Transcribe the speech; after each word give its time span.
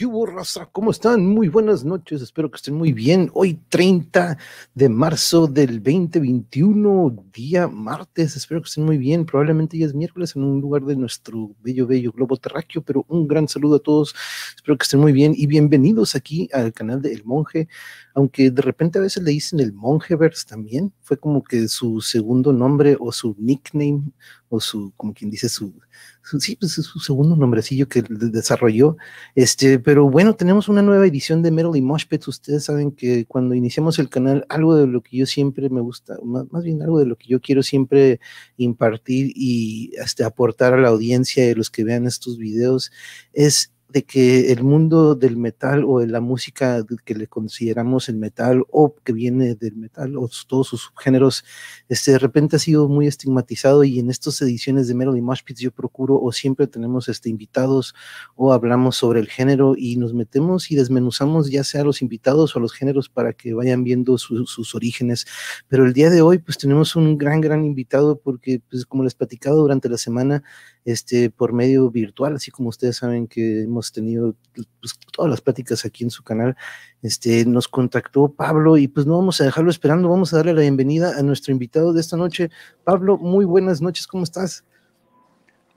¿Qué 0.00 0.06
raza? 0.26 0.66
¿Cómo 0.72 0.92
están? 0.92 1.26
Muy 1.26 1.48
buenas 1.48 1.84
noches, 1.84 2.22
espero 2.22 2.50
que 2.50 2.56
estén 2.56 2.72
muy 2.74 2.94
bien. 2.94 3.30
Hoy 3.34 3.60
30 3.68 4.38
de 4.74 4.88
marzo 4.88 5.46
del 5.46 5.82
2021, 5.82 7.26
día 7.34 7.68
martes, 7.68 8.34
espero 8.34 8.62
que 8.62 8.68
estén 8.68 8.84
muy 8.84 8.96
bien. 8.96 9.26
Probablemente 9.26 9.76
ya 9.76 9.84
es 9.84 9.92
miércoles 9.92 10.34
en 10.36 10.44
un 10.44 10.62
lugar 10.62 10.84
de 10.84 10.96
nuestro 10.96 11.54
bello, 11.60 11.86
bello 11.86 12.12
globo 12.12 12.38
terráqueo, 12.38 12.80
pero 12.80 13.04
un 13.08 13.28
gran 13.28 13.46
saludo 13.46 13.76
a 13.76 13.80
todos, 13.80 14.14
espero 14.56 14.78
que 14.78 14.84
estén 14.84 15.00
muy 15.00 15.12
bien 15.12 15.34
y 15.36 15.46
bienvenidos 15.46 16.14
aquí 16.14 16.48
al 16.54 16.72
canal 16.72 17.02
de 17.02 17.12
El 17.12 17.22
Monje, 17.24 17.68
aunque 18.14 18.50
de 18.50 18.62
repente 18.62 18.98
a 18.98 19.02
veces 19.02 19.22
le 19.22 19.32
dicen 19.32 19.60
el 19.60 19.74
Monjeverse 19.74 20.46
también, 20.48 20.94
fue 21.02 21.18
como 21.18 21.44
que 21.44 21.68
su 21.68 22.00
segundo 22.00 22.54
nombre 22.54 22.96
o 22.98 23.12
su 23.12 23.36
nickname 23.38 24.04
o 24.48 24.60
su, 24.60 24.94
como 24.96 25.12
quien 25.12 25.30
dice, 25.30 25.50
su 25.50 25.74
sí, 26.22 26.56
pues 26.56 26.78
es 26.78 26.86
su 26.86 27.00
segundo 27.00 27.36
nombrecillo 27.36 27.88
que 27.88 28.02
desarrolló. 28.08 28.96
Este, 29.34 29.78
pero 29.78 30.08
bueno, 30.08 30.34
tenemos 30.34 30.68
una 30.68 30.82
nueva 30.82 31.06
edición 31.06 31.42
de 31.42 31.50
Metal 31.50 31.76
y 31.76 31.82
Moshpets. 31.82 32.28
Ustedes 32.28 32.64
saben 32.64 32.92
que 32.92 33.26
cuando 33.26 33.54
iniciamos 33.54 33.98
el 33.98 34.08
canal, 34.08 34.46
algo 34.48 34.76
de 34.76 34.86
lo 34.86 35.02
que 35.02 35.16
yo 35.16 35.26
siempre 35.26 35.68
me 35.70 35.80
gusta, 35.80 36.18
más, 36.24 36.50
más 36.50 36.64
bien 36.64 36.82
algo 36.82 36.98
de 36.98 37.06
lo 37.06 37.16
que 37.16 37.28
yo 37.28 37.40
quiero 37.40 37.62
siempre 37.62 38.20
impartir 38.56 39.32
y 39.34 39.92
este, 39.96 40.24
aportar 40.24 40.74
a 40.74 40.80
la 40.80 40.88
audiencia 40.88 41.44
de 41.46 41.54
los 41.54 41.70
que 41.70 41.84
vean 41.84 42.06
estos 42.06 42.38
videos 42.38 42.92
es 43.32 43.72
de 43.92 44.04
que 44.04 44.52
el 44.52 44.62
mundo 44.62 45.14
del 45.14 45.36
metal 45.36 45.84
o 45.86 46.00
de 46.00 46.06
la 46.06 46.20
música 46.20 46.84
que 47.04 47.14
le 47.14 47.26
consideramos 47.26 48.08
el 48.08 48.16
metal 48.16 48.64
o 48.70 48.94
que 48.94 49.12
viene 49.12 49.54
del 49.54 49.76
metal 49.76 50.16
o 50.16 50.28
todos 50.46 50.68
sus 50.68 50.82
subgéneros, 50.82 51.44
este, 51.88 52.12
de 52.12 52.18
repente 52.18 52.56
ha 52.56 52.58
sido 52.58 52.88
muy 52.88 53.06
estigmatizado 53.06 53.84
y 53.84 53.98
en 53.98 54.10
estas 54.10 54.40
ediciones 54.42 54.88
de 54.88 54.94
Mosh 54.94 55.42
Pits 55.44 55.60
yo 55.60 55.70
procuro 55.70 56.20
o 56.20 56.32
siempre 56.32 56.66
tenemos 56.66 57.08
este, 57.08 57.28
invitados 57.28 57.94
o 58.36 58.52
hablamos 58.52 58.96
sobre 58.96 59.20
el 59.20 59.28
género 59.28 59.74
y 59.76 59.96
nos 59.96 60.14
metemos 60.14 60.70
y 60.70 60.76
desmenuzamos 60.76 61.50
ya 61.50 61.64
sea 61.64 61.84
los 61.84 62.02
invitados 62.02 62.54
o 62.54 62.60
los 62.60 62.72
géneros 62.72 63.08
para 63.08 63.32
que 63.32 63.54
vayan 63.54 63.82
viendo 63.82 64.18
sus 64.18 64.74
orígenes. 64.74 65.26
Pero 65.68 65.84
el 65.84 65.92
día 65.92 66.10
de 66.10 66.22
hoy 66.22 66.38
pues 66.38 66.58
tenemos 66.58 66.96
un 66.96 67.18
gran, 67.18 67.40
gran 67.40 67.64
invitado 67.64 68.18
porque 68.18 68.62
pues 68.70 68.86
como 68.86 69.04
les 69.04 69.14
he 69.14 69.16
platicado 69.16 69.60
durante 69.60 69.88
la 69.88 69.98
semana, 69.98 70.42
este, 70.84 71.30
por 71.30 71.52
medio 71.52 71.90
virtual, 71.90 72.36
así 72.36 72.50
como 72.50 72.68
ustedes 72.68 72.96
saben 72.96 73.26
que 73.26 73.62
hemos 73.62 73.92
tenido 73.92 74.34
pues, 74.54 74.98
todas 75.12 75.30
las 75.30 75.40
pláticas 75.40 75.84
aquí 75.84 76.04
en 76.04 76.10
su 76.10 76.22
canal. 76.22 76.56
Este, 77.02 77.44
nos 77.44 77.68
contactó 77.68 78.28
Pablo 78.28 78.76
y 78.76 78.88
pues 78.88 79.06
no 79.06 79.16
vamos 79.16 79.40
a 79.40 79.44
dejarlo 79.44 79.70
esperando, 79.70 80.08
vamos 80.08 80.32
a 80.32 80.38
darle 80.38 80.54
la 80.54 80.60
bienvenida 80.62 81.18
a 81.18 81.22
nuestro 81.22 81.52
invitado 81.52 81.92
de 81.92 82.00
esta 82.00 82.16
noche. 82.16 82.50
Pablo, 82.84 83.16
muy 83.18 83.44
buenas 83.44 83.80
noches, 83.80 84.06
¿cómo 84.06 84.24
estás? 84.24 84.64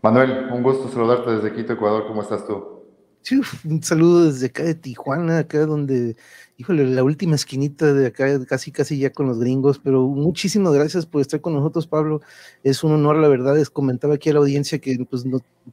Manuel, 0.01 0.49
un 0.51 0.63
gusto 0.63 0.89
saludarte 0.89 1.31
desde 1.31 1.53
Quito, 1.53 1.73
Ecuador, 1.73 2.05
¿cómo 2.07 2.21
estás 2.21 2.45
tú? 2.45 2.72
Un 3.65 3.81
saludo 3.83 4.25
desde 4.25 4.47
acá 4.47 4.63
de 4.63 4.75
Tijuana, 4.75 5.39
acá 5.39 5.65
donde 5.65 6.15
híjole, 6.57 6.85
la 6.85 7.03
última 7.03 7.35
esquinita 7.35 7.93
de 7.93 8.07
acá, 8.07 8.45
casi, 8.45 8.71
casi 8.71 8.97
ya 8.97 9.11
con 9.11 9.27
los 9.27 9.39
gringos, 9.39 9.79
pero 9.79 10.07
muchísimas 10.07 10.73
gracias 10.73 11.05
por 11.05 11.21
estar 11.21 11.41
con 11.41 11.53
nosotros, 11.53 11.87
Pablo. 11.87 12.21
Es 12.63 12.83
un 12.83 12.93
honor, 12.93 13.17
la 13.17 13.27
verdad, 13.27 13.55
les 13.55 13.69
comentaba 13.69 14.15
aquí 14.15 14.29
a 14.29 14.33
la 14.33 14.39
audiencia 14.39 14.79
que 14.79 15.05
pues, 15.09 15.25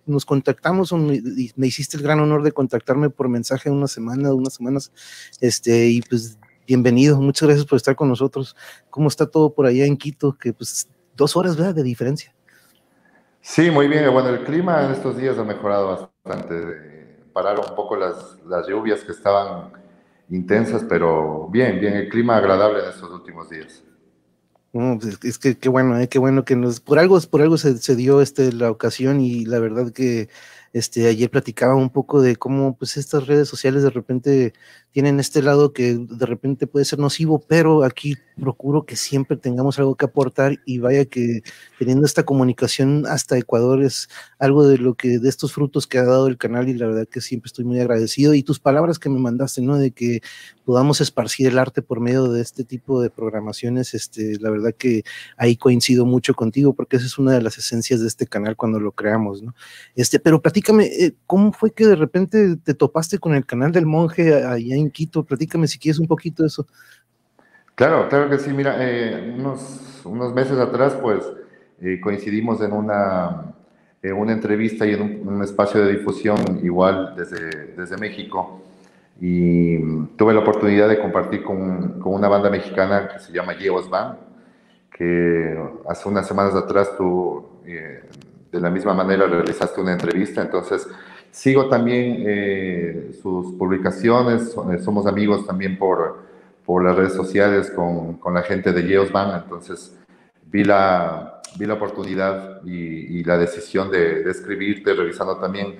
nos 0.06 0.24
contactamos 0.24 0.92
y 0.92 1.52
me 1.56 1.66
hiciste 1.66 1.96
el 1.96 2.02
gran 2.02 2.20
honor 2.20 2.42
de 2.42 2.52
contactarme 2.52 3.10
por 3.10 3.28
mensaje 3.28 3.70
una 3.70 3.88
semana, 3.88 4.32
unas 4.34 4.54
semanas, 4.54 4.92
este, 5.40 5.88
y 5.88 6.02
pues 6.02 6.38
bienvenido, 6.66 7.20
muchas 7.20 7.48
gracias 7.48 7.66
por 7.66 7.76
estar 7.76 7.94
con 7.94 8.08
nosotros. 8.08 8.56
¿Cómo 8.90 9.08
está 9.08 9.26
todo 9.26 9.52
por 9.52 9.66
allá 9.66 9.84
en 9.84 9.96
Quito? 9.96 10.36
Que 10.36 10.52
pues 10.52 10.88
dos 11.16 11.36
horas. 11.36 11.56
De 11.56 11.82
diferencia. 11.82 12.34
Sí, 13.42 13.70
muy 13.70 13.88
bien. 13.88 14.10
Bueno, 14.12 14.28
el 14.28 14.44
clima 14.44 14.84
en 14.84 14.92
estos 14.92 15.16
días 15.16 15.38
ha 15.38 15.44
mejorado 15.44 16.12
bastante. 16.24 16.99
Pararon 17.32 17.64
un 17.68 17.74
poco 17.74 17.96
las, 17.96 18.38
las 18.46 18.66
lluvias 18.66 19.02
que 19.02 19.12
estaban 19.12 19.72
intensas, 20.30 20.84
pero 20.88 21.48
bien, 21.48 21.80
bien, 21.80 21.94
el 21.94 22.08
clima 22.08 22.36
agradable 22.36 22.80
en 22.80 22.90
estos 22.90 23.10
últimos 23.10 23.50
días. 23.50 23.82
Pues, 24.72 25.18
es 25.24 25.38
que 25.38 25.58
qué 25.58 25.68
bueno, 25.68 25.98
eh, 25.98 26.08
qué 26.08 26.20
bueno 26.20 26.44
que 26.44 26.54
nos, 26.54 26.80
por 26.80 27.00
algo, 27.00 27.20
por 27.22 27.42
algo 27.42 27.58
se, 27.58 27.76
se, 27.78 27.96
dio 27.96 28.20
este 28.20 28.52
la 28.52 28.70
ocasión 28.70 29.20
y 29.20 29.44
la 29.44 29.58
verdad 29.58 29.90
que 29.90 30.28
este 30.72 31.08
ayer 31.08 31.28
platicaba 31.28 31.74
un 31.74 31.90
poco 31.90 32.22
de 32.22 32.36
cómo 32.36 32.76
pues 32.76 32.96
estas 32.96 33.26
redes 33.26 33.48
sociales 33.48 33.82
de 33.82 33.90
repente 33.90 34.52
tienen 34.92 35.20
este 35.20 35.42
lado 35.42 35.72
que 35.72 35.96
de 35.96 36.26
repente 36.26 36.66
puede 36.66 36.84
ser 36.84 36.98
nocivo, 36.98 37.38
pero 37.46 37.84
aquí 37.84 38.16
procuro 38.40 38.86
que 38.86 38.96
siempre 38.96 39.36
tengamos 39.36 39.78
algo 39.78 39.94
que 39.94 40.06
aportar 40.06 40.58
y 40.64 40.78
vaya 40.78 41.04
que 41.04 41.42
teniendo 41.78 42.06
esta 42.06 42.24
comunicación 42.24 43.04
hasta 43.06 43.38
Ecuador 43.38 43.82
es 43.82 44.08
algo 44.38 44.66
de 44.66 44.78
lo 44.78 44.94
que, 44.94 45.18
de 45.18 45.28
estos 45.28 45.52
frutos 45.52 45.86
que 45.86 45.98
ha 45.98 46.04
dado 46.04 46.26
el 46.26 46.38
canal 46.38 46.68
y 46.68 46.74
la 46.74 46.86
verdad 46.86 47.06
que 47.06 47.20
siempre 47.20 47.48
estoy 47.48 47.64
muy 47.64 47.78
agradecido 47.78 48.34
y 48.34 48.42
tus 48.42 48.58
palabras 48.58 48.98
que 48.98 49.10
me 49.10 49.18
mandaste, 49.18 49.60
¿no? 49.60 49.76
De 49.76 49.90
que 49.92 50.22
podamos 50.64 51.00
esparcir 51.00 51.48
el 51.48 51.58
arte 51.58 51.82
por 51.82 52.00
medio 52.00 52.28
de 52.28 52.40
este 52.40 52.64
tipo 52.64 53.00
de 53.02 53.10
programaciones, 53.10 53.94
este, 53.94 54.38
la 54.40 54.50
verdad 54.50 54.74
que 54.76 55.04
ahí 55.36 55.56
coincido 55.56 56.06
mucho 56.06 56.34
contigo 56.34 56.74
porque 56.74 56.96
esa 56.96 57.06
es 57.06 57.18
una 57.18 57.32
de 57.32 57.42
las 57.42 57.58
esencias 57.58 58.00
de 58.00 58.08
este 58.08 58.26
canal 58.26 58.56
cuando 58.56 58.80
lo 58.80 58.92
creamos, 58.92 59.42
¿no? 59.42 59.54
Este, 59.94 60.18
pero 60.18 60.40
platícame, 60.40 60.86
eh, 60.86 61.14
¿cómo 61.26 61.52
fue 61.52 61.72
que 61.72 61.86
de 61.86 61.96
repente 61.96 62.56
te 62.56 62.74
topaste 62.74 63.18
con 63.18 63.34
el 63.34 63.46
canal 63.46 63.72
del 63.72 63.86
monje 63.86 64.34
allá 64.44 64.76
Quito. 64.88 65.22
Platícame 65.24 65.66
si 65.66 65.78
quieres 65.78 65.98
un 65.98 66.06
poquito 66.06 66.42
de 66.42 66.46
eso. 66.46 66.66
Claro, 67.74 68.08
claro 68.08 68.30
que 68.30 68.38
sí. 68.38 68.52
Mira, 68.52 68.76
eh, 68.78 69.34
unos, 69.36 70.00
unos, 70.04 70.32
meses 70.32 70.58
atrás, 70.58 70.96
pues 71.02 71.24
eh, 71.82 72.00
coincidimos 72.00 72.62
en 72.62 72.72
una, 72.72 73.52
una 74.02 74.32
entrevista 74.32 74.86
y 74.86 74.94
en 74.94 75.28
un, 75.28 75.42
espacio 75.42 75.84
de 75.84 75.92
difusión 75.92 76.60
igual 76.62 77.14
desde, 77.16 77.74
desde 77.76 77.98
México. 77.98 78.62
Y 79.20 79.78
tuve 80.16 80.32
la 80.32 80.40
oportunidad 80.40 80.88
de 80.88 80.98
compartir 80.98 81.42
con, 81.42 82.00
con 82.00 82.14
una 82.14 82.28
banda 82.28 82.48
mexicana 82.48 83.08
que 83.08 83.18
se 83.18 83.32
llama 83.32 83.56
Yeos 83.58 83.90
Band, 83.90 84.16
que 84.90 85.58
hace 85.88 86.08
unas 86.08 86.26
semanas 86.26 86.54
atrás 86.54 86.96
tú 86.96 87.46
eh, 87.66 88.02
de 88.50 88.60
la 88.60 88.70
misma 88.70 88.94
manera 88.94 89.26
realizaste 89.26 89.80
una 89.80 89.92
entrevista. 89.92 90.40
Entonces, 90.40 90.88
Sigo 91.30 91.68
también 91.68 92.24
eh, 92.26 93.10
sus 93.22 93.52
publicaciones, 93.54 94.54
eh, 94.72 94.78
somos 94.78 95.06
amigos 95.06 95.46
también 95.46 95.78
por, 95.78 96.22
por 96.64 96.84
las 96.84 96.96
redes 96.96 97.14
sociales 97.14 97.70
con, 97.70 98.14
con 98.14 98.34
la 98.34 98.42
gente 98.42 98.72
de 98.72 98.82
Yeos 98.82 99.10
entonces 99.10 99.96
vi 100.50 100.64
la, 100.64 101.40
vi 101.56 101.66
la 101.66 101.74
oportunidad 101.74 102.62
y, 102.64 103.18
y 103.18 103.24
la 103.24 103.38
decisión 103.38 103.90
de, 103.90 104.24
de, 104.24 104.30
escribirte, 104.30 104.94
revisando 104.94 105.36
también 105.38 105.76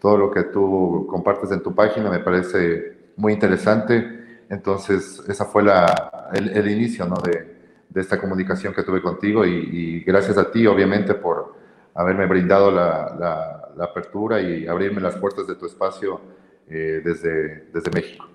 todo 0.00 0.16
lo 0.16 0.30
que 0.30 0.44
tú 0.44 1.06
compartes 1.10 1.50
en 1.52 1.62
tu 1.62 1.74
página, 1.74 2.10
me 2.10 2.20
parece 2.20 3.12
muy 3.16 3.32
interesante. 3.32 4.42
Entonces, 4.48 5.22
esa 5.28 5.44
fue 5.44 5.62
la, 5.62 6.30
el, 6.32 6.50
el 6.50 6.70
inicio 6.70 7.06
¿no? 7.06 7.16
de, 7.16 7.54
de, 7.88 8.00
esta 8.00 8.20
comunicación 8.20 8.74
que 8.74 8.82
tuve 8.82 9.00
contigo 9.00 9.44
y, 9.44 9.50
y, 9.50 10.00
gracias 10.00 10.36
a 10.36 10.50
ti, 10.50 10.66
obviamente, 10.66 11.14
por 11.14 11.54
haberme 11.94 12.26
brindado 12.26 12.70
la, 12.70 13.16
la 13.18 13.63
la 13.76 13.84
apertura 13.84 14.40
y 14.40 14.66
abrirme 14.66 15.00
las 15.00 15.16
puertas 15.16 15.46
de 15.46 15.54
tu 15.56 15.66
espacio 15.66 16.20
eh, 16.68 17.00
desde, 17.04 17.66
desde 17.72 17.90
México. 17.90 18.26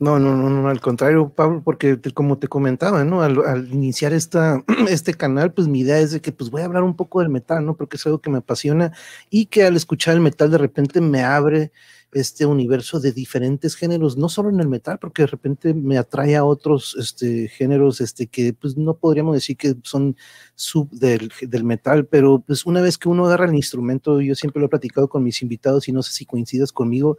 No, 0.00 0.18
no, 0.18 0.34
no, 0.34 0.48
no, 0.48 0.66
al 0.66 0.80
contrario, 0.80 1.28
Pablo, 1.28 1.60
porque 1.62 2.00
como 2.14 2.38
te 2.38 2.48
comentaba, 2.48 3.04
¿no? 3.04 3.20
Al, 3.20 3.68
iniciar 3.70 4.14
esta, 4.14 4.64
este 4.88 5.12
canal, 5.12 5.52
pues 5.52 5.68
mi 5.68 5.80
idea 5.80 5.98
es 5.98 6.12
de 6.12 6.22
que 6.22 6.32
pues 6.32 6.50
voy 6.50 6.62
a 6.62 6.64
hablar 6.64 6.84
un 6.84 6.96
poco 6.96 7.20
del 7.20 7.28
metal, 7.28 7.66
¿no? 7.66 7.76
Porque 7.76 7.98
es 7.98 8.06
algo 8.06 8.18
que 8.18 8.30
me 8.30 8.38
apasiona 8.38 8.92
y 9.28 9.46
que 9.46 9.64
al 9.64 9.76
escuchar 9.76 10.14
el 10.14 10.20
metal 10.20 10.50
de 10.50 10.56
repente 10.56 11.02
me 11.02 11.22
abre 11.22 11.70
este 12.12 12.44
universo 12.44 12.98
de 12.98 13.12
diferentes 13.12 13.76
géneros, 13.76 14.16
no 14.16 14.28
solo 14.28 14.50
en 14.50 14.58
el 14.60 14.68
metal, 14.68 14.98
porque 14.98 15.22
de 15.22 15.26
repente 15.28 15.74
me 15.74 15.96
atrae 15.96 16.36
a 16.36 16.44
otros 16.44 16.96
este, 16.98 17.48
géneros 17.48 18.00
este, 18.00 18.26
que 18.26 18.52
pues 18.52 18.76
no 18.76 18.94
podríamos 18.94 19.34
decir 19.34 19.56
que 19.56 19.76
son 19.84 20.16
sub 20.56 20.90
del, 20.90 21.30
del, 21.42 21.64
metal, 21.64 22.06
pero 22.06 22.42
pues 22.44 22.66
una 22.66 22.80
vez 22.80 22.98
que 22.98 23.08
uno 23.08 23.26
agarra 23.26 23.46
el 23.46 23.54
instrumento, 23.54 24.20
yo 24.20 24.34
siempre 24.34 24.60
lo 24.60 24.66
he 24.66 24.68
platicado 24.70 25.08
con 25.08 25.22
mis 25.22 25.40
invitados 25.42 25.88
y 25.88 25.92
no 25.92 26.02
sé 26.02 26.12
si 26.12 26.26
coincidas 26.26 26.72
conmigo, 26.72 27.16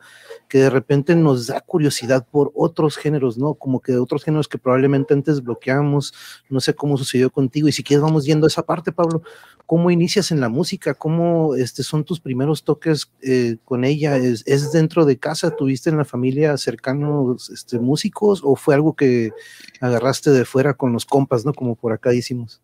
que 0.50 0.60
de 0.60 0.70
repente 0.70 1.16
nos 1.16 1.48
da 1.48 1.62
curiosidad 1.62 2.28
por 2.30 2.52
otros 2.54 2.98
géneros, 2.98 3.38
¿no? 3.38 3.54
Como 3.54 3.80
que 3.80 3.96
otros 3.96 4.24
géneros 4.24 4.48
que 4.48 4.58
probablemente 4.58 5.14
antes 5.14 5.42
bloqueamos, 5.42 6.14
no 6.50 6.60
sé 6.60 6.74
cómo 6.74 6.98
sucedió 6.98 7.30
contigo 7.30 7.68
y 7.68 7.72
si 7.72 7.84
quieres 7.84 8.04
vamos 8.04 8.26
viendo 8.26 8.46
esa 8.46 8.64
parte, 8.64 8.92
Pablo, 8.92 9.24
¿cómo 9.66 9.90
inicias 9.90 10.32
en 10.32 10.42
la 10.42 10.50
música? 10.50 10.94
¿Cómo 10.94 11.56
este, 11.56 11.84
son 11.84 12.04
tus 12.04 12.20
primeros 12.20 12.64
toques 12.64 13.10
eh, 13.22 13.56
con 13.64 13.86
ella? 13.86 14.18
¿Es, 14.18 14.44
¿Es 14.46 14.72
dentro 14.82 15.06
de 15.06 15.18
casa? 15.18 15.56
¿Tuviste 15.56 15.90
en 15.90 15.98
la 15.98 16.06
familia 16.06 16.58
cercanos 16.58 17.50
este, 17.50 17.80
músicos 17.80 18.42
o 18.44 18.56
fue 18.56 18.76
algo 18.76 18.96
que 18.96 19.32
agarraste 19.80 20.32
de 20.32 20.44
fuera 20.44 20.74
con 20.74 20.92
los 20.92 21.06
compas, 21.06 21.46
¿no? 21.46 21.54
Como 21.54 21.76
por 21.76 21.94
acá 21.94 22.14
hicimos. 22.14 22.62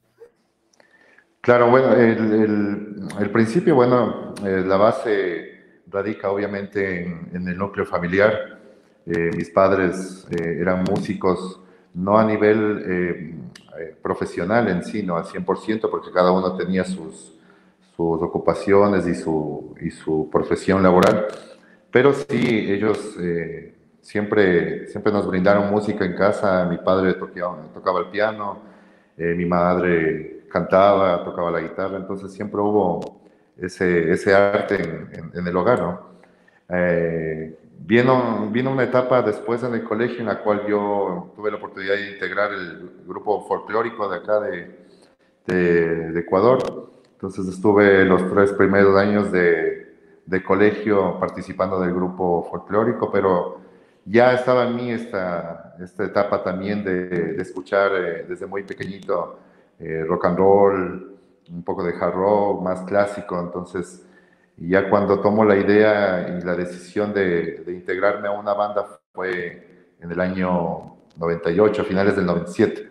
Claro, 1.41 1.69
bueno, 1.69 1.93
el, 1.93 3.07
el, 3.19 3.29
principio, 3.29 3.75
bueno, 3.75 4.33
eh, 4.43 4.63
la 4.65 4.75
base 4.75 5.81
radica 5.87 6.29
obviamente 6.29 7.03
en, 7.03 7.29
en 7.33 7.47
el 7.47 7.57
núcleo 7.57 7.85
familiar. 7.85 8.59
Eh, 9.05 9.31
mis 9.37 9.49
padres 9.51 10.27
eh, 10.31 10.57
eran 10.59 10.83
músicos, 10.83 11.61
no 11.93 12.17
a 12.17 12.25
nivel 12.25 12.83
eh, 12.85 13.95
profesional 14.01 14.67
en 14.67 14.83
sí, 14.83 15.03
no 15.03 15.15
al 15.15 15.23
100%, 15.23 15.89
porque 15.89 16.11
cada 16.11 16.33
uno 16.33 16.57
tenía 16.57 16.83
sus, 16.83 17.33
sus 17.95 18.21
ocupaciones 18.21 19.07
y 19.07 19.15
su, 19.15 19.73
y 19.79 19.91
su 19.91 20.29
profesión 20.29 20.83
laboral, 20.83 21.27
pero 21.91 22.13
sí, 22.13 22.71
ellos 22.71 23.15
eh, 23.19 23.73
siempre, 24.01 24.87
siempre 24.87 25.11
nos 25.11 25.27
brindaron 25.27 25.69
música 25.69 26.05
en 26.05 26.15
casa. 26.15 26.65
Mi 26.65 26.77
padre 26.77 27.13
tocaba, 27.13 27.57
tocaba 27.73 27.99
el 27.99 28.07
piano, 28.07 28.59
eh, 29.17 29.33
mi 29.35 29.45
madre 29.45 30.45
cantaba, 30.49 31.23
tocaba 31.23 31.51
la 31.51 31.59
guitarra, 31.59 31.97
entonces 31.97 32.31
siempre 32.31 32.61
hubo 32.61 33.21
ese, 33.57 34.11
ese 34.11 34.33
arte 34.33 34.75
en, 34.75 35.31
en, 35.33 35.47
el 35.47 35.57
hogar, 35.57 35.81
¿no? 35.81 36.01
Eh, 36.69 37.57
vino, 37.79 38.49
vino 38.49 38.71
una 38.71 38.83
etapa 38.83 39.21
después 39.21 39.63
en 39.63 39.73
el 39.73 39.83
colegio 39.83 40.19
en 40.19 40.27
la 40.27 40.39
cual 40.41 40.65
yo 40.67 41.33
tuve 41.35 41.51
la 41.51 41.57
oportunidad 41.57 41.95
de 41.95 42.11
integrar 42.11 42.53
el 42.53 42.89
grupo 43.05 43.45
folclórico 43.47 44.09
de 44.09 44.17
acá 44.17 44.39
de, 44.39 44.87
de, 45.47 46.11
de 46.11 46.19
Ecuador. 46.19 46.91
Entonces 47.13 47.47
estuve 47.47 48.05
los 48.05 48.31
tres 48.31 48.53
primeros 48.53 48.95
años 48.95 49.31
de, 49.31 49.76
de 50.27 50.43
colegio 50.43 51.17
participando 51.19 51.79
del 51.79 51.93
grupo 51.93 52.47
folclórico, 52.49 53.09
pero 53.11 53.61
ya 54.05 54.33
estaba 54.33 54.67
en 54.67 54.75
mí 54.75 54.91
esta, 54.91 55.75
esta 55.79 56.05
etapa 56.05 56.43
también 56.43 56.83
de, 56.83 57.07
de 57.33 57.41
escuchar 57.41 57.91
eh, 57.95 58.25
desde 58.27 58.45
muy 58.45 58.63
pequeñito 58.63 59.39
eh, 59.79 60.03
rock 60.07 60.25
and 60.25 60.37
roll, 60.37 61.17
un 61.49 61.63
poco 61.63 61.83
de 61.83 61.93
hard 61.93 62.13
rock, 62.13 62.61
más 62.61 62.81
clásico, 62.81 63.39
entonces 63.39 64.05
ya 64.57 64.89
cuando 64.89 65.21
tomo 65.21 65.45
la 65.45 65.55
idea 65.55 66.37
y 66.37 66.43
la 66.43 66.55
decisión 66.55 67.13
de, 67.13 67.63
de 67.65 67.73
integrarme 67.73 68.27
a 68.27 68.31
una 68.31 68.53
banda 68.53 68.85
fue 69.13 69.95
en 69.99 70.11
el 70.11 70.19
año 70.19 70.97
98, 71.15 71.81
a 71.81 71.85
finales 71.85 72.15
del 72.15 72.25
97, 72.25 72.89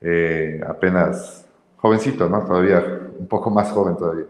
eh, 0.00 0.60
apenas 0.66 1.46
jovencito, 1.76 2.28
¿no? 2.28 2.44
Todavía, 2.44 2.82
un 3.18 3.26
poco 3.26 3.50
más 3.50 3.70
joven 3.70 3.96
todavía. 3.96 4.26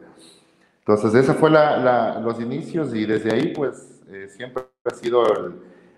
Entonces, 0.87 1.15
ese 1.17 1.35
fue 1.35 1.51
la, 1.51 1.79
la, 1.79 2.21
los 2.21 2.41
inicios 2.41 2.95
y 2.95 3.07
desde 3.07 3.35
ahí, 3.35 3.49
pues, 3.49 4.03
eh, 4.09 4.29
siempre 4.29 4.63
ha 4.85 4.95
sido 4.95 5.27
el, 5.27 5.55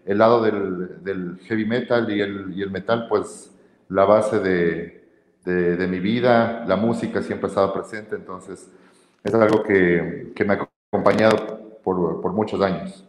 el 0.07 0.17
lado 0.17 0.41
del, 0.43 1.05
del, 1.05 1.39
heavy 1.41 1.67
metal 1.67 2.11
y 2.11 2.23
el, 2.23 2.55
y 2.57 2.63
el, 2.63 2.71
metal, 2.71 3.07
pues, 3.07 3.55
la 3.91 4.07
base 4.07 4.41
de, 4.41 5.05
de, 5.45 5.77
de, 5.77 5.87
mi 5.87 6.01
vida. 6.01 6.65
La 6.67 6.77
música 6.77 7.21
siempre 7.21 7.49
ha 7.49 7.51
estado 7.51 7.75
presente, 7.75 8.17
entonces, 8.17 8.71
es 9.23 9.35
algo 9.35 9.63
que, 9.63 10.33
que 10.35 10.45
me 10.47 10.55
ha 10.55 10.69
acompañado 10.91 11.79
por, 11.85 12.23
por 12.23 12.33
muchos 12.33 12.63
años. 12.63 13.05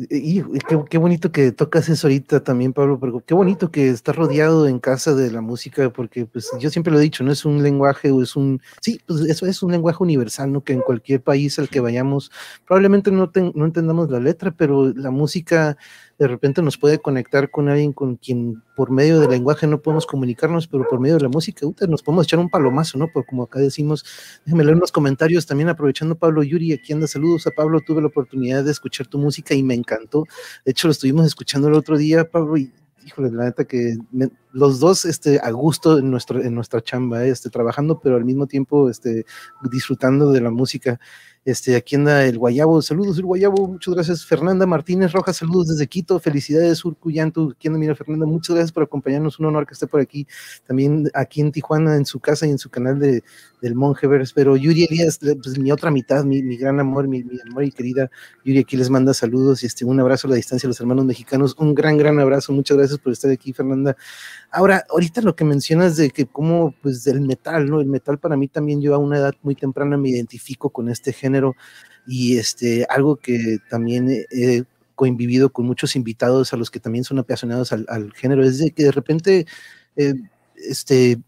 Y, 0.00 0.42
qué, 0.68 0.80
qué, 0.88 0.96
bonito 0.96 1.32
que 1.32 1.50
tocas 1.50 1.88
eso 1.88 2.06
ahorita 2.06 2.44
también, 2.44 2.72
Pablo, 2.72 3.00
pero 3.00 3.20
qué 3.26 3.34
bonito 3.34 3.72
que 3.72 3.88
estás 3.88 4.14
rodeado 4.14 4.68
en 4.68 4.78
casa 4.78 5.12
de 5.12 5.28
la 5.32 5.40
música, 5.40 5.90
porque 5.90 6.24
pues 6.24 6.48
yo 6.60 6.70
siempre 6.70 6.92
lo 6.92 7.00
he 7.00 7.02
dicho, 7.02 7.24
no 7.24 7.32
es 7.32 7.44
un 7.44 7.64
lenguaje 7.64 8.12
o 8.12 8.22
es 8.22 8.36
un, 8.36 8.62
sí, 8.80 9.00
pues 9.06 9.22
eso 9.22 9.46
es 9.46 9.60
un 9.60 9.72
lenguaje 9.72 10.00
universal, 10.00 10.52
¿no? 10.52 10.62
Que 10.62 10.72
en 10.72 10.82
cualquier 10.82 11.20
país 11.20 11.58
al 11.58 11.68
que 11.68 11.80
vayamos, 11.80 12.30
probablemente 12.64 13.10
no, 13.10 13.28
ten, 13.30 13.50
no 13.56 13.64
entendamos 13.64 14.08
la 14.08 14.20
letra, 14.20 14.52
pero 14.52 14.86
la 14.94 15.10
música 15.10 15.76
de 16.16 16.28
repente 16.28 16.62
nos 16.62 16.78
puede 16.78 17.00
conectar 17.00 17.50
con 17.50 17.68
alguien 17.68 17.92
con 17.92 18.14
quien 18.14 18.62
por 18.78 18.92
medio 18.92 19.18
del 19.18 19.30
lenguaje 19.30 19.66
no 19.66 19.82
podemos 19.82 20.06
comunicarnos, 20.06 20.68
pero 20.68 20.86
por 20.88 21.00
medio 21.00 21.16
de 21.16 21.22
la 21.22 21.28
música 21.28 21.66
nos 21.88 22.00
podemos 22.00 22.26
echar 22.26 22.38
un 22.38 22.48
palomazo, 22.48 22.96
¿no? 22.96 23.08
Por 23.08 23.26
como 23.26 23.42
acá 23.42 23.58
decimos, 23.58 24.04
déjeme 24.46 24.62
leer 24.62 24.76
unos 24.76 24.92
comentarios 24.92 25.46
también 25.46 25.68
aprovechando 25.68 26.14
Pablo 26.14 26.44
Yuri, 26.44 26.72
aquí 26.74 26.92
anda, 26.92 27.08
saludos 27.08 27.44
a 27.48 27.50
Pablo, 27.50 27.80
tuve 27.80 28.02
la 28.02 28.06
oportunidad 28.06 28.62
de 28.62 28.70
escuchar 28.70 29.08
tu 29.08 29.18
música 29.18 29.52
y 29.52 29.64
me 29.64 29.74
encantó, 29.74 30.26
de 30.64 30.70
hecho 30.70 30.86
lo 30.86 30.92
estuvimos 30.92 31.26
escuchando 31.26 31.66
el 31.66 31.74
otro 31.74 31.98
día, 31.98 32.30
Pablo, 32.30 32.56
y 32.56 32.72
híjole, 33.04 33.32
la 33.32 33.46
neta 33.46 33.64
que 33.64 33.96
me, 34.12 34.28
los 34.52 34.78
dos 34.78 35.04
este, 35.06 35.40
a 35.42 35.50
gusto 35.50 35.98
en, 35.98 36.08
nuestro, 36.08 36.40
en 36.40 36.54
nuestra 36.54 36.80
chamba, 36.80 37.24
este, 37.24 37.50
trabajando, 37.50 37.98
pero 37.98 38.14
al 38.14 38.24
mismo 38.24 38.46
tiempo 38.46 38.88
este, 38.88 39.24
disfrutando 39.72 40.30
de 40.30 40.40
la 40.40 40.50
música. 40.50 41.00
Este, 41.48 41.76
aquí 41.76 41.96
anda 41.96 42.26
el 42.26 42.36
Guayabo, 42.36 42.82
saludos 42.82 43.16
el 43.16 43.24
Guayabo, 43.24 43.68
muchas 43.68 43.94
gracias. 43.94 44.26
Fernanda 44.26 44.66
Martínez 44.66 45.12
Rojas, 45.12 45.38
saludos 45.38 45.68
desde 45.68 45.86
Quito, 45.86 46.20
felicidades 46.20 46.84
Urcuyantu. 46.84 47.52
Aquí 47.56 47.68
anda, 47.68 47.78
mira 47.78 47.94
Fernanda, 47.94 48.26
muchas 48.26 48.54
gracias 48.54 48.70
por 48.70 48.82
acompañarnos, 48.82 49.38
un 49.40 49.46
honor 49.46 49.66
que 49.66 49.72
esté 49.72 49.86
por 49.86 49.98
aquí, 49.98 50.26
también 50.66 51.10
aquí 51.14 51.40
en 51.40 51.50
Tijuana, 51.50 51.96
en 51.96 52.04
su 52.04 52.20
casa 52.20 52.46
y 52.46 52.50
en 52.50 52.58
su 52.58 52.68
canal 52.68 52.98
de, 52.98 53.22
del 53.62 53.74
Monjevers. 53.74 54.34
Pero 54.34 54.58
Yuri 54.58 54.88
Elías, 54.90 55.20
pues 55.20 55.58
mi 55.58 55.72
otra 55.72 55.90
mitad, 55.90 56.22
mi, 56.22 56.54
gran 56.58 56.80
amor, 56.80 57.08
mi, 57.08 57.24
amor 57.48 57.64
y 57.64 57.72
querida 57.72 58.10
Yuri, 58.44 58.58
aquí 58.58 58.76
les 58.76 58.90
manda 58.90 59.14
saludos 59.14 59.62
y 59.62 59.68
este, 59.68 59.86
un 59.86 59.98
abrazo 60.00 60.26
a 60.26 60.32
la 60.32 60.36
distancia 60.36 60.66
a 60.66 60.68
los 60.68 60.80
hermanos 60.80 61.06
mexicanos, 61.06 61.56
un 61.58 61.74
gran, 61.74 61.96
gran 61.96 62.20
abrazo, 62.20 62.52
muchas 62.52 62.76
gracias 62.76 62.98
por 62.98 63.14
estar 63.14 63.30
aquí, 63.30 63.54
Fernanda. 63.54 63.96
Ahora, 64.50 64.84
ahorita 64.90 65.22
lo 65.22 65.34
que 65.34 65.44
mencionas 65.44 65.96
de 65.96 66.10
que 66.10 66.26
como, 66.26 66.74
pues, 66.82 67.04
del 67.04 67.22
metal, 67.22 67.70
¿no? 67.70 67.80
El 67.80 67.86
metal 67.86 68.18
para 68.18 68.36
mí 68.36 68.48
también 68.48 68.82
yo 68.82 68.94
a 68.94 68.98
una 68.98 69.16
edad 69.16 69.34
muy 69.40 69.54
temprana 69.54 69.96
me 69.96 70.10
identifico 70.10 70.68
con 70.68 70.90
este 70.90 71.14
género 71.14 71.37
y 72.06 72.38
este, 72.38 72.86
algo 72.88 73.16
que 73.16 73.58
también 73.68 74.08
he 74.08 74.64
convivido 74.94 75.50
con 75.50 75.66
muchos 75.66 75.94
invitados 75.94 76.52
a 76.52 76.56
los 76.56 76.70
que 76.70 76.80
también 76.80 77.04
son 77.04 77.18
apasionados 77.18 77.72
al, 77.72 78.12
género, 78.14 78.42
es 78.42 78.58
de 78.58 78.72
que 78.72 78.84
de 78.84 78.92
repente, 78.92 79.46
eh, 79.96 80.14
este, 80.56 81.18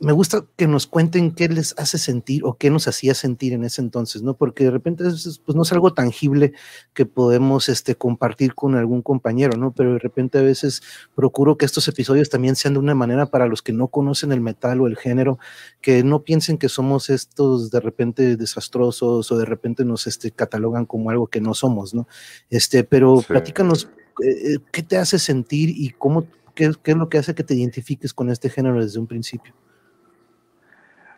me 0.00 0.12
gusta 0.12 0.46
que 0.56 0.66
nos 0.66 0.86
cuenten 0.86 1.30
qué 1.30 1.46
les 1.48 1.74
hace 1.78 1.98
sentir 1.98 2.42
o 2.46 2.54
qué 2.56 2.70
nos 2.70 2.88
hacía 2.88 3.12
sentir 3.12 3.52
en 3.52 3.64
ese 3.64 3.82
entonces, 3.82 4.22
¿no? 4.22 4.32
Porque 4.32 4.64
de 4.64 4.70
repente 4.70 5.06
es, 5.06 5.42
pues 5.44 5.54
no 5.54 5.62
es 5.62 5.72
algo 5.72 5.92
tangible 5.92 6.54
que 6.94 7.04
podemos 7.04 7.68
este, 7.68 7.94
compartir 7.94 8.54
con 8.54 8.74
algún 8.76 9.02
compañero, 9.02 9.58
¿no? 9.58 9.72
Pero 9.72 9.92
de 9.92 9.98
repente 9.98 10.38
a 10.38 10.42
veces 10.42 10.82
procuro 11.14 11.58
que 11.58 11.66
estos 11.66 11.86
episodios 11.86 12.30
también 12.30 12.56
sean 12.56 12.74
de 12.74 12.80
una 12.80 12.94
manera 12.94 13.26
para 13.26 13.46
los 13.46 13.60
que 13.60 13.74
no 13.74 13.88
conocen 13.88 14.32
el 14.32 14.40
metal 14.40 14.80
o 14.80 14.86
el 14.86 14.96
género, 14.96 15.38
que 15.82 16.02
no 16.02 16.22
piensen 16.22 16.56
que 16.56 16.70
somos 16.70 17.10
estos 17.10 17.70
de 17.70 17.80
repente 17.80 18.38
desastrosos 18.38 19.30
o 19.30 19.36
de 19.36 19.44
repente 19.44 19.84
nos 19.84 20.06
este, 20.06 20.30
catalogan 20.30 20.86
como 20.86 21.10
algo 21.10 21.26
que 21.26 21.42
no 21.42 21.52
somos, 21.52 21.92
¿no? 21.92 22.08
Este, 22.48 22.84
pero 22.84 23.18
sí. 23.18 23.26
platícanos 23.28 23.90
eh, 24.24 24.60
qué 24.72 24.82
te 24.82 24.96
hace 24.96 25.18
sentir 25.18 25.68
y 25.68 25.90
cómo, 25.90 26.26
qué, 26.54 26.72
qué 26.82 26.92
es 26.92 26.96
lo 26.96 27.10
que 27.10 27.18
hace 27.18 27.34
que 27.34 27.44
te 27.44 27.54
identifiques 27.54 28.14
con 28.14 28.30
este 28.30 28.48
género 28.48 28.82
desde 28.82 28.98
un 28.98 29.06
principio. 29.06 29.52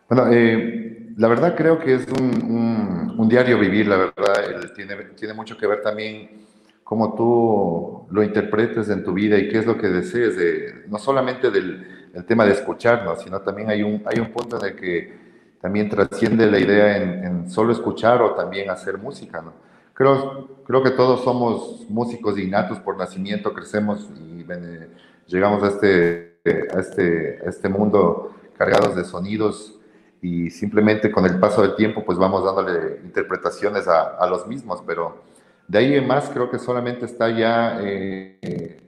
Bueno, 0.08 0.30
eh, 0.32 1.08
la 1.16 1.28
verdad 1.28 1.54
creo 1.56 1.78
que 1.78 1.94
es 1.94 2.06
un, 2.08 2.24
un, 2.44 3.14
un 3.18 3.28
diario 3.28 3.58
vivir, 3.58 3.86
la 3.86 3.96
verdad, 3.96 4.72
tiene, 4.74 4.96
tiene 5.16 5.34
mucho 5.34 5.56
que 5.56 5.66
ver 5.66 5.82
también 5.82 6.46
cómo 6.84 7.14
tú 7.14 8.06
lo 8.10 8.22
interpretes 8.22 8.88
en 8.90 9.02
tu 9.04 9.12
vida 9.14 9.38
y 9.38 9.48
qué 9.48 9.58
es 9.58 9.66
lo 9.66 9.78
que 9.78 9.88
desees, 9.88 10.36
de, 10.36 10.84
no 10.88 10.98
solamente 10.98 11.50
del 11.50 11.86
el 12.14 12.26
tema 12.26 12.44
de 12.44 12.52
escucharnos, 12.52 13.22
sino 13.22 13.40
también 13.40 13.70
hay 13.70 13.82
un, 13.82 14.02
hay 14.04 14.20
un 14.20 14.30
punto 14.30 14.58
en 14.58 14.66
el 14.66 14.76
que 14.76 15.14
también 15.62 15.88
trasciende 15.88 16.46
la 16.50 16.58
idea 16.58 16.98
en, 16.98 17.24
en 17.24 17.50
solo 17.50 17.72
escuchar 17.72 18.20
o 18.20 18.34
también 18.34 18.68
hacer 18.68 18.98
música, 18.98 19.40
¿no? 19.40 19.54
Creo, 19.94 20.62
creo 20.64 20.82
que 20.82 20.90
todos 20.90 21.22
somos 21.24 21.86
músicos 21.88 22.38
innatos 22.38 22.78
por 22.80 22.98
nacimiento, 22.98 23.52
crecemos 23.54 24.10
y 24.20 24.42
ven, 24.42 24.88
llegamos 25.26 25.62
a 25.62 25.68
este, 25.68 26.38
a, 26.74 26.80
este, 26.80 27.38
a 27.46 27.48
este 27.48 27.68
mundo 27.68 28.34
cargados 28.56 28.94
de 28.96 29.04
sonidos 29.04 29.78
y 30.22 30.50
simplemente 30.50 31.10
con 31.10 31.26
el 31.26 31.38
paso 31.40 31.62
del 31.62 31.74
tiempo 31.74 32.04
pues 32.04 32.16
vamos 32.16 32.44
dándole 32.44 33.00
interpretaciones 33.04 33.88
a, 33.88 34.16
a 34.16 34.26
los 34.28 34.46
mismos, 34.46 34.80
pero 34.86 35.20
de 35.66 35.78
ahí 35.78 35.94
en 35.94 36.06
más 36.06 36.30
creo 36.30 36.48
que 36.48 36.60
solamente 36.60 37.04
está 37.06 37.28
ya, 37.30 37.80
eh, 37.82 38.80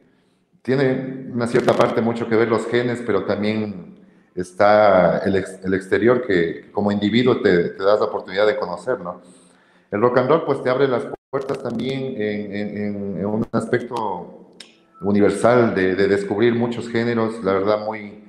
tiene 0.63 1.29
una 1.33 1.49
cierta 1.49 1.73
parte 1.75 2.01
mucho 2.01 2.29
que 2.29 2.37
ver 2.37 2.49
los 2.49 2.67
genes, 2.69 3.03
pero 3.05 3.25
también 3.25 3.97
está 4.35 5.19
el, 5.19 5.37
ex, 5.37 5.59
el 5.65 5.75
exterior 5.75 6.25
que 6.25 6.71
como 6.71 6.93
individuo 6.93 7.41
te, 7.41 7.71
te, 7.71 7.83
das 7.83 7.99
la 7.99 8.07
oportunidad 8.07 8.47
de 8.47 8.57
conocer, 8.57 9.01
¿no? 9.01 9.21
El 9.91 10.01
rock 10.01 10.19
and 10.19 10.29
roll 10.29 10.45
pues 10.45 10.63
te 10.63 10.71
abre 10.71 10.87
las 10.87 11.05
puertas 11.31 11.61
también 11.63 12.15
en, 12.21 12.55
en, 12.55 13.19
en 13.19 13.27
un 13.27 13.47
aspecto 13.53 14.55
universal 15.01 15.75
de, 15.75 15.97
de 15.97 16.07
descubrir 16.07 16.55
muchos 16.55 16.89
géneros, 16.89 17.43
la 17.43 17.55
verdad 17.55 17.85
muy 17.85 18.24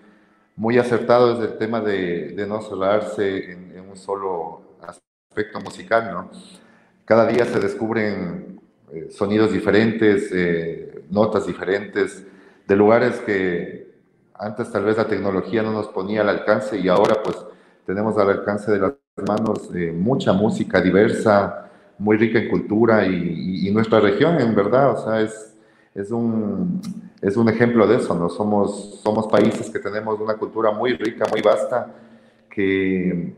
muy 0.55 0.77
acertado 0.77 1.35
desde 1.35 1.53
el 1.53 1.57
tema 1.57 1.81
de, 1.81 2.29
de 2.29 2.47
no 2.47 2.62
cerrarse 2.62 3.51
en, 3.51 3.71
en, 3.75 3.89
un 3.89 3.97
solo 3.97 4.62
aspecto 4.81 5.59
musical, 5.59 6.12
¿no? 6.12 6.29
Cada 7.03 7.27
día 7.27 7.45
se 7.45 7.59
descubren 7.59 8.59
eh, 8.91 9.09
sonidos 9.12 9.51
diferentes, 9.51 10.29
eh, 10.33 11.03
notas 11.09 11.45
diferentes, 11.45 12.24
de 12.67 12.75
lugares 12.75 13.19
que 13.19 13.93
antes 14.33 14.71
tal 14.71 14.85
vez 14.85 14.97
la 14.97 15.07
tecnología 15.07 15.62
no 15.62 15.71
nos 15.71 15.88
ponía 15.88 16.21
al 16.21 16.29
alcance 16.29 16.77
y 16.77 16.88
ahora 16.88 17.21
pues 17.24 17.38
tenemos 17.85 18.17
al 18.17 18.29
alcance 18.29 18.71
de 18.71 18.79
las 18.79 18.93
manos 19.27 19.69
eh, 19.75 19.91
mucha 19.91 20.33
música 20.33 20.81
diversa, 20.81 21.69
muy 21.97 22.17
rica 22.17 22.39
en 22.39 22.50
cultura 22.50 23.05
y, 23.05 23.13
y, 23.13 23.67
y, 23.67 23.71
nuestra 23.71 24.00
región 24.00 24.39
en 24.39 24.55
verdad, 24.55 24.91
o 24.91 25.03
sea, 25.03 25.21
es, 25.21 25.54
es 25.96 26.12
un 26.12 26.82
es 27.22 27.38
un 27.38 27.50
ejemplo 27.50 27.88
de 27.88 27.96
eso, 27.96 28.14
¿no? 28.14 28.30
Somos, 28.30 29.00
somos 29.02 29.28
países 29.28 29.72
que 29.72 29.80
tenemos 29.80 30.20
una 30.20 30.36
cultura 30.36 30.70
muy 30.70 30.94
rica, 30.94 31.25
muy 31.32 31.42
vasta, 31.42 31.92
que 32.50 33.34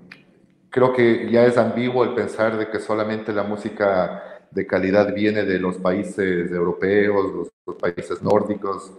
creo 0.70 0.92
que 0.92 1.32
ya 1.32 1.46
es 1.46 1.58
ambiguo 1.58 2.04
el 2.04 2.14
pensar 2.14 2.58
de 2.58 2.70
que 2.70 2.80
solamente 2.80 3.32
la 3.32 3.44
música 3.44 4.42
de 4.52 4.68
calidad 4.68 5.14
viene 5.14 5.44
de 5.44 5.58
los 5.60 5.78
países 5.78 6.52
europeos, 6.52 7.34
los, 7.34 7.48
los 7.66 7.76
países 7.78 8.22
nórdicos, 8.22 8.92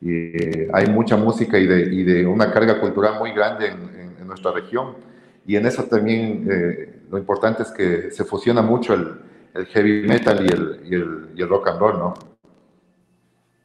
y 0.00 0.12
eh, 0.12 0.68
hay 0.72 0.86
mucha 0.86 1.16
música 1.16 1.58
y 1.58 1.66
de, 1.66 1.80
y 1.92 2.04
de, 2.04 2.24
una 2.24 2.52
carga 2.52 2.80
cultural 2.80 3.18
muy 3.18 3.32
grande 3.32 3.66
en, 3.66 3.80
en, 3.98 4.16
en 4.20 4.26
nuestra 4.28 4.52
región. 4.52 4.94
Y 5.44 5.56
en 5.56 5.66
eso 5.66 5.82
también 5.84 6.46
eh, 6.48 7.00
lo 7.10 7.18
importante 7.18 7.64
es 7.64 7.70
que 7.72 8.12
se 8.12 8.24
fusiona 8.24 8.62
mucho 8.62 8.94
el, 8.94 9.20
el 9.54 9.66
heavy 9.66 10.06
metal 10.06 10.46
y 10.46 10.48
el, 10.48 10.80
y 10.84 10.94
el, 10.94 11.28
y 11.34 11.42
el 11.42 11.48
rock 11.48 11.68
and 11.68 11.80
roll, 11.80 11.98
¿no? 11.98 12.29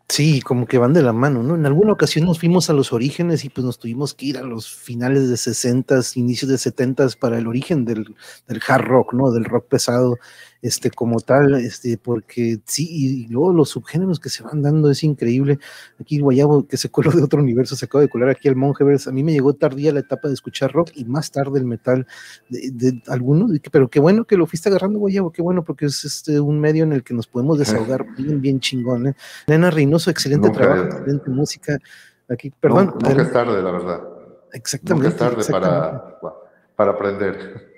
Sí, 0.07 0.39
como 0.41 0.67
que 0.67 0.77
van 0.77 0.93
de 0.93 1.01
la 1.01 1.13
mano, 1.13 1.41
¿no? 1.41 1.55
En 1.55 1.65
alguna 1.65 1.91
ocasión 1.93 2.25
nos 2.25 2.39
fuimos 2.39 2.69
a 2.69 2.73
los 2.73 2.93
orígenes 2.93 3.43
y 3.43 3.49
pues 3.49 3.65
nos 3.65 3.79
tuvimos 3.79 4.13
que 4.13 4.27
ir 4.27 4.37
a 4.37 4.43
los 4.43 4.69
finales 4.69 5.29
de 5.29 5.35
60, 5.35 5.99
inicios 6.13 6.49
de 6.51 6.59
70 6.59 7.07
para 7.19 7.39
el 7.39 7.47
origen 7.47 7.85
del, 7.85 8.15
del 8.47 8.61
hard 8.67 8.85
rock, 8.85 9.13
¿no? 9.13 9.31
Del 9.31 9.45
rock 9.45 9.67
pesado 9.67 10.19
este, 10.65 10.89
como 10.89 11.19
tal, 11.19 11.53
este, 11.55 11.97
porque 11.97 12.59
sí, 12.65 12.87
y 12.89 13.27
luego 13.27 13.53
los 13.53 13.69
subgéneros 13.69 14.19
que 14.19 14.29
se 14.29 14.41
van 14.41 14.63
dando 14.63 14.89
es 14.89 15.03
increíble. 15.03 15.59
Aquí 15.99 16.19
Guayabo, 16.19 16.67
que 16.67 16.77
se 16.77 16.89
coló 16.89 17.11
de 17.11 17.21
otro 17.21 17.39
universo, 17.39 17.75
se 17.75 17.85
acaba 17.85 18.01
de 18.01 18.09
colar 18.09 18.29
aquí 18.29 18.47
al 18.47 18.55
Monjevers. 18.55 19.07
A 19.07 19.11
mí 19.11 19.23
me 19.23 19.31
llegó 19.31 19.53
tardía 19.53 19.93
la 19.93 19.99
etapa 19.99 20.27
de 20.27 20.33
escuchar 20.33 20.71
rock 20.71 20.89
y 20.95 21.05
más 21.05 21.29
tarde 21.29 21.59
el 21.59 21.65
metal 21.65 22.07
de, 22.49 22.71
de 22.71 23.03
algunos, 23.07 23.51
pero 23.71 23.89
qué 23.89 23.99
bueno 23.99 24.25
que 24.25 24.37
lo 24.37 24.47
fuiste 24.47 24.69
agarrando, 24.69 24.97
Guayabo, 24.97 25.31
qué 25.31 25.43
bueno, 25.43 25.63
porque 25.63 25.85
es 25.85 26.03
este, 26.03 26.39
un 26.39 26.59
medio 26.59 26.83
en 26.83 26.93
el 26.93 27.03
que 27.03 27.13
nos 27.13 27.27
podemos 27.27 27.59
desahogar 27.59 28.03
bien, 28.17 28.41
bien 28.41 28.59
chingón. 28.59 29.07
¿eh? 29.07 29.15
Nena 29.47 29.69
Reynoso, 29.69 30.09
excelente 30.09 30.49
trabajo, 30.49 30.83
excelente 30.85 31.29
música. 31.29 31.77
Aquí, 32.27 32.51
perdón. 32.59 32.95
nunca 32.99 33.21
es 33.21 33.31
tarde, 33.31 33.61
la 33.61 33.71
verdad. 33.71 34.01
Exactamente. 34.51 35.09
Nunca 35.09 35.25
es 35.25 35.35
tarde 35.35 35.51
Para, 35.51 36.19
para 36.75 36.91
aprender. 36.91 37.74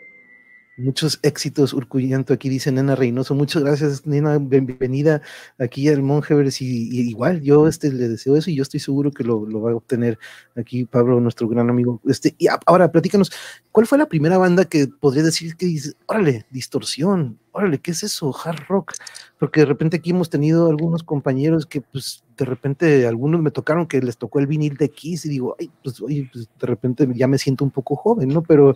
Muchos 0.79 1.17
éxitos, 1.23 1.73
Urcuyanto. 1.73 2.35
Aquí 2.35 2.49
dice 2.49 2.71
Nena 2.71 2.93
Reynoso. 2.93 3.33
Muchas 3.33 3.63
gracias, 3.63 4.05
Nena. 4.05 4.37
Bienvenida 4.37 5.23
aquí 5.57 5.89
al 5.89 6.03
Monjevers. 6.03 6.61
Y, 6.61 7.01
igual, 7.09 7.41
yo 7.41 7.67
este, 7.67 7.91
le 7.91 8.07
deseo 8.07 8.35
eso 8.35 8.51
y 8.51 8.55
yo 8.55 8.61
estoy 8.61 8.79
seguro 8.79 9.09
que 9.09 9.23
lo, 9.23 9.47
lo, 9.47 9.59
va 9.59 9.71
a 9.71 9.75
obtener 9.75 10.19
aquí 10.55 10.85
Pablo, 10.85 11.19
nuestro 11.19 11.47
gran 11.47 11.71
amigo. 11.71 11.99
Este, 12.05 12.35
y 12.37 12.45
ahora, 12.67 12.91
platícanos, 12.91 13.31
¿cuál 13.71 13.87
fue 13.87 13.97
la 13.97 14.05
primera 14.05 14.37
banda 14.37 14.65
que 14.65 14.87
podría 14.87 15.23
decir 15.23 15.55
que 15.55 15.65
dice, 15.65 15.93
órale, 16.05 16.45
distorsión, 16.51 17.39
órale, 17.53 17.79
¿qué 17.79 17.89
es 17.89 18.03
eso? 18.03 18.31
Hard 18.43 18.67
rock. 18.69 18.93
Porque 19.39 19.59
de 19.59 19.67
repente 19.67 19.97
aquí 19.97 20.11
hemos 20.11 20.29
tenido 20.29 20.67
algunos 20.69 21.03
compañeros 21.03 21.65
que, 21.65 21.81
pues, 21.81 22.23
de 22.37 22.45
repente, 22.45 23.05
algunos 23.07 23.41
me 23.41 23.51
tocaron 23.51 23.87
que 23.87 24.01
les 24.01 24.17
tocó 24.17 24.39
el 24.39 24.47
vinil 24.47 24.77
de 24.77 24.89
Kiss 24.89 25.25
y 25.25 25.29
digo, 25.29 25.55
ay, 25.59 25.71
pues, 25.83 26.01
oye, 26.01 26.29
pues, 26.31 26.49
de 26.59 26.67
repente 26.67 27.07
ya 27.13 27.27
me 27.27 27.37
siento 27.37 27.63
un 27.63 27.71
poco 27.71 27.95
joven, 27.95 28.29
¿no? 28.29 28.41
Pero 28.43 28.75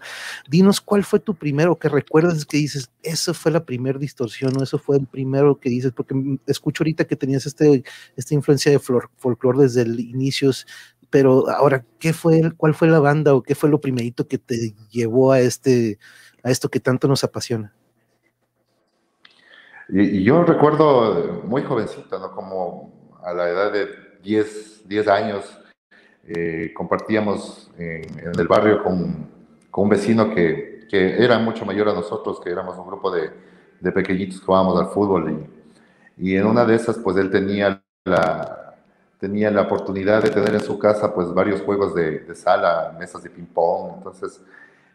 dinos, 0.50 0.82
¿cuál 0.82 1.04
fue 1.04 1.20
tu 1.20 1.36
primero 1.36 1.78
que 1.78 1.90
recuerdas 1.90 2.46
que 2.46 2.58
dices, 2.58 2.92
eso 3.04 3.34
fue 3.34 3.52
la 3.52 3.66
primera 3.66 3.98
distorsión 3.98 4.56
o 4.58 4.64
eso 4.64 4.78
fue 4.78 4.98
el 4.98 5.08
primero 5.08 5.60
que 5.60 5.70
dices? 5.70 5.92
Porque 5.94 6.16
escucho 6.48 6.84
ahorita 6.84 7.06
que 7.06 7.16
tenías 7.16 7.46
este, 7.46 7.84
esta 8.16 8.34
influencia 8.36 8.72
de 8.72 8.80
folclore 8.80 9.64
desde 9.64 9.82
el 9.84 10.00
inicios 10.00 10.68
pero 11.12 11.50
ahora, 11.50 11.86
¿qué 12.00 12.14
fue, 12.14 12.54
cuál 12.58 12.74
fue 12.74 12.88
la 12.88 13.00
banda 13.00 13.36
o 13.36 13.44
qué 13.44 13.54
fue 13.54 13.70
lo 13.70 13.82
primerito 13.82 14.28
que 14.28 14.38
te 14.38 14.74
llevó 14.90 15.34
a 15.34 15.42
este, 15.42 16.00
a 16.42 16.50
esto 16.50 16.70
que 16.70 16.80
tanto 16.80 17.08
nos 17.08 17.24
apasiona? 17.24 17.74
Y, 19.92 20.24
yo 20.24 20.44
recuerdo 20.44 21.42
muy 21.44 21.64
jovencito, 21.64 22.18
¿no? 22.18 22.32
Como 22.32 23.10
a 23.24 23.34
la 23.34 23.50
edad 23.50 23.74
de 23.74 23.90
10, 24.24 24.88
10 24.88 25.08
años, 25.10 25.60
eh, 26.28 26.72
compartíamos 26.74 27.70
en, 27.78 28.04
en, 28.20 28.40
el 28.40 28.48
barrio 28.48 28.84
con, 28.84 29.30
con 29.70 29.84
un 29.86 29.90
vecino 29.90 30.34
que, 30.34 30.88
que, 30.90 31.22
era 31.22 31.40
mucho 31.40 31.66
mayor 31.66 31.90
a 31.90 31.94
nosotros, 31.94 32.40
que 32.40 32.50
éramos 32.50 32.78
un 32.78 32.88
grupo 32.88 33.12
de, 33.12 33.32
de 33.82 33.92
pequeñitos 33.92 34.40
que 34.40 34.46
jugábamos 34.46 34.80
al 34.80 34.88
fútbol. 34.88 35.46
Y, 36.18 36.30
y, 36.30 36.36
en 36.38 36.46
una 36.46 36.64
de 36.64 36.76
esas, 36.76 36.98
pues 36.98 37.18
él 37.18 37.30
tenía 37.30 37.84
la, 38.06 38.76
tenía 39.20 39.52
la 39.52 39.64
oportunidad 39.64 40.24
de 40.24 40.30
tener 40.30 40.54
en 40.54 40.62
su 40.62 40.80
casa, 40.80 41.14
pues 41.14 41.34
varios 41.34 41.62
juegos 41.64 41.94
de, 41.94 42.20
de 42.20 42.36
sala, 42.36 42.96
mesas 42.98 43.24
de 43.24 43.30
ping-pong. 43.30 43.96
Entonces, 43.98 44.42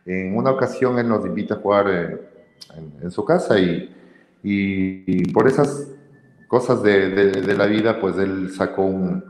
en 0.07 0.35
una 0.35 0.53
ocasión 0.53 0.99
él 0.99 1.07
nos 1.07 1.27
invita 1.27 1.55
a 1.55 1.59
jugar 1.59 1.87
eh, 1.91 2.29
en, 2.75 2.93
en 3.03 3.11
su 3.11 3.23
casa 3.27 3.59
y 3.59 3.95
y, 4.43 5.33
por 5.33 5.49
esas 5.49 5.89
cosas 6.49 6.83
de, 6.83 7.11
de, 7.11 7.43
de, 7.43 7.57
la 7.57 7.67
vida, 7.67 8.01
pues 8.01 8.17
él 8.19 8.51
sacó 8.53 8.83
un, 8.83 9.25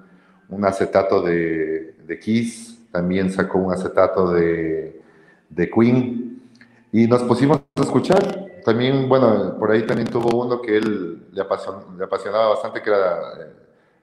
un 0.49 0.65
acetato 0.65 1.23
de, 1.23 1.95
de, 2.07 2.19
Kiss, 2.19 2.79
también 2.93 3.33
sacó 3.33 3.59
un 3.59 3.73
acetato 3.73 4.33
de, 4.33 5.01
Queen, 5.75 6.41
y 6.93 7.07
nos 7.07 7.23
pusimos 7.23 7.61
a 7.75 7.83
escuchar. 7.83 8.47
También, 8.65 9.09
bueno, 9.09 9.57
por 9.59 9.71
ahí 9.71 9.87
también 9.87 10.09
tuvo 10.09 10.45
uno 10.45 10.61
que 10.61 10.77
él 10.77 11.27
le, 11.33 11.41
apasion, 11.41 11.97
le 11.97 12.05
apasionaba 12.05 12.49
bastante, 12.51 12.83
que 12.83 12.91
era 12.91 13.19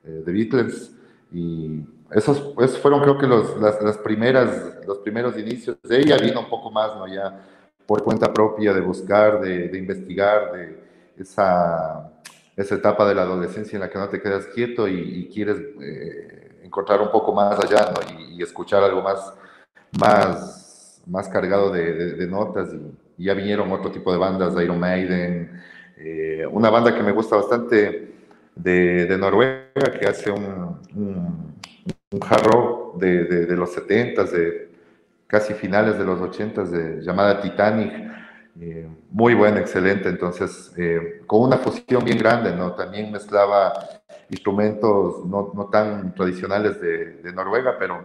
eh, 0.06 0.24
The 0.26 0.32
Beatles, 0.32 0.92
y 1.32 1.82
esos, 2.12 2.54
esos 2.60 2.78
fueron 2.80 3.02
creo 3.02 3.18
que 3.18 3.28
los, 3.28 3.60
las, 3.60 3.82
las, 3.82 3.98
primeras, 3.98 4.86
los 4.88 5.00
primeros 5.00 5.38
inicios. 5.38 5.78
De 5.84 6.00
ella 6.00 6.18
vino 6.18 6.40
un 6.40 6.50
poco 6.50 6.72
más, 6.72 6.96
¿no? 6.96 7.08
Ya 7.08 7.40
por 7.86 8.04
cuenta 8.04 8.32
propia 8.32 8.74
de 8.74 8.82
buscar, 8.82 9.42
de, 9.42 9.68
de 9.68 9.78
investigar, 9.78 10.52
de, 10.54 10.83
esa, 11.18 12.12
esa 12.56 12.76
etapa 12.76 13.08
de 13.08 13.16
la 13.16 13.24
adolescencia 13.24 13.76
en 13.76 13.82
la 13.82 13.90
que 13.90 13.98
no 13.98 14.10
te 14.10 14.22
quedas 14.22 14.46
quieto 14.48 14.88
y, 14.88 15.00
y 15.00 15.30
quieres 15.30 15.58
eh, 15.82 16.62
encontrar 16.64 17.02
un 17.02 17.12
poco 17.12 17.34
más 17.34 17.60
allá 17.60 17.92
¿no? 17.92 18.20
y, 18.20 18.36
y, 18.36 18.44
escuchar 18.44 18.84
algo 18.84 19.02
más, 19.02 19.34
más, 20.00 21.02
más 21.06 21.30
cargado 21.30 21.72
de, 21.72 21.94
de, 21.94 22.14
de 22.14 22.28
notas. 22.28 22.74
Y, 22.74 23.22
y, 23.22 23.26
ya 23.26 23.34
vinieron 23.34 23.72
otro 23.72 23.92
tipo 23.92 24.12
de 24.12 24.18
bandas, 24.18 24.56
Iron 24.62 24.80
Maiden, 24.80 25.62
eh, 25.98 26.46
una 26.52 26.70
banda 26.70 26.94
que 26.94 27.04
me 27.04 27.12
gusta 27.12 27.36
bastante 27.36 28.14
de, 28.56 29.06
de 29.06 29.18
Noruega, 29.18 29.92
que 30.00 30.08
hace 30.08 30.32
un, 30.32 30.80
un, 30.96 31.56
un 32.12 33.00
de, 33.00 33.24
de, 33.24 33.56
los 33.56 33.76
70s, 33.76 34.30
de 34.30 34.70
casi 35.28 35.54
finales 35.54 35.98
de 35.98 36.06
los 36.06 36.20
80s, 36.20 37.02
llamada 37.02 37.42
Titanic 37.42 38.13
eh, 38.60 38.88
muy 39.10 39.34
buena, 39.34 39.60
excelente, 39.60 40.10
entonces 40.10 40.72
eh, 40.78 41.24
con 41.26 41.42
una 41.42 41.58
fusión 41.58 42.06
bien 42.06 42.20
grande, 42.20 42.56
¿no? 42.56 42.74
También 42.74 43.12
mezclaba 43.12 43.74
instrumentos 44.30 45.26
no, 45.26 45.52
no 45.56 45.66
tan 45.70 46.14
tradicionales 46.14 46.80
de, 46.80 47.34
Noruega, 47.34 47.78
pero 47.80 48.04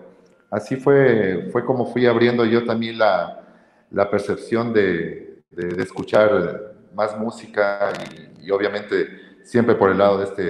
así 0.51 0.77
fue, 0.77 1.51
fue 1.53 1.65
como 1.65 1.87
fui 1.87 2.07
abriendo 2.07 2.47
yo 2.47 2.65
también 2.65 2.97
la, 2.99 3.43
la 3.91 4.11
percepción 4.11 4.73
de, 4.73 5.43
de, 5.51 5.83
escuchar 5.83 6.75
más 6.95 7.19
música 7.19 7.93
y, 8.41 8.51
obviamente 8.51 9.07
siempre 9.45 9.75
por 9.75 9.91
el 9.91 9.99
lado 9.99 10.19
de 10.19 10.25
este, 10.25 10.43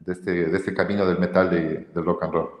de 0.00 0.12
este, 0.12 0.44
de 0.46 0.56
este 0.56 0.74
camino 0.74 1.06
del 1.06 1.18
metal 1.18 1.48
de, 1.50 1.86
del 1.94 2.04
rock 2.04 2.24
and 2.24 2.32
roll. 2.32 2.59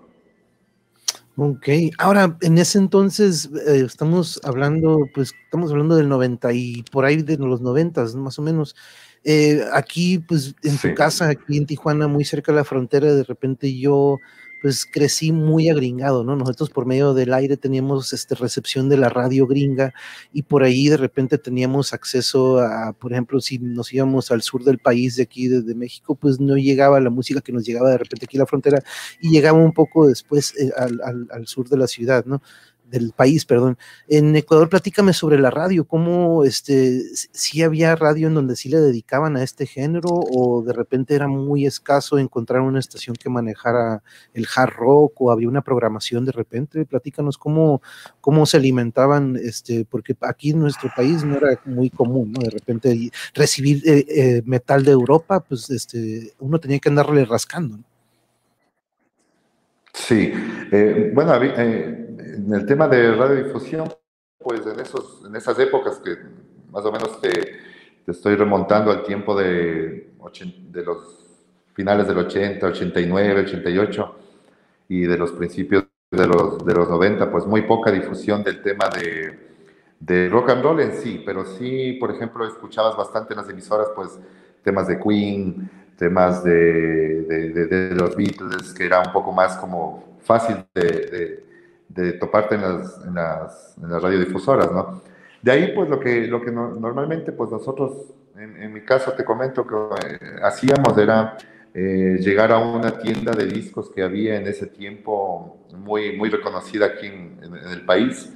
Ok, 1.42 1.68
ahora 1.96 2.36
en 2.42 2.58
ese 2.58 2.76
entonces 2.76 3.48
eh, 3.66 3.82
estamos 3.86 4.38
hablando, 4.44 5.08
pues 5.14 5.32
estamos 5.44 5.70
hablando 5.70 5.96
del 5.96 6.06
90 6.06 6.52
y 6.52 6.82
por 6.92 7.06
ahí 7.06 7.22
de 7.22 7.38
los 7.38 7.62
90 7.62 8.04
más 8.16 8.38
o 8.38 8.42
menos. 8.42 8.76
Eh, 9.24 9.64
aquí, 9.72 10.18
pues 10.18 10.54
en 10.62 10.76
sí. 10.76 10.88
tu 10.90 10.94
casa, 10.94 11.30
aquí 11.30 11.56
en 11.56 11.64
Tijuana, 11.64 12.08
muy 12.08 12.26
cerca 12.26 12.52
de 12.52 12.56
la 12.56 12.64
frontera, 12.64 13.14
de 13.14 13.24
repente 13.24 13.74
yo 13.74 14.18
pues 14.60 14.86
crecí 14.86 15.32
muy 15.32 15.68
agringado, 15.70 16.24
¿no? 16.24 16.36
Nosotros 16.36 16.70
por 16.70 16.86
medio 16.86 17.14
del 17.14 17.32
aire 17.32 17.56
teníamos 17.56 18.12
este, 18.12 18.34
recepción 18.34 18.88
de 18.88 18.96
la 18.96 19.08
radio 19.08 19.46
gringa 19.46 19.94
y 20.32 20.42
por 20.42 20.62
ahí 20.62 20.88
de 20.88 20.96
repente 20.96 21.38
teníamos 21.38 21.92
acceso 21.92 22.60
a, 22.60 22.92
por 22.92 23.12
ejemplo, 23.12 23.40
si 23.40 23.58
nos 23.58 23.92
íbamos 23.92 24.30
al 24.30 24.42
sur 24.42 24.64
del 24.64 24.78
país 24.78 25.16
de 25.16 25.22
aquí, 25.22 25.48
de, 25.48 25.62
de 25.62 25.74
México, 25.74 26.14
pues 26.14 26.40
no 26.40 26.56
llegaba 26.56 27.00
la 27.00 27.10
música 27.10 27.40
que 27.40 27.52
nos 27.52 27.64
llegaba 27.64 27.90
de 27.90 27.98
repente 27.98 28.26
aquí 28.26 28.36
a 28.36 28.40
la 28.40 28.46
frontera 28.46 28.82
y 29.20 29.30
llegaba 29.30 29.58
un 29.58 29.72
poco 29.72 30.06
después 30.06 30.54
eh, 30.58 30.70
al, 30.76 31.00
al, 31.02 31.28
al 31.30 31.46
sur 31.46 31.68
de 31.68 31.76
la 31.76 31.86
ciudad, 31.86 32.24
¿no? 32.26 32.42
Del 32.90 33.12
país, 33.12 33.44
perdón. 33.44 33.78
En 34.08 34.34
Ecuador, 34.36 34.68
platícame 34.68 35.12
sobre 35.12 35.38
la 35.38 35.50
radio, 35.50 35.86
cómo, 35.86 36.44
este, 36.44 37.02
si 37.14 37.62
había 37.62 37.96
radio 37.96 38.28
en 38.28 38.34
donde 38.34 38.56
sí 38.56 38.68
le 38.68 38.80
dedicaban 38.80 39.36
a 39.36 39.42
este 39.42 39.66
género 39.66 40.08
o 40.10 40.62
de 40.62 40.72
repente 40.72 41.14
era 41.14 41.28
muy 41.28 41.66
escaso 41.66 42.18
encontrar 42.18 42.60
una 42.62 42.80
estación 42.80 43.16
que 43.16 43.30
manejara 43.30 44.02
el 44.34 44.46
hard 44.54 44.74
rock 44.74 45.20
o 45.20 45.30
había 45.30 45.48
una 45.48 45.62
programación 45.62 46.24
de 46.24 46.32
repente, 46.32 46.84
platícanos 46.84 47.38
cómo, 47.38 47.80
cómo 48.20 48.46
se 48.46 48.56
alimentaban, 48.56 49.36
este, 49.42 49.84
porque 49.84 50.16
aquí 50.22 50.50
en 50.50 50.60
nuestro 50.60 50.90
país 50.94 51.24
no 51.24 51.36
era 51.36 51.60
muy 51.64 51.90
común, 51.90 52.32
¿no? 52.32 52.40
De 52.40 52.50
repente 52.50 53.10
recibir 53.34 53.82
eh, 53.86 54.04
eh, 54.08 54.42
metal 54.44 54.84
de 54.84 54.92
Europa, 54.92 55.40
pues, 55.40 55.70
este, 55.70 56.32
uno 56.40 56.58
tenía 56.58 56.78
que 56.78 56.88
andarle 56.88 57.24
rascando, 57.24 57.76
¿no? 57.78 57.84
Sí, 59.92 60.32
eh, 60.72 61.10
bueno, 61.14 61.34
eh, 61.42 62.09
en 62.46 62.54
el 62.54 62.66
tema 62.66 62.88
de 62.88 63.14
radiodifusión, 63.14 63.92
pues 64.38 64.66
en, 64.66 64.80
esos, 64.80 65.22
en 65.26 65.36
esas 65.36 65.58
épocas 65.58 65.98
que 65.98 66.16
más 66.70 66.84
o 66.84 66.92
menos 66.92 67.20
te, 67.20 67.30
te 67.30 68.12
estoy 68.12 68.36
remontando 68.36 68.90
al 68.90 69.02
tiempo 69.02 69.36
de, 69.36 70.12
de 70.70 70.84
los 70.84 71.18
finales 71.74 72.08
del 72.08 72.18
80, 72.18 72.66
89, 72.66 73.40
88 73.42 74.14
y 74.88 75.02
de 75.02 75.18
los 75.18 75.32
principios 75.32 75.84
de 76.10 76.26
los, 76.26 76.64
de 76.64 76.74
los 76.74 76.88
90, 76.88 77.30
pues 77.30 77.46
muy 77.46 77.62
poca 77.62 77.92
difusión 77.92 78.42
del 78.42 78.62
tema 78.62 78.88
de, 78.88 79.38
de 80.00 80.28
rock 80.28 80.50
and 80.50 80.62
roll 80.62 80.80
en 80.80 80.92
sí, 80.92 81.22
pero 81.24 81.44
sí, 81.44 81.92
por 82.00 82.10
ejemplo, 82.10 82.46
escuchabas 82.46 82.96
bastante 82.96 83.34
en 83.34 83.40
las 83.40 83.48
emisoras, 83.48 83.88
pues 83.94 84.18
temas 84.64 84.88
de 84.88 84.98
Queen, 84.98 85.70
temas 85.96 86.42
de, 86.42 87.22
de, 87.22 87.48
de, 87.50 87.66
de 87.66 87.94
los 87.94 88.16
Beatles, 88.16 88.72
que 88.72 88.86
era 88.86 89.00
un 89.00 89.12
poco 89.12 89.30
más 89.30 89.56
como 89.58 90.18
fácil 90.22 90.56
de, 90.74 91.49
de 91.94 92.12
toparte 92.14 92.54
en 92.54 92.62
las, 92.62 93.04
en, 93.04 93.14
las, 93.14 93.76
en 93.82 93.90
las, 93.90 94.02
radiodifusoras, 94.02 94.70
¿no? 94.72 95.02
De 95.42 95.50
ahí, 95.50 95.72
pues, 95.74 95.88
lo 95.88 95.98
que, 95.98 96.26
lo 96.26 96.40
que 96.40 96.50
no, 96.50 96.70
normalmente, 96.74 97.32
pues, 97.32 97.50
nosotros 97.50 98.14
en, 98.36 98.72
mi 98.72 98.80
caso 98.82 99.12
te 99.12 99.24
comento 99.24 99.66
que 99.66 99.74
eh, 99.74 100.18
hacíamos 100.42 100.96
era 100.96 101.36
eh, 101.74 102.16
llegar 102.20 102.52
a 102.52 102.58
una 102.58 102.98
tienda 102.98 103.32
de 103.32 103.46
discos 103.46 103.90
que 103.90 104.02
había 104.02 104.36
en 104.36 104.46
ese 104.46 104.66
tiempo 104.66 105.58
muy, 105.76 106.16
muy 106.16 106.30
reconocida 106.30 106.86
aquí 106.86 107.06
en, 107.06 107.38
el 107.70 107.84
país 107.84 108.32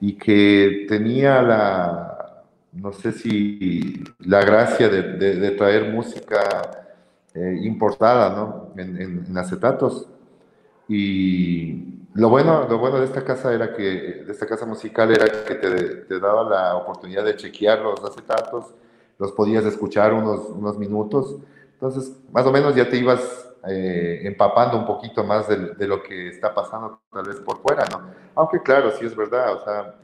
y 0.00 0.14
que 0.14 0.86
tenía 0.88 1.42
la, 1.42 2.44
no 2.72 2.92
sé 2.92 3.12
si 3.12 4.04
la 4.20 4.42
gracia 4.42 4.88
de, 4.88 5.50
traer 5.52 5.92
música 5.92 6.84
eh, 7.34 7.58
importada 7.62 8.36
¿no? 8.36 8.72
en, 8.76 9.36
acetatos. 9.36 10.08
Y 10.90 11.97
lo 12.14 12.28
bueno, 12.28 12.66
lo 12.68 12.78
bueno 12.78 12.98
de 12.98 13.04
esta 13.04 13.24
casa 13.24 13.52
era 13.52 13.74
que, 13.74 13.82
de 14.24 14.32
esta 14.32 14.46
casa 14.46 14.66
musical 14.66 15.10
era 15.10 15.26
que 15.44 15.54
te, 15.54 15.70
te 15.96 16.20
daba 16.20 16.48
la 16.48 16.76
oportunidad 16.76 17.24
de 17.24 17.36
chequear 17.36 17.80
los 17.80 18.02
acetatos, 18.02 18.74
los 19.18 19.32
podías 19.32 19.64
escuchar 19.64 20.12
unos, 20.12 20.48
unos 20.50 20.78
minutos 20.78 21.36
entonces, 21.80 22.12
más 22.32 22.44
o 22.44 22.50
menos 22.50 22.74
ya 22.74 22.88
te 22.90 22.96
ibas 22.96 23.20
eh, 23.68 24.22
empapando 24.24 24.76
un 24.76 24.84
poquito 24.84 25.22
más 25.22 25.46
de, 25.48 25.86
lo 25.86 26.02
que 26.02 26.28
está 26.28 26.52
pasando 26.52 27.00
tal 27.12 27.24
vez 27.24 27.36
por 27.36 27.58
fuera, 27.58 27.84
¿no? 27.88 28.10
Aunque 28.34 28.60
claro, 28.60 28.90
sí 28.90 29.06
es 29.06 29.14
verdad, 29.14 29.54
o 29.54 29.64
sea, 29.64 29.94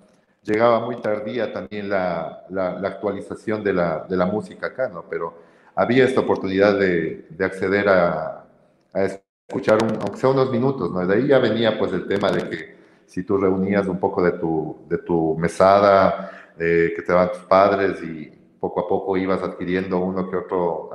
llegaba 0.44 0.78
muy 0.78 1.00
tardía 1.00 1.52
también 1.52 1.88
la, 1.88 2.44
la, 2.48 2.78
actualización 2.86 3.64
de 3.64 3.72
la, 3.72 4.06
de 4.08 4.16
la, 4.16 4.24
música 4.24 4.68
acá, 4.68 4.88
¿no? 4.88 5.04
Pero 5.10 5.34
había 5.74 6.04
esta 6.04 6.20
oportunidad 6.20 6.78
de, 6.78 7.26
de 7.28 7.44
acceder 7.44 7.88
a, 7.88 8.44
a 8.92 9.04
escuchar, 9.48 9.82
un, 9.82 9.90
aunque 10.00 10.16
sea 10.16 10.30
unos 10.30 10.50
minutos, 10.50 10.90
¿no? 10.90 11.06
De 11.06 11.14
ahí 11.14 11.28
ya 11.28 11.38
venía 11.38 11.78
pues 11.78 11.92
el 11.92 12.06
tema 12.06 12.30
de 12.30 12.48
que 12.48 12.76
si 13.06 13.24
tú 13.24 13.36
reunías 13.36 13.86
un 13.86 14.00
poco 14.00 14.22
de 14.22 14.32
tu, 14.32 14.78
de 14.88 14.98
tu 14.98 15.36
mesada, 15.38 16.52
eh, 16.58 16.92
que 16.94 17.02
te 17.02 17.12
daban 17.12 17.32
tus 17.32 17.42
padres 17.42 18.02
y 18.02 18.30
poco 18.60 18.80
a 18.80 18.88
poco 18.88 19.16
ibas 19.16 19.42
adquiriendo 19.42 19.98
uno 19.98 20.30
que 20.30 20.36
otro 20.36 20.90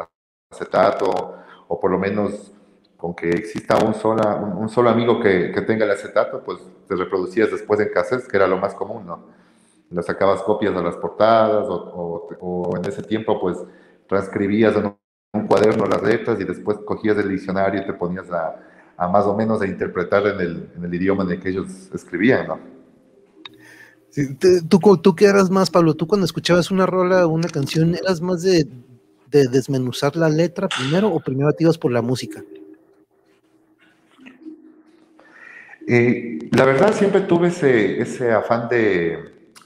acetato 0.50 1.36
o 1.68 1.80
por 1.80 1.92
lo 1.92 2.00
menos 2.00 2.54
con 2.98 3.14
que 3.14 3.30
exista 3.30 3.78
un, 3.84 3.94
sola, 3.94 4.36
un, 4.36 4.68
solo 4.68 4.90
amigo 4.90 5.22
que, 5.22 5.52
que, 5.54 5.62
tenga 5.62 5.86
el 5.86 5.92
acetato, 5.92 6.44
pues 6.44 6.60
te 6.88 6.96
reproducías 6.96 7.50
después 7.50 7.80
en 7.80 7.90
cassettes, 7.94 8.28
que 8.28 8.36
era 8.36 8.48
lo 8.48 8.58
más 8.58 8.74
común, 8.74 9.06
¿no? 9.06 9.26
Le 9.90 10.04
sacabas 10.04 10.42
copias 10.44 10.76
de 10.76 10.84
las 10.84 10.98
portadas 10.98 11.66
o, 11.70 12.28
o, 12.42 12.78
en 12.78 12.86
ese 12.86 13.02
tiempo 13.04 13.40
pues 13.40 13.58
transcribías 14.08 14.76
en 14.76 14.88
un 14.88 14.99
cuaderno 15.50 15.86
las 15.88 16.04
letras 16.04 16.40
y 16.40 16.44
después 16.44 16.78
cogías 16.86 17.18
el 17.18 17.28
diccionario 17.28 17.82
y 17.82 17.86
te 17.86 17.94
ponías 17.94 18.30
a, 18.32 18.56
a 18.96 19.08
más 19.08 19.26
o 19.26 19.36
menos 19.36 19.62
a 19.62 19.66
interpretar 19.66 20.28
en 20.28 20.40
el, 20.40 20.70
en 20.78 20.86
el, 20.86 20.94
idioma 20.94 21.24
en 21.24 21.32
el 21.32 21.40
que 21.40 21.50
ellos 21.50 21.90
escribían, 21.92 22.48
¿no? 22.48 22.60
¿tú, 24.70 24.98
¿Tú 24.98 25.16
qué 25.16 25.26
eras 25.26 25.50
más, 25.50 25.72
Pablo? 25.72 25.96
¿Tú 25.96 26.06
cuando 26.06 26.26
escuchabas 26.26 26.70
una 26.70 26.86
rola 26.86 27.26
o 27.26 27.30
una 27.30 27.50
canción 27.50 27.96
eras 27.96 28.22
más 28.22 28.44
de, 28.44 28.68
de 29.32 29.48
desmenuzar 29.48 30.16
la 30.16 30.30
letra 30.30 30.68
primero 30.68 31.10
o 31.10 31.20
primero 31.20 31.52
te 31.54 31.64
ibas 31.64 31.78
por 31.78 31.92
la 31.92 32.02
música? 32.02 32.44
Eh, 35.88 36.50
la 36.52 36.66
verdad 36.66 36.94
siempre 36.94 37.22
tuve 37.22 37.48
ese, 37.48 38.00
ese 38.00 38.32
afán 38.32 38.70
de, 38.70 39.18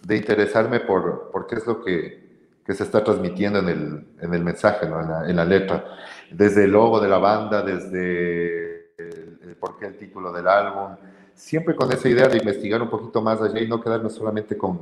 de, 0.05 0.15
interesarme 0.15 0.79
por, 0.79 1.29
por 1.31 1.47
qué 1.47 1.55
es 1.55 1.67
lo 1.67 1.83
que, 1.83 2.22
que 2.65 2.73
se 2.73 2.83
está 2.83 3.03
transmitiendo 3.03 3.59
en 3.59 3.69
el, 3.69 4.07
en 4.21 4.33
el 4.33 4.43
mensaje, 4.43 4.87
¿no? 4.87 5.01
en, 5.01 5.09
la, 5.09 5.29
en, 5.29 5.35
la, 5.35 5.45
letra. 5.45 5.85
Desde 6.31 6.63
el 6.63 6.71
logo 6.71 6.99
de 6.99 7.09
la 7.09 7.17
banda, 7.17 7.61
desde 7.61 8.93
el, 8.97 9.55
por 9.59 9.77
qué 9.77 9.87
el 9.87 9.97
título 9.97 10.31
del 10.31 10.47
álbum, 10.47 10.95
siempre 11.33 11.75
con 11.75 11.91
esa 11.91 12.07
idea 12.07 12.27
de 12.27 12.37
investigar 12.37 12.81
un 12.81 12.89
poquito 12.89 13.21
más 13.21 13.41
allá 13.41 13.59
y 13.59 13.67
no 13.67 13.81
quedarme 13.81 14.09
solamente 14.09 14.57
con, 14.57 14.79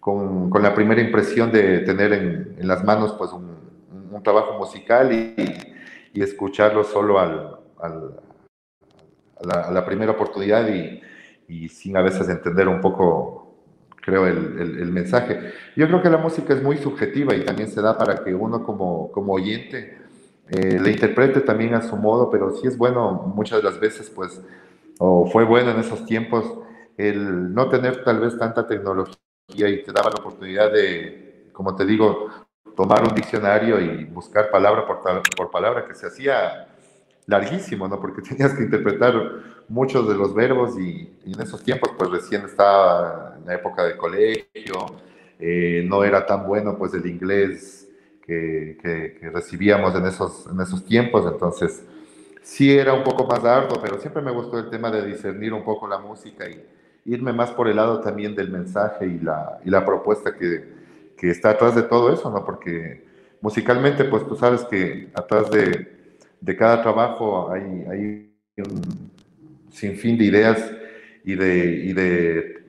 con, 0.00 0.50
con 0.50 0.62
la 0.62 0.74
primera 0.74 1.00
impresión 1.00 1.52
de 1.52 1.80
tener 1.80 2.12
en, 2.12 2.56
en 2.58 2.66
las 2.68 2.82
manos 2.84 3.12
pues 3.12 3.32
un, 3.32 3.62
un 4.10 4.22
trabajo 4.22 4.58
musical 4.58 5.12
y, 5.12 5.34
y 6.12 6.22
escucharlo 6.22 6.84
solo 6.84 7.18
al, 7.18 7.58
al, 7.80 8.20
a, 9.50 9.70
la, 9.70 9.84
primera 9.84 10.12
oportunidad 10.12 10.68
y, 10.68 11.00
y, 11.48 11.68
sin 11.68 11.96
a 11.96 12.02
veces 12.02 12.28
entender 12.28 12.68
un 12.68 12.80
poco, 12.80 13.41
creo, 14.02 14.26
el, 14.26 14.58
el, 14.58 14.92
mensaje. 14.92 15.52
Yo 15.76 15.86
creo 15.86 16.02
que 16.02 16.10
la 16.10 16.18
música 16.18 16.52
es 16.52 16.62
muy 16.62 16.76
subjetiva 16.76 17.34
y 17.34 17.44
también 17.44 17.70
se 17.70 17.80
da 17.80 17.96
para 17.96 18.22
que 18.22 18.34
uno 18.34 18.64
como, 18.64 19.10
como 19.12 19.32
oyente 19.34 19.98
eh, 20.50 20.78
le 20.78 20.90
interprete 20.90 21.40
también 21.40 21.74
a 21.74 21.82
su 21.82 21.96
modo, 21.96 22.30
pero 22.30 22.50
sí 22.56 22.66
es 22.66 22.76
bueno 22.76 23.32
muchas 23.34 23.62
de 23.62 23.70
las 23.70 23.80
veces, 23.80 24.10
pues, 24.10 24.42
o 24.98 25.26
fue 25.30 25.44
bueno 25.44 25.70
en 25.70 25.78
esos 25.78 26.04
tiempos, 26.04 26.44
el 26.98 27.54
no 27.54 27.68
tener 27.68 28.04
tal 28.04 28.20
vez 28.20 28.36
tanta 28.36 28.66
tecnología 28.66 29.16
y 29.48 29.82
te 29.82 29.92
daba 29.92 30.10
la 30.10 30.20
oportunidad 30.20 30.72
de, 30.72 31.48
como 31.52 31.74
te 31.76 31.86
digo, 31.86 32.28
tomar 32.76 33.02
un 33.02 33.14
diccionario 33.14 33.80
y 33.80 34.04
buscar 34.04 34.50
palabra 34.50 34.86
por, 34.86 35.00
por 35.36 35.50
palabra, 35.50 35.86
que 35.86 35.94
se 35.94 36.08
hacía 36.08 36.68
larguísimo, 37.26 37.88
¿no? 37.88 38.00
Porque 38.00 38.22
tenías 38.28 38.54
que 38.54 38.64
interpretar 38.64 39.14
muchos 39.68 40.08
de 40.08 40.14
los 40.14 40.34
verbos 40.34 40.78
y, 40.78 41.12
en 41.24 41.40
esos 41.40 41.62
tiempos, 41.62 41.90
pues 41.96 42.10
recién 42.10 42.44
estaba 42.44 43.36
en 43.38 43.46
la 43.46 43.54
época 43.54 43.84
de 43.84 43.96
colegio, 43.96 44.86
eh, 45.38 45.84
no 45.86 46.04
era 46.04 46.24
tan 46.26 46.46
bueno, 46.46 46.76
pues, 46.76 46.94
el 46.94 47.06
inglés 47.06 47.88
que, 48.24 48.78
que, 49.20 49.30
recibíamos 49.30 49.94
en 49.94 50.06
esos, 50.06 50.46
en 50.46 50.60
esos 50.60 50.84
tiempos, 50.84 51.30
entonces 51.30 51.82
sí 52.42 52.76
era 52.76 52.92
un 52.92 53.04
poco 53.04 53.26
más 53.26 53.44
arduo, 53.44 53.80
pero 53.80 53.98
siempre 53.98 54.22
me 54.22 54.30
gustó 54.30 54.58
el 54.58 54.70
tema 54.70 54.90
de 54.90 55.04
discernir 55.04 55.52
un 55.52 55.64
poco 55.64 55.88
la 55.88 55.98
música 55.98 56.48
y 56.48 56.64
irme 57.04 57.32
más 57.32 57.50
por 57.50 57.68
el 57.68 57.76
lado 57.76 58.00
también 58.00 58.34
del 58.34 58.50
mensaje 58.50 59.06
y 59.06 59.18
la, 59.18 59.60
y 59.64 59.70
la 59.70 59.84
propuesta 59.84 60.36
que, 60.36 60.72
que 61.16 61.30
está 61.30 61.50
atrás 61.50 61.74
de 61.74 61.82
todo 61.82 62.12
eso, 62.12 62.30
¿no? 62.30 62.44
Porque 62.44 63.04
musicalmente, 63.40 64.04
pues 64.04 64.26
tú 64.26 64.36
sabes 64.36 64.62
que 64.64 65.10
atrás 65.14 65.50
de, 65.50 66.01
de 66.42 66.56
cada 66.56 66.82
trabajo 66.82 67.50
hay, 67.50 67.84
hay, 67.90 68.28
un 68.58 69.10
sinfín 69.70 70.18
de 70.18 70.24
ideas 70.24 70.70
y 71.24 71.34
de, 71.34 71.66
y 71.84 71.92
de 71.94 72.64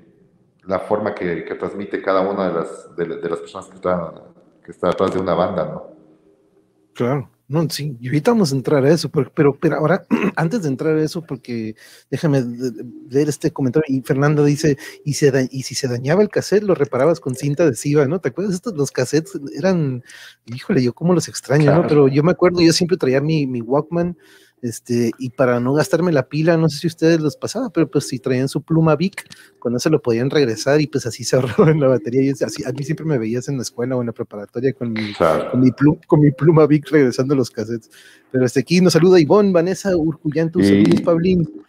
la 0.64 0.80
forma 0.80 1.14
que, 1.14 1.44
que, 1.44 1.56
transmite 1.56 2.02
cada 2.02 2.22
una 2.22 2.48
de 2.48 2.54
las, 2.54 2.96
de, 2.96 3.06
de 3.06 3.30
las 3.30 3.40
personas 3.40 3.68
que 3.68 3.76
están 3.76 4.34
que 4.64 4.72
está 4.72 4.90
atrás 4.90 5.14
de 5.14 5.20
una 5.20 5.34
banda, 5.34 5.66
¿no? 5.66 5.84
Claro. 6.94 7.30
No, 7.54 7.70
sí, 7.70 7.96
y 8.02 8.08
ahorita 8.08 8.32
vamos 8.32 8.52
a 8.52 8.56
entrar 8.56 8.84
a 8.84 8.92
eso, 8.92 9.12
pero, 9.12 9.56
pero, 9.60 9.76
ahora, 9.76 10.08
antes 10.36 10.64
de 10.64 10.70
entrar 10.70 10.96
a 10.98 11.04
eso, 11.04 11.22
porque 11.22 11.76
déjame 12.10 12.44
leer 13.12 13.30
este 13.30 13.54
comentario, 13.54 13.96
y 13.96 14.02
Fernando 14.02 14.44
dice, 14.44 14.76
y, 15.06 15.14
se 15.14 15.50
y 15.52 15.62
si 15.62 15.76
se 15.76 15.88
dañaba 15.88 16.24
el 16.24 16.30
cassette, 16.30 16.64
lo 16.64 16.74
reparabas 16.74 17.20
con 17.20 17.36
cinta 17.36 17.62
adhesiva, 17.62 18.08
¿no? 18.08 18.20
¿Te 18.20 18.30
acuerdas? 18.30 18.56
Estos, 18.56 18.74
los 18.74 18.90
cassettes 18.90 19.40
eran, 19.56 20.04
híjole, 20.48 20.82
yo 20.82 20.94
cómo 20.94 21.14
los 21.14 21.28
extraño, 21.28 21.76
¿no? 21.76 21.86
Pero 21.88 22.08
yo 22.08 22.24
me 22.24 22.32
acuerdo, 22.32 22.60
yo 22.60 22.74
siempre 22.74 22.98
traía 22.98 23.22
mi, 23.22 23.46
mi 23.46 23.62
Walkman, 23.62 24.18
este, 24.64 25.12
y 25.20 25.30
para 25.30 25.60
no 25.60 25.74
gastarme 25.74 26.14
la 26.14 26.30
pila, 26.30 26.56
no 26.56 26.70
sé 26.70 26.80
si 26.80 26.88
ustedes 26.88 27.20
los 27.20 27.36
pasaba, 27.36 27.70
pero 27.70 27.92
pues 27.92 28.08
si 28.08 28.18
traían 28.18 28.48
su 28.48 28.62
pluma 28.62 28.96
Vic, 28.96 29.28
con 29.60 29.76
eso 29.76 29.90
lo 29.90 30.02
podían 30.02 30.30
regresar 30.30 30.80
y 30.80 30.88
pues 30.88 31.06
así 31.06 31.26
se 31.26 31.36
ahorraban 31.36 31.82
la 31.82 31.90
batería. 31.90 32.22
Y 32.22 32.30
así, 32.30 32.64
a 32.64 32.72
mí 32.72 32.82
siempre 32.86 33.06
me 33.06 33.18
veías 33.18 33.50
en 33.50 33.58
la 33.58 33.64
escuela 33.64 33.98
o 33.98 34.00
en 34.00 34.08
la 34.08 34.14
preparatoria 34.14 34.72
con 34.72 34.94
mi, 34.94 35.14
con 35.14 35.60
mi, 35.60 35.72
con 36.08 36.22
mi 36.22 36.32
pluma 36.32 36.66
Vic 36.66 36.90
regresando 36.90 37.36
los 37.36 37.52
cassettes. 37.52 37.92
Pero 38.32 38.46
este 38.46 38.62
aquí 38.62 38.80
nos 38.80 38.94
saluda 38.94 39.20
Ivonne, 39.20 39.52
Vanessa 39.52 39.92
y... 39.92 40.64
saludos, 40.64 41.02
Pablín. 41.02 41.64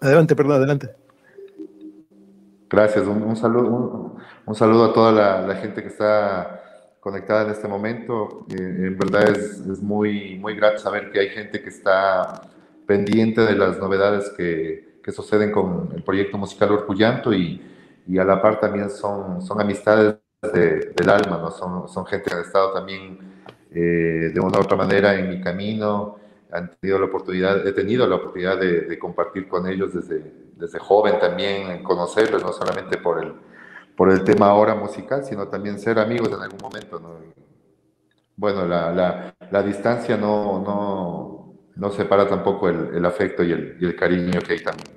Adelante, 0.00 0.34
perdón, 0.34 0.56
adelante. 0.56 0.90
Gracias, 2.68 3.06
un, 3.06 3.36
saludo, 3.36 4.16
un, 4.44 4.54
saludo 4.56 4.86
a 4.86 4.92
toda 4.92 5.12
la 5.46 5.54
gente 5.56 5.82
que 5.82 5.88
está 5.88 6.69
conectada 7.00 7.44
en 7.44 7.50
este 7.50 7.66
momento. 7.66 8.46
Eh, 8.50 8.54
en 8.58 8.98
verdad 8.98 9.28
es, 9.30 9.60
es, 9.60 9.82
muy, 9.82 10.38
muy 10.38 10.54
grato 10.54 10.78
saber 10.78 11.10
que 11.10 11.20
hay 11.20 11.30
gente 11.30 11.62
que 11.62 11.70
está 11.70 12.42
pendiente 12.86 13.40
de 13.40 13.54
las 13.54 13.78
novedades 13.78 14.30
que, 14.36 15.00
que 15.02 15.12
suceden 15.12 15.50
con 15.50 15.90
el 15.94 16.02
proyecto 16.02 16.36
musical 16.38 16.72
Orcullanto 16.72 17.32
y, 17.32 17.60
y, 18.06 18.18
a 18.18 18.24
la 18.24 18.40
par 18.42 18.60
también 18.60 18.90
son, 18.90 19.40
son 19.42 19.60
amistades 19.60 20.16
del 20.42 21.10
alma, 21.10 21.38
¿no? 21.38 21.50
son, 21.50 21.88
son 21.88 22.06
gente 22.06 22.30
que 22.30 22.36
ha 22.36 22.40
estado 22.40 22.72
también 22.72 23.18
eh, 23.70 24.30
de 24.34 24.40
una 24.40 24.58
u 24.58 24.62
otra 24.62 24.76
manera 24.76 25.14
en 25.14 25.28
mi 25.28 25.40
camino, 25.40 26.16
han 26.50 26.70
tenido 26.80 26.98
la 26.98 27.04
oportunidad, 27.06 27.64
he 27.66 27.72
tenido 27.72 28.06
la 28.06 28.16
oportunidad 28.16 28.58
de, 28.58 28.80
de 28.82 28.98
compartir 28.98 29.46
con 29.46 29.68
ellos 29.68 29.94
desde, 29.94 30.32
desde 30.56 30.78
joven 30.78 31.18
también, 31.20 31.82
conocerlos, 31.82 32.42
no 32.42 32.52
solamente 32.52 32.96
por 32.98 33.22
el 33.22 33.34
por 34.00 34.10
el 34.10 34.24
tema 34.24 34.46
ahora 34.46 34.74
musical, 34.74 35.22
sino 35.26 35.48
también 35.48 35.78
ser 35.78 35.98
amigos 35.98 36.28
en 36.28 36.40
algún 36.40 36.58
momento. 36.58 36.98
¿no? 36.98 37.18
Bueno, 38.34 38.64
la, 38.64 38.90
la, 38.90 39.34
la 39.50 39.62
distancia 39.62 40.16
no, 40.16 40.58
no, 40.62 41.52
no, 41.76 41.90
separa 41.90 42.26
tampoco 42.26 42.70
el, 42.70 42.94
el 42.94 43.04
afecto 43.04 43.42
y 43.42 43.52
el, 43.52 43.76
y 43.78 43.84
el, 43.84 43.94
cariño 43.94 44.40
que 44.40 44.54
hay 44.54 44.60
también. 44.60 44.88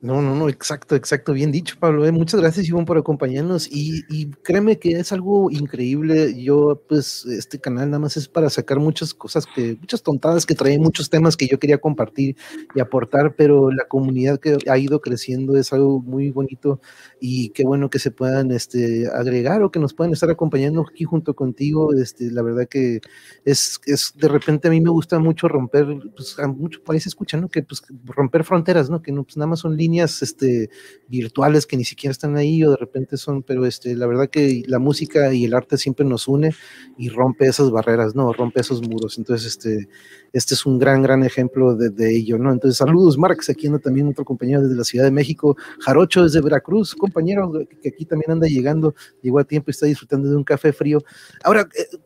No, 0.00 0.22
no, 0.22 0.32
no, 0.36 0.48
exacto, 0.48 0.94
exacto, 0.94 1.32
bien 1.32 1.50
dicho, 1.50 1.74
Pablo. 1.80 2.06
Eh. 2.06 2.12
Muchas 2.12 2.40
gracias, 2.40 2.68
Iván, 2.68 2.84
por 2.84 2.96
acompañarnos. 2.98 3.68
Y, 3.68 4.30
créeme 4.44 4.78
que 4.78 4.92
es 4.92 5.10
algo 5.10 5.50
increíble. 5.50 6.40
Yo, 6.40 6.80
pues, 6.88 7.26
este 7.26 7.58
canal 7.58 7.90
nada 7.90 7.98
más 7.98 8.16
es 8.16 8.28
para 8.28 8.48
sacar 8.48 8.78
muchas 8.78 9.12
cosas, 9.12 9.44
que, 9.44 9.76
muchas 9.80 10.04
tontadas 10.04 10.46
que 10.46 10.54
trae, 10.54 10.78
muchos 10.78 11.10
temas 11.10 11.36
que 11.36 11.48
yo 11.48 11.58
quería 11.58 11.78
compartir 11.78 12.36
y 12.76 12.80
aportar, 12.80 13.34
pero 13.34 13.72
la 13.72 13.86
comunidad 13.88 14.38
que 14.38 14.56
ha 14.70 14.78
ido 14.78 15.00
creciendo 15.00 15.56
es 15.56 15.72
algo 15.72 16.00
muy 16.00 16.30
bonito 16.30 16.80
y 17.20 17.48
qué 17.50 17.64
bueno 17.64 17.90
que 17.90 17.98
se 17.98 18.12
puedan 18.12 18.52
este, 18.52 19.08
agregar 19.12 19.62
o 19.64 19.72
que 19.72 19.80
nos 19.80 19.94
puedan 19.94 20.12
estar 20.12 20.30
acompañando 20.30 20.86
aquí 20.88 21.04
junto 21.04 21.34
contigo. 21.34 21.92
Este, 21.92 22.30
la 22.30 22.42
verdad 22.42 22.68
que 22.68 23.00
es, 23.44 23.80
es 23.86 24.12
de 24.16 24.28
repente 24.28 24.68
a 24.68 24.70
mí 24.70 24.80
me 24.80 24.90
gusta 24.90 25.18
mucho 25.18 25.48
romper, 25.48 25.86
pues, 26.14 26.38
a 26.38 26.46
mucho 26.46 26.80
parece 26.84 27.08
escuchando 27.08 27.48
que 27.48 27.64
pues 27.64 27.82
romper 28.04 28.44
fronteras, 28.44 28.88
¿no? 28.90 29.02
Que 29.02 29.10
no, 29.10 29.24
pues 29.24 29.36
nada 29.36 29.48
más 29.48 29.58
son 29.58 29.76
líneas 29.76 29.87
este, 29.96 30.70
virtuales 31.08 31.66
que 31.66 31.76
ni 31.76 31.84
siquiera 31.84 32.12
están 32.12 32.36
ahí 32.36 32.62
o 32.64 32.70
de 32.70 32.76
repente 32.76 33.16
son, 33.16 33.42
pero 33.42 33.66
este, 33.66 33.96
la 33.96 34.06
verdad 34.06 34.28
que 34.28 34.62
la 34.66 34.78
música 34.78 35.32
y 35.32 35.44
el 35.44 35.54
arte 35.54 35.78
siempre 35.78 36.04
nos 36.04 36.28
une 36.28 36.54
y 36.96 37.08
rompe 37.08 37.46
esas 37.46 37.70
barreras, 37.70 38.14
¿no? 38.14 38.32
Rompe 38.32 38.60
esos 38.60 38.86
muros. 38.86 39.18
Entonces, 39.18 39.46
este, 39.46 39.88
este 40.32 40.54
es 40.54 40.66
un 40.66 40.78
gran, 40.78 41.02
gran 41.02 41.24
ejemplo 41.24 41.74
de, 41.74 41.90
de 41.90 42.14
ello, 42.14 42.38
¿no? 42.38 42.52
Entonces, 42.52 42.76
saludos, 42.78 43.16
Marx, 43.16 43.48
aquí 43.48 43.66
anda 43.66 43.78
también 43.78 44.08
otro 44.08 44.24
compañero 44.24 44.62
desde 44.62 44.76
la 44.76 44.84
Ciudad 44.84 45.04
de 45.04 45.10
México, 45.10 45.56
Jarocho 45.80 46.24
desde 46.24 46.40
Veracruz, 46.40 46.94
compañero 46.94 47.52
que 47.82 47.88
aquí 47.88 48.04
también 48.04 48.32
anda 48.32 48.46
llegando, 48.46 48.94
llegó 49.22 49.38
a 49.38 49.44
tiempo 49.44 49.70
y 49.70 49.72
está 49.72 49.86
disfrutando 49.86 50.28
de 50.28 50.36
un 50.36 50.44
café 50.44 50.72
frío. 50.72 51.02
Ahora, 51.42 51.68
eh, 51.76 51.96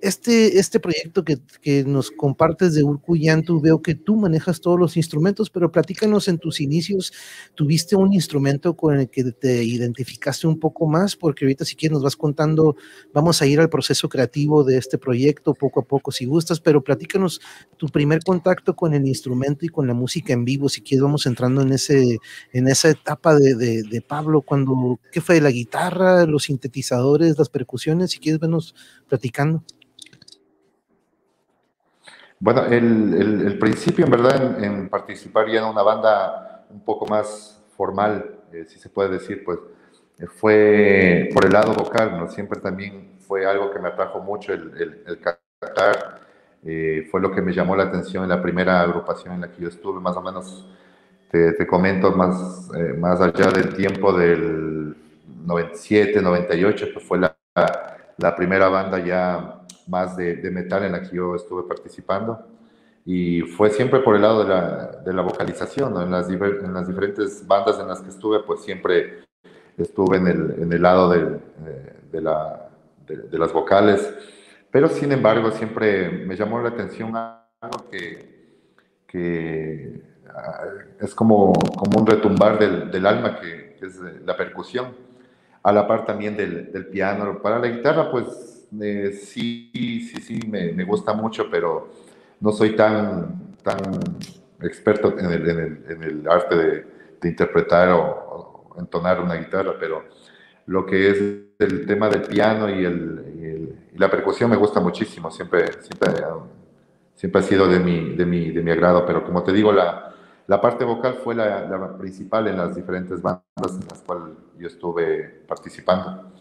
este, 0.00 0.58
este 0.58 0.78
proyecto 0.80 1.24
que, 1.24 1.38
nos 1.84 2.10
compartes 2.10 2.74
de 2.74 2.84
Urcuyantu, 2.84 3.60
veo 3.60 3.82
que 3.82 3.94
tú 3.94 4.16
manejas 4.16 4.60
todos 4.60 4.78
los 4.78 4.96
instrumentos, 4.96 5.50
pero 5.50 5.72
platícanos 5.72 6.28
en 6.28 6.38
tus 6.38 6.60
inicios, 6.60 7.12
¿tuviste 7.54 7.96
un 7.96 8.12
instrumento 8.12 8.76
con 8.76 9.00
el 9.00 9.08
que 9.08 9.24
te 9.32 9.64
identificaste 9.64 10.46
un 10.46 10.60
poco 10.60 10.86
más? 10.86 11.16
Porque 11.16 11.44
ahorita 11.44 11.64
si 11.64 11.74
quieres 11.74 11.94
nos 11.94 12.02
vas 12.02 12.16
contando, 12.16 12.76
vamos 13.12 13.40
a 13.42 13.46
ir 13.46 13.60
al 13.60 13.68
proceso 13.68 14.08
creativo 14.08 14.62
de 14.62 14.76
este 14.76 14.98
proyecto 14.98 15.54
poco 15.54 15.80
a 15.80 15.84
poco 15.84 16.12
si 16.12 16.26
gustas, 16.26 16.60
pero 16.60 16.84
platícanos 16.84 17.40
tu 17.76 17.88
primer 17.88 18.22
contacto 18.22 18.76
con 18.76 18.94
el 18.94 19.06
instrumento 19.06 19.64
y 19.64 19.68
con 19.68 19.86
la 19.86 19.94
música 19.94 20.32
en 20.32 20.44
vivo, 20.44 20.68
si 20.68 20.82
quieres 20.82 21.02
vamos 21.02 21.26
entrando 21.26 21.62
en, 21.62 21.72
ese, 21.72 22.18
en 22.52 22.68
esa 22.68 22.90
etapa 22.90 23.34
de, 23.34 23.54
de 23.54 24.00
Pablo, 24.02 24.42
cuando, 24.42 25.00
¿qué 25.10 25.20
fue? 25.20 25.40
La 25.40 25.50
guitarra, 25.50 26.26
los 26.26 26.44
sintetizadores, 26.44 27.38
las 27.38 27.48
percusiones, 27.48 28.12
si 28.12 28.18
quieres 28.18 28.40
vernos 28.40 28.74
platicando. 29.14 29.62
Bueno, 32.40 32.64
el, 32.64 33.56
principio 33.60 34.04
en 34.04 34.10
verdad 34.10 34.64
en, 34.64 34.88
participar 34.88 35.48
ya 35.48 35.60
en 35.60 35.66
una 35.66 35.82
banda 35.82 36.66
un 36.68 36.80
poco 36.84 37.06
más 37.06 37.62
formal, 37.76 38.40
eh, 38.52 38.64
si 38.66 38.80
se 38.80 38.88
puede 38.88 39.10
decir, 39.10 39.44
pues 39.44 39.60
eh, 40.18 40.26
fue 40.26 41.28
por 41.32 41.46
el 41.46 41.52
lado 41.52 41.72
vocal, 41.74 42.18
¿no? 42.18 42.28
Siempre 42.28 42.60
también 42.60 43.18
fue 43.20 43.46
algo 43.46 43.70
que 43.70 43.78
me 43.78 43.88
atrajo 43.88 44.18
mucho 44.18 44.52
el, 44.52 45.04
el, 45.06 45.20
cantar, 45.20 46.20
eh, 46.64 47.06
fue 47.08 47.20
lo 47.20 47.30
que 47.30 47.40
me 47.40 47.52
llamó 47.52 47.76
la 47.76 47.84
atención 47.84 48.24
en 48.24 48.30
la 48.30 48.42
primera 48.42 48.80
agrupación 48.80 49.34
en 49.34 49.42
la 49.42 49.52
que 49.52 49.62
yo 49.62 49.68
estuve, 49.68 50.00
más 50.00 50.16
o 50.16 50.22
menos, 50.22 50.68
te, 51.30 51.66
comento, 51.66 52.12
más, 52.12 52.68
más 52.98 53.20
allá 53.20 53.50
del 53.50 53.74
tiempo 53.74 54.12
del 54.12 54.96
97, 55.46 56.20
98, 56.20 56.86
que 56.94 57.00
fue 57.00 57.18
la, 57.18 57.36
la 58.18 58.34
primera 58.34 58.68
banda 58.68 58.98
ya 58.98 59.60
más 59.86 60.16
de, 60.16 60.36
metal 60.50 60.84
en 60.84 60.92
la 60.92 61.02
que 61.02 61.16
yo 61.16 61.34
estuve 61.34 61.64
participando. 61.64 62.46
Y 63.04 63.42
fue 63.42 63.70
siempre 63.70 64.00
por 64.00 64.16
el 64.16 64.22
lado 64.22 64.44
de 65.04 65.12
la, 65.12 65.22
vocalización, 65.22 66.00
en, 66.00 66.10
las 66.10 66.28
en, 66.28 66.72
las 66.72 66.88
diferentes 66.88 67.46
bandas 67.46 67.78
en 67.78 67.88
las 67.88 68.00
que 68.00 68.08
estuve, 68.08 68.40
pues 68.40 68.62
siempre 68.62 69.24
estuve 69.76 70.16
en 70.16 70.72
el, 70.72 70.82
lado 70.82 71.10
de, 71.10 71.38
de, 72.10 72.20
la, 72.20 72.70
de, 73.06 73.38
las 73.38 73.52
vocales. 73.52 74.14
Pero 74.70 74.88
sin 74.88 75.12
embargo, 75.12 75.50
siempre 75.50 76.08
me 76.08 76.36
llamó 76.36 76.60
la 76.60 76.70
atención 76.70 77.14
algo 77.14 77.90
que, 77.90 80.00
ah, 80.34 80.64
es 81.00 81.14
como, 81.14 81.52
un 81.52 82.06
retumbar 82.06 82.58
del, 82.58 83.06
alma, 83.06 83.38
que, 83.38 83.76
es 83.80 84.00
la 84.24 84.36
percusión, 84.36 84.96
a 85.64 85.72
la 85.72 85.86
par 85.86 86.04
también 86.04 86.36
del, 86.36 86.70
del 86.70 86.86
piano. 86.86 87.40
Para 87.42 87.58
la 87.58 87.68
guitarra, 87.68 88.10
pues 88.10 88.68
eh, 88.80 89.12
sí, 89.12 89.70
sí, 89.72 90.20
sí, 90.20 90.40
me, 90.46 90.72
me, 90.72 90.84
gusta 90.84 91.14
mucho, 91.14 91.48
pero 91.50 91.88
no 92.40 92.52
soy 92.52 92.76
tan, 92.76 93.54
tan 93.62 93.78
experto 94.60 95.18
en 95.18 95.26
el, 95.26 95.48
en 95.48 95.58
el, 95.58 95.84
en 95.88 96.02
el 96.02 96.28
arte 96.28 96.56
de, 96.56 96.86
de 97.20 97.28
interpretar 97.28 97.90
o, 97.90 98.74
entonar 98.78 99.20
una 99.20 99.34
guitarra, 99.36 99.74
pero 99.78 100.04
lo 100.66 100.84
que 100.84 101.10
es 101.10 101.18
el 101.60 101.86
tema 101.86 102.08
del 102.08 102.22
piano 102.22 102.68
y, 102.68 102.84
el, 102.84 103.78
y, 103.94 103.98
la 103.98 104.10
percusión 104.10 104.50
me 104.50 104.56
gusta 104.56 104.80
muchísimo, 104.80 105.30
siempre, 105.30 105.80
siempre, 105.80 106.12
siempre 107.14 107.40
ha 107.40 107.44
sido 107.44 107.68
de 107.68 107.78
mi, 107.78 108.16
de, 108.16 108.26
mi, 108.26 108.50
de 108.50 108.62
mi 108.62 108.72
agrado, 108.72 109.06
pero 109.06 109.24
como 109.24 109.44
te 109.44 109.52
digo, 109.52 109.72
la, 109.72 110.12
la 110.48 110.60
parte 110.60 110.84
vocal 110.84 111.14
fue 111.22 111.36
la, 111.36 111.68
la, 111.68 111.96
principal 111.96 112.48
en 112.48 112.58
las 112.58 112.74
diferentes 112.74 113.22
bandas 113.22 113.44
en 113.70 113.86
las 113.88 114.02
cuales 114.04 114.34
yo 114.58 114.68
estuve 114.68 115.42
participando. 115.46 116.32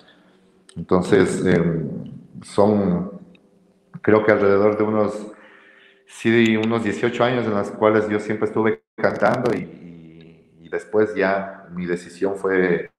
Entonces, 0.76 1.43
eh, 1.45 1.62
son, 2.43 3.12
creo 4.02 4.26
que 4.26 4.32
alrededor 4.32 4.78
de 4.78 4.84
unos, 4.84 5.28
sí, 6.08 6.58
unos 6.58 6.84
18 6.84 7.23
años 7.23 7.45
en 7.45 7.54
los 7.54 7.71
cuales 7.71 8.08
yo 8.10 8.19
siempre 8.19 8.47
estuve 8.47 8.84
cantando 8.95 9.56
y, 9.56 9.69
después 10.69 11.13
ya 11.13 11.67
mi 11.69 11.86
decisión 11.86 12.36
fue 12.36 12.89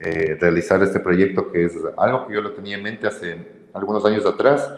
eh, 0.00 0.36
realizar 0.40 0.82
este 0.82 0.98
proyecto 0.98 1.52
que 1.52 1.66
es 1.66 1.78
algo 1.96 2.26
que 2.26 2.34
yo 2.34 2.40
lo 2.40 2.50
tenía 2.54 2.76
en 2.76 2.82
mente 2.82 3.06
hace 3.06 3.68
algunos 3.72 4.04
años 4.04 4.26
atrás 4.26 4.68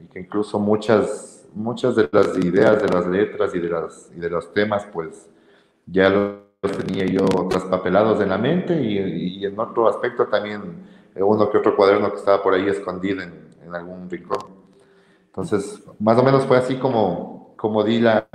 y 0.00 0.04
que 0.04 0.20
incluso 0.20 0.60
muchas, 0.60 1.48
muchas 1.52 1.96
de 1.96 2.08
las 2.12 2.38
ideas 2.38 2.80
de 2.80 2.88
las 2.88 3.08
letras 3.08 3.52
y 3.56 3.58
de, 3.58 3.68
las, 3.68 4.12
y 4.16 4.20
de 4.20 4.30
los 4.30 4.54
temas 4.54 4.86
pues 4.92 5.28
ya 5.84 6.08
los 6.66 6.76
tenía 6.76 7.06
yo 7.06 7.24
traspapelados 7.48 8.20
en 8.20 8.28
la 8.28 8.38
mente 8.38 8.80
y, 8.80 9.38
y 9.38 9.44
en 9.44 9.58
otro 9.58 9.88
aspecto 9.88 10.26
también 10.26 10.84
uno 11.14 11.50
que 11.50 11.58
otro 11.58 11.76
cuaderno 11.76 12.10
que 12.10 12.18
estaba 12.18 12.42
por 12.42 12.54
ahí 12.54 12.68
escondido 12.68 13.22
en, 13.22 13.32
en 13.64 13.74
algún 13.74 14.08
rincón. 14.08 14.38
Entonces, 15.26 15.82
más 15.98 16.18
o 16.18 16.22
menos 16.22 16.44
fue 16.46 16.56
así 16.56 16.76
como, 16.76 17.54
como 17.56 17.84
di 17.84 18.00
la, 18.00 18.26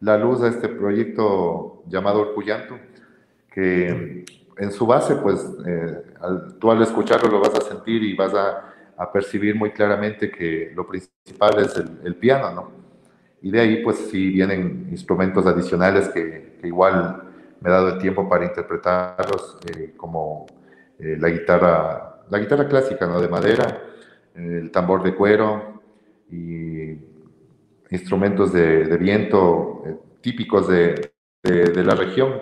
la 0.00 0.18
luz 0.18 0.42
a 0.42 0.48
este 0.48 0.68
proyecto 0.68 1.82
llamado 1.86 2.20
Orcullanto, 2.20 2.76
que 3.50 4.24
en 4.58 4.72
su 4.72 4.86
base, 4.86 5.16
pues 5.16 5.44
eh, 5.66 6.02
tú 6.58 6.70
al 6.70 6.82
escucharlo 6.82 7.30
lo 7.30 7.40
vas 7.40 7.54
a 7.54 7.60
sentir 7.60 8.02
y 8.02 8.14
vas 8.14 8.34
a, 8.34 8.74
a 8.96 9.12
percibir 9.12 9.54
muy 9.54 9.70
claramente 9.70 10.30
que 10.30 10.72
lo 10.74 10.86
principal 10.86 11.58
es 11.60 11.76
el, 11.76 12.16
piano, 12.16 12.50
¿no? 12.52 12.70
Y 13.40 13.50
de 13.50 13.60
ahí, 13.60 13.82
pues 13.82 13.96
sí 14.10 14.30
vienen 14.30 14.88
instrumentos 14.90 15.46
adicionales 15.46 16.08
que, 16.08 16.58
igual 16.64 17.22
me 17.60 17.68
he 17.68 17.72
dado 17.72 17.88
el 17.88 17.98
tiempo 17.98 18.28
para 18.28 18.44
interpretarlos, 18.44 19.58
eh, 19.66 19.94
como 19.96 20.46
eh, 20.98 21.16
la 21.18 21.28
guitarra, 21.28 22.20
la 22.28 22.38
guitarra 22.38 22.68
clásica, 22.68 23.06
¿no? 23.06 23.20
De 23.20 23.28
madera, 23.28 23.82
el 24.34 24.70
tambor 24.70 25.02
de 25.02 25.14
cuero 25.14 25.82
y 26.30 26.96
instrumentos 27.90 28.52
de, 28.52 28.96
viento 28.98 29.82
eh, 29.86 29.96
típicos 30.20 30.68
de, 30.68 31.12
de, 31.42 31.84
la 31.84 31.94
región, 31.94 32.34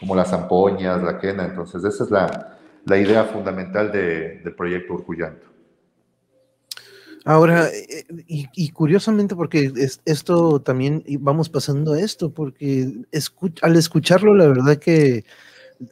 como 0.00 0.14
las 0.14 0.30
zampoñas, 0.30 1.02
la 1.02 1.18
quena. 1.18 1.44
Entonces, 1.44 1.84
esa 1.84 2.04
es 2.04 2.10
la, 2.10 2.58
la 2.84 2.96
idea 2.96 3.24
fundamental 3.24 3.92
del 3.92 4.54
proyecto 4.54 4.94
Urcuyanto. 4.94 5.57
Ahora, 7.28 7.68
eh, 7.68 8.06
y, 8.26 8.70
curiosamente, 8.70 9.36
porque 9.36 9.70
esto 10.06 10.62
también 10.62 11.04
vamos 11.20 11.50
pasando 11.50 11.92
a 11.92 12.00
esto, 12.00 12.32
porque 12.32 12.90
al 13.60 13.76
escucharlo, 13.76 14.34
la 14.34 14.46
verdad 14.46 14.78
que 14.78 15.26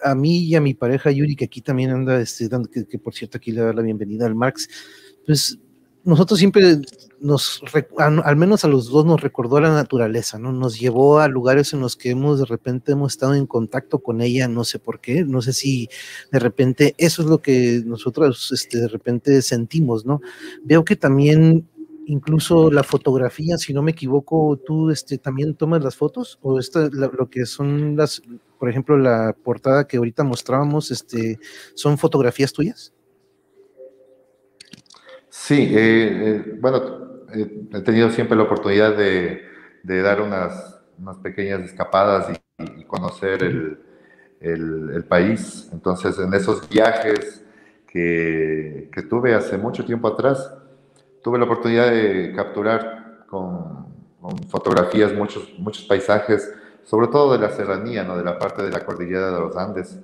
a 0.03 0.15
mí 0.15 0.39
y 0.41 0.55
a 0.55 0.63
mi 0.63 0.73
pareja 0.73 1.11
Yuri, 1.11 1.37
que 1.37 1.45
aquí 1.45 1.61
también 1.61 1.91
anda, 1.91 2.19
este, 2.23 2.49
que, 2.73 2.87
que, 2.87 2.99
por 2.99 3.15
cierto 3.15 3.37
aquí 3.37 3.53
le 3.53 3.61
da 3.61 3.75
la 3.75 3.83
bienvenida 3.83 4.25
al 4.25 4.35
Marx, 4.35 4.67
pues 5.27 5.59
nosotros 6.07 6.39
siempre 6.39 6.81
nos, 7.19 7.61
al 7.99 8.37
menos 8.37 8.65
a 8.65 8.69
los 8.69 8.89
dos 8.89 9.05
nos 9.05 9.21
recordó 9.21 9.61
la 9.61 9.75
naturaleza, 9.75 10.39
¿no? 10.39 10.53
Nos 10.53 10.79
llevó 10.79 11.19
a 11.19 11.27
lugares 11.27 11.73
en 11.73 11.81
los 11.81 11.97
que 11.97 12.11
hemos 12.11 12.39
de 12.39 12.45
repente 12.45 12.93
hemos 12.93 13.13
estado 13.13 13.35
en 13.35 13.47
contacto 13.47 13.99
con 13.99 14.21
ella, 14.21 14.47
no 14.47 14.63
sé 14.63 14.79
por 14.79 15.01
qué, 15.01 15.25
no 15.25 15.43
sé 15.43 15.53
si 15.53 15.89
de 16.31 16.39
repente 16.39 16.95
eso 16.97 17.23
es 17.23 17.29
lo 17.29 17.43
que 17.43 17.83
nosotros 17.85 18.53
este, 18.53 18.79
de 18.79 18.87
repente 18.87 19.43
sentimos, 19.43 20.07
¿no? 20.07 20.21
Veo 20.63 20.85
que 20.85 20.95
también 20.95 21.69
incluso 22.07 22.71
la 22.71 22.85
fotografía, 22.85 23.59
si 23.59 23.75
no 23.75 23.83
me 23.83 23.91
equivoco, 23.91 24.61
tú 24.65 24.91
este, 24.91 25.19
también 25.19 25.57
tomas 25.57 25.83
las 25.83 25.97
fotos 25.97 26.39
o 26.41 26.61
esta, 26.61 26.89
lo 26.89 27.29
que 27.29 27.47
son 27.47 27.97
las, 27.97 28.23
por 28.61 28.71
ejemplo, 28.71 28.97
la 28.97 29.35
portada 29.43 29.89
que 29.89 29.97
ahorita 29.97 30.23
mostrábamos, 30.23 30.93
este, 30.93 31.41
son 31.75 31.99
fotografías 31.99 32.53
tuyas. 32.53 32.93
Sí, 35.39 35.75
eh, 35.77 35.77
eh, 35.79 36.59
bueno, 36.61 36.83
he 37.33 37.81
tenido 37.83 38.11
siempre 38.11 38.37
la 38.37 38.45
oportunidad 38.45 38.97
de, 38.97 39.43
dar 39.85 40.21
unas, 40.21 40.81
unas, 40.99 41.19
pequeñas 41.19 41.61
escapadas 41.61 42.37
y, 42.59 42.85
conocer 42.85 43.45
el, 43.45 43.79
el, 44.41 45.05
país. 45.05 45.69
Entonces, 45.73 46.19
en 46.19 46.35
esos 46.35 46.69
viajes 46.69 47.45
que, 47.87 48.91
que, 48.93 49.03
tuve 49.03 49.35
hace 49.35 49.57
mucho 49.57 49.85
tiempo 49.85 50.09
atrás, 50.09 50.53
tuve 51.23 51.39
la 51.39 51.45
oportunidad 51.45 51.91
de 51.93 52.33
capturar 52.35 53.27
con, 53.29 53.87
fotografías 54.49 55.13
muchos, 55.13 55.53
muchos 55.59 55.85
paisajes, 55.85 56.53
sobre 56.83 57.07
todo 57.09 57.35
de 57.35 57.39
la 57.39 57.51
serranía, 57.51 58.03
¿no? 58.03 58.17
de 58.17 58.25
la 58.25 58.39
parte 58.39 58.63
de 58.63 58.71
la 58.71 58.85
cordillera 58.85 59.31
de 59.31 59.41
los 59.41 59.57
Andes. 59.57 60.01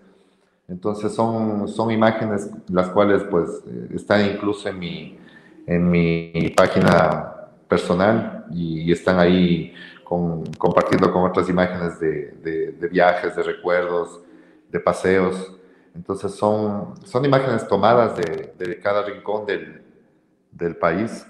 Entonces 0.69 1.13
son, 1.13 1.67
son 1.67 1.91
imágenes 1.91 2.49
las 2.69 2.91
cuales 2.91 3.25
pues 3.25 3.49
eh, 3.67 3.89
están 3.95 4.25
incluso 4.25 4.69
en 4.69 4.79
mi, 4.79 5.19
en 5.67 5.91
mi 5.91 6.53
página 6.57 7.49
personal 7.69 8.47
y, 8.51 8.91
están 8.93 9.19
ahí 9.19 9.75
con, 10.05 10.45
compartiendo 10.59 11.13
con 11.13 11.25
otras 11.25 11.49
imágenes 11.49 11.99
de, 12.01 12.73
de, 12.79 12.89
viajes, 12.89 13.35
de 13.37 13.43
recuerdos, 13.43 14.21
de 14.71 14.81
paseos. 14.81 15.57
Entonces 15.95 16.35
son, 16.35 16.95
son 17.05 17.25
imágenes 17.25 17.67
tomadas 17.69 18.17
de, 18.17 18.53
de 18.59 18.79
cada 18.79 19.03
rincón 19.05 19.47
del, 19.47 19.83
del, 20.51 20.77
país. 20.77 21.27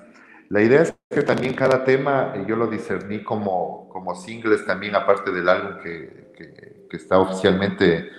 La 0.48 0.62
idea 0.62 0.82
es 0.82 0.94
que 1.10 1.22
también 1.22 1.54
cada 1.54 1.84
tema 1.84 2.34
yo 2.46 2.56
lo 2.56 2.66
discerní 2.66 3.22
como, 3.22 3.88
como 3.88 4.14
singles 4.14 4.64
también, 4.66 4.94
aparte 4.94 5.30
del 5.30 5.48
álbum 5.48 5.82
que, 5.82 6.32
que, 6.36 6.86
que 6.88 6.96
está 6.96 7.18
oficialmente 7.18 8.10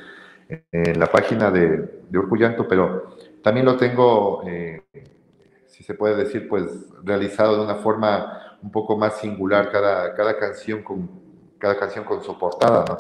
en 0.72 1.00
la 1.00 1.08
página 1.08 1.52
de, 1.52 2.04
de 2.10 2.18
Urcullanto, 2.18 2.68
pero 2.68 3.16
también 3.44 3.66
lo 3.66 3.78
tengo, 3.78 4.44
eh, 4.48 4.84
se 5.84 5.94
puede 5.94 6.16
decir, 6.16 6.48
pues 6.48 6.66
realizado 7.04 7.58
de 7.58 7.64
una 7.64 7.76
forma 7.76 8.58
un 8.62 8.72
poco 8.72 8.98
más 8.98 9.20
singular, 9.20 9.72
cada, 9.72 10.14
cada, 10.16 10.38
canción, 10.38 10.84
con, 10.84 11.10
cada 11.60 11.78
canción 11.78 12.06
con 12.06 12.24
su 12.24 12.38
portada, 12.38 12.86
¿no? 12.88 12.98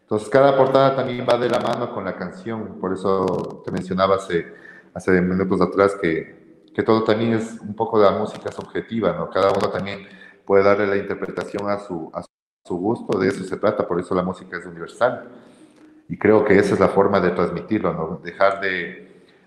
Entonces, 0.00 0.28
cada 0.28 0.56
portada 0.56 0.94
también 0.94 1.26
va 1.28 1.36
de 1.36 1.48
la 1.48 1.58
mano 1.58 1.92
con 1.92 2.04
la 2.04 2.16
canción, 2.16 2.78
por 2.80 2.92
eso 2.92 3.62
te 3.64 3.72
mencionaba 3.72 4.16
hace, 4.16 4.54
hace 4.94 5.20
minutos 5.20 5.60
atrás 5.60 5.96
que, 6.00 6.62
que 6.72 6.82
todo 6.82 7.02
también 7.02 7.34
es 7.34 7.60
un 7.60 7.74
poco 7.74 7.98
de 7.98 8.04
la 8.04 8.16
música 8.16 8.52
subjetiva, 8.52 9.12
¿no? 9.12 9.28
Cada 9.30 9.50
uno 9.50 9.68
también 9.68 10.06
puede 10.44 10.62
darle 10.62 10.86
la 10.86 10.96
interpretación 10.96 11.68
a 11.68 11.78
su, 11.80 12.10
a 12.14 12.22
su 12.64 12.76
gusto, 12.76 13.18
de 13.18 13.28
eso 13.28 13.42
se 13.44 13.56
trata, 13.56 13.86
por 13.86 13.98
eso 13.98 14.14
la 14.14 14.22
música 14.22 14.56
es 14.56 14.64
universal. 14.64 15.28
Y 16.08 16.16
creo 16.16 16.44
que 16.44 16.56
esa 16.56 16.74
es 16.74 16.80
la 16.80 16.88
forma 16.88 17.20
de 17.20 17.30
transmitirlo, 17.30 17.92
¿no? 17.92 18.20
Dejar 18.22 18.60
de, 18.60 19.05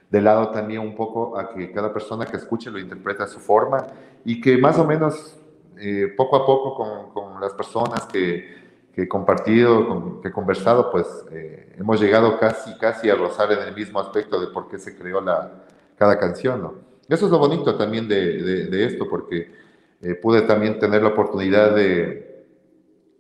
de 0.09 0.21
lado 0.21 0.49
también 0.49 0.81
un 0.81 0.95
poco 0.95 1.37
a 1.37 1.49
que 1.49 1.71
cada 1.71 1.93
persona 1.93 2.25
que 2.25 2.37
escuche 2.37 2.71
lo 2.71 2.79
interprete 2.79 3.23
a 3.23 3.27
su 3.27 3.39
forma 3.39 3.85
y 4.25 4.41
que 4.41 4.57
más 4.57 4.77
o 4.79 4.85
menos 4.85 5.37
eh, 5.77 6.13
poco 6.17 6.35
a 6.35 6.45
poco 6.45 6.75
con, 6.75 7.11
con 7.13 7.41
las 7.41 7.53
personas 7.53 8.05
que, 8.05 8.89
que, 8.93 9.03
he 9.03 9.07
compartido, 9.07 10.19
que 10.21 10.29
he 10.29 10.31
conversado, 10.31 10.91
pues 10.91 11.07
eh, 11.31 11.75
hemos 11.77 12.01
llegado 12.01 12.39
casi, 12.39 12.75
casi 12.77 13.09
a 13.09 13.15
rozar 13.15 13.51
en 13.51 13.59
el 13.59 13.75
mismo 13.75 13.99
aspecto 13.99 14.41
de 14.41 14.47
por 14.47 14.67
qué 14.67 14.79
se 14.79 14.97
creó 14.97 15.21
la, 15.21 15.65
cada 15.97 16.17
canción, 16.17 16.61
¿no? 16.61 16.73
Eso 17.07 17.25
es 17.25 17.31
lo 17.31 17.39
bonito 17.39 17.75
también 17.75 18.07
de, 18.07 18.67
de, 18.67 18.85
esto, 18.85 19.09
porque 19.09 19.51
eh, 19.99 20.13
pude 20.13 20.43
también 20.43 20.77
tener 20.77 21.01
la 21.01 21.09
oportunidad 21.09 21.73
de, 21.75 22.45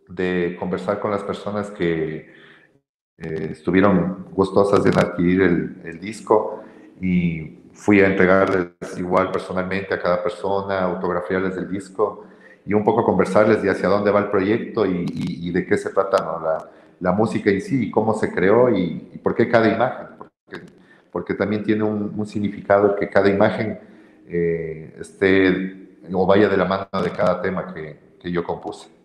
de 0.07 0.55
conversar 0.59 0.99
con 0.99 1.09
las 1.09 1.23
personas 1.23 1.71
que, 1.71 2.31
eh, 3.21 3.49
estuvieron 3.51 4.27
gustosas 4.31 4.85
en 4.85 4.97
adquirir 4.97 5.41
el, 5.41 5.99
disco 5.99 6.58
y 7.01 7.59
fui 7.73 8.01
a 8.01 8.07
entregarles 8.07 8.69
igual 8.97 9.31
personalmente 9.31 9.93
a 9.93 10.01
cada 10.01 10.21
persona, 10.21 10.81
autografiarles 10.81 11.55
el 11.57 11.69
disco 11.69 12.25
y 12.65 12.73
un 12.73 12.83
poco 12.83 13.03
conversarles 13.03 13.61
de 13.61 13.69
hacia 13.69 13.87
dónde 13.89 14.11
va 14.11 14.19
el 14.19 14.29
proyecto 14.29 14.85
y, 14.85 15.51
de 15.51 15.65
qué 15.65 15.77
se 15.77 15.89
trata 15.89 16.23
¿no? 16.23 16.39
la, 16.45 16.69
la, 16.99 17.11
música 17.11 17.49
en 17.49 17.61
sí 17.61 17.87
y 17.87 17.91
cómo 17.91 18.13
se 18.13 18.31
creó 18.31 18.69
y, 18.69 19.19
por 19.23 19.33
qué 19.33 19.49
cada 19.49 19.67
imagen, 19.67 20.07
porque, 20.17 20.61
porque 21.11 21.33
también 21.33 21.63
tiene 21.63 21.83
un, 21.83 22.27
significado 22.27 22.95
que 22.95 23.09
cada 23.09 23.29
imagen 23.29 23.79
eh, 24.27 24.95
esté 24.99 25.87
o 26.11 26.25
vaya 26.25 26.49
de 26.49 26.57
la 26.57 26.65
mano 26.65 26.87
de 27.03 27.11
cada 27.11 27.41
tema 27.41 27.73
que, 27.73 27.97
que 28.19 28.31
yo 28.31 28.43
compuse. 28.43 28.98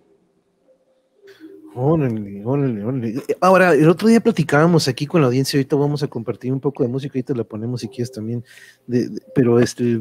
Ahora, 3.41 3.75
el 3.75 3.89
otro 3.89 4.09
día 4.09 4.21
platicábamos 4.21 4.87
aquí 4.87 5.07
con 5.07 5.21
la 5.21 5.27
audiencia, 5.27 5.59
ahorita 5.59 5.77
vamos 5.77 6.03
a 6.03 6.09
compartir 6.09 6.53
un 6.53 6.61
poco 6.61 6.83
de 6.85 6.89
música, 6.89 7.15
ahorita 7.15 7.35
la 7.35 7.45
ponemos 7.45 7.81
si 7.81 7.89
quieres 7.89 8.13
también, 8.13 8.45
pero 9.35 9.59
este, 9.59 10.01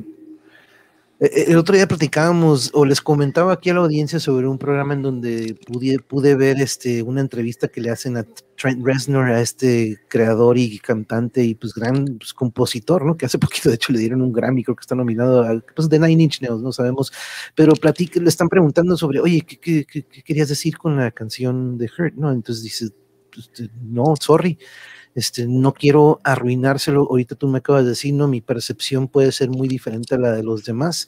el 1.20 1.58
otro 1.58 1.76
día 1.76 1.88
platicábamos 1.88 2.72
o 2.74 2.86
les 2.86 3.00
comentaba 3.00 3.54
aquí 3.54 3.70
a 3.70 3.74
la 3.76 3.82
audiencia 3.82 4.20
sobre 4.20 4.48
un 4.48 4.58
programa 4.58 4.94
en 4.94 5.04
donde 5.04 5.56
pude, 6.08 6.36
ver 6.36 6.60
este, 6.60 7.02
una 7.02 7.22
entrevista 7.22 7.68
que 7.68 7.82
le 7.82 7.92
hacen 7.92 8.18
a 8.18 8.26
Trent 8.58 8.86
Reznor, 8.86 9.30
a 9.30 9.40
este 9.40 10.02
creador 10.10 10.58
y 10.58 10.80
cantante 10.80 11.44
y 11.44 11.56
pues 11.56 11.74
gran 11.74 12.18
pues, 12.18 12.34
compositor, 12.34 13.06
¿no? 13.06 13.16
Que 13.16 13.28
hace 13.28 13.38
poquito 13.40 13.70
de 13.70 13.76
hecho 13.76 13.94
le 13.94 14.00
dieron 14.00 14.22
un 14.22 14.34
Grammy, 14.34 14.64
creo 14.64 14.76
que 14.76 14.82
está 14.82 14.96
nominado 14.96 15.44
a 15.44 15.64
pues, 15.76 15.88
de 15.88 16.00
Nine 16.00 16.24
Inch 16.24 16.42
Nails, 16.42 16.62
no 16.62 16.72
sabemos, 16.72 17.14
pero 17.56 17.74
platique, 17.74 18.20
le 18.20 18.30
están 18.30 18.50
preguntando 18.50 18.98
sobre, 18.98 19.20
oye, 19.20 19.42
¿qué, 19.42 19.58
qué, 19.60 19.86
qué 19.86 20.24
querías 20.24 20.50
decir 20.50 20.78
con 20.78 20.98
la 20.98 21.12
canción 21.12 21.78
de 21.78 21.90
Hurt? 21.98 22.16
¿No? 22.16 22.32
Entonces 22.32 22.64
dice, 22.64 22.90
pues, 23.32 23.50
no, 23.82 24.16
sorry 24.20 24.58
este, 25.16 25.48
no 25.48 25.74
quiero 25.74 26.20
arruinárselo. 26.24 27.02
Ahorita 27.02 27.36
tú 27.36 27.48
me 27.48 27.60
acabas 27.60 27.84
de 27.84 27.90
decir, 27.90 28.14
no, 28.14 28.28
mi 28.28 28.42
percepción 28.42 29.08
puede 29.08 29.32
ser 29.32 29.50
muy 29.50 29.68
diferente 29.68 30.16
a 30.16 30.18
la 30.18 30.32
de 30.32 30.44
los 30.44 30.66
demás. 30.66 31.08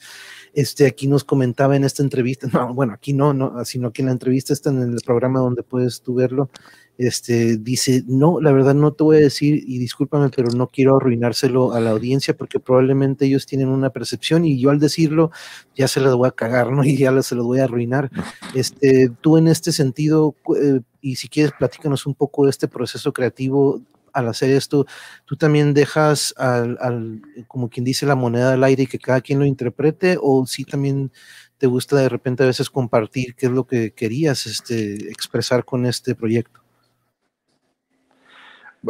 Este, 0.53 0.85
aquí 0.85 1.07
nos 1.07 1.23
comentaba 1.23 1.75
en 1.75 1.83
esta 1.83 2.03
entrevista, 2.03 2.47
no, 2.53 2.73
bueno, 2.73 2.93
aquí 2.93 3.13
no, 3.13 3.33
no, 3.33 3.63
sino 3.65 3.91
que 3.91 4.01
en 4.01 4.07
la 4.07 4.11
entrevista 4.13 4.53
está 4.53 4.69
en 4.69 4.81
el 4.81 5.01
programa 5.05 5.39
donde 5.39 5.63
puedes 5.63 6.01
tú 6.01 6.15
verlo. 6.15 6.49
Este, 6.97 7.57
dice, 7.57 8.03
no, 8.07 8.39
la 8.39 8.53
verdad 8.53 8.73
no 8.73 8.93
te 8.93 9.03
voy 9.03 9.17
a 9.17 9.19
decir, 9.19 9.61
y 9.67 9.79
discúlpame, 9.79 10.29
pero 10.33 10.47
no 10.55 10.67
quiero 10.67 10.95
arruinárselo 10.95 11.73
a 11.73 11.81
la 11.81 11.89
audiencia 11.89 12.37
porque 12.37 12.61
probablemente 12.61 13.25
ellos 13.25 13.45
tienen 13.45 13.67
una 13.67 13.89
percepción 13.89 14.45
y 14.45 14.57
yo 14.57 14.69
al 14.69 14.79
decirlo 14.79 15.29
ya 15.75 15.89
se 15.89 15.99
las 15.99 16.15
voy 16.15 16.29
a 16.29 16.31
cagar, 16.31 16.71
¿no? 16.71 16.85
Y 16.85 16.95
ya 16.95 17.21
se 17.21 17.35
los 17.35 17.45
voy 17.45 17.59
a 17.59 17.65
arruinar. 17.65 18.09
Este, 18.53 19.11
tú 19.19 19.37
en 19.37 19.47
este 19.47 19.73
sentido, 19.73 20.35
eh, 20.55 20.79
y 21.01 21.17
si 21.17 21.27
quieres, 21.27 21.51
platícanos 21.57 22.05
un 22.05 22.15
poco 22.15 22.45
de 22.45 22.51
este 22.51 22.69
proceso 22.69 23.11
creativo 23.11 23.81
al 24.15 24.27
hacer 24.29 24.49
esto, 24.51 24.85
tú 25.25 25.35
también 25.35 25.73
dejas 25.73 26.33
al, 26.37 27.21
como 27.47 27.69
quien 27.69 27.83
dice, 27.83 28.05
la 28.05 28.15
moneda 28.15 28.53
al 28.53 28.63
aire 28.63 28.83
y 28.83 28.87
que 28.87 28.97
cada 28.97 29.21
quien 29.21 29.39
lo 29.39 29.45
interprete, 29.45 30.17
o 30.19 30.45
si 30.45 30.63
también 30.63 31.11
te 31.57 31.67
gusta 31.67 31.97
de 31.97 32.09
repente 32.09 32.43
a 32.43 32.47
veces 32.47 32.69
compartir 32.69 33.35
qué 33.35 33.45
es 33.45 33.51
lo 33.51 33.65
que 33.65 33.91
querías 33.91 34.45
este, 34.45 35.09
expresar 35.09 35.63
con 35.63 35.85
este 35.85 36.15
proyecto? 36.15 36.61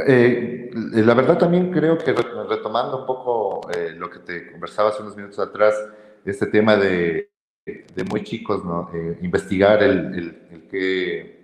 Eh, 0.07 0.69
la 0.73 1.13
verdad 1.13 1.37
también 1.37 1.71
creo 1.71 1.97
que 1.97 2.13
retomando 2.13 2.99
un 2.99 3.05
poco 3.05 3.69
eh, 3.71 3.93
lo 3.95 4.09
que 4.09 4.19
te 4.19 4.51
conversaba 4.51 4.89
hace 4.89 5.01
unos 5.01 5.15
minutos 5.15 5.39
atrás, 5.39 5.73
este 6.25 6.47
tema 6.47 6.75
de, 6.75 7.29
de 7.65 8.03
muy 8.03 8.23
chicos, 8.23 8.65
¿no? 8.65 8.89
Eh, 8.93 9.17
investigar 9.21 9.81
el, 9.81 10.13
el, 10.13 10.47
el 10.51 10.67
que 10.67 11.34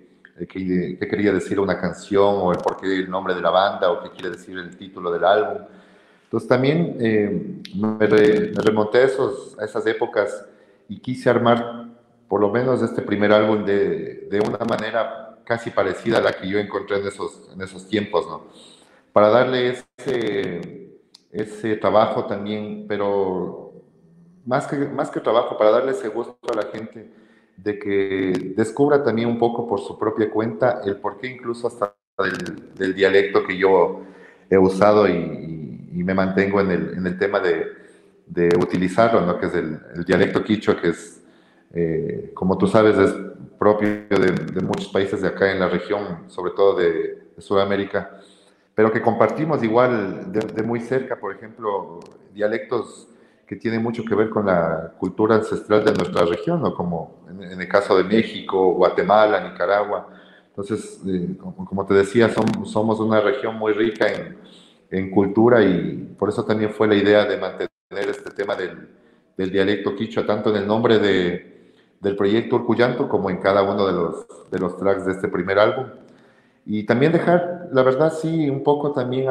qué, 0.47 0.97
quería 0.99 1.31
decir 1.31 1.59
una 1.59 1.79
canción 1.79 2.35
o 2.37 2.51
el 2.51 2.57
porqué 2.57 2.87
el 2.87 3.09
nombre 3.09 3.33
de 3.33 3.41
la 3.41 3.49
banda 3.49 3.91
o 3.91 4.01
qué 4.03 4.11
quiere 4.11 4.31
decir 4.31 4.57
el 4.57 4.75
título 4.77 5.11
del 5.11 5.23
álbum. 5.23 5.63
Entonces 6.23 6.47
también 6.47 6.97
eh, 6.99 7.61
me, 7.75 8.07
remonté 8.07 8.99
a, 8.99 9.03
esos, 9.03 9.57
a 9.59 9.65
esas 9.65 9.85
épocas 9.85 10.45
y 10.87 10.99
quise 10.99 11.29
armar 11.29 11.87
por 12.27 12.39
lo 12.39 12.49
menos 12.49 12.81
este 12.81 13.01
primer 13.01 13.33
álbum 13.33 13.65
de, 13.65 14.27
de, 14.31 14.39
una 14.39 14.59
manera 14.59 15.37
casi 15.43 15.69
parecida 15.69 16.19
a 16.19 16.21
la 16.21 16.31
que 16.31 16.47
yo 16.47 16.59
encontré 16.59 16.99
en 16.99 17.07
esos, 17.07 17.49
en 17.53 17.61
esos 17.61 17.87
tiempos, 17.87 18.25
¿no? 18.27 18.45
Para 19.11 19.29
darle 19.29 19.81
ese, 19.97 20.89
ese 21.31 21.75
trabajo 21.75 22.25
también, 22.25 22.85
pero 22.87 23.73
más 24.45 24.67
que, 24.67 24.77
más 24.77 25.09
que 25.09 25.19
trabajo, 25.19 25.57
para 25.57 25.71
darle 25.71 25.91
ese 25.91 26.07
gusto 26.07 26.37
a 26.49 26.55
la 26.55 26.71
gente 26.71 27.20
de 27.63 27.77
que 27.77 28.53
descubra 28.55 29.03
también 29.03 29.27
un 29.27 29.37
poco 29.37 29.67
por 29.67 29.79
su 29.79 29.97
propia 29.97 30.29
cuenta 30.31 30.81
el 30.83 30.97
por 30.97 31.19
qué 31.19 31.27
incluso 31.27 31.67
hasta 31.67 31.95
del, 32.77 32.95
dialecto 32.95 33.43
que 33.45 33.57
yo 33.57 34.01
he 34.49 34.57
usado 34.57 35.07
y, 35.07 35.47
me 35.91 36.15
mantengo 36.15 36.59
en 36.61 36.71
el, 36.71 36.93
en 36.97 37.05
el 37.05 37.19
tema 37.19 37.39
de, 37.39 37.67
de, 38.25 38.49
utilizarlo, 38.59 39.21
¿no? 39.21 39.37
que 39.39 39.45
es 39.45 39.53
el, 39.53 39.79
dialecto 40.05 40.43
quichua, 40.43 40.81
que 40.81 40.89
es, 40.89 41.21
eh, 41.73 42.31
como 42.33 42.57
tú 42.57 42.65
sabes, 42.65 42.97
es 42.97 43.13
propio 43.59 43.89
de, 44.09 44.61
muchos 44.63 44.87
países 44.87 45.21
de 45.21 45.27
acá 45.27 45.51
en 45.51 45.59
la 45.59 45.69
región, 45.69 46.23
sobre 46.27 46.51
todo 46.51 46.75
de, 46.75 47.19
Sudamérica, 47.37 48.19
pero 48.75 48.91
que 48.91 49.01
compartimos 49.01 49.63
igual 49.63 50.31
de, 50.31 50.63
muy 50.63 50.79
cerca, 50.79 51.19
por 51.19 51.33
ejemplo, 51.35 51.99
dialectos 52.33 53.07
que 53.51 53.57
tiene 53.57 53.79
mucho 53.79 54.05
que 54.05 54.15
ver 54.15 54.29
con 54.29 54.45
la 54.45 54.93
cultura 54.97 55.35
ancestral 55.35 55.83
de 55.83 55.91
nuestra 55.91 56.23
región, 56.23 56.61
¿no? 56.61 56.73
como 56.73 57.25
en, 57.27 57.59
el 57.59 57.67
caso 57.67 57.97
de 57.97 58.05
México, 58.05 58.75
Guatemala, 58.75 59.41
Nicaragua. 59.41 60.07
Entonces, 60.47 61.01
eh, 61.05 61.35
como, 61.37 61.85
te 61.85 61.93
decía, 61.93 62.29
somos 62.29 63.01
una 63.01 63.19
región 63.19 63.57
muy 63.57 63.73
rica 63.73 64.07
en, 64.07 64.37
en, 64.89 65.11
cultura 65.11 65.61
y 65.65 66.15
por 66.17 66.29
eso 66.29 66.45
también 66.45 66.71
fue 66.71 66.87
la 66.87 66.95
idea 66.95 67.25
de 67.25 67.37
mantener 67.37 67.69
este 67.89 68.31
tema 68.31 68.55
del, 68.55 68.87
del 69.35 69.51
dialecto 69.51 69.97
quichua, 69.97 70.25
tanto 70.25 70.49
en 70.51 70.55
el 70.55 70.65
nombre 70.65 70.97
de, 70.99 71.73
del 71.99 72.15
proyecto 72.15 72.55
Urcuyanto 72.55 73.09
como 73.09 73.29
en 73.29 73.41
cada 73.41 73.63
uno 73.63 73.85
de 73.85 73.91
los, 73.91 74.49
de 74.49 74.59
los 74.59 74.77
tracks 74.77 75.05
de 75.05 75.11
este 75.11 75.27
primer 75.27 75.59
álbum. 75.59 75.87
y 76.65 76.85
también 76.85 77.11
dejar, 77.11 77.67
la 77.73 77.83
verdad, 77.83 78.13
sí, 78.13 78.49
un 78.49 78.63
poco 78.63 78.93
también 78.93 79.27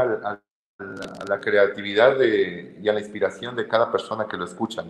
a, 0.81 1.25
la 1.29 1.40
creatividad 1.40 2.19
de, 2.19 2.79
y 2.83 2.88
a 2.88 2.93
la 2.93 3.01
inspiración 3.01 3.55
de 3.57 3.69
cada 3.69 3.90
persona 3.90 4.27
que 4.29 4.37
lo 4.37 4.45
escucha. 4.45 4.85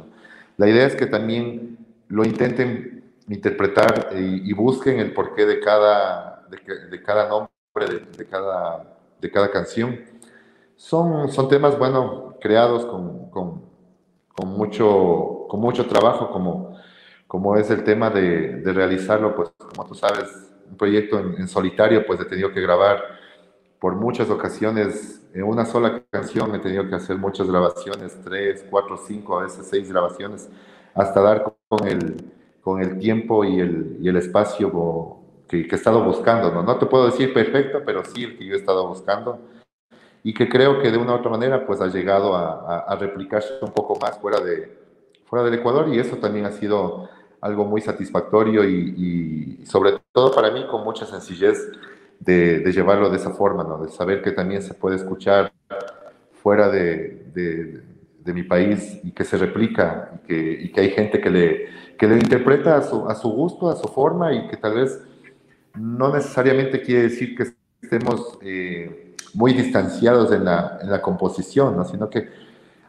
La 0.56 0.68
idea 0.68 0.86
es 0.86 0.94
que 0.94 1.06
también 1.06 1.78
lo 2.08 2.24
intenten 2.24 3.00
interpretar 3.28 4.10
y, 4.16 4.52
busquen 4.52 4.98
el 4.98 5.12
porqué 5.12 5.46
de 5.46 5.60
cada, 5.60 6.46
de, 6.50 7.02
cada 7.02 7.28
nombre, 7.28 8.06
de, 8.16 8.26
cada, 8.26 8.96
de 9.20 9.30
cada 9.30 9.50
canción. 9.50 10.00
Son, 10.76 11.30
son 11.30 11.48
temas, 11.48 11.78
bueno, 11.78 12.36
creados 12.40 12.84
con, 12.86 13.30
con, 13.30 13.68
mucho, 14.48 15.46
con 15.48 15.60
mucho 15.60 15.86
trabajo, 15.86 16.30
como, 16.30 16.76
como 17.26 17.56
es 17.56 17.70
el 17.70 17.84
tema 17.84 18.10
de, 18.10 18.62
realizarlo, 18.64 19.36
pues 19.36 19.50
como 19.56 19.86
tú 19.86 19.94
sabes, 19.94 20.50
un 20.68 20.76
proyecto 20.76 21.18
en, 21.18 21.46
solitario, 21.46 22.04
pues 22.06 22.20
he 22.20 22.24
tenido 22.24 22.52
que 22.52 22.60
grabar 22.60 23.02
por 23.80 23.96
muchas 23.96 24.28
ocasiones 24.30 25.26
en 25.32 25.44
una 25.44 25.64
sola 25.64 26.02
canción, 26.10 26.54
he 26.54 26.58
tenido 26.58 26.86
que 26.88 26.94
hacer 26.94 27.16
muchas 27.16 27.48
grabaciones, 27.48 28.18
tres, 28.22 28.64
cuatro, 28.70 28.98
cinco, 28.98 29.38
a 29.38 29.44
veces 29.44 29.66
seis 29.68 29.90
grabaciones, 29.90 30.50
hasta 30.94 31.20
dar 31.20 31.54
con 31.68 31.88
el, 31.88 32.30
con 32.60 32.82
el 32.82 32.98
tiempo 32.98 33.44
y 33.44 33.60
el, 33.60 33.96
y 34.00 34.08
el 34.08 34.16
espacio 34.16 35.18
que, 35.48 35.66
que, 35.66 35.74
he 35.74 35.78
estado 35.78 36.04
buscando. 36.04 36.52
¿no? 36.52 36.62
no 36.62 36.78
te 36.78 36.86
puedo 36.86 37.06
decir 37.06 37.32
perfecto, 37.32 37.80
pero 37.84 38.04
sí 38.04 38.24
el 38.24 38.36
que 38.36 38.44
yo 38.44 38.54
he 38.54 38.58
estado 38.58 38.86
buscando 38.86 39.40
y 40.22 40.34
que 40.34 40.48
creo 40.48 40.80
que 40.80 40.90
de 40.90 40.98
una 40.98 41.12
u 41.12 41.16
otra 41.16 41.30
manera 41.30 41.66
pues 41.66 41.80
ha 41.80 41.86
llegado 41.86 42.36
a, 42.36 42.80
a, 42.80 42.96
replicarse 42.96 43.54
un 43.62 43.72
poco 43.72 43.98
más 43.98 44.18
fuera, 44.18 44.40
de, 44.40 44.78
fuera 45.24 45.44
del 45.44 45.54
Ecuador 45.54 45.88
y 45.88 45.98
eso 45.98 46.16
también 46.16 46.44
ha 46.44 46.52
sido 46.52 47.08
algo 47.40 47.64
muy 47.64 47.80
satisfactorio 47.80 48.64
y, 48.64 49.64
sobre 49.64 49.98
todo 50.12 50.32
para 50.34 50.50
mí 50.50 50.66
con 50.66 50.84
mucha 50.84 51.06
sencillez 51.06 51.70
de, 52.20 52.70
llevarlo 52.72 53.10
de 53.10 53.16
esa 53.16 53.30
forma, 53.30 53.64
¿no? 53.64 53.82
de 53.82 53.90
saber 53.90 54.22
que 54.22 54.30
también 54.30 54.62
se 54.62 54.74
puede 54.74 54.96
escuchar 54.96 55.52
fuera 56.42 56.68
de, 56.68 57.24
de, 57.34 57.82
mi 58.32 58.44
país 58.44 59.00
y 59.02 59.10
que 59.10 59.24
se 59.24 59.36
replica 59.36 60.12
y 60.14 60.26
que, 60.28 60.52
y 60.62 60.70
que, 60.70 60.80
hay 60.82 60.90
gente 60.90 61.20
que 61.20 61.30
le, 61.30 61.66
que 61.98 62.06
le 62.06 62.14
interpreta 62.14 62.76
a 62.76 62.82
su, 62.82 63.08
a 63.08 63.16
su 63.16 63.28
gusto, 63.28 63.68
a 63.68 63.74
su 63.74 63.88
forma 63.88 64.32
y 64.32 64.46
que 64.46 64.56
tal 64.56 64.74
vez 64.74 65.02
no 65.74 66.14
necesariamente 66.14 66.80
quiere 66.80 67.02
decir 67.02 67.34
que 67.34 67.52
estemos... 67.82 68.38
Eh, 68.42 69.08
muy 69.34 69.52
distanciados 69.52 70.32
en 70.32 70.44
la, 70.44 70.78
en 70.82 70.90
la 70.90 71.00
composición, 71.00 71.76
¿no? 71.76 71.84
sino 71.84 72.08
que 72.08 72.28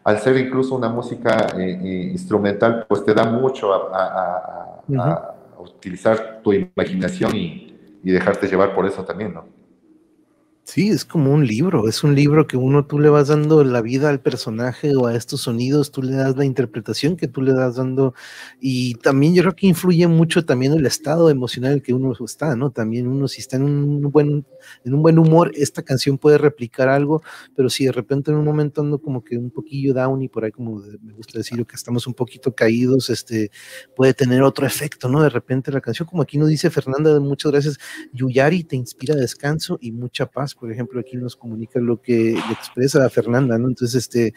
al 0.04 0.20
ser 0.20 0.38
incluso 0.38 0.76
una 0.76 0.90
música 0.90 1.48
eh, 1.58 1.80
eh, 1.84 2.10
instrumental, 2.12 2.86
pues 2.88 3.06
te 3.06 3.14
da 3.14 3.26
mucho 3.26 3.74
a, 3.74 4.82
a, 4.88 5.36
utilizar 5.60 6.42
tu 6.44 6.54
imaginación 6.54 7.36
y, 7.36 7.71
y, 8.04 8.12
dejarte 8.12 8.48
llevar 8.48 8.74
por 8.74 8.86
eso 8.86 9.04
también, 9.06 9.34
¿no? 9.34 9.61
Sí, 10.64 10.90
es 10.90 11.04
como 11.06 11.34
un 11.34 11.46
libro, 11.48 11.88
es 11.90 12.04
un 12.04 12.16
libro 12.16 12.46
que 12.48 12.56
uno 12.56 12.86
tú 12.86 13.00
le 13.00 13.10
vas 13.10 13.28
dando 13.28 13.64
la 13.64 13.82
vida 13.82 14.10
al 14.10 14.22
personaje 14.22 14.96
o 14.96 15.08
a 15.08 15.16
estos 15.16 15.42
sonidos, 15.42 15.92
tú 15.92 16.02
le 16.04 16.14
das 16.16 16.38
la 16.38 16.46
interpretación 16.46 17.18
que 17.18 17.28
tú 17.28 17.42
le 17.42 17.52
das 17.54 17.76
dando 17.76 18.14
y 18.62 18.94
también 18.96 19.34
yo 19.34 19.42
creo 19.42 19.56
que 19.56 19.68
influye 19.68 20.08
mucho 20.08 20.46
también 20.46 20.72
el 20.74 20.86
estado 20.86 21.30
emocional 21.30 21.82
que 21.82 21.94
uno 21.94 22.14
está, 22.24 22.56
¿no? 22.56 22.70
También 22.72 23.08
uno 23.08 23.28
si 23.28 23.42
está 23.42 23.58
en 23.58 23.64
un 23.64 24.02
buen 24.12 24.46
en 24.86 24.94
un 24.94 25.02
buen 25.02 25.18
humor, 25.20 25.52
esta 25.56 25.82
canción 25.82 26.18
puede 26.20 26.38
replicar 26.38 26.88
algo, 26.90 27.22
pero 27.56 27.70
si 27.70 27.86
de 27.86 27.92
repente 27.92 28.32
en 28.32 28.38
un 28.38 28.46
momento 28.46 28.82
ando 28.82 29.00
como 29.02 29.24
que 29.24 29.38
un 29.38 29.50
poquillo 29.50 29.94
down 29.96 30.22
y 30.22 30.30
por 30.30 30.46
ahí 30.46 30.52
como 30.52 30.78
me 31.02 31.14
gusta 31.14 31.40
decir 31.40 31.66
que 31.66 31.76
estamos 31.76 32.06
un 32.08 32.14
poquito 32.14 32.54
caídos, 32.54 33.10
este 33.10 33.52
puede 33.96 34.14
tener 34.14 34.44
otro 34.44 34.66
efecto, 34.68 35.10
¿no? 35.10 35.22
De 35.24 35.30
repente 35.30 35.72
la 35.72 35.82
canción 35.82 36.08
como 36.08 36.22
aquí 36.22 36.38
nos 36.38 36.50
dice 36.50 36.70
Fernanda, 36.70 37.20
muchas 37.20 37.52
gracias, 37.52 37.78
Yuyari 38.14 38.64
te 38.64 38.76
inspira 38.76 39.16
descanso 39.16 39.78
y 39.82 39.92
mucha 39.92 40.28
paz 40.28 40.52
por 40.62 40.72
ejemplo, 40.72 41.00
aquí 41.00 41.18
nos 41.18 41.36
comunica 41.36 41.80
lo 41.80 42.00
que 42.00 42.34
le 42.34 42.54
expresa 42.54 43.04
a 43.04 43.10
Fernanda, 43.10 43.58
¿no? 43.58 43.68
Entonces, 43.68 43.96
este, 43.96 44.36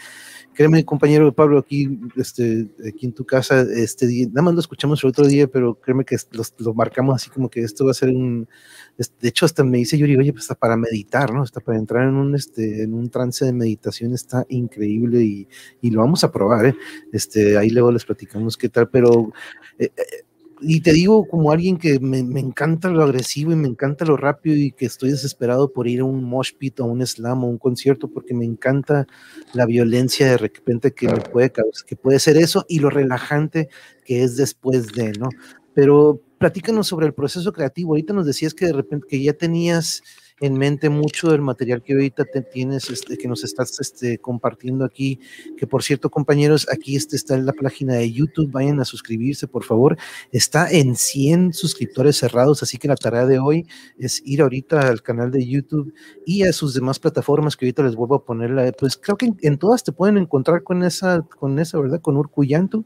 créeme, 0.54 0.82
compañero 0.82 1.30
Pablo, 1.34 1.58
aquí, 1.58 2.00
este, 2.16 2.66
aquí 2.88 3.04
en 3.04 3.12
tu 3.12 3.26
casa, 3.26 3.60
este, 3.60 4.06
nada 4.28 4.40
más 4.40 4.54
lo 4.54 4.60
escuchamos 4.60 5.04
el 5.04 5.10
otro 5.10 5.26
día, 5.26 5.46
pero 5.48 5.74
créeme 5.74 6.06
que 6.06 6.16
lo 6.60 6.72
marcamos 6.72 7.14
así 7.14 7.28
como 7.28 7.50
que 7.50 7.60
esto 7.60 7.84
va 7.84 7.90
a 7.90 7.94
ser 7.94 8.08
un, 8.08 8.48
de 8.96 9.28
hecho, 9.28 9.44
hasta 9.44 9.62
me 9.64 9.76
dice 9.76 9.98
Yuri, 9.98 10.16
oye, 10.16 10.32
pues 10.32 10.44
está 10.44 10.54
para 10.54 10.78
meditar, 10.78 11.30
¿no? 11.34 11.44
Está 11.44 11.60
para 11.60 11.76
entrar 11.76 12.08
en 12.08 12.14
un, 12.14 12.34
este, 12.34 12.84
en 12.84 12.94
un 12.94 13.10
trance 13.10 13.44
de 13.44 13.52
meditación, 13.52 14.14
está 14.14 14.46
increíble 14.48 15.22
y, 15.22 15.46
y 15.82 15.90
lo 15.90 16.00
vamos 16.00 16.24
a 16.24 16.32
probar, 16.32 16.64
¿eh? 16.64 16.74
Este, 17.12 17.58
ahí 17.58 17.68
luego 17.68 17.92
les 17.92 18.06
platicamos 18.06 18.56
qué 18.56 18.70
tal, 18.70 18.88
pero... 18.88 19.30
Eh, 19.78 19.90
eh, 19.94 20.23
y 20.66 20.80
te 20.80 20.92
digo 20.92 21.26
como 21.28 21.52
alguien 21.52 21.76
que 21.76 22.00
me, 22.00 22.18
encanta 22.40 22.88
lo 22.88 23.02
agresivo 23.02 23.52
y 23.52 23.56
me 23.56 23.68
encanta 23.68 24.04
lo 24.04 24.16
rápido 24.16 24.56
y 24.56 24.72
que 24.72 24.86
estoy 24.86 25.10
desesperado 25.10 25.72
por 25.72 25.86
ir 25.86 26.00
a 26.00 26.04
un 26.04 26.24
mosh 26.24 26.52
pit 26.56 26.80
o 26.80 26.84
a 26.84 26.86
un 26.86 27.06
slam 27.06 27.44
o 27.44 27.48
un 27.48 27.58
concierto 27.58 28.08
porque 28.08 28.34
me 28.34 28.44
encanta 28.44 29.06
la 29.52 29.66
violencia 29.66 30.26
de 30.26 30.38
repente 30.38 30.92
que 30.92 31.08
me 31.08 31.20
puede 31.20 31.52
que 31.86 31.96
puede 31.96 32.18
ser 32.18 32.36
eso 32.36 32.64
y 32.68 32.78
lo 32.78 32.90
relajante 32.90 33.68
que 34.04 34.22
es 34.22 34.36
después 34.36 34.92
de, 34.92 35.12
¿no? 35.12 35.28
Pero 35.74 36.20
platícanos 36.38 36.86
sobre 36.86 37.06
el 37.06 37.14
proceso 37.14 37.52
creativo. 37.52 37.92
Ahorita 37.92 38.12
nos 38.12 38.26
decías 38.26 38.54
que 38.54 38.66
de 38.66 38.72
repente 38.72 39.06
que 39.08 39.22
ya 39.22 39.32
tenías 39.32 40.02
en 40.40 40.54
mente 40.58 40.88
mucho 40.88 41.30
del 41.30 41.42
material 41.42 41.82
que 41.82 41.92
ahorita 41.92 42.24
te 42.24 42.42
tienes, 42.42 42.90
este, 42.90 43.16
que 43.16 43.28
nos 43.28 43.44
estás 43.44 43.78
este, 43.80 44.18
compartiendo 44.18 44.84
aquí, 44.84 45.20
que 45.56 45.66
por 45.66 45.82
cierto, 45.82 46.10
compañeros, 46.10 46.66
aquí 46.72 46.96
este 46.96 47.14
está 47.14 47.34
en 47.34 47.46
la 47.46 47.52
página 47.52 47.94
de 47.94 48.10
YouTube, 48.10 48.50
vayan 48.50 48.80
a 48.80 48.84
suscribirse, 48.84 49.46
por 49.46 49.62
favor. 49.62 49.96
Está 50.32 50.70
en 50.70 50.96
100 50.96 51.52
suscriptores 51.52 52.16
cerrados, 52.16 52.62
así 52.62 52.78
que 52.78 52.88
la 52.88 52.96
tarea 52.96 53.26
de 53.26 53.38
hoy 53.38 53.66
es 53.98 54.22
ir 54.24 54.42
ahorita 54.42 54.88
al 54.88 55.02
canal 55.02 55.30
de 55.30 55.46
YouTube 55.46 55.94
y 56.26 56.42
a 56.42 56.52
sus 56.52 56.74
demás 56.74 56.98
plataformas 56.98 57.56
que 57.56 57.66
ahorita 57.66 57.84
les 57.84 57.94
vuelvo 57.94 58.16
a 58.16 58.24
poner, 58.24 58.74
pues 58.78 58.96
creo 58.96 59.16
que 59.16 59.32
en, 59.40 59.58
todas 59.58 59.84
te 59.84 59.92
pueden 59.92 60.18
encontrar 60.18 60.64
con 60.64 60.82
esa, 60.82 61.22
con 61.22 61.58
esa, 61.60 61.78
¿verdad? 61.78 62.00
Con 62.00 62.16
Urcuyanto 62.16 62.84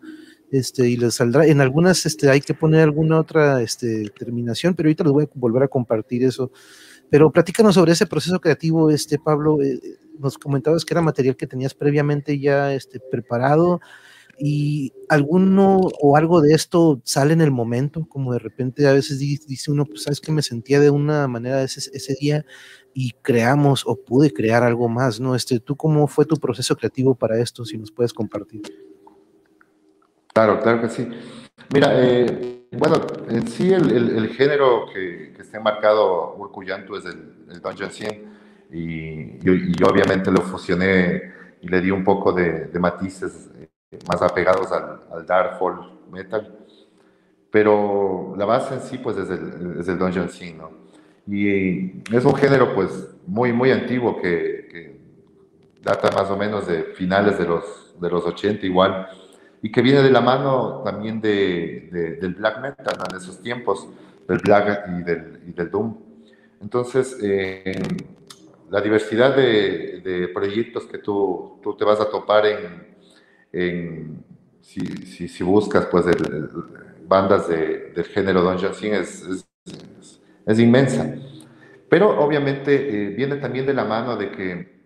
este, 0.50 0.88
y 0.88 0.96
les 0.96 1.14
saldrá, 1.14 1.46
en 1.46 1.60
algunas 1.60 2.04
este, 2.04 2.28
hay 2.30 2.40
que 2.40 2.54
poner 2.54 2.82
alguna 2.82 3.18
otra 3.18 3.62
este, 3.62 4.08
terminación, 4.10 4.74
pero 4.74 4.88
ahorita 4.88 5.04
les 5.04 5.12
voy 5.12 5.24
a 5.24 5.28
volver 5.34 5.62
a 5.62 5.68
compartir 5.68 6.24
eso 6.24 6.52
pero 7.10 7.30
platícanos 7.30 7.74
sobre 7.74 7.92
ese 7.92 8.06
proceso 8.06 8.40
creativo, 8.40 8.90
este 8.90 9.18
Pablo. 9.18 9.60
Eh, 9.62 9.80
nos 10.18 10.36
comentabas 10.36 10.84
que 10.84 10.94
era 10.94 11.00
material 11.00 11.36
que 11.36 11.46
tenías 11.46 11.74
previamente 11.74 12.38
ya 12.40 12.74
este, 12.74 12.98
preparado 12.98 13.80
y 14.40 14.92
alguno 15.08 15.80
o 16.00 16.16
algo 16.16 16.40
de 16.40 16.54
esto 16.54 17.00
sale 17.04 17.32
en 17.32 17.40
el 17.40 17.50
momento, 17.50 18.06
como 18.08 18.32
de 18.32 18.38
repente 18.38 18.86
a 18.86 18.92
veces 18.92 19.18
dice 19.18 19.70
uno, 19.70 19.84
pues 19.84 20.04
sabes 20.04 20.20
que 20.20 20.30
me 20.30 20.42
sentía 20.42 20.78
de 20.78 20.90
una 20.90 21.26
manera 21.26 21.62
ese, 21.62 21.90
ese 21.92 22.14
día 22.20 22.44
y 22.94 23.12
creamos 23.22 23.82
o 23.84 23.96
pude 23.96 24.32
crear 24.32 24.62
algo 24.62 24.88
más, 24.88 25.18
¿no? 25.18 25.34
Este, 25.34 25.58
¿Tú 25.58 25.76
cómo 25.76 26.06
fue 26.06 26.24
tu 26.24 26.36
proceso 26.36 26.76
creativo 26.76 27.16
para 27.16 27.40
esto? 27.40 27.64
Si 27.64 27.76
nos 27.76 27.90
puedes 27.90 28.12
compartir. 28.12 28.62
Claro, 30.32 30.60
claro 30.60 30.82
que 30.82 30.88
sí. 30.88 31.08
Mira, 31.72 31.90
eh, 31.94 32.57
bueno, 32.72 32.96
en 33.28 33.46
sí 33.48 33.72
el, 33.72 33.90
el, 33.90 34.28
género 34.28 34.86
que, 34.92 35.32
que, 35.34 35.42
está 35.42 35.56
enmarcado 35.56 36.34
Urcuyantu 36.36 36.96
es 36.96 37.06
el, 37.06 37.46
el 37.50 37.60
Dungeon 37.62 37.90
Scene 37.90 38.24
y, 38.70 39.38
y, 39.42 39.82
obviamente 39.82 40.30
lo 40.30 40.42
fusioné 40.42 41.32
y 41.62 41.68
le 41.68 41.80
di 41.80 41.90
un 41.90 42.04
poco 42.04 42.32
de, 42.32 42.66
de 42.66 42.78
matices 42.78 43.50
eh, 43.58 43.98
más 44.06 44.20
apegados 44.20 44.70
al, 44.70 45.00
al, 45.10 45.26
dark 45.26 45.58
folk 45.58 46.10
metal, 46.10 46.58
pero 47.50 48.34
la 48.36 48.44
base 48.44 48.74
en 48.74 48.80
sí 48.82 48.98
pues 48.98 49.16
es 49.16 49.30
el, 49.30 49.76
es 49.80 49.88
el 49.88 49.98
Dungeon 49.98 50.28
Scene, 50.28 50.58
¿no? 50.58 50.70
Y 51.26 52.02
es 52.14 52.24
un 52.24 52.34
género 52.34 52.74
pues 52.74 53.14
muy, 53.26 53.52
muy 53.52 53.70
antiguo 53.70 54.20
que, 54.20 54.68
que 54.70 55.00
data 55.82 56.10
más 56.10 56.30
o 56.30 56.36
menos 56.36 56.66
de 56.66 56.84
finales 56.94 57.38
de 57.38 57.46
los, 57.46 57.94
de 57.98 58.10
los 58.10 58.24
80 58.24 58.66
igual 58.66 59.08
y 59.62 59.72
que 59.72 59.82
viene 59.82 60.02
de 60.02 60.10
la 60.10 60.20
mano 60.20 60.82
también 60.84 61.20
de, 61.20 62.18
del 62.20 62.34
black 62.34 62.60
metal 62.60 62.96
en 63.10 63.16
esos 63.16 63.40
tiempos, 63.40 63.88
del 64.28 64.38
black 64.38 64.88
y 64.88 65.02
del, 65.02 65.40
y 65.46 65.52
del 65.52 65.70
doom. 65.70 65.96
Entonces, 66.60 67.16
eh, 67.22 67.80
la 68.70 68.80
diversidad 68.80 69.34
de, 69.34 70.00
de, 70.04 70.28
proyectos 70.28 70.84
que 70.84 70.98
tú, 70.98 71.58
tú, 71.62 71.76
te 71.76 71.84
vas 71.84 72.00
a 72.00 72.10
topar 72.10 72.46
en, 72.46 72.96
en 73.52 74.24
si, 74.60 74.80
si, 75.06 75.28
si, 75.28 75.44
buscas 75.44 75.86
pues 75.86 76.04
bandas 77.06 77.48
de, 77.48 77.92
del 77.94 78.04
género 78.04 78.42
Dungeon 78.42 78.74
Scene 78.74 78.98
es, 78.98 79.22
es, 79.22 80.20
es, 80.46 80.58
inmensa. 80.58 81.14
Pero 81.88 82.20
obviamente 82.20 82.74
eh, 82.74 83.08
viene 83.10 83.36
también 83.36 83.64
de 83.64 83.72
la 83.72 83.84
mano 83.84 84.16
de 84.16 84.30
que 84.30 84.77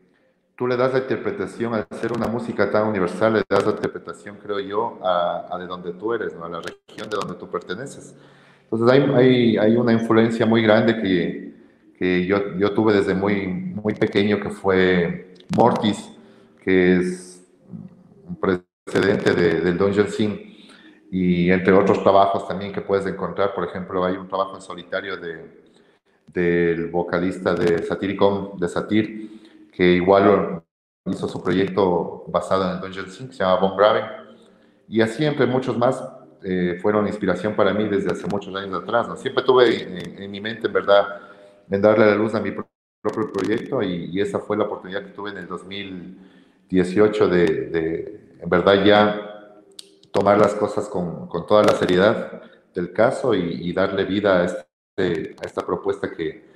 tú 0.63 0.69
le 0.69 0.77
das 0.77 0.93
la 0.93 1.01
interpretación, 1.01 1.75
al 1.75 1.89
ser 2.01 2.13
una 2.13 2.29
música 2.29 2.71
tan 2.71 2.87
universal, 2.87 3.33
le 3.33 3.43
das 3.49 3.67
la 3.67 3.73
interpretación, 3.73 4.37
creo 4.41 4.61
yo, 4.61 5.01
a, 5.03 5.59
de 5.59 5.67
donde 5.67 5.93
tú 5.93 6.15
eres, 6.15 6.37
¿no? 6.37 6.45
a 6.45 6.49
la 6.49 6.61
región 6.61 7.11
de 7.11 7.17
donde 7.17 7.35
tú 7.35 7.51
perteneces. 7.51 8.15
Entonces 8.63 8.89
hay, 8.89 9.03
hay, 9.13 9.57
hay 9.57 9.75
una 9.75 9.93
influencia 9.93 10.47
muy 10.47 10.63
grande 10.63 11.03
que, 11.03 11.53
que 11.99 12.25
yo, 12.27 12.57
yo, 12.57 12.73
tuve 12.73 12.93
desde 12.93 13.13
muy, 13.13 13.49
muy 13.49 13.95
pequeño, 13.95 14.39
que 14.39 14.51
fue 14.51 15.35
Mortis, 15.57 16.13
que 16.63 16.99
es 16.99 17.45
un 18.29 18.37
precedente 18.37 19.35
de, 19.35 19.63
del 19.63 19.77
Dungeon 19.77 20.07
Scene, 20.07 20.59
y 21.11 21.51
entre 21.51 21.73
otros 21.73 22.05
trabajos 22.05 22.47
también 22.47 22.73
que 22.73 22.83
puedes 22.83 23.05
encontrar, 23.07 23.53
por 23.53 23.65
ejemplo, 23.65 24.05
hay 24.05 24.15
un 24.15 24.29
trabajo 24.29 24.55
en 24.55 24.63
solitario 24.63 25.17
de, 25.17 25.45
del 26.29 26.87
vocalista 26.87 27.53
de 27.53 27.83
Satiricon, 27.83 28.61
de 28.61 28.69
Satir, 28.69 29.42
que 29.73 29.95
igual 29.95 30.63
hizo 31.07 31.27
su 31.27 31.43
proyecto 31.43 32.25
basado 32.29 32.65
en 32.65 32.77
el 32.77 32.81
Dungeon 32.81 33.11
Sync, 33.11 33.31
que 33.31 33.37
se 33.37 33.43
llama 33.43 33.61
Von 33.61 33.77
Graven. 33.77 34.05
Y 34.89 35.01
así 35.01 35.25
entre 35.25 35.47
muchos 35.47 35.77
más 35.77 36.03
eh, 36.45 36.79
fueron 36.81 37.07
inspiración 37.07 37.57
para 37.57 37.73
mí 37.73 37.89
desde 37.89 38.13
hace 38.13 38.27
muchos 38.27 38.55
años 38.55 38.83
atrás. 38.83 39.09
Siempre 39.21 39.43
tuve 39.43 40.23
en, 40.23 40.31
mi 40.31 40.41
mente, 40.41 40.67
en 40.67 40.73
verdad, 40.73 41.21
en 41.71 41.81
darle 41.81 42.07
la 42.07 42.15
luz 42.15 42.35
a 42.35 42.41
mi 42.41 42.53
propio 42.53 43.33
proyecto 43.33 43.83
y, 43.83 44.21
esa 44.21 44.39
fue 44.39 44.57
la 44.57 44.65
oportunidad 44.65 45.03
que 45.03 45.11
tuve 45.11 45.31
en 45.31 45.39
el 45.39 45.49
2018 45.49 47.29
de, 47.29 47.47
de 47.47 48.37
en 48.41 48.49
verdad, 48.49 48.85
ya 48.85 49.61
tomar 50.13 50.39
las 50.39 50.55
cosas 50.55 50.89
con, 50.89 51.27
con 51.27 51.47
toda 51.47 51.63
la 51.63 51.73
seriedad 51.73 52.43
del 52.75 52.93
caso 52.93 53.35
y, 53.35 53.73
darle 53.73 54.05
vida 54.05 54.41
a, 54.41 54.45
este, 54.45 55.37
a 55.41 55.47
esta 55.47 55.65
propuesta 55.65 56.11
que, 56.11 56.52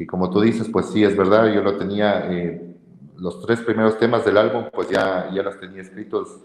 que, 0.00 0.06
como 0.06 0.30
tú 0.30 0.40
dices, 0.40 0.66
pues 0.72 0.86
sí, 0.86 1.04
es 1.04 1.14
verdad, 1.14 1.52
yo 1.52 1.62
lo 1.62 1.76
tenía, 1.76 2.32
eh, 2.32 2.74
los 3.18 3.42
tres 3.42 3.60
primeros 3.60 3.98
temas 3.98 4.24
del 4.24 4.38
álbum, 4.38 4.64
pues 4.72 4.88
ya, 4.88 5.28
ya 5.30 5.42
los 5.42 5.60
tenía 5.60 5.82
escritos 5.82 6.40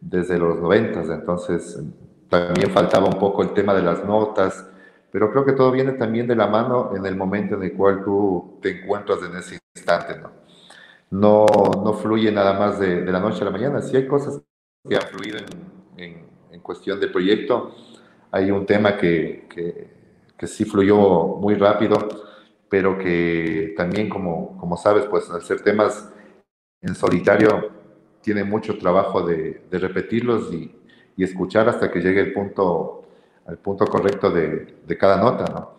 desde 0.00 0.38
los 0.38 0.60
noventas, 0.60 1.08
entonces 1.08 1.82
también 2.28 2.70
faltaba 2.70 3.06
un 3.08 3.18
poco 3.18 3.42
el 3.42 3.54
tema 3.54 3.74
de 3.74 3.82
las 3.82 4.04
notas, 4.04 4.64
pero 5.10 5.32
creo 5.32 5.44
que 5.44 5.50
todo 5.50 5.72
viene 5.72 5.94
también 5.94 6.28
de 6.28 6.36
la 6.36 6.46
mano 6.46 6.92
en 6.94 7.04
el 7.04 7.16
momento 7.16 7.56
en 7.56 7.64
el 7.64 7.72
cual 7.72 8.04
tú 8.04 8.60
te 8.62 8.82
encuentras 8.82 9.18
en 9.24 9.36
ese 9.36 9.58
instante, 9.74 10.20
¿no? 10.20 10.30
No, 11.10 11.46
no 11.84 11.94
fluye 11.94 12.30
nada 12.30 12.56
más 12.56 12.78
de, 12.78 13.02
de 13.02 13.10
la 13.10 13.18
noche 13.18 13.42
a 13.42 13.46
la 13.46 13.50
mañana, 13.50 13.82
sí 13.82 13.96
hay 13.96 14.06
cosas 14.06 14.40
que 14.88 14.94
han 14.94 15.02
fluido 15.02 15.38
en, 15.38 16.04
en, 16.04 16.26
en 16.52 16.60
cuestión 16.60 17.00
del 17.00 17.10
proyecto, 17.10 17.74
hay 18.30 18.52
un 18.52 18.64
tema 18.64 18.96
que, 18.96 19.48
que, 19.52 19.90
que, 20.38 20.46
sí 20.46 20.64
fluyó 20.64 21.26
muy 21.40 21.56
rápido, 21.56 21.98
pero 22.72 22.96
que 22.96 23.74
también, 23.76 24.08
como, 24.08 24.56
como 24.56 24.78
sabes, 24.78 25.04
pues 25.04 25.28
al 25.28 25.42
ser 25.42 25.60
temas 25.60 26.08
en 26.80 26.94
solitario, 26.94 27.70
tiene 28.22 28.44
mucho 28.44 28.78
trabajo 28.78 29.20
de, 29.26 29.62
de 29.70 29.78
repetirlos 29.78 30.50
y, 30.54 30.74
y, 31.14 31.22
escuchar 31.22 31.68
hasta 31.68 31.90
que 31.90 32.00
llegue 32.00 32.22
el 32.22 32.32
punto, 32.32 33.02
al 33.44 33.58
punto 33.58 33.84
correcto 33.84 34.30
de, 34.30 34.78
de 34.86 34.96
cada 34.96 35.18
nota, 35.18 35.44
¿no? 35.52 35.70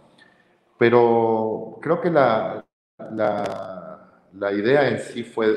Pero 0.77 1.79
creo 1.81 1.99
que 1.99 2.11
la, 2.11 2.63
la, 3.11 4.21
la 4.33 4.51
idea 4.51 4.87
en 4.87 4.99
sí 4.99 5.23
fue 5.23 5.47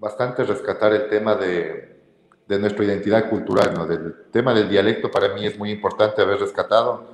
bastante 0.00 0.42
rescatar 0.42 0.94
el 0.94 1.08
tema 1.08 1.36
de, 1.36 2.00
de 2.48 2.58
nuestra 2.58 2.84
identidad 2.84 3.30
cultural, 3.30 3.72
¿no? 3.72 3.86
Del 3.86 4.24
tema 4.32 4.52
del 4.52 4.68
dialecto 4.68 5.12
para 5.12 5.32
mí 5.32 5.46
es 5.46 5.56
muy 5.56 5.70
importante 5.70 6.22
haber 6.22 6.40
rescatado, 6.40 7.04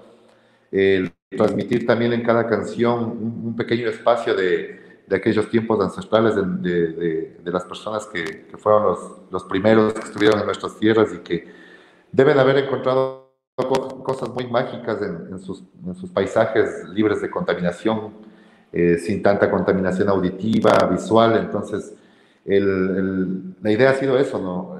el 0.72 1.12
transmitir 1.30 1.86
también 1.86 2.12
en 2.12 2.22
cada 2.22 2.46
canción 2.48 3.44
un, 3.44 3.56
pequeño 3.56 3.88
espacio 3.88 4.34
de, 4.34 4.80
aquellos 5.10 5.48
tiempos 5.48 5.80
ancestrales 5.80 6.34
de, 6.36 7.36
las 7.44 7.64
personas 7.64 8.06
que, 8.06 8.46
fueron 8.58 8.96
los, 9.30 9.44
primeros 9.44 9.92
que 9.94 10.00
estuvieron 10.00 10.40
en 10.40 10.46
nuestras 10.46 10.78
tierras 10.78 11.12
y 11.14 11.18
que 11.18 11.48
deben 12.12 12.38
haber 12.38 12.58
encontrado 12.58 13.30
cosas 14.02 14.30
muy 14.30 14.46
mágicas 14.46 14.98
en, 15.02 15.38
sus, 15.38 15.62
paisajes 16.12 16.84
libres 16.88 17.20
de 17.20 17.30
contaminación, 17.30 18.14
eh, 18.72 18.98
sin 18.98 19.22
tanta 19.22 19.50
contaminación 19.50 20.08
auditiva, 20.08 20.72
visual, 20.90 21.36
entonces 21.36 21.94
la 22.44 23.70
idea 23.70 23.90
ha 23.90 23.94
sido 23.94 24.18
eso, 24.18 24.38
¿no? 24.38 24.78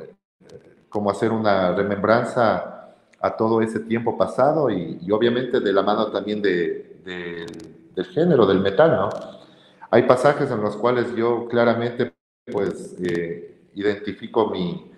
como 0.89 1.11
hacer 1.11 1.31
una 1.31 1.73
remembranza 1.75 2.80
a 3.21 3.37
todo 3.37 3.61
ese 3.61 3.81
tiempo 3.81 4.17
pasado 4.17 4.71
y, 4.71 4.99
obviamente 5.11 5.61
de 5.61 5.73
la 5.73 5.83
mano 5.83 6.07
también 6.11 6.41
de, 6.41 6.99
del 7.95 8.07
género, 8.07 8.47
del 8.47 8.61
metal, 8.61 8.91
¿no? 8.93 9.11
Hay 9.91 10.05
pasajes 10.05 10.51
en 10.51 10.61
los 10.61 10.77
cuales 10.77 11.15
yo 11.17 11.49
claramente 11.49 12.13
pues 12.51 12.97
eh, 13.03 13.67
identifico 13.75 14.49
mi, 14.49 14.91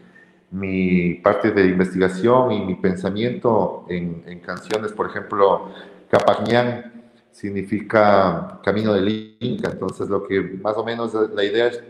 mi, 0.50 1.14
parte 1.14 1.50
de 1.50 1.66
investigación 1.66 2.52
y 2.52 2.60
mi 2.60 2.74
pensamiento 2.74 3.86
en, 3.88 4.22
en 4.26 4.40
canciones, 4.40 4.92
por 4.92 5.06
ejemplo, 5.06 5.70
Capañán 6.10 7.10
significa 7.30 8.60
camino 8.62 8.92
del 8.92 9.36
Inca, 9.40 9.70
entonces 9.70 10.10
lo 10.10 10.26
que 10.26 10.40
más 10.40 10.76
o 10.76 10.84
menos 10.84 11.14
la 11.14 11.42
idea 11.42 11.68
es 11.68 11.82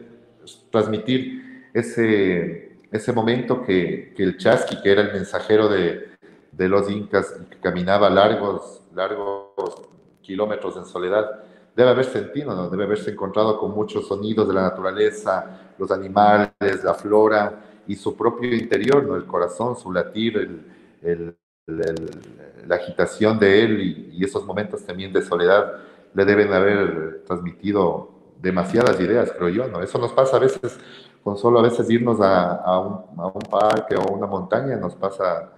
transmitir 0.70 1.68
ese 1.74 2.72
ese 2.92 3.12
momento 3.12 3.62
que, 3.64 4.12
que 4.14 4.22
el 4.22 4.36
Chasqui, 4.36 4.80
que 4.82 4.92
era 4.92 5.02
el 5.02 5.12
mensajero 5.12 5.68
de, 5.68 6.11
de 6.52 6.68
los 6.68 6.90
incas, 6.90 7.34
que 7.50 7.58
caminaba 7.58 8.08
largos, 8.10 8.82
largos 8.94 9.82
kilómetros 10.20 10.76
en 10.76 10.84
soledad, 10.84 11.42
debe 11.74 11.90
haber 11.90 12.04
sentido, 12.04 12.70
debe 12.70 12.84
haberse 12.84 13.10
encontrado 13.10 13.58
con 13.58 13.72
muchos 13.72 14.06
sonidos 14.06 14.46
de 14.46 14.54
la 14.54 14.62
naturaleza, 14.62 15.72
los 15.78 15.90
animales, 15.90 16.84
la 16.84 16.94
flora 16.94 17.82
y 17.86 17.96
su 17.96 18.14
propio 18.14 18.54
interior, 18.54 19.02
¿no? 19.04 19.16
el 19.16 19.26
corazón, 19.26 19.76
su 19.76 19.90
latir, 19.90 20.62
el, 21.02 21.36
la 21.66 22.76
agitación 22.76 23.38
de 23.38 23.64
él 23.64 24.10
y, 24.12 24.24
esos 24.24 24.44
momentos 24.44 24.84
también 24.84 25.12
de 25.12 25.22
soledad 25.22 25.72
le 26.14 26.24
deben 26.24 26.52
haber 26.52 27.22
transmitido 27.26 28.10
demasiadas 28.40 29.00
ideas, 29.00 29.32
creo 29.32 29.48
yo. 29.48 29.68
¿no? 29.68 29.82
Eso 29.82 29.98
nos 29.98 30.12
pasa 30.12 30.36
a 30.36 30.40
veces 30.40 30.78
con 31.22 31.36
solo 31.36 31.60
a 31.60 31.62
veces 31.62 31.88
irnos 31.88 32.20
a, 32.20 32.56
a, 32.56 32.80
un, 32.80 33.20
a, 33.20 33.26
un, 33.26 33.42
parque 33.42 33.94
o 33.96 34.12
una 34.12 34.26
montaña 34.26 34.76
nos 34.76 34.94
pasa, 34.96 35.52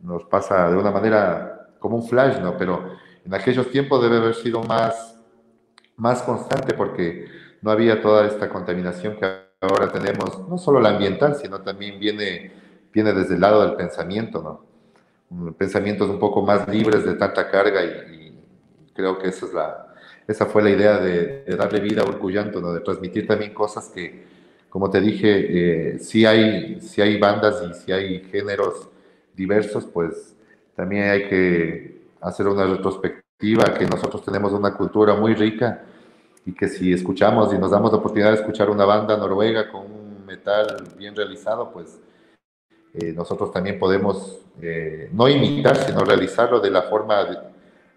nos 0.00 0.24
pasa 0.24 0.70
de 0.70 0.76
una 0.76 0.90
manera 0.90 1.70
como 1.78 1.96
un 1.96 2.08
flash, 2.08 2.38
¿no? 2.40 2.56
Pero 2.56 2.96
en 3.24 3.34
aquellos 3.34 3.70
tiempos 3.70 4.02
debe 4.02 4.16
haber 4.18 4.34
sido 4.34 4.62
más, 4.62 5.16
más 5.96 6.22
constante 6.22 6.74
porque 6.74 7.26
no 7.62 7.70
había 7.70 8.00
toda 8.00 8.26
esta 8.26 8.48
contaminación 8.48 9.16
que 9.16 9.26
ahora 9.60 9.90
tenemos, 9.90 10.48
no 10.48 10.58
solo 10.58 10.80
la 10.80 10.90
ambiental, 10.90 11.34
sino 11.34 11.60
también 11.60 11.98
viene, 11.98 12.52
viene 12.92 13.12
desde 13.12 13.34
el 13.34 13.40
lado 13.40 13.62
del 13.62 13.74
pensamiento, 13.74 14.42
¿no? 15.30 15.54
Pensamientos 15.54 16.08
un 16.08 16.18
poco 16.18 16.42
más 16.42 16.66
libres 16.68 17.04
de 17.04 17.14
tanta 17.14 17.50
carga 17.50 17.84
y, 17.84 18.26
creo 18.94 19.18
que 19.18 19.28
esa, 19.28 19.46
es 19.46 19.52
la, 19.52 19.94
esa 20.26 20.46
fue 20.46 20.62
la 20.62 20.70
idea 20.70 20.98
de, 20.98 21.44
de 21.44 21.56
darle 21.56 21.80
vida 21.80 22.02
a 22.02 22.04
Urcullanto, 22.04 22.60
¿no? 22.60 22.72
De 22.72 22.80
transmitir 22.80 23.26
también 23.26 23.54
cosas 23.54 23.90
que 23.90 24.26
como 24.68 24.90
te 24.90 25.00
dije, 25.00 25.92
eh, 25.92 25.98
hay, 26.26 26.80
si 26.80 27.00
hay 27.00 27.18
bandas 27.18 27.62
y 27.68 27.74
si 27.74 27.92
hay 27.92 28.20
géneros 28.30 28.88
diversos, 29.38 29.86
pues 29.86 30.36
también 30.76 31.08
hay 31.08 31.28
que 31.28 32.08
hacer 32.20 32.46
una 32.46 32.66
retrospectiva, 32.66 33.72
que 33.78 33.86
nosotros 33.86 34.24
tenemos 34.24 34.52
una 34.52 34.74
cultura 34.74 35.14
muy 35.14 35.34
rica 35.34 35.84
y 36.44 36.52
que 36.52 36.68
si 36.68 36.92
escuchamos 36.92 37.54
y 37.54 37.58
nos 37.58 37.70
damos 37.70 37.92
la 37.92 37.98
oportunidad 37.98 38.30
de 38.30 38.36
escuchar 38.38 38.68
una 38.68 38.84
banda 38.84 39.16
noruega 39.16 39.70
con 39.70 39.82
un 39.82 40.26
metal 40.26 40.66
bien 40.96 41.14
realizado, 41.14 41.70
pues 41.70 42.00
eh, 42.94 43.12
nosotros 43.12 43.52
también 43.52 43.78
podemos 43.78 44.40
eh, 44.60 45.08
no 45.12 45.28
imitar, 45.28 45.76
sino 45.76 46.00
realizarlo 46.00 46.58
de 46.58 46.70
la 46.70 46.82
forma, 46.82 47.26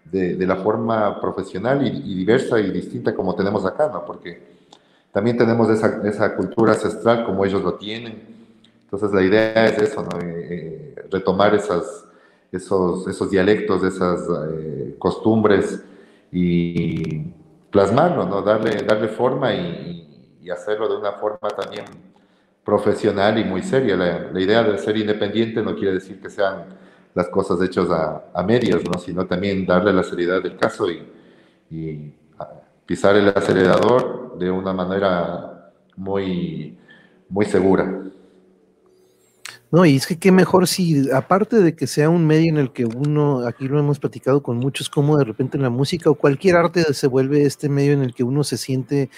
de, 0.04 0.46
la 0.46 0.56
forma 0.56 1.20
profesional 1.20 1.84
y, 1.86 1.88
y, 1.88 2.14
diversa 2.14 2.60
y 2.60 2.70
distinta 2.70 3.14
como 3.14 3.34
tenemos 3.34 3.66
acá, 3.66 3.90
¿no? 3.92 4.04
Porque 4.04 4.52
también 5.12 5.36
tenemos 5.36 5.68
esa, 5.70 6.00
esa, 6.08 6.34
cultura 6.34 6.72
ancestral 6.72 7.24
como 7.24 7.44
ellos 7.44 7.62
lo 7.62 7.74
tienen. 7.74 8.31
Entonces 8.92 9.14
la 9.14 9.22
idea 9.22 9.66
es 9.68 9.78
eso, 9.78 10.02
¿no? 10.02 10.20
Eh, 10.20 10.46
eh, 10.50 10.94
retomar 11.10 11.54
esas, 11.54 12.04
esos, 12.52 13.08
esos 13.08 13.30
dialectos, 13.30 13.82
esas 13.84 14.20
eh, 14.50 14.96
costumbres 14.98 15.82
y 16.30 17.20
plasmarlo, 17.70 18.26
¿no? 18.26 18.42
darle, 18.42 18.82
darle 18.82 19.08
forma 19.08 19.54
y, 19.54 19.98
hacerlo 20.50 20.86
de 20.88 20.96
una 20.96 21.12
forma 21.12 21.48
también 21.48 21.86
profesional 22.62 23.38
y 23.38 23.44
muy 23.44 23.62
seria. 23.62 23.96
La, 23.96 24.38
idea 24.38 24.62
de 24.62 24.76
ser 24.76 24.98
independiente 24.98 25.62
no 25.62 25.74
quiere 25.74 25.94
decir 25.94 26.20
que 26.20 26.28
sean 26.28 26.66
las 27.14 27.28
cosas 27.28 27.62
hechas 27.62 27.88
a, 27.88 28.24
a 28.34 28.42
medias, 28.42 28.82
¿no? 28.84 28.98
sino 28.98 29.24
también 29.24 29.64
darle 29.64 29.94
la 29.94 30.02
seriedad 30.02 30.42
del 30.42 30.58
caso 30.58 30.90
y, 30.90 31.02
y 31.70 32.12
pisar 32.84 33.16
el 33.16 33.28
acelerador 33.28 34.36
de 34.36 34.50
una 34.50 34.74
manera 34.74 35.72
muy, 35.96 36.76
muy 37.30 37.46
segura. 37.46 38.11
No, 39.72 39.86
y 39.86 39.96
es 39.96 40.06
que 40.06 40.18
qué 40.18 40.32
mejor 40.32 40.68
si, 40.68 41.10
aparte 41.12 41.56
de 41.62 41.74
que 41.74 41.86
sea 41.86 42.10
un 42.10 42.26
medio 42.26 42.50
en 42.50 42.58
el 42.58 42.74
que 42.74 42.84
uno, 42.84 43.46
aquí 43.46 43.66
lo 43.66 43.78
hemos 43.78 43.98
platicado 43.98 44.42
con 44.42 44.58
muchos, 44.58 44.90
como 44.90 45.16
de 45.16 45.24
repente 45.24 45.56
en 45.56 45.62
la 45.62 45.70
música 45.70 46.10
o 46.10 46.14
cualquier 46.14 46.56
arte 46.56 46.92
se 46.92 47.06
vuelve 47.06 47.46
este 47.46 47.70
medio 47.70 47.94
en 47.94 48.02
el 48.02 48.12
que 48.12 48.22
uno 48.22 48.44
se 48.44 48.58
siente 48.58 49.08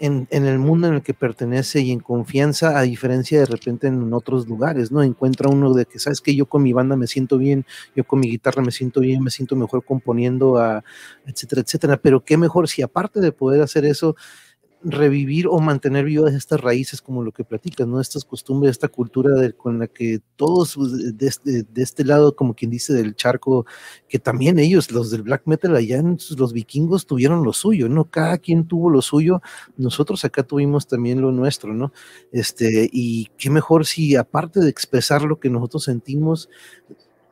en, 0.00 0.26
en, 0.30 0.46
el 0.46 0.58
mundo 0.58 0.88
en 0.88 0.94
el 0.94 1.02
que 1.02 1.14
pertenece 1.14 1.82
y 1.82 1.92
en 1.92 2.00
confianza, 2.00 2.76
a 2.76 2.82
diferencia 2.82 3.38
de 3.38 3.46
repente 3.46 3.86
en 3.86 4.12
otros 4.12 4.48
lugares, 4.48 4.90
¿no? 4.90 5.00
Encuentra 5.04 5.48
uno 5.48 5.74
de 5.74 5.86
que, 5.86 6.00
sabes 6.00 6.20
que 6.20 6.34
yo 6.34 6.46
con 6.46 6.64
mi 6.64 6.72
banda 6.72 6.96
me 6.96 7.06
siento 7.06 7.38
bien, 7.38 7.64
yo 7.94 8.02
con 8.02 8.18
mi 8.18 8.28
guitarra 8.28 8.62
me 8.62 8.72
siento 8.72 8.98
bien, 8.98 9.22
me 9.22 9.30
siento 9.30 9.54
mejor 9.54 9.84
componiendo, 9.84 10.58
a, 10.58 10.82
etcétera, 11.24 11.62
etcétera. 11.62 11.98
Pero 11.98 12.24
qué 12.24 12.36
mejor 12.36 12.68
si 12.68 12.82
aparte 12.82 13.20
de 13.20 13.30
poder 13.30 13.62
hacer 13.62 13.84
eso, 13.84 14.16
revivir 14.82 15.46
o 15.46 15.58
mantener 15.60 16.06
vivas 16.06 16.34
estas 16.34 16.60
raíces 16.60 17.02
como 17.02 17.22
lo 17.22 17.32
que 17.32 17.44
platicas, 17.44 17.86
¿no? 17.86 18.00
Estas 18.00 18.24
costumbres, 18.24 18.72
esta 18.72 18.88
cultura 18.88 19.30
con 19.52 19.78
la 19.78 19.86
que 19.86 20.20
todos 20.36 20.76
de 21.16 21.26
este, 21.26 21.64
de 21.64 21.82
este, 21.82 22.04
lado, 22.04 22.34
como 22.34 22.54
quien 22.54 22.70
dice, 22.70 22.94
del 22.94 23.14
charco, 23.14 23.66
que 24.08 24.18
también 24.18 24.58
ellos, 24.58 24.90
los 24.90 25.10
del 25.10 25.22
black 25.22 25.42
metal 25.44 25.76
allá, 25.76 26.02
los 26.36 26.52
vikingos 26.52 27.06
tuvieron 27.06 27.44
lo 27.44 27.52
suyo, 27.52 27.88
¿no? 27.88 28.04
Cada 28.06 28.38
quien 28.38 28.66
tuvo 28.66 28.90
lo 28.90 29.02
suyo, 29.02 29.42
nosotros 29.76 30.24
acá 30.24 30.42
tuvimos 30.42 30.86
también 30.86 31.20
lo 31.20 31.32
nuestro, 31.32 31.74
¿no? 31.74 31.92
Este, 32.32 32.88
y 32.92 33.28
qué 33.36 33.50
mejor 33.50 33.86
si 33.86 34.16
aparte 34.16 34.60
de 34.60 34.70
expresar 34.70 35.22
lo 35.22 35.38
que 35.38 35.50
nosotros 35.50 35.84
sentimos, 35.84 36.48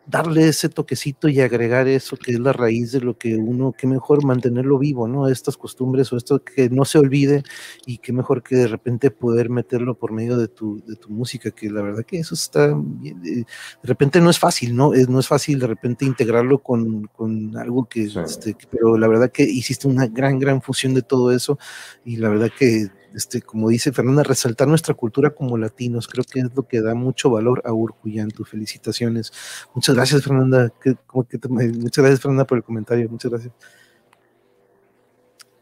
darle 0.09 0.49
ese 0.49 0.71
toquecito 0.71 1.29
y 1.29 1.41
agregar 1.41 1.87
eso 1.87 2.17
que 2.17 2.33
es 2.33 2.41
la 2.41 2.53
raíz 2.53 2.93
de 2.93 3.01
lo 3.01 3.19
que 3.19 3.37
uno, 3.37 3.75
qué 3.77 3.87
mejor 3.87 4.25
mantenerlo 4.25 4.79
vivo, 4.79 5.07
¿no? 5.07 5.29
Estas 5.29 5.57
costumbres 5.59 6.11
o 6.13 6.17
esto 6.17 6.43
que 6.43 6.71
no 6.71 6.87
se 6.87 6.99
olvide 6.99 7.43
y 7.85 7.99
qué 7.99 8.13
mejor 8.13 8.43
que 8.43 8.57
de 8.57 8.69
repente 8.69 9.11
poder 9.11 9.51
meterlo 9.51 9.99
por 9.99 10.13
medio 10.13 10.39
de 10.39 10.49
tu, 10.49 10.83
de 10.87 10.97
tu 10.97 11.11
música, 11.11 11.51
que 11.51 11.71
la 11.71 11.83
verdad 11.83 12.05
que 12.05 12.19
eso 12.19 12.35
está 12.35 12.75
bien, 12.75 13.21
de 13.23 13.45
repente 13.83 14.21
no 14.21 14.31
es 14.31 14.39
fácil, 14.39 14.75
¿no? 14.75 14.95
Es, 14.95 15.09
no 15.11 15.21
es 15.21 15.29
fácil 15.29 15.59
de 15.59 15.67
repente 15.67 16.07
integrarlo 16.07 16.61
con, 16.63 17.09
con 17.09 17.57
algo 17.59 17.87
que, 17.87 18.05
este, 18.05 18.57
pero 18.71 18.97
la 18.97 19.09
verdad 19.09 19.31
que 19.31 19.43
hiciste 19.43 19.89
una 19.89 20.07
gran, 20.07 20.39
gran 20.39 20.63
fusión 20.63 20.95
de 20.95 21.03
todo 21.03 21.33
eso 21.33 21.59
y 22.05 22.17
la 22.17 22.31
verdad 22.31 22.51
que 22.59 22.89
este, 23.15 23.43
como 23.43 23.69
dice 23.69 23.93
Fernanda, 23.93 24.23
resaltar 24.23 24.69
nuestra 24.69 24.95
cultura 24.95 25.31
como 25.31 25.57
latinos. 25.57 26.09
Creo 26.09 26.25
que 26.25 26.41
es 26.41 26.55
lo 26.55 26.65
que 26.65 26.81
da 26.81 26.95
mucho 26.95 27.31
valor 27.31 27.63
a 27.65 27.73
Urcuyantu. 27.73 28.45
Felicitaciones. 28.45 29.33
Muchas 29.75 29.95
gracias, 29.95 30.23
Fernanda. 30.23 30.73
muchas 30.83 32.03
gracias, 32.03 32.21
Fernanda, 32.21 32.47
por 32.47 32.59
el 32.59 32.65
comentario. 32.65 33.09
Muchas 33.09 33.31
gracias. 33.31 33.53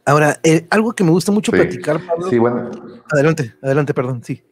Ahora, 0.05 0.39
eh, 0.45 0.67
algo 0.71 0.93
que 0.93 1.03
me 1.03 1.11
gusta 1.11 1.33
mucho 1.33 1.51
platicar, 1.51 2.01
Pablo. 2.07 2.29
Sí, 2.31 2.39
bueno. 2.39 2.71
Adelante, 3.11 3.55
adelante, 3.61 3.93
perdón, 3.93 4.23
sí. 4.23 4.43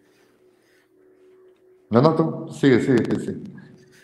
No, 1.90 2.03
no, 2.03 2.14
tú 2.14 2.53
sigue, 2.53 2.80
sigue, 2.80 3.20
sí. 3.20 3.42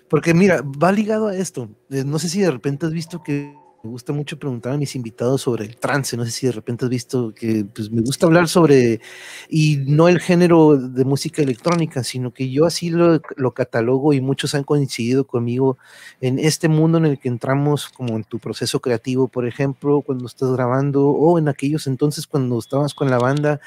Porque 0.08 0.34
mira, 0.34 0.62
va 0.62 0.92
ligado 0.92 1.28
a 1.28 1.36
esto. 1.36 1.68
Eh, 1.90 2.04
no 2.04 2.18
sé 2.18 2.28
si 2.28 2.40
de 2.40 2.50
repente 2.50 2.86
has 2.86 2.92
visto 2.92 3.22
que 3.22 3.54
me 3.82 3.90
gusta 3.90 4.12
mucho 4.12 4.38
preguntar 4.38 4.74
a 4.74 4.76
mis 4.76 4.94
invitados 4.94 5.42
sobre 5.42 5.64
el 5.64 5.76
trance. 5.76 6.16
No 6.16 6.24
sé 6.24 6.30
si 6.30 6.46
de 6.46 6.52
repente 6.52 6.84
has 6.84 6.90
visto 6.90 7.32
que 7.34 7.64
pues, 7.64 7.90
me 7.90 8.02
gusta 8.02 8.26
hablar 8.26 8.48
sobre, 8.48 9.00
y 9.48 9.78
no 9.86 10.08
el 10.08 10.20
género 10.20 10.76
de 10.76 11.04
música 11.04 11.42
electrónica, 11.42 12.04
sino 12.04 12.32
que 12.32 12.50
yo 12.50 12.66
así 12.66 12.90
lo, 12.90 13.20
lo, 13.36 13.52
catalogo 13.52 14.12
y 14.12 14.20
muchos 14.20 14.54
han 14.54 14.64
coincidido 14.64 15.26
conmigo 15.26 15.78
en 16.20 16.38
este 16.38 16.68
mundo 16.68 16.98
en 16.98 17.06
el 17.06 17.18
que 17.18 17.28
entramos, 17.28 17.88
como 17.88 18.16
en 18.16 18.24
tu 18.24 18.38
proceso 18.38 18.80
creativo, 18.80 19.28
por 19.28 19.46
ejemplo, 19.46 20.02
cuando 20.02 20.26
estás 20.26 20.52
grabando, 20.52 21.08
o 21.08 21.38
en 21.38 21.48
aquellos 21.48 21.86
entonces 21.86 22.26
cuando 22.26 22.58
estabas 22.58 22.94
con 22.94 23.10
la 23.10 23.18
banda, 23.18 23.60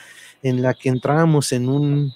en 0.43 0.61
la 0.61 0.73
que 0.73 0.89
entrábamos 0.89 1.51
en 1.53 1.69
un 1.69 2.13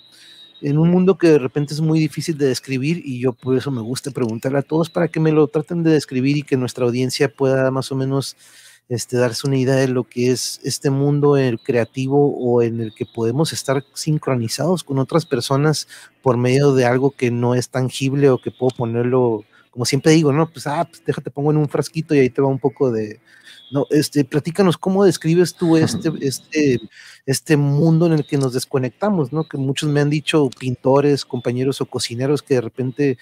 en 0.62 0.78
un 0.78 0.90
mundo 0.90 1.18
que 1.18 1.28
de 1.28 1.40
repente 1.40 1.74
es 1.74 1.82
muy 1.82 2.00
difícil 2.00 2.38
de 2.38 2.48
describir 2.48 3.02
y 3.06 3.20
yo 3.20 3.34
por 3.34 3.58
eso 3.58 3.72
me 3.72 3.82
gusta 3.82 4.12
preguntarle 4.12 4.60
a 4.60 4.64
todos 4.64 4.90
para 4.90 5.08
que 5.08 5.20
me 5.20 5.32
lo 5.32 5.48
traten 5.48 5.84
de 5.84 5.92
describir 5.92 6.38
y 6.38 6.44
que 6.44 6.58
nuestra 6.58 6.86
audiencia 6.86 7.30
pueda 7.30 7.70
más 7.72 7.92
o 7.92 7.96
menos 7.96 8.36
este, 8.90 9.18
darse 9.18 9.46
una 9.46 9.58
idea 9.58 9.76
de 9.76 9.90
lo 9.90 10.06
que 10.06 10.32
es 10.32 10.62
este 10.64 10.90
mundo 10.90 11.36
el 11.38 11.60
creativo 11.60 12.36
o 12.38 12.62
en 12.62 12.80
el 12.80 12.96
que 12.96 13.06
podemos 13.06 13.52
estar 13.54 13.84
sincronizados 13.94 14.84
con 14.84 14.98
otras 15.00 15.26
personas 15.26 15.88
por 16.22 16.38
medio 16.38 16.74
de 16.74 16.86
algo 16.86 17.12
que 17.12 17.30
no 17.30 17.54
es 17.54 17.70
tangible 17.70 18.30
o 18.30 18.38
que 18.38 18.52
puedo 18.52 18.76
ponerlo, 18.76 19.44
como 19.72 19.86
siempre 19.86 20.14
digo, 20.14 20.32
no, 20.32 20.50
pues, 20.50 20.68
ah, 20.68 20.88
pues 20.90 21.04
déjate, 21.06 21.32
pongo 21.32 21.52
en 21.52 21.58
un 21.58 21.70
frasquito 21.70 22.16
y 22.16 22.20
ahí 22.20 22.30
te 22.30 22.42
va 22.42 22.48
un 22.48 22.60
poco 22.60 22.92
de, 22.92 23.20
no, 23.70 23.86
este, 23.90 24.24
platícanos 24.24 24.78
cómo 24.78 25.04
describes 25.04 25.54
tú 25.54 25.78
este, 25.78 26.12
este, 26.22 26.80
este 27.26 27.58
mundo 27.58 28.06
en 28.06 28.14
el 28.14 28.26
que 28.26 28.38
nos 28.38 28.54
desconectamos, 28.54 29.34
¿no? 29.34 29.48
Que 29.48 29.58
muchos 29.58 29.90
me 29.90 30.00
han 30.00 30.10
dicho 30.10 30.50
pintores, 30.58 31.26
compañeros 31.26 31.82
o 31.82 31.86
cocineros 31.86 32.42
que 32.42 32.56
de 32.56 32.62
repente 32.62 33.18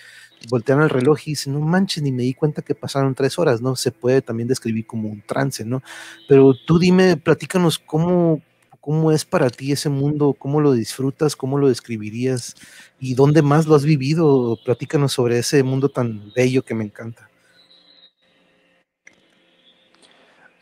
voltean 0.49 0.81
el 0.81 0.89
reloj 0.89 1.19
y 1.25 1.31
dicen, 1.31 1.53
no 1.53 1.59
manches, 1.61 2.03
ni 2.03 2.11
me 2.11 2.23
di 2.23 2.33
cuenta 2.33 2.61
que 2.61 2.75
pasaron 2.75 3.15
tres 3.15 3.39
horas, 3.39 3.61
¿no? 3.61 3.75
Se 3.75 3.91
puede 3.91 4.21
también 4.21 4.47
describir 4.47 4.85
como 4.85 5.09
un 5.09 5.21
trance, 5.21 5.65
¿no? 5.65 5.81
Pero 6.27 6.53
tú 6.67 6.77
dime, 6.77 7.17
platícanos 7.17 7.79
cómo, 7.79 8.41
cómo 8.79 9.11
es 9.11 9.25
para 9.25 9.49
ti 9.49 9.71
ese 9.71 9.89
mundo, 9.89 10.35
cómo 10.37 10.61
lo 10.61 10.73
disfrutas, 10.73 11.35
cómo 11.35 11.57
lo 11.57 11.69
describirías 11.69 12.55
y 12.99 13.15
dónde 13.15 13.41
más 13.41 13.65
lo 13.65 13.75
has 13.75 13.85
vivido. 13.85 14.59
Platícanos 14.63 15.13
sobre 15.13 15.39
ese 15.39 15.63
mundo 15.63 15.89
tan 15.89 16.31
bello 16.35 16.63
que 16.63 16.75
me 16.75 16.83
encanta. 16.83 17.29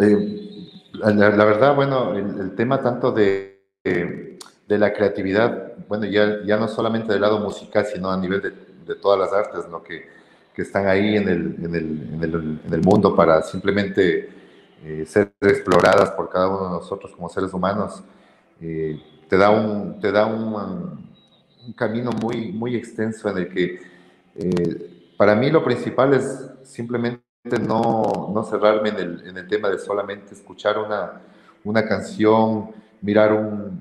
Eh, 0.03 0.69
la, 0.93 1.45
verdad, 1.45 1.75
bueno, 1.75 2.13
el, 2.13 2.55
tema 2.55 2.81
tanto 2.81 3.11
de, 3.11 3.59
de, 3.83 4.77
la 4.77 4.93
creatividad, 4.93 5.73
bueno, 5.87 6.05
ya, 6.05 6.43
ya 6.45 6.57
no 6.57 6.67
solamente 6.67 7.11
del 7.11 7.21
lado 7.21 7.39
musical, 7.39 7.85
sino 7.85 8.11
a 8.11 8.17
nivel 8.17 8.41
de, 8.41 8.51
de 8.85 8.95
todas 8.95 9.19
las 9.19 9.33
artes, 9.33 9.69
¿no? 9.69 9.81
que, 9.81 10.07
que 10.53 10.61
están 10.61 10.87
ahí 10.87 11.15
en 11.15 11.27
el, 11.27 11.55
en, 11.63 11.75
el, 11.75 12.13
en, 12.13 12.23
el, 12.23 12.59
en 12.65 12.73
el, 12.73 12.81
mundo 12.81 13.15
para 13.15 13.41
simplemente 13.41 14.29
eh, 14.83 15.03
ser 15.07 15.33
exploradas 15.41 16.11
por 16.11 16.29
cada 16.29 16.47
uno 16.47 16.65
de 16.65 16.69
nosotros 16.71 17.11
como 17.15 17.29
seres 17.29 17.53
humanos, 17.53 18.03
eh, 18.61 18.99
te 19.27 19.37
da, 19.37 19.49
un, 19.49 19.99
te 19.99 20.11
da 20.11 20.25
un, 20.25 20.53
un, 21.65 21.73
camino 21.73 22.11
muy, 22.11 22.51
muy 22.51 22.75
extenso 22.75 23.29
en 23.29 23.37
el 23.37 23.49
que 23.49 23.79
para 25.17 25.35
mí 25.35 25.49
lo 25.49 25.63
principal 25.63 26.13
es 26.13 26.49
simplemente 26.63 27.22
no, 27.43 28.31
no 28.33 28.43
cerrarme 28.43 28.89
en 28.89 28.97
el, 28.97 29.27
en 29.27 29.37
el, 29.37 29.47
tema 29.47 29.69
de 29.69 29.77
solamente 29.77 30.33
escuchar 30.33 30.77
una, 30.79 31.21
una 31.65 31.85
canción, 31.85 32.71
mirar 33.01 33.33
un, 33.33 33.73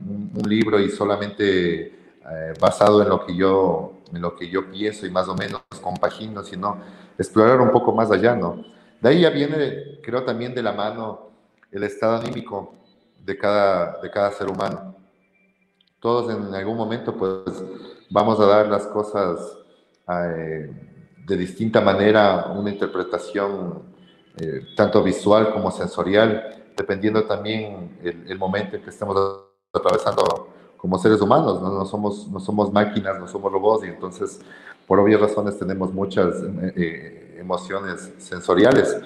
libro 0.48 0.80
y 0.80 0.90
solamente 0.90 1.86
eh, 1.86 2.54
basado 2.60 3.02
en 3.02 3.08
lo, 3.08 3.24
que 3.24 3.36
yo, 3.36 3.92
en 4.12 4.20
lo 4.20 4.34
que 4.34 4.48
yo 4.48 4.68
pienso 4.68 5.06
y 5.06 5.10
más 5.10 5.28
o 5.28 5.36
menos 5.36 5.62
compagino, 5.80 6.42
sino 6.42 6.78
explorar 7.16 7.60
un 7.60 7.70
poco 7.70 7.92
más 7.92 8.10
allá, 8.10 8.34
¿no? 8.34 8.64
De 9.00 9.08
ahí 9.08 9.20
ya 9.20 9.30
viene, 9.30 10.00
creo 10.02 10.24
también 10.24 10.54
de 10.54 10.62
la 10.62 10.72
mano, 10.72 11.30
el 11.70 11.84
estado 11.84 12.16
anímico 12.16 12.74
de 13.24 13.38
cada, 13.38 14.00
de 14.00 14.10
cada 14.10 14.32
ser 14.32 14.48
humano. 14.48 14.96
Todos 16.00 16.34
en 16.34 16.52
algún 16.54 16.76
momento, 16.76 17.16
pues, 17.16 17.62
vamos 18.10 18.40
a 18.40 18.46
dar 18.46 18.66
las 18.66 18.86
cosas... 18.88 19.38
Eh, 20.08 20.91
de 21.32 21.38
distinta 21.38 21.80
manera 21.80 22.52
una 22.54 22.70
interpretación 22.70 23.82
eh, 24.36 24.66
tanto 24.76 25.02
visual 25.02 25.50
como 25.50 25.70
sensorial, 25.70 26.72
dependiendo 26.76 27.24
también 27.24 27.98
el, 28.02 28.38
momento 28.38 28.76
en 28.76 28.82
que 28.82 28.90
estemos 28.90 29.16
atravesando 29.72 30.48
como 30.76 30.98
seres 30.98 31.22
humanos, 31.22 31.62
¿no? 31.62 31.72
no, 31.72 31.86
somos, 31.86 32.28
no 32.28 32.38
somos 32.38 32.70
máquinas, 32.70 33.18
no 33.18 33.26
somos 33.26 33.50
robots 33.50 33.86
y 33.86 33.88
entonces 33.88 34.40
por 34.86 34.98
obvias 35.00 35.22
razones 35.22 35.58
tenemos 35.58 35.90
muchas 35.94 36.34
eh, 36.34 36.72
eh, 36.76 37.36
emociones 37.40 38.12
sensoriales, 38.18 39.00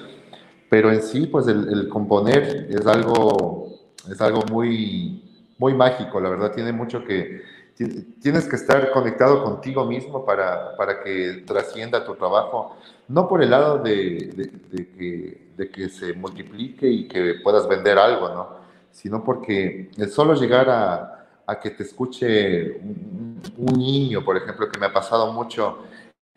pero 0.68 0.90
en 0.90 1.02
sí 1.02 1.28
pues 1.28 1.46
el, 1.46 1.68
el, 1.68 1.88
componer 1.88 2.66
es 2.70 2.86
algo, 2.88 3.92
es 4.10 4.20
algo 4.20 4.42
muy, 4.50 5.44
muy 5.58 5.74
mágico, 5.74 6.18
la 6.18 6.30
verdad 6.30 6.52
tiene 6.52 6.72
mucho 6.72 7.04
que, 7.04 7.42
tienes 7.76 8.46
que 8.48 8.56
estar 8.56 8.90
conectado 8.90 9.44
contigo 9.44 9.84
mismo 9.84 10.24
para, 10.24 10.76
para 10.76 11.02
que 11.02 11.44
trascienda 11.46 12.04
tu 12.04 12.14
trabajo, 12.14 12.76
no 13.08 13.28
por 13.28 13.42
el 13.42 13.50
lado 13.50 13.78
de, 13.78 14.50
de, 14.70 14.86
que, 14.88 15.50
de, 15.56 15.70
que, 15.70 15.88
se 15.88 16.14
multiplique 16.14 16.88
y 16.88 17.06
que 17.06 17.34
puedas 17.42 17.68
vender 17.68 17.98
algo, 17.98 18.28
¿no? 18.30 18.66
sino 18.90 19.22
porque 19.22 19.90
el 19.98 20.10
solo 20.10 20.34
llegar 20.34 20.70
a, 20.70 21.16
a 21.46 21.60
que 21.60 21.70
te 21.70 21.82
escuche 21.82 22.80
un, 22.80 23.40
niño, 23.76 24.24
por 24.24 24.36
ejemplo, 24.36 24.68
que 24.70 24.80
me 24.80 24.86
ha 24.86 24.92
pasado 24.92 25.32
mucho 25.32 25.84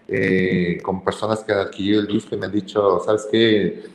eh, 0.08 0.80
con 0.84 1.04
personas 1.04 1.44
que 1.44 1.54
han 1.54 1.60
adquirido 1.60 2.02
el 2.02 2.08
disco 2.08 2.36
y 2.36 2.38
me 2.38 2.46
han 2.46 2.52
dicho, 2.52 3.00
¿sabes 3.06 3.28
qué? 3.32 3.86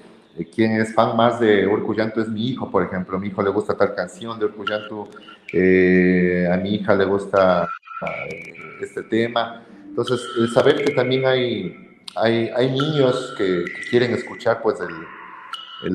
Quien 0.53 0.81
es 0.81 0.93
fan 0.95 1.17
más 1.17 1.39
de 1.39 1.67
Urcuyantu 1.67 2.21
es 2.21 2.29
mi 2.29 2.49
hijo, 2.49 2.69
por 2.71 2.83
ejemplo. 2.83 3.19
Mi 3.21 3.29
hijo 3.29 3.43
le 3.43 3.51
gusta 3.51 3.77
tal 3.77 3.95
canción 3.95 4.39
de 4.39 4.47
Urcuyantu, 4.47 5.09
eh, 5.57 6.49
a 6.51 6.57
mi 6.57 6.75
hija 6.75 6.95
le 6.97 7.05
gusta 7.05 7.69
eh, 8.03 8.55
este 8.81 9.05
tema. 9.05 9.65
Entonces, 9.89 10.21
el 10.37 10.51
saber 10.51 10.85
que 10.85 10.93
también 10.93 11.25
hay, 11.27 11.97
hay, 12.17 12.51
hay 12.55 12.71
niños 12.73 13.35
que, 13.39 13.65
quieren 13.89 14.13
escuchar 14.13 14.61
pues 14.61 14.79
el, 14.81 15.89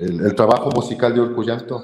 el, 0.00 0.20
el, 0.24 0.34
trabajo 0.36 0.70
musical 0.70 1.12
de 1.12 1.20
Urcuyantu 1.20 1.82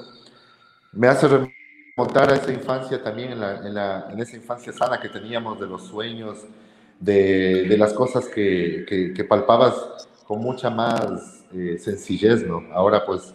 me 0.93 1.07
hace 1.09 1.27
remontar 1.27 2.31
a 2.31 2.35
esa 2.35 2.53
infancia 2.53 3.03
también, 3.03 3.33
en, 3.33 3.39
la, 3.41 3.57
en, 3.57 3.73
la, 3.73 4.07
en 4.09 4.19
esa 4.21 4.37
infancia 4.37 4.71
sana 4.71 5.01
que 5.01 5.09
teníamos 5.09 5.59
de 5.59 5.67
los 5.67 5.85
sueños, 5.85 6.45
de, 6.99 7.65
de 7.67 7.77
las 7.77 7.91
cosas 7.93 8.29
que, 8.29 8.85
que, 8.87 9.13
que 9.13 9.23
palpabas 9.25 9.75
con 10.25 10.39
mucha 10.39 10.69
más 10.69 11.43
eh, 11.53 11.77
sencillez, 11.77 12.47
¿no? 12.47 12.63
Ahora 12.73 13.05
pues 13.05 13.33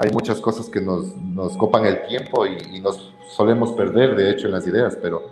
hay 0.00 0.10
muchas 0.12 0.40
cosas 0.40 0.70
que 0.70 0.80
nos, 0.80 1.14
nos 1.16 1.58
copan 1.58 1.84
el 1.84 2.06
tiempo 2.06 2.46
y, 2.46 2.80
nos 2.80 3.12
solemos 3.28 3.72
perder, 3.72 4.16
de 4.16 4.30
hecho, 4.30 4.46
en 4.46 4.54
las 4.54 4.66
ideas, 4.66 4.96
pero 5.00 5.24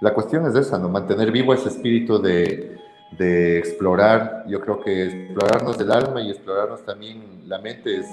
la 0.00 0.12
cuestión 0.12 0.44
es 0.46 0.56
esa, 0.56 0.78
¿no? 0.78 0.88
Mantener 0.88 1.30
vivo 1.30 1.54
ese 1.54 1.68
espíritu 1.68 2.20
de, 2.20 2.76
de 3.16 3.58
explorar, 3.58 4.44
yo 4.48 4.60
creo 4.60 4.80
que 4.80 5.04
explorarnos 5.04 5.78
del 5.78 5.92
alma 5.92 6.20
y 6.20 6.30
explorarnos 6.30 6.84
también 6.84 7.44
la 7.46 7.58
mente 7.58 7.98
es, 7.98 8.06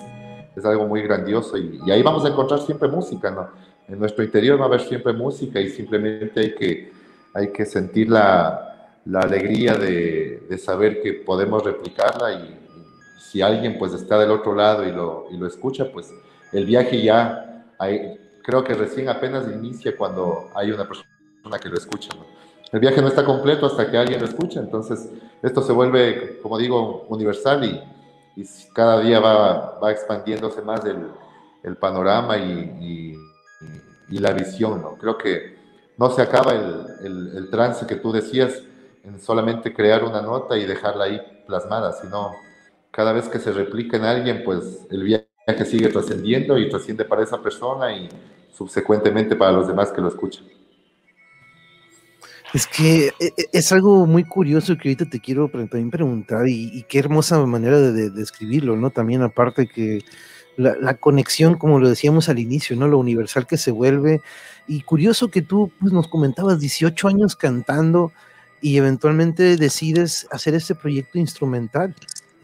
es 0.55 0.63
algo 0.65 0.85
muy 0.85 1.01
grandioso 1.01 1.57
y, 1.57 1.81
ahí 1.89 2.03
vamos 2.03 2.23
a 2.25 2.27
encontrar 2.27 2.59
siempre 2.59 2.87
música, 2.87 3.31
¿no? 3.31 3.49
En 3.87 3.97
nuestro 3.97 4.23
interior 4.23 4.59
va 4.59 4.65
a 4.65 4.67
haber 4.67 4.81
siempre 4.81 5.13
música 5.13 5.59
y 5.59 5.69
simplemente 5.69 6.39
hay 6.41 6.53
que, 6.53 6.91
hay 7.33 7.51
que 7.51 7.65
sentir 7.65 8.11
la, 8.11 8.99
la 9.05 9.21
alegría 9.21 9.73
de, 9.73 10.43
de, 10.47 10.57
saber 10.59 11.01
que 11.01 11.13
podemos 11.13 11.63
replicarla 11.63 12.33
y, 12.33 12.66
si 13.17 13.41
alguien 13.41 13.77
pues 13.77 13.93
está 13.93 14.17
del 14.17 14.31
otro 14.31 14.55
lado 14.55 14.87
y 14.87 14.91
lo, 14.91 15.27
y 15.31 15.37
lo 15.37 15.47
escucha, 15.47 15.91
pues 15.91 16.13
el 16.51 16.65
viaje 16.65 17.01
ya, 17.01 17.65
hay, 17.77 18.19
creo 18.43 18.63
que 18.63 18.73
recién 18.73 19.09
apenas 19.09 19.47
inicia 19.47 19.95
cuando 19.97 20.49
hay 20.55 20.71
una 20.71 20.87
persona 20.87 21.59
que 21.61 21.69
lo 21.69 21.77
escucha, 21.77 22.09
¿no? 22.15 22.25
El 22.71 22.79
viaje 22.81 23.01
no 23.01 23.07
está 23.07 23.23
completo 23.23 23.65
hasta 23.65 23.89
que 23.89 23.97
alguien 23.97 24.19
lo 24.19 24.25
escucha, 24.25 24.59
entonces 24.59 25.09
esto 25.41 25.61
se 25.61 25.71
vuelve, 25.71 26.39
como 26.41 26.57
digo, 26.57 27.05
universal 27.07 27.63
y, 27.63 27.81
y 28.41 28.45
cada 28.73 28.99
día 28.99 29.19
va, 29.19 29.79
va, 29.79 29.91
expandiéndose 29.91 30.61
más 30.61 30.83
el, 30.83 31.07
el 31.63 31.77
panorama 31.77 32.37
y, 32.37 33.15
y, 34.09 34.19
la 34.19 34.31
visión. 34.31 34.81
¿no? 34.81 34.95
Creo 34.95 35.17
que 35.17 35.57
no 35.97 36.09
se 36.09 36.21
acaba 36.21 36.53
el, 36.53 36.85
el, 37.03 37.37
el, 37.37 37.49
trance 37.49 37.85
que 37.85 37.95
tú 37.95 38.11
decías 38.11 38.63
en 39.03 39.19
solamente 39.19 39.73
crear 39.73 40.03
una 40.03 40.21
nota 40.21 40.57
y 40.57 40.65
dejarla 40.65 41.05
ahí 41.05 41.21
plasmada, 41.45 41.93
sino 41.93 42.31
cada 42.91 43.13
vez 43.13 43.27
que 43.29 43.39
se 43.39 43.51
replica 43.51 43.97
en 43.97 44.03
alguien, 44.03 44.43
pues 44.43 44.87
el 44.89 45.03
viaje 45.03 45.27
sigue 45.65 45.89
trascendiendo 45.89 46.57
y 46.57 46.69
trasciende 46.69 47.05
para 47.05 47.23
esa 47.23 47.41
persona 47.41 47.95
y 47.95 48.09
subsecuentemente 48.51 49.35
para 49.35 49.51
los 49.51 49.67
demás 49.67 49.91
que 49.91 50.01
lo 50.01 50.09
escuchan. 50.09 50.45
Es 52.53 52.65
que 52.65 53.07
e, 53.19 53.33
e, 53.37 53.49
es 53.51 53.71
algo 53.71 54.05
muy 54.05 54.23
curioso 54.23 54.77
que 54.77 54.89
ahorita 54.89 55.09
te 55.09 55.19
quiero 55.19 55.49
también 55.49 55.91
preguntar 55.91 56.47
y, 56.47 56.83
qué 56.87 56.99
hermosa 56.99 57.45
manera 57.45 57.79
de, 57.79 58.09
describirlo, 58.09 58.75
¿no? 58.77 58.89
También 58.89 59.21
aparte 59.21 59.67
que 59.67 60.03
la, 60.55 60.95
conexión, 60.95 61.55
como 61.57 61.79
lo 61.79 61.89
decíamos 61.89 62.29
al 62.29 62.39
inicio, 62.39 62.75
¿no? 62.75 62.87
Lo 62.87 62.97
universal 62.97 63.45
que 63.45 63.57
se 63.57 63.71
vuelve. 63.71 64.21
Y 64.67 64.81
curioso 64.81 65.29
que 65.29 65.41
tú 65.41 65.71
pues, 65.79 65.93
nos 65.93 66.07
comentabas 66.07 66.59
18 66.59 67.07
años 67.07 67.35
cantando 67.35 68.11
y 68.61 68.77
eventualmente 68.77 69.55
decides 69.57 70.27
hacer 70.31 70.55
este 70.55 70.73
proyecto 70.73 71.19
instrumental. 71.19 71.93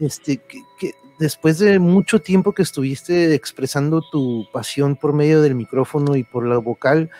Este, 0.00 0.38
que, 0.78 0.92
después 1.18 1.58
de 1.58 1.78
mucho 1.78 2.20
tiempo 2.20 2.52
que 2.52 2.62
estuviste 2.62 3.34
expresando 3.34 4.02
tu 4.10 4.46
pasión 4.52 4.96
por 4.96 5.12
medio 5.12 5.40
del 5.40 5.54
micrófono 5.54 6.16
y 6.16 6.24
por 6.24 6.46
la 6.46 6.58
vocal, 6.58 7.10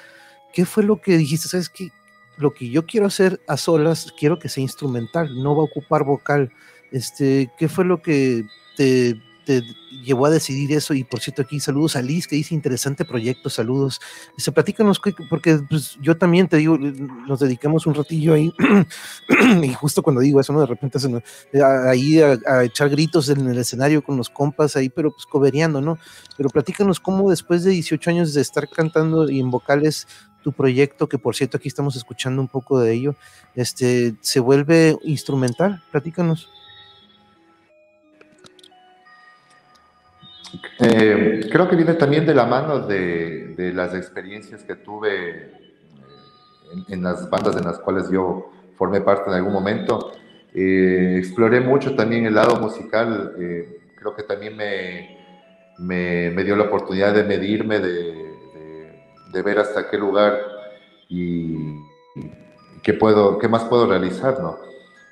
¿qué 0.53 0.64
fue 0.64 0.83
lo 0.83 1.01
que 1.01 1.16
dijiste? 1.16 1.49
¿Sabes 1.49 1.68
qué? 1.68 1.91
lo 2.37 2.53
que 2.53 2.68
yo 2.68 2.87
quiero 2.87 3.07
hacer 3.07 3.41
a 3.47 3.57
solas, 3.57 4.12
quiero 4.18 4.39
que 4.39 4.49
sea 4.49 4.62
instrumental, 4.62 5.43
no 5.43 5.55
va 5.55 5.62
a 5.62 5.66
ocupar 5.66 6.05
vocal. 6.05 6.53
Este, 6.91 7.51
¿Qué 7.59 7.68
fue 7.68 7.85
lo 7.85 8.03
que 8.03 8.45
te, 8.77 9.20
llevó 10.05 10.27
a 10.27 10.31
decidir 10.31 10.73
eso? 10.73 10.95
Y 10.95 11.05
por 11.05 11.21
cierto, 11.21 11.43
aquí 11.43 11.61
saludos 11.61 11.97
a 11.97 12.03
Liz, 12.03 12.27
que 12.27 12.37
dice 12.37 12.55
interesante 12.55 13.05
proyecto, 13.05 13.51
saludos. 13.51 14.01
Se 14.37 14.53
platícanos, 14.53 15.01
porque 15.31 15.61
pues, 15.69 15.97
yo 16.01 16.17
también 16.17 16.49
te 16.49 16.59
digo, 16.59 16.77
nos 16.79 17.41
dedicamos 17.41 17.87
un 17.87 17.95
ratillo 17.95 18.35
ahí, 18.35 18.53
y 19.63 19.73
justo 19.75 20.03
cuando 20.03 20.21
digo 20.21 20.41
eso, 20.41 20.53
¿no? 20.53 20.61
De 20.61 20.67
repente 20.67 20.99
se 20.99 21.09
ahí 21.63 22.21
a, 22.21 22.65
echar 22.65 22.91
gritos 22.91 23.29
en 23.29 23.49
el 23.49 23.59
escenario 23.59 24.03
con 24.03 24.17
los 24.17 24.31
compas 24.31 24.77
ahí, 24.77 24.89
pero 24.89 25.11
pues 25.11 25.27
coberiando, 25.27 25.81
¿no? 25.81 25.99
Pero 26.37 26.49
platícanos 26.51 27.01
cómo 27.01 27.31
después 27.31 27.65
de 27.65 27.71
18 27.71 28.11
años 28.11 28.35
de 28.35 28.41
estar 28.41 28.69
cantando 28.69 29.29
y 29.31 29.41
en 29.41 29.51
vocales, 29.51 30.07
tu 30.45 30.53
proyecto, 30.53 31.09
que 31.09 31.19
por 31.19 31.35
cierto 31.35 31.57
aquí 31.57 31.69
estamos 31.69 31.97
escuchando 31.97 32.41
un 32.43 32.49
poco 32.49 32.79
de 32.79 32.93
ello, 32.93 33.17
este, 33.55 34.15
se 34.21 34.41
vuelve 34.41 34.97
instrumental. 35.03 35.83
Platícanos. 35.91 36.51
Eh, 40.79 41.49
creo 41.51 41.69
que 41.69 41.77
viene 41.77 41.95
también 41.95 42.27
de 42.27 42.35
la 42.35 42.47
mano 42.47 42.81
de, 42.81 43.55
de 43.57 43.73
las 43.73 43.95
experiencias 43.95 44.63
que 44.63 44.77
tuve 44.77 45.31
eh, 45.31 45.51
en, 46.89 47.03
las 47.03 47.29
bandas 47.31 47.57
en 47.57 47.65
las 47.65 47.79
cuales 47.79 48.11
yo 48.11 48.51
formé 48.77 49.01
parte 49.01 49.31
en 49.31 49.37
algún 49.37 49.53
momento. 49.53 50.13
Eh, 50.55 51.17
exploré 51.19 51.61
mucho 51.61 51.95
también 51.97 52.27
el 52.27 52.35
lado 52.35 52.61
musical, 52.61 53.35
creo 53.97 54.15
que 54.15 54.23
también 54.23 54.57
me, 54.57 55.19
me, 55.79 56.31
me, 56.31 56.45
dio 56.45 56.55
la 56.55 56.65
oportunidad 56.65 57.13
de 57.13 57.25
medirme, 57.25 57.81
de, 57.81 58.25
de 59.33 59.43
ver 59.43 59.59
hasta 59.59 59.91
qué 59.91 59.99
lugar 59.99 60.39
y, 61.09 61.81
qué, 62.83 62.95
puedo, 62.95 63.39
qué 63.39 63.49
más 63.49 63.65
puedo 63.65 63.87
realizar, 63.87 64.41
¿no? 64.41 64.59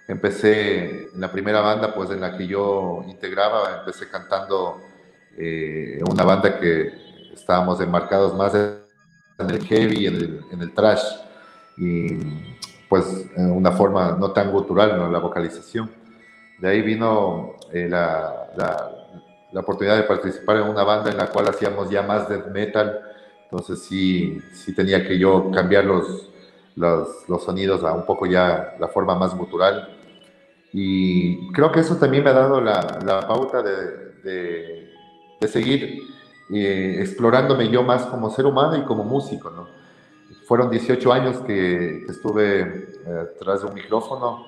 Empecé 0.07 1.09
en 1.13 1.21
la 1.21 1.33
primera 1.33 1.61
banda, 1.61 1.95
pues 1.95 2.11
en 2.11 2.21
la 2.21 2.37
que 2.37 2.47
yo 2.47 3.05
integraba, 3.09 3.79
empecé 3.79 4.09
cantando 4.09 4.81
eh, 5.37 6.01
una 6.11 6.25
banda 6.25 6.59
que 6.59 6.93
estábamos 7.33 7.81
enmarcados 7.81 8.35
más 8.37 8.55
en 8.55 9.51
el 9.51 9.65
heavy, 9.65 10.07
en 10.07 10.15
el, 10.15 10.41
en 10.51 10.63
el 10.63 10.73
trash, 10.73 11.03
y 11.77 12.19
pues 12.89 13.27
en 13.37 13.51
una 13.51 13.73
forma 13.73 14.17
no 14.19 14.33
tan 14.33 14.53
gutural, 14.53 14.99
¿no? 14.99 15.11
La 15.11 15.19
vocalización. 15.19 15.91
De 16.59 16.69
ahí 16.69 16.83
vino 16.83 17.57
eh, 17.73 17.89
la, 17.89 18.51
la, 18.57 18.91
la, 19.51 19.61
oportunidad 19.61 19.97
de 19.97 20.03
participar 20.03 20.59
en 20.59 20.69
una 20.69 20.85
banda 20.85 21.11
en 21.11 21.17
la 21.17 21.29
cual 21.29 21.49
hacíamos 21.49 21.91
ya 21.91 22.03
más 22.03 22.29
death 22.29 22.49
metal, 22.49 23.01
entonces 23.45 23.83
sí, 23.83 24.41
sí 24.53 24.75
tenía 24.75 25.07
que 25.07 25.19
yo 25.19 25.51
cambiar 25.51 25.85
los, 25.85 26.31
los, 26.77 27.29
los, 27.29 27.45
sonidos 27.45 27.83
a 27.85 27.93
un 27.93 28.07
poco 28.07 28.27
ya 28.27 28.77
la 28.79 28.89
forma 28.89 29.15
más 29.15 29.35
gutural. 29.35 29.89
Y 30.73 31.53
creo 31.53 31.71
que 31.73 31.81
eso 31.81 31.97
también 31.97 32.25
me 32.25 32.31
ha 32.31 32.35
dado 32.35 32.61
la, 32.61 32.99
la 33.05 33.27
pauta 33.27 33.63
de, 33.63 34.13
de, 34.23 34.82
de 35.43 35.49
seguir 35.49 36.03
eh, 36.51 36.97
explorándome 37.01 37.69
yo 37.69 37.83
más 37.83 38.07
como 38.07 38.31
ser 38.31 38.47
humano 38.47 38.77
y 38.77 38.85
como 38.85 39.05
músico. 39.05 39.51
¿no? 39.51 39.69
Fueron 40.47 40.71
18 40.71 41.13
años 41.13 41.37
que, 41.39 42.05
estuve 42.09 42.61
eh, 43.07 43.27
tras 43.39 43.61
de 43.61 43.67
un 43.67 43.75
micrófono 43.75 44.47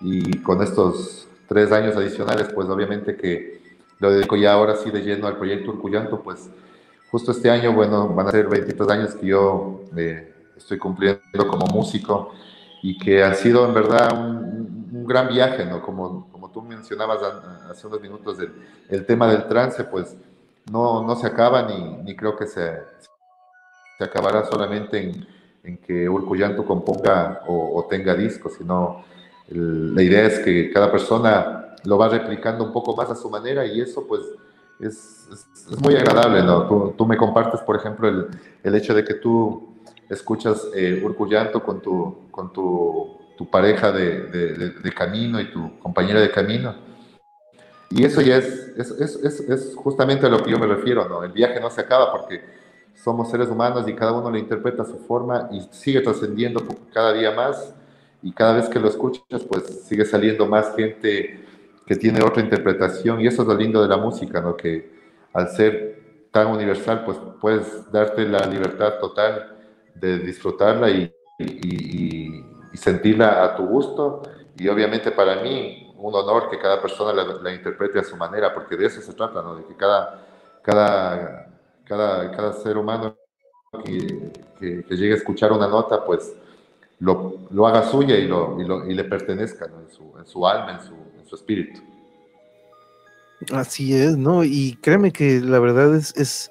y 0.00 0.38
con 0.38 0.62
estos 0.62 1.28
tres 1.46 1.70
años 1.72 1.96
adicionales, 1.96 2.48
pues 2.54 2.68
obviamente 2.68 3.16
que 3.16 3.60
lo 3.98 4.10
dedico 4.10 4.36
ya 4.36 4.54
ahora 4.54 4.76
sí 4.76 4.90
de 4.90 5.02
lleno 5.02 5.26
al 5.26 5.36
proyecto 5.36 5.72
Urcuyanto, 5.72 6.22
pues 6.22 6.48
justo 7.10 7.32
este 7.32 7.50
año, 7.50 7.72
bueno, 7.72 8.08
van 8.08 8.28
a 8.28 8.30
ser 8.30 8.48
23 8.48 8.88
años 8.88 9.14
que 9.14 9.26
yo 9.26 9.82
eh, 9.96 10.32
estoy 10.56 10.78
cumpliendo 10.78 11.46
como 11.48 11.66
músico 11.66 12.32
y 12.82 12.98
que 12.98 13.22
ha 13.22 13.34
sido 13.34 13.66
en 13.66 13.74
verdad 13.74 14.12
un, 14.12 14.88
un, 14.92 15.06
gran 15.06 15.28
viaje, 15.28 15.64
¿no? 15.66 15.82
Como, 15.82 16.28
como 16.30 16.50
tú 16.50 16.62
mencionabas 16.62 17.20
hace 17.70 17.86
unos 17.86 18.00
minutos, 18.00 18.38
el, 18.38 18.52
el 18.88 19.06
tema 19.06 19.28
del 19.28 19.46
trance, 19.48 19.84
pues 19.84 20.16
no, 20.70 21.02
no 21.02 21.16
se 21.16 21.26
acaba 21.26 21.62
ni, 21.62 21.96
ni 22.04 22.16
creo 22.16 22.36
que 22.36 22.46
se, 22.46 22.78
se 23.98 24.04
acabará 24.04 24.44
solamente 24.44 25.02
en, 25.02 25.26
en 25.64 25.78
que 25.78 26.08
Urcuyanto 26.08 26.64
componga 26.64 27.42
o, 27.46 27.78
o, 27.78 27.84
tenga 27.86 28.14
discos, 28.14 28.54
sino 28.54 29.04
el, 29.48 29.94
la 29.94 30.02
idea 30.02 30.26
es 30.26 30.38
que 30.40 30.70
cada 30.70 30.90
persona 30.90 31.76
lo 31.84 31.98
va 31.98 32.08
replicando 32.08 32.64
un 32.64 32.72
poco 32.72 32.96
más 32.96 33.10
a 33.10 33.16
su 33.16 33.28
manera 33.30 33.66
y 33.66 33.80
eso 33.80 34.06
pues 34.06 34.22
es, 34.80 35.28
es, 35.32 35.80
muy 35.80 35.94
agradable, 35.96 36.42
¿no? 36.42 36.66
Tú, 36.66 36.94
tú, 36.96 37.06
me 37.06 37.16
compartes, 37.16 37.60
por 37.60 37.76
ejemplo, 37.76 38.08
el, 38.08 38.28
el 38.62 38.74
hecho 38.74 38.94
de 38.94 39.04
que 39.04 39.14
tú 39.14 39.69
escuchas 40.10 40.68
eh, 40.74 41.02
con 41.64 41.80
tu, 41.80 42.28
con 42.30 42.52
tu, 42.52 43.16
tu 43.38 43.48
pareja 43.48 43.92
de, 43.92 44.26
de, 44.26 44.70
de, 44.70 44.92
camino 44.92 45.40
y 45.40 45.50
tu 45.50 45.78
compañera 45.78 46.20
de 46.20 46.30
camino. 46.30 46.74
Y 47.90 48.04
eso 48.04 48.20
ya 48.20 48.36
es, 48.36 48.72
es, 48.76 48.90
es, 48.90 49.40
es, 49.40 49.74
justamente 49.76 50.26
a 50.26 50.28
lo 50.28 50.42
que 50.42 50.50
yo 50.50 50.58
me 50.58 50.66
refiero, 50.66 51.08
¿no? 51.08 51.24
El 51.24 51.32
viaje 51.32 51.60
no 51.60 51.70
se 51.70 51.80
acaba 51.80 52.12
porque 52.12 52.42
somos 52.94 53.30
seres 53.30 53.48
humanos 53.48 53.88
y 53.88 53.94
cada 53.94 54.12
uno 54.12 54.30
lo 54.30 54.36
interpreta 54.36 54.82
a 54.82 54.86
su 54.86 54.98
forma 54.98 55.48
y 55.52 55.60
sigue 55.70 56.00
trascendiendo 56.00 56.62
cada 56.92 57.12
día 57.12 57.30
más 57.32 57.74
y 58.22 58.32
cada 58.32 58.54
vez 58.54 58.68
que 58.68 58.78
lo 58.78 58.88
escuchas, 58.88 59.44
pues 59.44 59.84
sigue 59.86 60.04
saliendo 60.04 60.46
más 60.46 60.74
gente 60.76 61.44
que 61.86 61.96
tiene 61.96 62.22
otra 62.22 62.42
interpretación 62.42 63.20
y 63.20 63.26
eso 63.26 63.42
es 63.42 63.48
lo 63.48 63.54
lindo 63.54 63.80
de 63.80 63.88
la 63.88 63.96
música, 63.96 64.40
¿no? 64.40 64.56
Que 64.56 64.90
al 65.32 65.48
ser 65.48 66.28
tan 66.30 66.48
universal, 66.48 67.04
pues 67.04 67.18
puedes 67.40 67.90
darte 67.90 68.28
la 68.28 68.46
libertad 68.46 68.98
total 69.00 69.59
de 70.00 70.18
disfrutarla 70.18 70.90
y, 70.90 71.12
y, 71.38 72.44
y 72.72 72.76
sentirla 72.76 73.44
a 73.44 73.56
tu 73.56 73.66
gusto 73.66 74.22
y 74.58 74.68
obviamente 74.68 75.10
para 75.10 75.42
mí 75.42 75.90
un 75.96 76.14
honor 76.14 76.50
que 76.50 76.58
cada 76.58 76.80
persona 76.80 77.12
la, 77.12 77.34
la, 77.42 77.54
interprete 77.54 77.98
a 77.98 78.04
su 78.04 78.16
manera, 78.16 78.52
porque 78.54 78.76
de 78.76 78.86
eso 78.86 79.00
se 79.00 79.12
trata, 79.12 79.42
¿no? 79.42 79.56
De 79.56 79.64
que 79.64 79.76
cada, 79.76 80.26
cada, 80.62 81.46
cada, 81.84 82.30
cada 82.30 82.52
ser 82.54 82.78
humano 82.78 83.16
que, 83.84 84.32
que, 84.58 84.84
que, 84.84 84.96
llegue 84.96 85.12
a 85.12 85.16
escuchar 85.16 85.52
una 85.52 85.68
nota, 85.68 86.04
pues 86.04 86.34
lo, 86.98 87.38
lo 87.50 87.66
haga 87.66 87.88
suya 87.88 88.16
y, 88.16 88.26
lo, 88.26 88.60
y, 88.60 88.64
lo, 88.64 88.86
y 88.86 88.94
le 88.94 89.04
pertenezca 89.04 89.66
¿no? 89.66 89.80
en, 89.80 89.90
su, 89.90 90.18
en 90.18 90.26
su 90.26 90.46
alma, 90.46 90.80
en 90.80 91.26
su, 91.26 91.34
espíritu. 91.34 91.80
Así 93.52 93.94
es, 93.94 94.16
¿no? 94.16 94.42
Y 94.42 94.76
créeme 94.82 95.12
que 95.12 95.40
la 95.40 95.60
verdad 95.60 95.94
es, 95.94 96.14
es, 96.16 96.50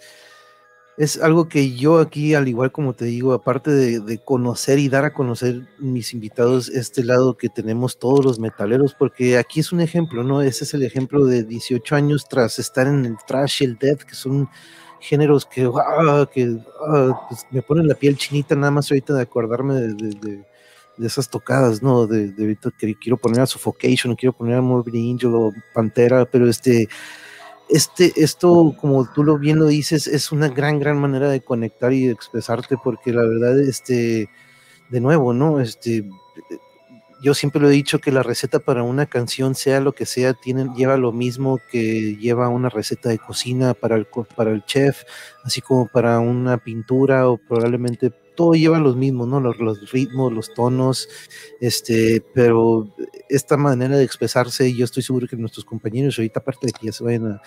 es 1.00 1.18
algo 1.22 1.48
que 1.48 1.78
yo 1.78 2.00
aquí, 2.00 2.34
al 2.34 2.50
igual 2.50 2.74
como 2.74 2.94
te 2.94 3.06
digo, 3.06 3.32
aparte 3.32 3.72
de, 3.72 4.18
conocer 4.18 4.80
y 4.80 4.90
dar 4.90 5.06
a 5.06 5.14
conocer 5.14 5.66
mis 5.78 6.14
invitados, 6.14 6.68
este 6.68 7.06
lado 7.06 7.38
que 7.38 7.48
tenemos 7.48 7.98
todos 7.98 8.26
los 8.26 8.38
metaleros, 8.38 8.96
porque 9.00 9.38
aquí 9.38 9.62
es 9.62 9.72
un 9.72 9.80
ejemplo, 9.80 10.26
¿no? 10.26 10.42
Ese 10.42 10.66
es 10.66 10.74
el 10.74 10.84
ejemplo 10.84 11.26
de 11.26 11.46
18 11.46 11.96
años 11.96 12.26
tras 12.30 12.60
estar 12.60 12.86
en 12.86 13.06
el 13.06 13.16
trash 13.26 13.62
y 13.62 13.66
el 13.66 13.78
death, 13.78 14.02
que 14.02 14.14
son 14.14 14.50
géneros 15.00 15.46
que, 15.46 15.70
que 16.34 16.58
pues 17.30 17.48
me 17.50 17.62
ponen 17.62 17.88
la 17.88 17.96
piel 17.96 18.18
chinita 18.18 18.54
nada 18.56 18.72
más 18.72 18.92
ahorita 18.92 19.14
de 19.14 19.22
acordarme 19.22 19.76
de, 19.76 20.44
esas 21.00 21.30
tocadas, 21.30 21.82
¿no? 21.82 22.08
De, 22.08 22.34
ahorita 22.38 22.72
que 22.78 22.94
quiero 22.96 23.16
poner 23.16 23.40
a 23.40 23.46
Suffocation, 23.46 24.18
quiero 24.18 24.34
poner 24.34 24.56
a 24.56 24.62
Morbid 24.62 25.14
Angel 25.14 25.34
o 25.34 25.54
Pantera, 25.74 26.26
pero 26.26 26.50
este 26.50 26.90
este, 27.70 28.12
esto, 28.16 28.76
como 28.80 29.12
tú 29.12 29.24
lo 29.24 29.38
bien 29.38 29.60
lo 29.60 29.68
dices, 29.68 30.08
es 30.08 30.32
una 30.32 30.50
gran, 30.50 30.80
gran 30.80 31.00
manera 31.00 31.30
de 31.30 31.42
conectar 31.42 31.94
y 31.94 32.08
de 32.08 32.14
expresarte, 32.14 32.78
porque 32.84 33.14
la 33.14 33.24
verdad, 33.24 33.60
este, 33.60 34.30
de 34.90 35.02
nuevo, 35.02 35.34
¿no? 35.34 35.60
Este, 35.60 36.10
yo 37.22 37.34
siempre 37.34 37.62
lo 37.62 37.70
he 37.70 37.74
dicho 37.74 38.00
que 38.00 38.12
la 38.12 38.24
receta 38.24 38.60
para 38.60 38.84
una 38.84 39.06
canción, 39.06 39.54
sea 39.54 39.82
lo 39.82 39.94
que 39.94 40.06
sea, 40.06 40.34
tiene, 40.34 40.70
lleva 40.76 40.98
lo 40.98 41.12
mismo 41.12 41.60
que 41.72 42.16
lleva 42.16 42.50
una 42.50 42.70
receta 42.70 43.10
de 43.10 43.20
cocina 43.20 43.74
para 43.74 43.96
el, 43.98 44.08
para 44.36 44.52
el 44.52 44.64
chef, 44.66 45.04
así 45.44 45.62
como 45.62 45.88
para 45.88 46.20
una 46.20 46.58
pintura 46.58 47.30
o 47.30 47.38
probablemente 47.38 48.12
todo 48.40 48.54
lleva 48.54 48.80
los 48.80 48.96
mismos, 48.96 49.28
¿no? 49.28 49.42
Los, 49.42 49.92
ritmos, 49.92 50.32
los 50.32 50.54
tonos, 50.54 51.10
este, 51.60 52.24
pero 52.34 52.88
esta 53.28 53.58
manera 53.58 53.98
de 53.98 54.06
expresarse, 54.06 54.74
yo 54.74 54.86
estoy 54.86 55.04
seguro 55.04 55.28
que 55.28 55.36
nuestros 55.36 55.66
compañeros, 55.66 56.18
ahorita 56.18 56.40
aparte 56.40 56.68
de 56.68 56.72
que 56.72 56.86
ya 56.86 56.94
se 56.94 57.04
vayan 57.04 57.34
a, 57.34 57.42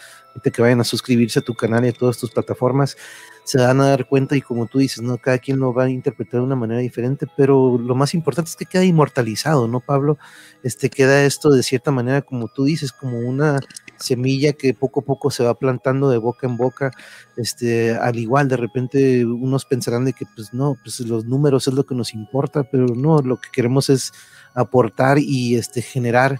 que 0.50 0.60
vayan 0.60 0.82
a 0.82 0.84
suscribirse 0.84 1.38
a 1.38 1.42
tu 1.42 1.54
canal 1.54 1.86
y 1.86 1.88
a 1.88 1.92
todas 1.94 2.18
tus 2.18 2.30
plataformas, 2.30 2.98
se 3.42 3.56
van 3.56 3.80
a 3.80 3.88
dar 3.88 4.06
cuenta 4.06 4.36
y 4.36 4.42
como 4.42 4.66
tú 4.66 4.80
dices, 4.80 5.02
¿no? 5.02 5.16
Cada 5.16 5.38
quien 5.38 5.60
lo 5.60 5.72
va 5.72 5.84
a 5.84 5.90
interpretar 5.90 6.40
de 6.40 6.46
una 6.46 6.56
manera 6.56 6.82
diferente, 6.82 7.26
pero 7.38 7.78
lo 7.78 7.94
más 7.94 8.12
importante 8.12 8.50
es 8.50 8.56
que 8.56 8.66
queda 8.66 8.84
inmortalizado, 8.84 9.68
¿no, 9.68 9.80
Pablo? 9.80 10.18
Este, 10.62 10.90
queda 10.90 11.24
esto 11.24 11.48
de 11.48 11.62
cierta 11.62 11.90
manera, 11.90 12.20
como 12.20 12.48
tú 12.48 12.64
dices, 12.64 12.92
como 12.92 13.18
una 13.18 13.60
semilla 14.02 14.52
que 14.52 14.74
poco 14.74 15.00
a 15.00 15.04
poco 15.04 15.30
se 15.30 15.44
va 15.44 15.54
plantando 15.54 16.10
de 16.10 16.18
boca 16.18 16.46
en 16.46 16.56
boca, 16.56 16.90
este, 17.36 17.94
al 17.94 18.16
igual, 18.16 18.48
de 18.48 18.56
repente 18.56 19.24
unos 19.24 19.64
pensarán 19.64 20.04
de 20.04 20.12
que, 20.12 20.26
pues 20.34 20.52
no, 20.52 20.76
pues 20.82 21.00
los 21.00 21.24
números 21.24 21.68
es 21.68 21.74
lo 21.74 21.84
que 21.84 21.94
nos 21.94 22.12
importa, 22.12 22.64
pero 22.64 22.86
no, 22.86 23.20
lo 23.20 23.38
que 23.38 23.48
queremos 23.52 23.88
es 23.88 24.12
aportar 24.54 25.18
y 25.18 25.56
este, 25.56 25.80
generar 25.80 26.38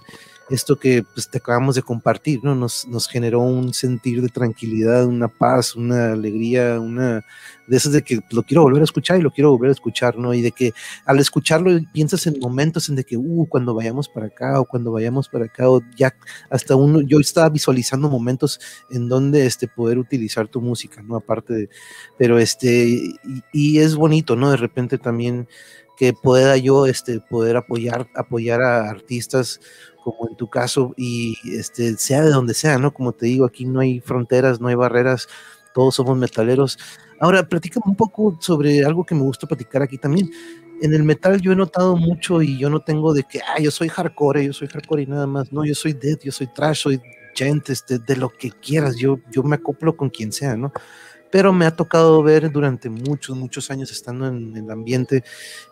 esto 0.49 0.77
que 0.77 1.03
pues, 1.03 1.29
te 1.29 1.37
acabamos 1.37 1.75
de 1.75 1.81
compartir, 1.81 2.41
¿no? 2.43 2.53
Nos, 2.55 2.85
generó 3.07 3.39
un 3.39 3.73
sentir 3.73 4.21
de 4.21 4.29
tranquilidad, 4.29 5.05
una 5.05 5.27
paz, 5.27 5.75
una 5.75 6.13
alegría, 6.13 6.79
una 6.79 7.25
de 7.65 7.77
esas 7.77 7.93
de 7.93 8.01
que 8.01 8.19
lo 8.31 8.43
quiero 8.43 8.63
volver 8.63 8.81
a 8.81 8.83
escuchar 8.83 9.17
y 9.17 9.21
lo 9.21 9.31
quiero 9.31 9.51
volver 9.51 9.69
a 9.69 9.73
escuchar, 9.73 10.17
¿no? 10.17 10.33
Y 10.33 10.41
de 10.41 10.51
que 10.51 10.73
al 11.05 11.19
escucharlo 11.19 11.71
piensas 11.93 12.27
en 12.27 12.39
momentos 12.39 12.89
en 12.89 12.95
de 12.95 13.05
que, 13.05 13.15
uh, 13.15 13.47
cuando 13.47 13.73
vayamos 13.73 14.09
para 14.09 14.27
acá 14.27 14.59
o 14.59 14.65
cuando 14.65 14.91
vayamos 14.91 15.29
para 15.29 15.45
acá, 15.45 15.69
o 15.69 15.81
ya 15.95 16.13
hasta 16.49 16.75
uno, 16.75 17.01
yo 17.01 17.19
estaba 17.19 17.49
visualizando 17.49 18.09
momentos 18.09 18.59
en 18.89 19.07
donde 19.07 19.45
este, 19.45 19.67
poder 19.67 19.97
utilizar 19.97 20.47
tu 20.47 20.61
música, 20.61 21.01
¿no? 21.01 21.15
Aparte 21.15 21.53
de, 21.53 21.69
pero 22.17 22.37
este, 22.37 22.85
y, 22.85 23.15
y 23.53 23.79
es 23.79 23.95
bonito, 23.95 24.35
¿no? 24.35 24.51
De 24.51 24.57
repente 24.57 24.97
también 24.97 25.47
que 25.97 26.13
pueda 26.13 26.57
yo 26.57 26.85
este, 26.85 27.19
poder 27.19 27.57
apoyar, 27.57 28.07
apoyar 28.15 28.61
a 28.61 28.89
artistas 28.89 29.59
como 30.03 30.29
en 30.29 30.35
tu 30.35 30.49
caso, 30.49 30.93
y 30.97 31.37
este, 31.45 31.97
sea 31.97 32.21
de 32.21 32.29
donde 32.29 32.53
sea, 32.53 32.77
¿no? 32.77 32.93
Como 32.93 33.13
te 33.13 33.25
digo, 33.27 33.45
aquí 33.45 33.65
no 33.65 33.79
hay 33.79 33.99
fronteras, 33.99 34.59
no 34.59 34.67
hay 34.67 34.75
barreras, 34.75 35.27
todos 35.73 35.95
somos 35.95 36.17
metaleros. 36.17 36.77
Ahora, 37.19 37.47
platícame 37.47 37.85
un 37.87 37.95
poco 37.95 38.37
sobre 38.41 38.83
algo 38.85 39.05
que 39.05 39.15
me 39.15 39.21
gusta 39.21 39.47
platicar 39.47 39.81
aquí 39.81 39.97
también. 39.97 40.29
En 40.81 40.93
el 40.93 41.03
metal 41.03 41.39
yo 41.39 41.53
he 41.53 41.55
notado 41.55 41.95
mucho 41.95 42.41
y 42.41 42.57
yo 42.57 42.69
no 42.69 42.81
tengo 42.81 43.13
de 43.13 43.23
que, 43.23 43.39
ah, 43.39 43.59
yo 43.59 43.71
soy 43.71 43.87
hardcore, 43.87 44.45
yo 44.45 44.53
soy 44.53 44.67
hardcore 44.67 45.03
y 45.03 45.07
nada 45.07 45.25
más. 45.27 45.51
No, 45.53 45.63
yo 45.65 45.75
soy 45.75 45.93
death, 45.93 46.23
yo 46.23 46.31
soy 46.31 46.47
trash, 46.47 46.81
soy 46.81 47.01
gent, 47.35 47.69
este, 47.69 47.99
de 47.99 48.17
lo 48.17 48.29
que 48.29 48.51
quieras. 48.51 48.97
Yo, 48.97 49.19
yo 49.31 49.43
me 49.43 49.55
acoplo 49.55 49.95
con 49.95 50.09
quien 50.09 50.31
sea, 50.31 50.57
¿no? 50.57 50.73
Pero 51.33 51.51
me 51.51 51.65
ha 51.65 51.75
tocado 51.75 52.21
ver 52.21 52.51
durante 52.51 52.91
muchos, 52.91 53.35
muchos 53.35 53.71
años 53.71 53.91
estando 53.91 54.27
en, 54.27 54.55
el 54.55 54.69
ambiente 54.69 55.23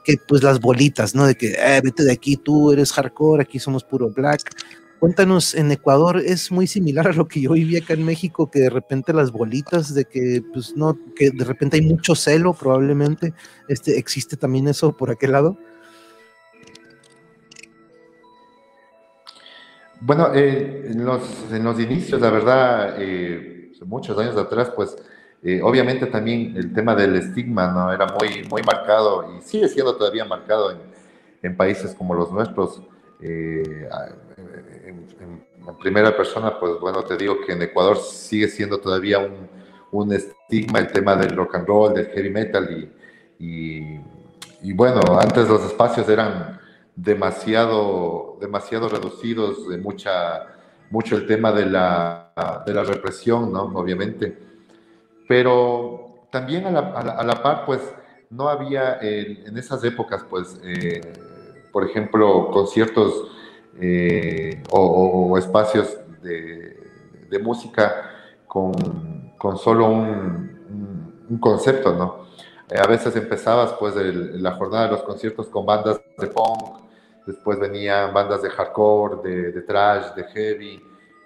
que 0.03 0.15
pues 0.27 0.41
las 0.41 0.59
bolitas, 0.59 1.13
¿no? 1.13 1.27
De 1.27 1.35
que, 1.35 1.49
eh, 1.51 1.79
vete 1.83 2.03
de 2.03 2.11
aquí, 2.11 2.35
tú 2.35 2.71
eres 2.71 2.91
hardcore, 2.91 3.43
aquí 3.43 3.59
somos 3.59 3.83
puro 3.83 4.09
black. 4.09 4.41
Cuéntanos, 4.99 5.53
en 5.53 5.71
Ecuador 5.71 6.17
es 6.17 6.51
muy 6.51 6.65
similar 6.65 7.09
a 7.09 7.13
lo 7.13 7.27
que 7.27 7.41
yo 7.41 7.51
viví 7.51 7.77
acá 7.77 7.93
en 7.93 8.03
México, 8.03 8.49
que 8.49 8.59
de 8.59 8.71
repente 8.71 9.13
las 9.13 9.31
bolitas, 9.31 9.93
de 9.93 10.05
que 10.05 10.43
pues 10.51 10.75
no, 10.75 10.97
que 11.15 11.29
de 11.29 11.45
repente 11.45 11.77
hay 11.77 11.83
mucho 11.83 12.15
celo 12.15 12.55
probablemente, 12.55 13.35
este, 13.67 13.99
existe 13.99 14.37
también 14.37 14.67
eso 14.67 14.97
por 14.97 15.11
aquel 15.11 15.33
lado. 15.33 15.59
Bueno, 19.99 20.33
eh, 20.33 20.87
en, 20.89 21.05
los, 21.05 21.21
en, 21.51 21.63
los, 21.63 21.79
inicios, 21.79 22.19
la 22.19 22.31
verdad, 22.31 22.95
eh, 22.97 23.71
muchos 23.85 24.17
años 24.17 24.35
atrás, 24.37 24.71
pues 24.75 24.97
eh, 25.43 25.59
obviamente 25.63 26.05
también 26.05 26.55
el 26.55 26.71
tema 26.71 26.93
del 26.93 27.15
estigma 27.15 27.71
no 27.71 27.91
era 27.91 28.05
muy, 28.05 28.47
muy 28.47 28.61
marcado 28.61 29.35
y 29.35 29.41
sigue 29.41 29.67
siendo 29.67 29.95
todavía 29.95 30.23
marcado 30.23 30.71
en, 31.41 31.57
países 31.57 31.95
como 31.95 32.13
los 32.13 32.31
nuestros. 32.31 32.81
Eh, 33.19 33.89
en, 34.85 35.41
primera 35.79 36.15
persona, 36.15 36.59
pues 36.59 36.79
bueno, 36.79 37.03
te 37.03 37.15
digo 37.17 37.37
que 37.45 37.53
en 37.53 37.61
Ecuador 37.61 37.97
sigue 37.97 38.47
siendo 38.47 38.79
todavía 38.79 39.19
un, 39.19 39.47
un 39.91 40.13
estigma 40.13 40.79
el 40.79 40.91
tema 40.91 41.15
del 41.15 41.35
rock 41.35 41.55
and 41.55 41.67
roll, 41.67 41.93
del 41.93 42.07
heavy 42.07 42.29
metal 42.29 42.91
y, 43.39 43.99
y, 44.61 44.73
bueno, 44.73 45.01
antes 45.19 45.47
los 45.47 45.63
espacios 45.63 46.07
eran 46.09 46.59
demasiado, 46.95 48.37
demasiado 48.39 48.89
reducidos, 48.89 49.67
de 49.69 49.77
mucha, 49.77 50.45
mucho 50.91 51.15
el 51.15 51.25
tema 51.25 51.51
de 51.51 51.65
la, 51.65 52.63
de 52.65 52.73
la 52.73 52.83
represión, 52.83 53.51
¿no? 53.51 53.63
Obviamente 53.63 54.50
pero 55.31 56.27
también 56.29 56.65
a 56.65 56.71
la, 56.71 56.79
a 56.89 57.23
la, 57.23 57.41
par, 57.41 57.63
pues 57.65 57.79
no 58.29 58.49
había 58.49 58.97
en 58.99 59.57
esas 59.57 59.81
épocas, 59.85 60.25
pues, 60.29 60.59
eh, 60.61 60.99
por 61.71 61.85
ejemplo, 61.85 62.51
conciertos 62.51 63.31
eh, 63.79 64.61
o, 64.71 65.37
espacios 65.37 65.97
de, 66.21 66.77
de 67.29 67.39
música 67.39 68.11
con, 68.45 68.73
con, 69.37 69.57
solo 69.57 69.85
un, 69.85 71.23
un, 71.29 71.37
concepto, 71.39 71.93
¿no? 71.93 72.25
Eh, 72.69 72.77
a 72.77 72.87
veces 72.87 73.15
empezabas, 73.15 73.71
pues, 73.79 73.95
la 73.95 74.51
jornada 74.57 74.87
de 74.87 74.91
los 74.91 75.03
conciertos 75.03 75.47
con 75.47 75.65
bandas 75.65 76.01
de 76.17 76.27
punk, 76.27 76.77
después 77.25 77.57
venían 77.57 78.13
bandas 78.13 78.41
de 78.41 78.49
hardcore, 78.49 79.29
de, 79.29 79.61
trash, 79.61 80.13
de 80.13 80.25
heavy, 80.25 80.83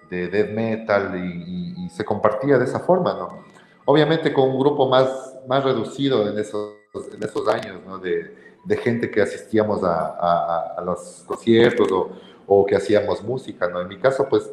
de 0.08 0.28
death 0.28 0.50
metal, 0.50 1.12
y, 1.16 1.86
y 1.86 1.88
se 1.88 2.04
compartía 2.04 2.56
de 2.56 2.66
esa 2.66 2.78
forma, 2.78 3.12
¿no? 3.12 3.45
Obviamente 3.86 4.32
con 4.32 4.50
un 4.50 4.58
grupo 4.58 4.88
más, 4.88 5.34
más 5.48 5.64
reducido 5.64 6.28
en 6.28 6.38
esos, 6.38 6.74
en 7.14 7.22
esos 7.22 7.48
años, 7.48 8.02
de, 8.02 8.36
de, 8.64 8.76
gente 8.76 9.10
que 9.10 9.22
asistíamos 9.22 9.82
a, 9.82 10.74
a, 10.76 10.82
los 10.82 11.24
conciertos 11.26 11.90
o, 11.90 12.10
o, 12.46 12.66
que 12.66 12.76
hacíamos 12.76 13.22
música. 13.22 13.68
¿no? 13.68 13.80
En 13.80 13.88
mi 13.88 13.98
caso, 13.98 14.28
pues 14.28 14.50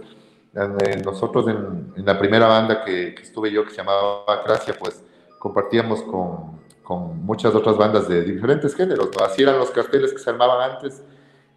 nosotros 1.03 1.47
en, 1.47 1.93
la 2.05 2.17
primera 2.17 2.47
banda 2.47 2.86
que, 2.86 3.15
que, 3.15 3.23
estuve 3.23 3.51
yo, 3.51 3.65
que 3.65 3.71
se 3.71 3.77
llamaba 3.77 4.43
Gracia, 4.45 4.75
pues 4.79 5.03
compartíamos 5.39 6.03
con, 6.03 6.61
con, 6.84 7.25
muchas 7.25 7.53
otras 7.55 7.75
bandas 7.75 8.07
de 8.07 8.23
diferentes 8.23 8.75
géneros. 8.75 9.09
¿no? 9.17 9.25
Así 9.25 9.41
eran 9.41 9.57
los 9.57 9.71
carteles 9.71 10.13
que 10.13 10.19
se 10.19 10.29
armaban 10.29 10.71
antes 10.71 11.03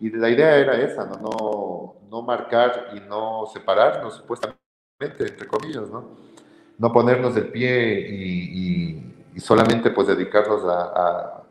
y 0.01 0.11
la 0.11 0.31
idea 0.31 0.57
era 0.57 0.81
esa, 0.81 1.05
¿no? 1.05 1.17
No, 1.17 1.95
no 2.11 2.23
marcar 2.23 2.91
y 2.95 3.01
no 3.01 3.47
separarnos, 3.53 4.15
supuestamente, 4.15 4.59
entre 5.01 5.47
comillas, 5.47 5.89
¿no? 5.89 6.36
No 6.79 6.93
ponernos 6.93 7.35
del 7.35 7.49
pie 7.49 7.99
y, 8.11 9.03
solamente 9.39 9.91
pues 9.91 10.09
dedicarnos 10.09 10.63
a, 10.67 11.43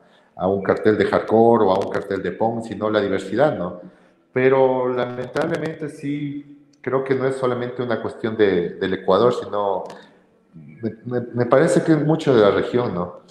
un 0.48 0.64
cartel 0.64 0.98
de 0.98 1.06
hardcore 1.06 1.66
o 1.66 1.72
a 1.72 1.80
un 1.80 1.92
cartel 1.92 2.22
de 2.22 2.32
punk, 2.32 2.66
sino 2.66 2.90
la 2.90 3.00
diversidad, 3.00 3.58
¿no? 3.58 3.80
Pero 4.34 4.92
lamentablemente 4.92 5.88
sí, 5.88 6.68
creo 6.82 7.04
que 7.04 7.16
no 7.16 7.26
es 7.28 7.36
solamente 7.36 7.82
una 7.82 8.02
cuestión 8.02 8.36
del 8.36 8.94
Ecuador, 8.94 9.34
sino 9.34 9.84
me, 11.06 11.46
parece 11.46 11.84
que 11.84 11.94
es 11.94 12.06
mucho 12.06 12.36
de 12.36 12.42
la 12.42 12.52
región, 12.52 12.94
¿no? 12.94 13.22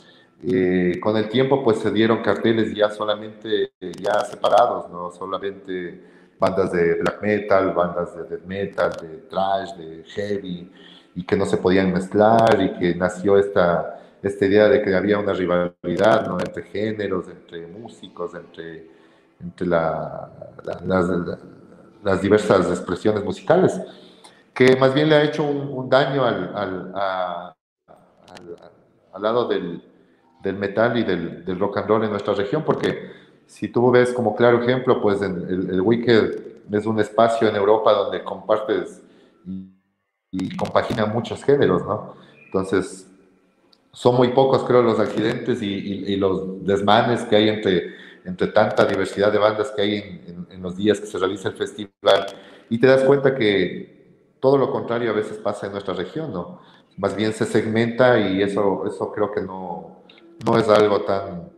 Eh, 0.47 0.99
con 1.01 1.17
el 1.17 1.29
tiempo 1.29 1.65
pues 1.65 1.79
se 1.79 1.91
dieron 1.91 2.23
carteles 2.23 2.75
ya 2.75 2.91
solamente 2.91 3.73
ya 3.81 4.21
separados, 4.21 4.91
¿no? 4.91 5.11
Solamente 5.11 6.01
bandas 6.39 6.73
de 6.73 6.95
black 6.97 7.23
metal, 7.23 7.73
bandas 7.73 8.15
de 8.15 8.25
death 8.25 8.45
metal, 8.45 8.93
de 9.01 9.09
trash, 9.31 9.75
de 9.75 10.05
heavy, 10.05 10.71
y 11.15 11.25
que 11.25 11.37
no 11.37 11.47
se 11.47 11.57
podían 11.57 11.93
mezclar 11.93 12.61
y 12.61 12.79
que 12.79 12.95
nació 12.95 13.39
esta, 13.39 14.01
esta 14.23 14.47
idea 14.47 14.69
de 14.69 14.83
que 14.83 14.95
había 14.95 15.19
una 15.19 15.33
rivalidad 15.33 16.27
¿no? 16.27 16.39
entre 16.41 16.65
géneros, 16.65 17.29
entre 17.29 17.67
músicos, 17.67 18.35
entre, 18.35 18.89
entre 19.41 19.67
la, 19.67 20.31
las, 20.85 21.09
las, 22.03 22.21
diversas 22.21 22.67
expresiones 22.69 23.25
musicales, 23.25 23.81
que 24.53 24.77
más 24.77 24.93
bien 24.93 25.09
le 25.09 25.17
ha 25.17 25.23
hecho 25.23 25.45
un, 25.45 25.89
daño 25.89 26.25
al, 26.25 26.57
al, 26.57 26.93
a, 26.95 27.55
al 29.13 29.23
lado 29.23 29.47
del, 29.47 29.83
del 30.43 30.57
metal 30.57 30.97
y 30.99 31.05
del, 31.05 31.45
del, 31.45 31.59
rock 31.59 31.79
and 31.79 31.89
roll 31.89 32.05
en 32.05 32.11
nuestra 32.11 32.35
región, 32.35 32.65
porque 32.65 33.11
si 33.47 33.69
tú 33.69 33.91
ves 33.91 34.13
como 34.13 34.35
claro 34.35 34.63
ejemplo, 34.63 35.01
pues 35.01 35.23
el, 35.23 35.71
el 35.71 35.81
Wicked 35.81 36.55
es 36.73 36.87
un 36.87 36.99
espacio 36.99 37.49
en 37.49 37.57
Europa 37.57 37.93
donde 37.93 38.25
compartes 38.25 39.03
y, 40.35 40.57
compagina 40.57 41.07
muchos 41.07 41.43
géneros, 41.45 41.85
¿no? 41.85 42.15
Entonces, 42.47 43.09
son 43.93 44.17
muy 44.17 44.29
pocos, 44.29 44.65
creo, 44.65 44.83
los 44.83 44.99
accidentes 44.99 45.63
y, 45.63 45.67
y, 45.67 46.17
los 46.17 46.65
desmanes 46.65 47.23
que 47.23 47.37
hay 47.37 47.49
entre, 47.49 47.95
entre 48.25 48.49
tanta 48.49 48.85
diversidad 48.85 49.33
de 49.33 49.39
bandas 49.39 49.71
que 49.71 49.83
hay 49.83 49.95
en, 50.27 50.47
en, 50.51 50.63
los 50.63 50.77
días 50.77 50.99
que 51.01 51.07
se 51.07 51.19
realiza 51.19 51.49
el 51.49 51.55
festival. 51.55 52.27
Y 52.69 52.79
te 52.79 52.87
das 52.87 53.05
cuenta 53.05 53.35
que 53.35 53.95
todo 54.41 54.59
lo 54.59 54.71
contrario 54.71 55.11
a 55.11 55.15
veces 55.15 55.39
pasa 55.39 55.67
en 55.67 55.73
nuestra 55.73 55.95
región, 55.95 56.33
¿no? 56.33 56.61
Más 56.97 57.15
bien 57.15 57.33
se 57.33 57.45
segmenta 57.45 58.19
y 58.19 58.43
eso, 58.43 58.85
eso 58.87 59.13
creo 59.13 59.33
que 59.33 59.41
no, 59.41 60.03
no 60.45 60.59
es 60.59 60.69
algo 60.69 61.03
tan, 61.03 61.51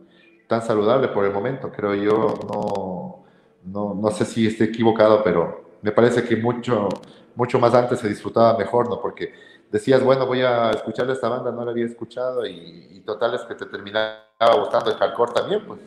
tan 0.47 0.61
saludable 0.61 1.09
por 1.09 1.25
el 1.25 1.33
momento. 1.33 1.71
Creo 1.71 1.95
yo, 1.95 2.33
no, 2.51 3.23
no, 3.63 3.93
no 3.93 4.11
sé 4.11 4.25
si 4.25 4.47
esté 4.47 4.65
equivocado, 4.65 5.23
pero 5.23 5.67
me 5.81 5.91
parece 5.91 6.23
que 6.23 6.35
mucho, 6.37 6.89
mucho 7.37 7.59
más 7.59 7.73
antes 7.73 7.99
se 7.99 8.09
disfrutaba 8.09 8.57
mejor, 8.57 8.89
¿no? 8.89 8.99
Porque 8.99 9.33
decías, 9.71 10.03
bueno, 10.03 10.25
voy 10.25 10.41
a 10.41 10.71
escuchar 10.71 11.09
esta 11.09 11.29
banda, 11.29 11.51
no 11.51 11.63
la 11.63 11.71
había 11.71 11.85
escuchado 11.85 12.45
y, 12.45 12.87
y 12.91 12.99
total 13.01 13.35
es 13.35 13.41
que 13.41 13.55
te 13.55 13.67
terminaba 13.67 14.17
gustando 14.59 14.91
el 14.91 14.97
hardcore 14.97 15.33
también, 15.33 15.63
pues. 15.65 15.79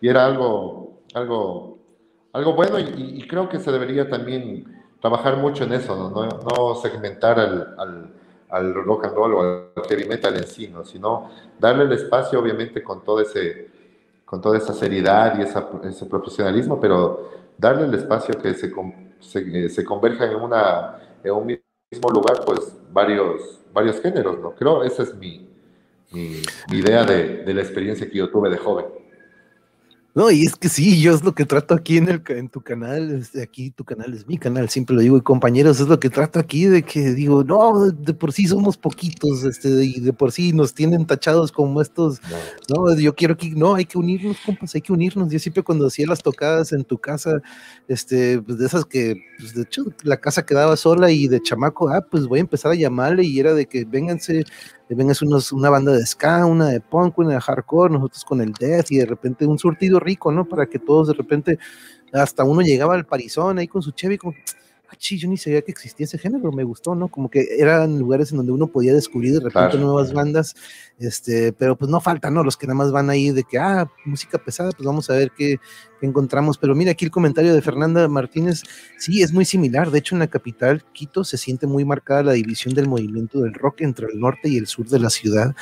Y 0.00 0.08
era 0.08 0.26
algo, 0.26 1.02
algo, 1.14 1.78
algo 2.32 2.52
bueno 2.54 2.78
y, 2.78 3.20
y 3.22 3.28
creo 3.28 3.48
que 3.48 3.60
se 3.60 3.70
debería 3.70 4.08
también 4.08 4.82
trabajar 5.00 5.36
mucho 5.36 5.64
en 5.64 5.72
eso, 5.72 5.96
no, 5.96 6.26
no, 6.26 6.74
segmentar 6.76 7.38
al, 7.38 7.74
al, 7.78 8.12
al, 8.50 8.74
rock 8.74 9.04
and 9.04 9.14
roll 9.14 9.34
o 9.34 9.40
al 9.40 9.84
heavy 9.88 10.04
metal 10.06 10.36
en 10.36 10.46
sí, 10.46 10.68
¿no? 10.68 10.84
sino 10.84 11.30
darle 11.58 11.84
el 11.84 11.92
espacio, 11.92 12.40
obviamente, 12.40 12.82
con 12.82 13.04
todo 13.04 13.20
ese 13.20 13.70
con 14.24 14.40
toda 14.40 14.56
esa 14.56 14.72
seriedad 14.72 15.38
y 15.38 15.42
esa, 15.42 15.68
ese 15.84 16.06
profesionalismo, 16.06 16.80
pero 16.80 17.28
darle 17.58 17.84
el 17.84 17.92
espacio 17.92 18.34
que 18.40 18.54
se, 18.54 18.72
se, 19.22 19.68
se 19.68 19.84
converja 19.84 20.30
en, 20.30 20.36
una, 20.36 20.98
en 21.22 21.32
un 21.32 21.46
mismo 21.46 22.10
lugar, 22.10 22.44
pues 22.44 22.76
varios, 22.90 23.60
varios 23.72 24.00
géneros, 24.00 24.38
¿no? 24.40 24.54
Creo 24.54 24.82
esa 24.82 25.04
es 25.04 25.14
mi, 25.14 25.48
mi, 26.10 26.42
mi 26.70 26.78
idea 26.78 27.04
de, 27.04 27.44
de, 27.44 27.54
la 27.54 27.62
experiencia 27.62 28.08
que 28.08 28.18
yo 28.18 28.30
tuve 28.30 28.50
de 28.50 28.58
joven. 28.58 28.86
No, 30.14 30.30
y 30.30 30.42
es 30.44 30.56
que 30.56 30.68
sí, 30.68 31.00
yo 31.00 31.14
es 31.14 31.24
lo 31.24 31.34
que 31.34 31.46
trato 31.46 31.72
aquí 31.74 31.96
en, 31.96 32.06
el, 32.06 32.22
en 32.28 32.50
tu 32.50 32.60
canal, 32.60 33.12
este, 33.12 33.42
aquí 33.42 33.70
tu 33.70 33.82
canal 33.82 34.12
es 34.12 34.26
mi 34.26 34.36
canal, 34.36 34.68
siempre 34.68 34.94
lo 34.94 35.00
digo, 35.00 35.16
y 35.16 35.22
compañeros, 35.22 35.80
es 35.80 35.88
lo 35.88 35.98
que 35.98 36.10
trato 36.10 36.38
aquí 36.38 36.66
de 36.66 36.82
que 36.82 37.14
digo, 37.14 37.42
no, 37.44 37.90
de 37.90 38.12
por 38.12 38.30
sí 38.30 38.46
somos 38.46 38.76
poquitos, 38.76 39.42
este, 39.44 39.70
y 39.70 40.00
de 40.00 40.12
por 40.12 40.30
sí 40.30 40.52
nos 40.52 40.74
tienen 40.74 41.06
tachados 41.06 41.50
como 41.50 41.80
estos, 41.80 42.20
no, 42.68 42.88
no 42.88 42.94
yo 42.98 43.14
quiero 43.14 43.38
que, 43.38 43.52
no, 43.52 43.74
hay 43.74 43.86
que 43.86 43.96
unirnos, 43.96 44.36
compas, 44.44 44.74
hay 44.74 44.82
que 44.82 44.92
unirnos, 44.92 45.30
yo 45.32 45.38
siempre 45.38 45.62
cuando 45.62 45.86
hacía 45.86 46.06
las 46.06 46.22
tocadas 46.22 46.74
en 46.74 46.84
tu 46.84 46.98
casa, 46.98 47.40
este, 47.88 48.38
pues 48.42 48.58
de 48.58 48.66
esas 48.66 48.84
que, 48.84 49.16
pues 49.38 49.54
de 49.54 49.62
hecho, 49.62 49.84
la 50.02 50.18
casa 50.18 50.44
quedaba 50.44 50.76
sola 50.76 51.10
y 51.10 51.26
de 51.26 51.40
chamaco, 51.40 51.88
ah, 51.88 52.06
pues 52.10 52.26
voy 52.26 52.40
a 52.40 52.42
empezar 52.42 52.72
a 52.72 52.74
llamarle 52.74 53.24
y 53.24 53.40
era 53.40 53.54
de 53.54 53.64
que 53.64 53.86
vénganse, 53.86 54.44
vengas 54.94 55.22
unos, 55.22 55.52
una 55.52 55.70
banda 55.70 55.92
de 55.92 56.04
ska, 56.06 56.44
una 56.46 56.68
de 56.68 56.80
punk, 56.80 57.18
una 57.18 57.34
de 57.34 57.40
hardcore, 57.40 57.92
nosotros 57.92 58.24
con 58.24 58.40
el 58.40 58.52
death 58.52 58.90
y 58.90 58.98
de 58.98 59.06
repente 59.06 59.46
un 59.46 59.58
surtido 59.58 60.00
rico, 60.00 60.32
¿no? 60.32 60.44
Para 60.46 60.66
que 60.66 60.78
todos 60.78 61.08
de 61.08 61.14
repente, 61.14 61.58
hasta 62.12 62.44
uno 62.44 62.62
llegaba 62.62 62.94
al 62.94 63.06
parizón 63.06 63.58
ahí 63.58 63.68
con 63.68 63.82
su 63.82 63.92
Chevy, 63.92 64.18
como, 64.18 64.34
ah, 64.92 64.96
yo 64.98 65.28
ni 65.28 65.36
sabía 65.36 65.62
que 65.62 65.70
existía 65.70 66.04
ese 66.04 66.18
género, 66.18 66.52
me 66.52 66.64
gustó, 66.64 66.94
¿no? 66.94 67.08
Como 67.08 67.30
que 67.30 67.46
eran 67.58 67.98
lugares 67.98 68.30
en 68.30 68.38
donde 68.38 68.52
uno 68.52 68.66
podía 68.66 68.92
descubrir 68.92 69.34
de 69.34 69.40
repente 69.40 69.78
nuevas 69.78 70.12
bandas, 70.12 70.54
este, 70.98 71.52
pero 71.52 71.76
pues 71.76 71.90
no 71.90 72.00
falta, 72.00 72.30
¿no? 72.30 72.44
Los 72.44 72.56
que 72.56 72.66
nada 72.66 72.76
más 72.76 72.92
van 72.92 73.10
ahí 73.10 73.30
de 73.30 73.44
que, 73.44 73.58
ah, 73.58 73.90
música 74.04 74.38
pesada, 74.38 74.70
pues 74.72 74.86
vamos 74.86 75.08
a 75.10 75.14
ver 75.14 75.32
qué, 75.36 75.58
qué, 76.00 76.06
encontramos. 76.06 76.58
Pero 76.58 76.74
mira 76.74 76.92
aquí 76.92 77.04
el 77.04 77.10
comentario 77.10 77.54
de 77.54 77.62
Fernanda 77.62 78.06
Martínez, 78.08 78.62
sí, 78.98 79.22
es 79.22 79.32
muy 79.32 79.44
similar. 79.44 79.90
De 79.90 79.98
hecho, 79.98 80.14
en 80.14 80.20
la 80.20 80.28
capital, 80.28 80.84
Quito, 80.92 81.24
se 81.24 81.38
siente 81.38 81.66
muy 81.66 81.84
marcada 81.84 82.22
la 82.22 82.32
división 82.32 82.74
del 82.74 82.88
movimiento 82.88 83.40
del 83.40 83.54
rock 83.54 83.80
entre 83.80 84.06
el 84.12 84.20
norte 84.20 84.48
y 84.48 84.56
el 84.58 84.66
sur 84.66 84.88
de 84.88 84.98
la 84.98 85.10
ciudad. 85.10 85.54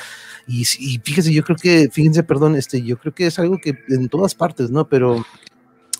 Y, 0.47 0.61
y 0.79 0.99
fíjese, 1.03 1.33
yo 1.33 1.43
creo 1.43 1.57
que, 1.57 1.89
fíjense, 1.91 2.23
perdón, 2.23 2.55
este, 2.55 2.81
yo 2.81 2.97
creo 2.97 3.13
que 3.13 3.27
es 3.27 3.39
algo 3.39 3.57
que 3.57 3.75
en 3.89 4.09
todas 4.09 4.35
partes, 4.35 4.69
¿no? 4.69 4.87
Pero 4.87 5.25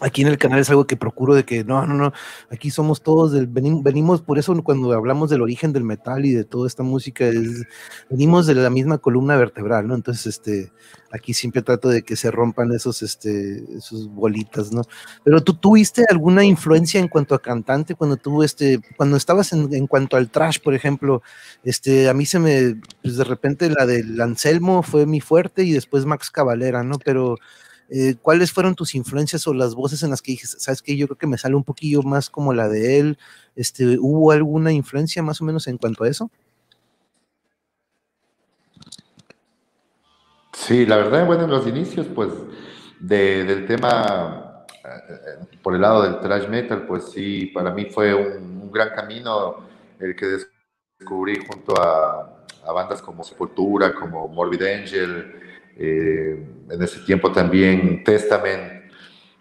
aquí 0.02 0.24
en 0.24 0.28
el 0.28 0.38
canal 0.38 0.60
es 0.60 0.70
algo 0.70 0.88
que 0.88 0.98
procuro 0.98 1.36
de 1.36 1.46
que 1.46 1.64
no, 1.64 1.86
no, 1.86 1.94
no, 1.94 2.14
aquí 2.50 2.72
somos 2.72 3.02
todos, 3.02 3.32
del, 3.32 3.48
venimos, 3.48 3.84
venimos, 3.84 4.22
por 4.22 4.40
eso 4.40 4.52
cuando 4.64 4.92
hablamos 4.94 5.30
del 5.30 5.42
origen 5.42 5.72
del 5.74 5.84
metal 5.84 6.26
y 6.26 6.34
de 6.34 6.44
toda 6.44 6.68
esta 6.68 6.84
música, 6.84 7.26
es, 7.26 7.64
venimos 8.10 8.48
de 8.48 8.56
la 8.56 8.70
misma 8.70 8.98
columna 8.98 9.38
vertebral, 9.38 9.88
¿no? 9.88 9.96
Entonces, 9.96 10.26
este, 10.26 10.72
aquí 11.12 11.34
siempre 11.34 11.62
trato 11.62 11.90
de 11.90 12.02
que 12.04 12.16
se 12.16 12.32
rompan 12.32 12.72
esos, 12.72 13.04
este, 13.04 13.64
esos 13.78 14.10
bolitas, 14.10 14.72
¿no? 14.72 14.82
Pero 15.24 15.42
tú 15.42 15.54
tuviste 15.54 16.04
alguna 16.10 16.44
influencia 16.44 17.00
en 17.00 17.08
cuanto 17.08 17.36
a 17.36 17.42
cantante 17.42 17.96
cuando 17.96 18.18
tú, 18.18 18.44
este, 18.44 18.80
cuando 18.98 19.18
estabas 19.18 19.54
en, 19.54 19.74
en 19.74 19.88
cuanto 19.88 20.18
al 20.18 20.32
trash, 20.32 20.60
por 20.60 20.74
ejemplo, 20.74 21.22
este, 21.64 22.10
a 22.10 22.14
mí 22.14 22.26
se 22.26 22.40
me, 22.40 22.82
pues 23.04 23.18
de 23.18 23.24
repente 23.24 23.70
la 23.70 23.86
del 23.86 24.20
Anselmo 24.20 24.82
fue 24.82 25.06
mi 25.06 25.22
fuerte 25.22 25.64
y 25.64 25.74
después 25.74 26.06
Max 26.06 26.32
Cavalera, 26.32 26.84
¿no? 26.84 26.98
Pero 26.98 27.38
eh, 27.94 28.16
¿cuáles 28.22 28.54
fueron 28.54 28.74
tus 28.74 28.96
influencias 28.96 29.46
o 29.48 29.54
las 29.54 29.76
voces 29.76 30.02
en 30.02 30.12
las 30.12 30.22
que 30.22 30.32
dices, 30.32 30.56
sabes 30.60 30.82
que 30.82 30.96
yo 30.96 31.08
creo 31.08 31.18
que 31.18 31.28
me 31.28 31.38
sale 31.38 31.56
un 31.56 31.66
poquillo 31.66 32.02
más 32.04 32.30
como 32.30 32.54
la 32.54 32.70
de 32.70 33.00
él? 33.00 33.18
Este, 33.54 33.98
¿Hubo 34.00 34.32
alguna 34.32 34.72
influencia 34.72 35.22
más 35.22 35.42
o 35.42 35.44
menos 35.44 35.68
en 35.68 35.78
cuanto 35.78 36.06
a 36.06 36.08
eso? 36.08 36.32
Sí, 40.54 40.86
la 40.86 40.96
verdad, 40.96 41.26
bueno, 41.26 41.44
en 41.44 41.50
los 41.50 41.68
inicios, 41.68 42.08
pues, 42.16 42.30
de, 43.02 43.44
del 43.44 43.68
tema, 43.68 44.66
por 45.62 45.76
el 45.76 45.82
lado 45.82 46.04
del 46.04 46.22
thrash 46.22 46.48
metal, 46.48 46.86
pues 46.88 47.12
sí, 47.12 47.48
para 47.48 47.72
mí 47.72 47.86
fue 47.86 48.14
un, 48.14 48.72
gran 48.72 48.96
camino 48.96 49.68
el 50.00 50.16
que 50.16 50.46
descubrí 50.98 51.46
junto 51.46 51.74
a 51.78 52.72
bandas 52.74 53.02
como 53.02 53.22
Sepultura, 53.22 53.94
como 53.94 54.30
Morbid 54.30 54.62
Angel, 54.62 55.42
eh, 55.78 56.46
en 56.70 56.82
ese 56.82 57.00
tiempo 57.02 57.32
también 57.32 58.04
Testament. 58.04 58.92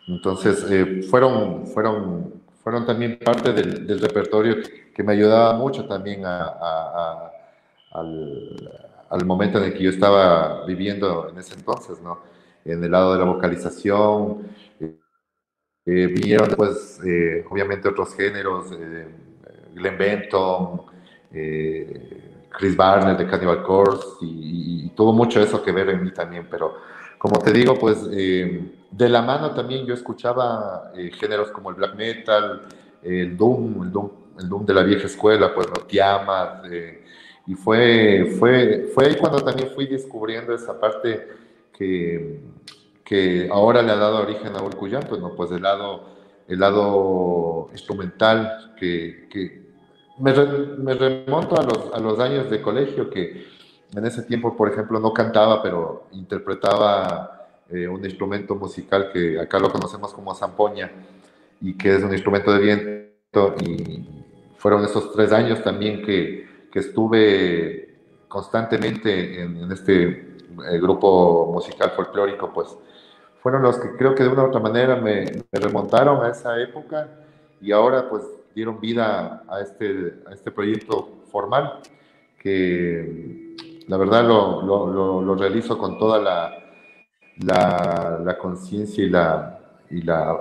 Entonces, 0.06 0.64
eh, 0.70 1.02
fueron, 1.02 1.66
fueron, 1.66 2.42
fueron 2.62 2.86
también 2.86 3.18
parte 3.18 3.52
del, 3.52 3.86
del, 3.86 4.00
repertorio 4.00 4.56
que 4.94 5.02
me 5.02 5.12
ayudaba 5.12 5.54
mucho 5.54 5.86
también 5.86 6.24
a, 6.24 6.42
a, 6.42 6.52
a, 6.94 7.32
al, 7.92 8.70
al, 9.08 9.24
momento 9.24 9.58
en 9.58 9.64
el 9.64 9.74
que 9.74 9.84
yo 9.84 9.90
estaba 9.90 10.64
viviendo 10.66 11.28
en 11.28 11.38
ese 11.38 11.54
entonces, 11.54 12.00
¿no? 12.00 12.20
En 12.64 12.82
el 12.82 12.90
lado 12.90 13.12
de 13.12 13.18
la 13.18 13.24
vocalización. 13.24 14.48
Eh, 15.86 16.06
vinieron 16.06 16.48
después, 16.48 17.00
obviamente, 17.48 17.88
otros 17.88 18.14
géneros, 18.14 18.70
Glenn 19.74 19.98
Benton, 19.98 20.82
Chris 22.50 22.76
Barner 22.76 23.16
de 23.16 23.26
Cannibal 23.26 23.62
Corpse 23.62 24.08
y, 24.22 24.86
y, 24.86 24.88
tuvo 24.90 25.12
mucho 25.12 25.40
eso 25.40 25.62
que 25.62 25.72
ver 25.72 25.88
en 25.90 26.02
mí 26.02 26.12
también, 26.12 26.46
pero 26.50 26.74
como 27.20 27.38
te 27.38 27.52
digo, 27.52 27.78
pues 27.78 28.08
eh, 28.12 28.72
de 28.90 29.08
la 29.08 29.22
mano 29.22 29.52
también 29.52 29.86
yo 29.86 29.94
escuchaba 29.94 30.90
eh, 30.96 31.10
géneros 31.12 31.50
como 31.50 31.70
el 31.70 31.76
black 31.76 31.94
metal, 31.94 32.62
el 33.02 33.36
doom, 33.36 33.82
el 33.82 33.92
doom, 33.92 34.10
el 34.38 34.48
doom 34.48 34.64
de 34.64 34.74
la 34.74 34.82
vieja 34.82 35.06
escuela, 35.06 35.54
pues 35.54 35.68
no 35.68 35.84
Tiamat, 35.84 36.64
eh, 36.70 37.04
y 37.46 37.54
fue, 37.54 38.34
fue, 38.38 38.90
fue 38.94 39.06
ahí 39.06 39.16
cuando 39.16 39.40
también 39.40 39.68
fui 39.74 39.86
descubriendo 39.86 40.54
esa 40.54 40.78
parte 40.80 41.28
que, 41.76 42.40
que 43.04 43.48
ahora 43.50 43.82
le 43.82 43.92
ha 43.92 43.96
dado 43.96 44.22
origen 44.22 44.56
a 44.56 44.62
Urcuyán, 44.62 45.04
pues 45.08 45.20
no, 45.20 45.34
pues 45.34 45.50
el 45.50 45.62
lado, 45.62 46.04
el 46.48 46.58
lado 46.58 47.68
instrumental 47.72 48.74
que, 48.78 49.28
que 49.30 49.59
me, 50.20 50.32
me, 50.78 50.94
remonto 50.94 51.58
a 51.58 51.62
los, 51.64 51.92
a 51.92 51.98
los 51.98 52.18
años 52.20 52.50
de 52.50 52.60
colegio 52.60 53.10
que 53.10 53.46
en 53.94 54.06
ese 54.06 54.22
tiempo, 54.22 54.56
por 54.56 54.70
ejemplo, 54.70 55.00
no 55.00 55.12
cantaba, 55.12 55.62
pero 55.62 56.04
interpretaba 56.12 57.48
eh, 57.68 57.88
un 57.88 58.04
instrumento 58.04 58.54
musical 58.54 59.10
que 59.12 59.40
acá 59.40 59.58
lo 59.58 59.70
conocemos 59.70 60.12
como 60.12 60.34
zampoña 60.34 60.90
y 61.60 61.76
que 61.76 61.96
es 61.96 62.02
un 62.02 62.12
instrumento 62.12 62.52
de 62.52 62.60
viento. 62.60 63.54
Y 63.64 64.06
fueron 64.56 64.84
esos 64.84 65.12
tres 65.12 65.32
años 65.32 65.62
también 65.62 66.02
que, 66.02 66.48
que 66.70 66.78
estuve 66.78 67.98
constantemente 68.28 69.42
en, 69.42 69.56
en 69.56 69.72
este 69.72 70.04
eh, 70.06 70.78
grupo 70.80 71.50
musical 71.52 71.90
folclórico, 71.90 72.52
pues 72.52 72.76
fueron 73.42 73.62
los 73.62 73.78
que 73.78 73.96
creo 73.96 74.14
que 74.14 74.22
de 74.22 74.28
una 74.28 74.44
u 74.44 74.46
otra 74.46 74.60
manera 74.60 74.96
me, 74.96 75.24
me 75.50 75.60
remontaron 75.60 76.22
a 76.24 76.28
esa 76.28 76.60
época 76.60 77.08
y 77.60 77.72
ahora 77.72 78.08
pues 78.08 78.22
dieron 78.54 78.80
vida 78.80 79.44
a 79.48 79.60
este, 79.60 80.22
a 80.26 80.32
este 80.32 80.50
proyecto 80.50 81.22
formal 81.30 81.80
que 82.38 83.54
la 83.86 83.96
verdad 83.96 84.26
lo, 84.26 84.62
lo, 84.62 85.22
lo 85.22 85.34
realizo 85.34 85.76
con 85.76 85.98
toda 85.98 86.18
la, 86.18 86.60
la, 87.42 88.20
la 88.24 88.38
conciencia 88.38 89.04
y, 89.04 89.10
la, 89.10 89.58
y 89.90 90.02
la, 90.02 90.38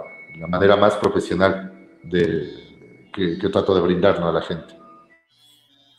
manera 0.47 0.75
más 0.75 0.95
profesional 0.95 1.89
de, 2.03 3.09
que, 3.13 3.37
trato 3.49 3.75
de 3.75 3.81
brindar 3.81 4.17
a 4.17 4.31
la 4.31 4.41
gente. 4.41 4.75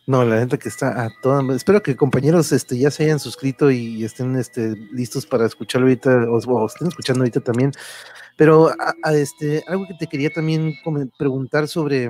No, 0.07 0.25
la 0.25 0.39
gente 0.41 0.59
que 0.59 0.69
está 0.69 1.05
a 1.05 1.11
toda. 1.23 1.55
Espero 1.55 1.83
que 1.83 1.95
compañeros 1.95 2.51
este, 2.53 2.79
ya 2.79 2.91
se 2.91 3.05
hayan 3.05 3.21
suscrito 3.21 3.71
y 3.71 4.03
estén 4.05 4.37
este, 4.37 4.75
listos 4.93 5.27
para 5.27 5.47
escucharlo 5.47 5.87
ahorita, 5.87 6.27
o, 6.29 6.67
estén 6.67 6.89
escuchando 6.89 7.23
ahorita 7.23 7.41
también. 7.41 7.73
Pero 8.41 8.71
a, 9.03 9.13
este, 9.13 9.63
algo 9.67 9.87
que 9.87 9.93
te 9.93 10.07
quería 10.07 10.31
también 10.31 10.75
preguntar 11.19 11.69
sobre, 11.69 12.09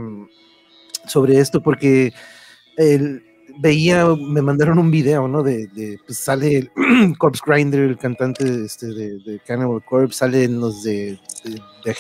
sobre 1.05 1.41
esto, 1.41 1.61
porque 1.61 2.13
el, 2.77 3.21
veía, 3.59 4.07
me 4.07 4.41
mandaron 4.41 4.79
un 4.79 4.93
video, 4.93 5.27
¿no? 5.27 5.43
De, 5.43 5.99
pues 6.07 6.19
sale 6.19 6.57
el 6.57 6.71
Corpse 7.19 7.43
Grinder, 7.45 7.81
el 7.81 7.99
cantante 7.99 8.45
este, 8.65 8.87
de, 8.87 9.41
Cannibal 9.45 9.85
Corpse, 9.85 10.19
salen 10.21 10.61
los 10.61 10.85
de, 10.85 11.19
de, 11.43 11.61
de 11.85 11.95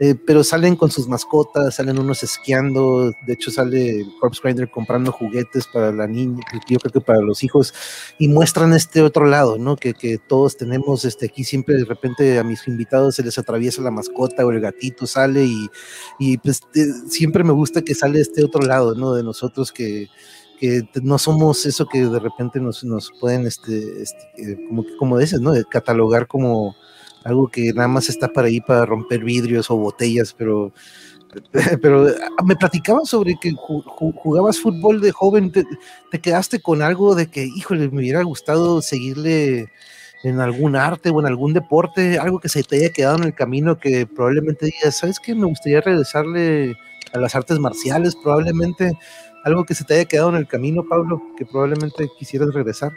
eh, 0.00 0.14
pero 0.14 0.44
salen 0.44 0.76
con 0.76 0.90
sus 0.90 1.08
mascotas, 1.08 1.74
salen 1.74 1.98
unos 1.98 2.22
esquiando, 2.22 3.12
de 3.26 3.32
hecho 3.32 3.50
sale 3.50 4.06
Corpse 4.20 4.40
Grinder 4.42 4.70
comprando 4.70 5.10
juguetes 5.10 5.66
para 5.66 5.90
la 5.90 6.06
niña, 6.06 6.44
yo 6.68 6.78
creo 6.78 6.92
que 6.92 7.00
para 7.00 7.20
los 7.20 7.42
hijos, 7.42 7.74
y 8.18 8.28
muestran 8.28 8.72
este 8.74 9.02
otro 9.02 9.26
lado, 9.26 9.58
¿no? 9.58 9.76
Que, 9.76 9.94
que 9.94 10.18
todos 10.18 10.56
tenemos, 10.56 11.04
este, 11.04 11.26
aquí 11.26 11.42
siempre 11.42 11.74
de 11.76 11.84
repente 11.84 12.38
a 12.38 12.44
mis 12.44 12.68
invitados 12.68 13.16
se 13.16 13.24
les 13.24 13.38
atraviesa 13.38 13.82
la 13.82 13.90
mascota 13.90 14.46
o 14.46 14.52
el 14.52 14.60
gatito 14.60 15.06
sale 15.06 15.44
y, 15.44 15.68
y 16.18 16.38
pues 16.38 16.62
siempre 17.08 17.42
me 17.42 17.52
gusta 17.52 17.82
que 17.82 17.94
sale 17.94 18.20
este 18.20 18.44
otro 18.44 18.62
lado, 18.62 18.94
¿no? 18.94 19.14
De 19.14 19.24
nosotros 19.24 19.72
que, 19.72 20.08
que 20.60 20.88
no 21.02 21.18
somos 21.18 21.66
eso 21.66 21.86
que 21.86 22.04
de 22.06 22.18
repente 22.18 22.60
nos, 22.60 22.84
nos 22.84 23.12
pueden, 23.20 23.46
este, 23.46 24.02
este 24.02 24.52
eh, 24.52 24.58
como 24.98 25.18
dices, 25.18 25.40
¿no? 25.40 25.52
catalogar 25.70 26.26
como 26.26 26.76
algo 27.28 27.48
que 27.48 27.72
nada 27.72 27.88
más 27.88 28.08
está 28.08 28.28
para 28.28 28.48
ahí 28.48 28.60
para 28.60 28.86
romper 28.86 29.22
vidrios 29.22 29.70
o 29.70 29.76
botellas, 29.76 30.34
pero, 30.36 30.72
pero 31.82 32.06
ah, 32.06 32.42
me 32.44 32.56
platicaba 32.56 33.04
sobre 33.04 33.36
que 33.40 33.52
jugabas 33.52 34.58
fútbol 34.58 35.00
de 35.00 35.12
joven, 35.12 35.52
te, 35.52 35.64
quedaste 36.20 36.60
con 36.60 36.82
algo 36.82 37.14
de 37.14 37.30
que, 37.30 37.44
híjole, 37.44 37.88
me 37.90 38.00
hubiera 38.00 38.22
gustado 38.22 38.82
seguirle 38.82 39.70
en 40.24 40.40
algún 40.40 40.74
arte 40.74 41.10
o 41.10 41.20
en 41.20 41.26
algún 41.26 41.52
deporte, 41.52 42.18
algo 42.18 42.40
que 42.40 42.48
se 42.48 42.64
te 42.64 42.76
haya 42.76 42.90
quedado 42.90 43.18
en 43.18 43.24
el 43.24 43.34
camino 43.34 43.78
que 43.78 44.06
probablemente 44.06 44.66
digas, 44.66 44.98
¿sabes 44.98 45.20
qué? 45.20 45.34
Me 45.34 45.46
gustaría 45.46 45.80
regresarle 45.80 46.76
a 47.12 47.18
las 47.18 47.34
artes 47.34 47.58
marciales, 47.58 48.16
probablemente 48.16 48.98
algo 49.44 49.64
que 49.64 49.74
se 49.74 49.84
te 49.84 49.94
haya 49.94 50.04
quedado 50.06 50.30
en 50.30 50.36
el 50.36 50.48
camino, 50.48 50.84
Pablo, 50.88 51.22
que 51.36 51.46
probablemente 51.46 52.08
quisieras 52.18 52.52
regresar. 52.52 52.92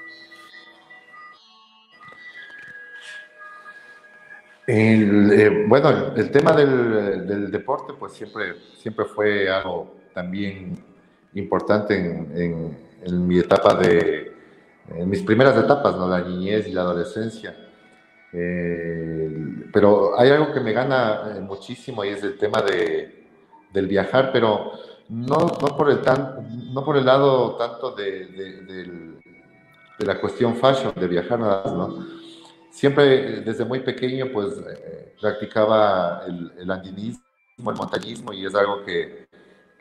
Eh, 4.68 5.66
bueno, 5.68 6.14
el, 6.16 6.30
tema 6.32 6.53
del, 6.53 7.51
deporte, 7.51 7.93
pues 7.97 8.14
siempre, 8.14 8.55
siempre 8.78 9.05
fue 9.05 9.49
algo 9.49 9.95
también 10.14 10.78
importante 11.34 11.95
en, 11.95 13.28
mi 13.28 13.39
etapa 13.39 13.74
de, 13.76 14.32
en 14.95 15.09
mis 15.09 15.24
primeras 15.24 15.57
etapas, 15.57 15.95
¿no? 15.95 16.07
la 16.07 16.22
niñez 16.22 16.68
y 16.68 16.74
la 16.74 16.82
adolescencia. 16.82 17.55
Eh, 18.34 19.68
pero 19.74 20.18
hay 20.18 20.30
algo 20.30 20.53
que 20.53 20.59
me 20.59 20.72
gana 20.72 21.34
eh, 21.36 21.39
muchísimo 21.41 22.05
y 22.05 22.09
es 22.09 22.24
el 22.24 22.38
tema 22.38 22.62
de, 22.62 23.28
del 23.74 23.88
viajar, 23.88 24.32
pero 24.32 24.72
no, 25.09 25.38
no, 25.38 25.76
por, 25.76 25.89
el 25.89 26.01
tan, 26.01 26.74
no 26.74 26.86
por 26.86 26.97
el 26.97 27.05
lado 27.05 27.55
tanto 27.57 27.91
de, 27.91 28.28
de 28.28 30.05
la 30.05 30.20
cuestión 30.20 30.55
fashion, 30.55 30.93
de 30.95 31.07
viajar 31.07 31.39
nada 31.39 31.64
más, 31.66 31.74
¿no? 31.74 32.20
Siempre 32.72 33.41
desde 33.41 33.65
muy 33.65 33.82
pequeño 33.82 34.28
pues 34.34 34.53
eh, 34.57 35.13
practicaba 35.19 36.24
el, 36.28 36.51
el, 36.57 36.72
andinismo, 36.72 37.22
el 37.57 37.76
montañismo 37.76 38.34
y 38.34 38.45
es 38.45 38.55
algo 38.55 38.84
que, 38.84 39.28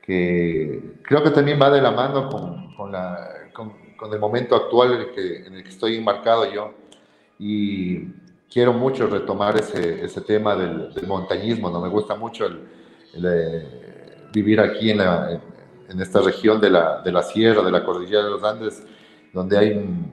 que, 0.03 0.97
creo 1.03 1.23
que 1.23 1.31
también 1.31 1.59
va 1.61 1.71
de 1.71 1.81
la 1.81 1.93
mano 1.93 2.29
con, 2.29 2.75
con, 2.75 2.93
la, 2.93 3.51
con, 3.55 3.73
el 4.13 4.19
momento 4.19 4.57
actual 4.57 4.95
en 4.95 5.01
el, 5.01 5.11
que, 5.13 5.47
en 5.47 5.55
el, 5.55 5.63
que, 5.63 5.69
estoy 5.69 5.97
enmarcado 5.97 6.53
yo 6.53 6.75
y 7.39 8.07
quiero 8.53 8.73
mucho 8.73 9.07
retomar 9.07 9.57
ese, 9.57 10.05
ese 10.05 10.21
tema 10.21 10.57
del, 10.57 10.91
montañismo, 11.07 11.71
¿no? 11.71 11.81
Me 11.81 11.89
gusta 11.89 12.17
mucho 12.17 12.47
el, 12.47 12.67
eh, 13.25 14.29
vivir 14.33 14.61
aquí 14.61 14.91
en, 14.91 14.99
la, 14.99 15.41
en, 15.89 16.01
esta 16.01 16.21
región 16.21 16.61
de 16.61 16.71
la, 16.71 17.03
de 17.03 17.13
la 17.13 17.23
sierra, 17.23 17.63
de 17.63 17.71
la 17.71 17.85
cordillera 17.85 18.25
de 18.25 18.31
los 18.31 18.43
Andes, 18.43 18.83
donde 19.33 19.57
hay 19.57 19.71
un, 19.73 20.13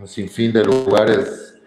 un 0.00 0.08
sinfín 0.08 0.52
de 0.52 0.64
lugares 0.64 1.57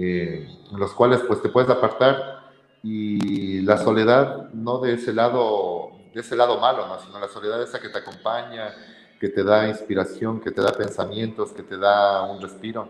eh, 0.00 0.48
en 0.70 0.78
los 0.78 0.92
cuales 0.92 1.22
pues 1.26 1.42
te 1.42 1.48
puedes 1.48 1.68
apartar 1.68 2.52
y 2.84 3.62
la 3.62 3.78
soledad 3.78 4.48
no 4.52 4.78
de 4.78 4.94
ese 4.94 5.12
lado, 5.12 5.90
de 6.14 6.20
ese 6.20 6.36
lado 6.36 6.60
malo, 6.60 6.86
¿no? 6.86 7.00
sino 7.00 7.18
la 7.18 7.26
soledad 7.26 7.60
esa 7.60 7.80
que 7.80 7.88
te 7.88 7.98
acompaña, 7.98 8.72
que 9.18 9.28
te 9.28 9.42
da 9.42 9.66
inspiración, 9.66 10.40
que 10.40 10.52
te 10.52 10.62
da 10.62 10.70
pensamientos, 10.70 11.50
que 11.50 11.64
te 11.64 11.76
da 11.76 12.22
un 12.30 12.40
respiro. 12.40 12.88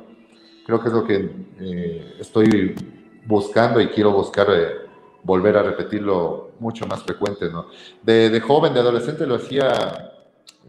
Creo 0.66 0.80
que 0.82 0.88
es 0.88 0.94
lo 0.94 1.04
que 1.04 1.30
eh, 1.60 2.16
estoy 2.20 2.74
buscando 3.24 3.80
y 3.80 3.88
quiero 3.88 4.12
buscar 4.12 4.46
eh, 4.50 4.76
volver 5.22 5.56
a 5.56 5.62
repetirlo 5.62 6.50
mucho 6.58 6.86
más 6.86 7.02
frecuente. 7.04 7.48
¿no? 7.48 7.68
De, 8.02 8.28
de 8.28 8.40
joven, 8.42 8.74
de 8.74 8.80
adolescente 8.80 9.26
lo 9.26 9.36
hacía 9.36 10.12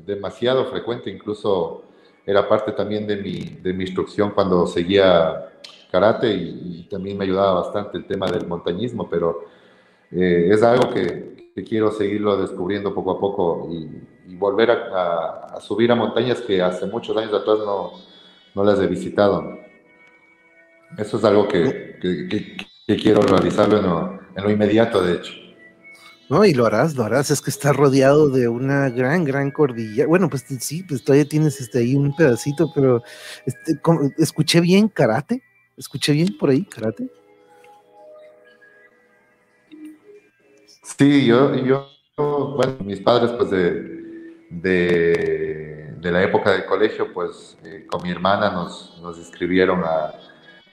demasiado 0.06 0.68
frecuente, 0.68 1.10
incluso 1.10 1.84
era 2.26 2.48
parte 2.48 2.72
también 2.72 3.08
de 3.08 3.18
mi, 3.18 3.40
de 3.62 3.74
mi 3.74 3.84
instrucción 3.84 4.32
cuando 4.32 4.68
seguía 4.68 5.50
karate 5.92 6.32
y, 6.34 6.88
también 6.90 7.18
me 7.18 7.26
ayudaba 7.26 7.62
bastante 7.62 7.98
el 7.98 8.08
tema 8.08 8.30
del 8.32 8.48
montañismo, 8.48 9.10
pero 9.10 9.46
eh, 10.12 10.50
es 10.52 10.64
algo 10.64 10.90
que, 10.94 11.38
quiero 11.68 11.92
seguirlo 11.92 12.38
descubriendo 12.38 12.96
poco 12.96 13.12
a 13.12 13.20
poco 13.20 13.68
y, 13.70 14.36
volver 14.36 14.72
a, 14.72 15.60
subir 15.60 15.92
a 15.92 15.96
montañas 15.96 16.40
que 16.40 16.62
hace 16.62 16.86
muchos 16.86 17.18
años 17.18 17.34
atrás 17.34 17.58
no, 17.60 17.92
no 18.56 18.64
las 18.64 18.80
he 18.80 18.88
visitado. 18.88 19.58
Eso 20.98 21.18
es 21.18 21.24
algo 21.26 21.48
que, 21.48 21.98
que 22.90 22.98
quiero 22.98 23.22
realizarlo 23.22 24.20
en 24.36 24.44
lo, 24.44 24.50
inmediato, 24.50 25.04
de 25.04 25.16
hecho. 25.16 25.32
No, 26.28 26.44
y 26.44 26.54
lo 26.54 26.66
harás, 26.66 26.96
lo 26.96 27.04
harás, 27.04 27.30
es 27.30 27.42
que 27.42 27.52
está 27.52 27.72
rodeado 27.72 28.30
de 28.30 28.48
una 28.48 28.90
gran, 28.90 29.26
gran 29.26 29.52
cordillera. 29.52 30.08
Bueno, 30.08 30.28
pues 30.28 30.46
sí, 30.60 30.84
pues 30.84 31.04
todavía 31.04 31.28
tienes 31.28 31.60
este 31.62 31.80
ahí 31.80 31.96
un 31.96 32.16
pedacito, 32.16 32.72
pero 32.74 33.04
este, 33.46 33.80
escuché 34.18 34.62
bien 34.62 34.88
karate. 34.88 35.44
¿Escuché 35.80 36.12
bien 36.12 36.38
por 36.38 36.50
ahí, 36.50 36.64
karate? 36.66 37.10
Sí, 40.84 41.26
yo, 41.26 41.56
yo 41.56 41.90
bueno, 42.58 42.76
mis 42.84 43.00
padres, 43.00 43.32
pues 43.32 43.50
de, 43.50 44.34
de, 44.50 46.12
la 46.12 46.22
época 46.22 46.52
del 46.52 46.66
colegio, 46.66 47.14
pues 47.14 47.58
eh, 47.64 47.88
con 47.90 48.04
mi 48.04 48.12
hermana 48.12 48.50
nos, 48.50 49.00
nos 49.02 49.18
inscribieron 49.18 49.82
a, 49.86 50.16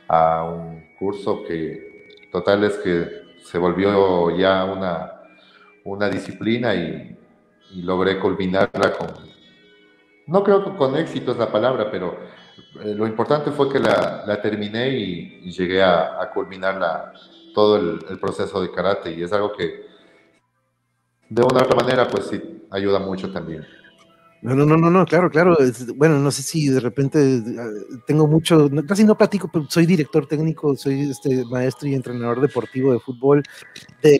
a, 0.09 0.43
un 0.43 0.97
curso 0.99 1.45
que 1.45 2.09
total 2.33 2.65
es 2.65 2.77
que 2.79 3.09
se 3.45 3.59
volvió 3.59 4.37
ya 4.37 4.65
una, 4.65 5.23
una 5.85 6.11
disciplina 6.11 6.75
y, 6.75 7.17
y 7.71 7.83
logré 7.83 8.19
culminarla 8.19 8.93
con, 8.95 9.13
no 10.27 10.43
creo 10.43 10.65
que 10.65 10.77
con 10.77 10.97
éxito 10.97 11.31
es 11.31 11.39
la 11.39 11.53
palabra, 11.53 11.93
pero 11.93 12.19
eh, 12.83 12.95
lo 12.95 13.07
importante 13.07 13.51
fue 13.51 13.69
que 13.71 13.79
la, 13.79 14.25
la 14.27 14.41
terminé 14.41 14.89
y, 14.89 15.51
llegué 15.51 15.83
a, 15.83 16.31
culminar 16.33 16.77
la, 16.77 17.13
todo 17.55 17.77
el, 17.77 18.05
el, 18.09 18.19
proceso 18.19 18.61
de 18.61 18.71
karate 18.71 19.13
y 19.13 19.23
es 19.23 19.33
algo 19.33 19.53
que 19.53 19.87
de 21.29 21.43
una 21.43 21.61
u 21.61 21.65
otra 21.65 21.77
manera 21.77 22.07
pues 22.09 22.27
sí 22.27 22.67
ayuda 22.71 22.99
mucho 22.99 23.33
también. 23.33 23.67
No, 24.47 24.55
no, 24.55 24.77
no, 24.77 24.91
no, 24.93 25.05
claro, 25.07 25.29
claro. 25.29 25.57
Bueno, 25.97 26.21
no 26.21 26.31
sé 26.31 26.41
si 26.41 26.69
de 26.69 26.79
repente 26.79 27.43
ah, 27.59 27.69
tengo 28.07 28.29
mucho, 28.29 28.71
casi 28.87 29.03
no 29.03 29.19
platico, 29.19 29.51
pero 29.53 29.67
soy 29.69 29.87
director 29.87 30.29
técnico, 30.29 30.77
soy 30.77 31.11
este 31.11 31.45
maestro 31.47 31.89
y 31.89 31.95
entrenador 31.97 32.41
deportivo 32.41 32.93
de 32.93 33.01
fútbol, 33.01 33.43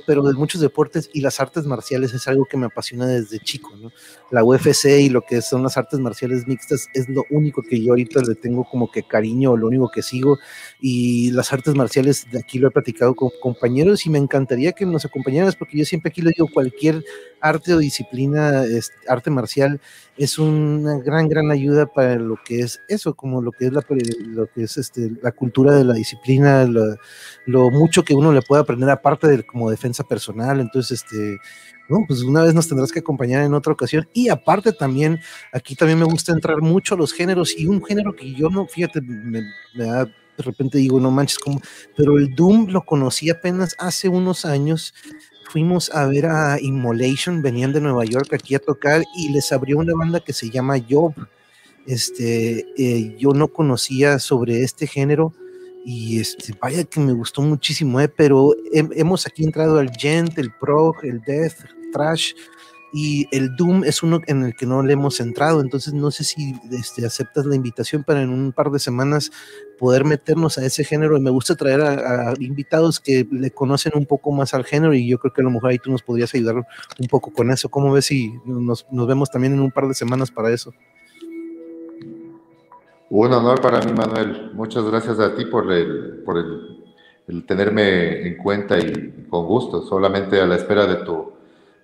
pero 0.05 0.25
de 0.25 0.35
muchos 0.35 0.61
deportes 0.61 1.09
y 1.15 1.21
las 1.21 1.39
artes 1.39 1.65
marciales 1.65 2.13
es 2.13 2.27
algo 2.27 2.45
que 2.45 2.57
me 2.57 2.67
apasiona 2.67 3.07
desde 3.07 3.39
chico, 3.39 3.77
¿no? 3.77 3.93
La 4.33 4.43
UFC 4.43 4.87
y 5.01 5.11
lo 5.11 5.23
que 5.23 5.41
son 5.43 5.63
las 5.63 5.77
artes 5.77 6.01
marciales 6.01 6.49
mixtas 6.49 6.89
es 6.93 7.09
lo 7.09 7.23
único 7.31 7.63
que 7.63 7.81
yo 7.81 7.93
ahorita 7.93 8.21
le 8.23 8.35
tengo 8.35 8.65
como 8.65 8.91
que 8.91 9.05
cariño, 9.05 9.57
lo 9.57 9.69
único 9.69 9.93
que 9.95 10.03
sigo 10.03 10.39
y 10.81 11.31
las 11.31 11.53
artes 11.53 11.77
marciales 11.77 12.27
de 12.33 12.41
aquí 12.41 12.59
lo 12.59 12.67
he 12.67 12.73
platicado 12.73 13.15
con 13.15 13.31
compañeros 13.41 14.05
y 14.07 14.11
me 14.11 14.19
encantaría 14.19 14.73
que 14.73 14.87
nos 14.87 15.05
acompañaras 15.05 15.55
porque 15.55 15.79
yo 15.79 15.85
siempre 15.85 16.09
aquí 16.09 16.21
le 16.21 16.33
digo 16.37 16.49
cualquier 16.53 17.05
arte 17.49 17.75
o 17.75 17.79
disciplina, 17.79 18.65
arte 19.09 19.31
marcial 19.31 19.81
es 20.17 20.39
una 20.39 20.99
gran, 20.99 21.29
gran 21.29 21.51
ayuda 21.51 21.87
para 21.87 22.17
lo 22.17 22.39
que 22.43 22.61
es 22.61 22.81
eso, 22.89 23.15
como 23.15 23.43
lo 23.43 23.53
que 23.53 23.67
es 23.67 23.73
la, 23.73 23.85
lo 24.27 24.47
que 24.47 24.63
es 24.63 24.79
este, 24.79 25.13
la 25.23 25.33
cultura 25.33 25.75
de 25.75 25.85
la 25.85 25.95
disciplina, 25.95 26.65
lo, 26.65 27.71
mucho 27.71 28.03
que 28.03 28.15
uno 28.15 28.33
le 28.33 28.43
puede 28.43 28.63
aprender 28.63 28.89
aparte 28.89 29.27
de 29.29 29.45
como 29.45 29.71
defensa 29.71 30.05
personal. 30.05 30.61
Entonces, 30.61 31.03
este, 31.03 31.39
no, 31.89 31.99
pues 32.07 32.23
una 32.23 32.43
vez 32.43 32.55
nos 32.55 32.69
tendrás 32.69 32.93
que 32.93 33.01
acompañar 33.01 33.43
en 33.45 33.55
otra 33.55 33.73
ocasión. 33.73 34.09
Y 34.15 34.29
aparte 34.29 34.73
también, 34.73 35.21
aquí 35.53 35.75
también 35.77 35.99
me 35.99 36.07
gusta 36.07 36.33
entrar 36.33 36.63
mucho 36.63 36.95
a 36.95 36.99
los 36.99 37.13
géneros 37.13 37.55
y 37.57 37.67
un 37.67 37.85
género 37.85 38.15
que 38.15 38.33
yo 38.33 38.49
no, 38.49 38.67
fíjate, 38.67 39.01
me, 39.03 39.43
da 39.75 40.05
de 40.05 40.43
repente 40.43 40.77
digo, 40.77 41.01
no 41.01 41.11
manches, 41.11 41.39
como, 41.39 41.63
pero 41.97 42.19
el 42.19 42.35
Doom 42.35 42.69
lo 42.69 42.85
conocí 42.85 43.31
apenas 43.31 43.75
hace 43.79 44.07
unos 44.11 44.45
años 44.45 44.93
fuimos 45.51 45.91
a 45.95 46.07
ver 46.07 46.27
a 46.27 46.59
Immolation, 46.61 47.43
venían 47.43 47.73
de 47.73 47.81
Nueva 47.81 48.05
York 48.05 48.33
aquí 48.33 48.55
a 48.55 48.59
tocar 48.59 49.03
y 49.17 49.31
les 49.31 49.53
abrió 49.53 49.79
una 49.79 49.95
banda 49.95 50.21
que 50.21 50.33
se 50.33 50.51
llama 50.51 50.77
Job. 50.89 51.15
Este, 51.87 52.67
eh, 52.77 53.17
yo 53.19 53.31
no 53.31 53.49
conocía 53.49 54.19
sobre 54.19 54.63
este 54.63 54.87
género 54.87 55.33
y 55.85 56.19
este, 56.21 56.53
vaya 56.61 56.83
que 56.85 56.99
me 56.99 57.13
gustó 57.13 57.43
muchísimo, 57.43 58.01
eh, 58.01 58.09
pero 58.09 58.55
hemos 58.73 59.27
aquí 59.27 59.45
entrado 59.45 59.79
al 59.79 59.91
gent, 59.91 60.37
el 60.39 60.53
prog, 60.53 60.97
el 61.05 61.21
death, 61.21 61.55
trash, 61.93 62.33
y 62.99 63.29
el 63.31 63.55
Doom 63.57 63.85
es 63.85 64.03
uno 64.03 64.23
en 64.27 64.43
el 64.43 64.57
que 64.57 64.65
no 64.65 64.83
le 64.83 64.95
hemos 64.95 65.21
entrado, 65.21 65.61
entonces 65.61 65.93
no 65.93 66.11
sé 66.11 66.25
si 66.25 66.55
este, 66.73 67.05
aceptas 67.05 67.45
la 67.45 67.55
invitación 67.55 68.05
para 68.05 68.23
en 68.23 68.31
un 68.31 68.53
par 68.53 68.71
de 68.71 68.79
semanas 68.79 69.31
poder 69.79 70.07
meternos 70.07 70.57
a 70.57 70.65
ese 70.65 70.83
género 70.83 71.21
me 71.21 71.29
gusta 71.29 71.57
traer 71.57 71.83
a, 71.83 72.33
invitados 72.41 72.99
que 72.99 73.29
le 73.31 73.51
conocen 73.51 73.93
un 73.97 74.07
poco 74.07 74.33
más 74.33 74.55
al 74.55 74.65
género 74.65 74.95
y 74.95 75.07
yo 75.07 75.19
creo 75.19 75.31
que 75.31 75.43
a 75.43 75.45
lo 75.45 75.51
mejor 75.51 75.73
ahí 75.73 75.79
tú 75.79 75.91
nos 75.91 76.01
podrías 76.01 76.35
ayudar 76.35 76.55
un 76.57 77.07
poco 77.11 77.31
con 77.35 77.51
eso. 77.51 77.69
¿Cómo 77.69 77.93
ves 77.93 78.07
si 78.07 78.33
nos, 78.47 78.87
nos 78.91 79.07
vemos 79.07 79.31
también 79.31 79.53
en 79.53 79.61
un 79.61 79.71
par 79.71 79.89
de 79.89 79.95
semanas 79.95 80.31
para 80.31 80.51
eso? 80.51 80.73
Un 83.11 83.31
honor 83.31 83.61
para 83.61 83.83
mí, 83.83 83.93
Manuel. 83.93 84.53
Muchas 84.55 84.85
gracias 84.85 85.21
a 85.21 85.37
ti 85.37 85.45
por 85.45 85.71
el, 85.71 86.23
por 86.25 86.39
el 86.39 87.45
tenerme 87.45 88.27
en 88.27 88.39
cuenta 88.39 88.79
y 88.79 89.27
con 89.29 89.45
gusto, 89.45 89.83
solamente 89.83 90.41
a 90.41 90.47
la 90.47 90.57
espera 90.57 90.87
de 90.87 91.05
tu 91.05 91.36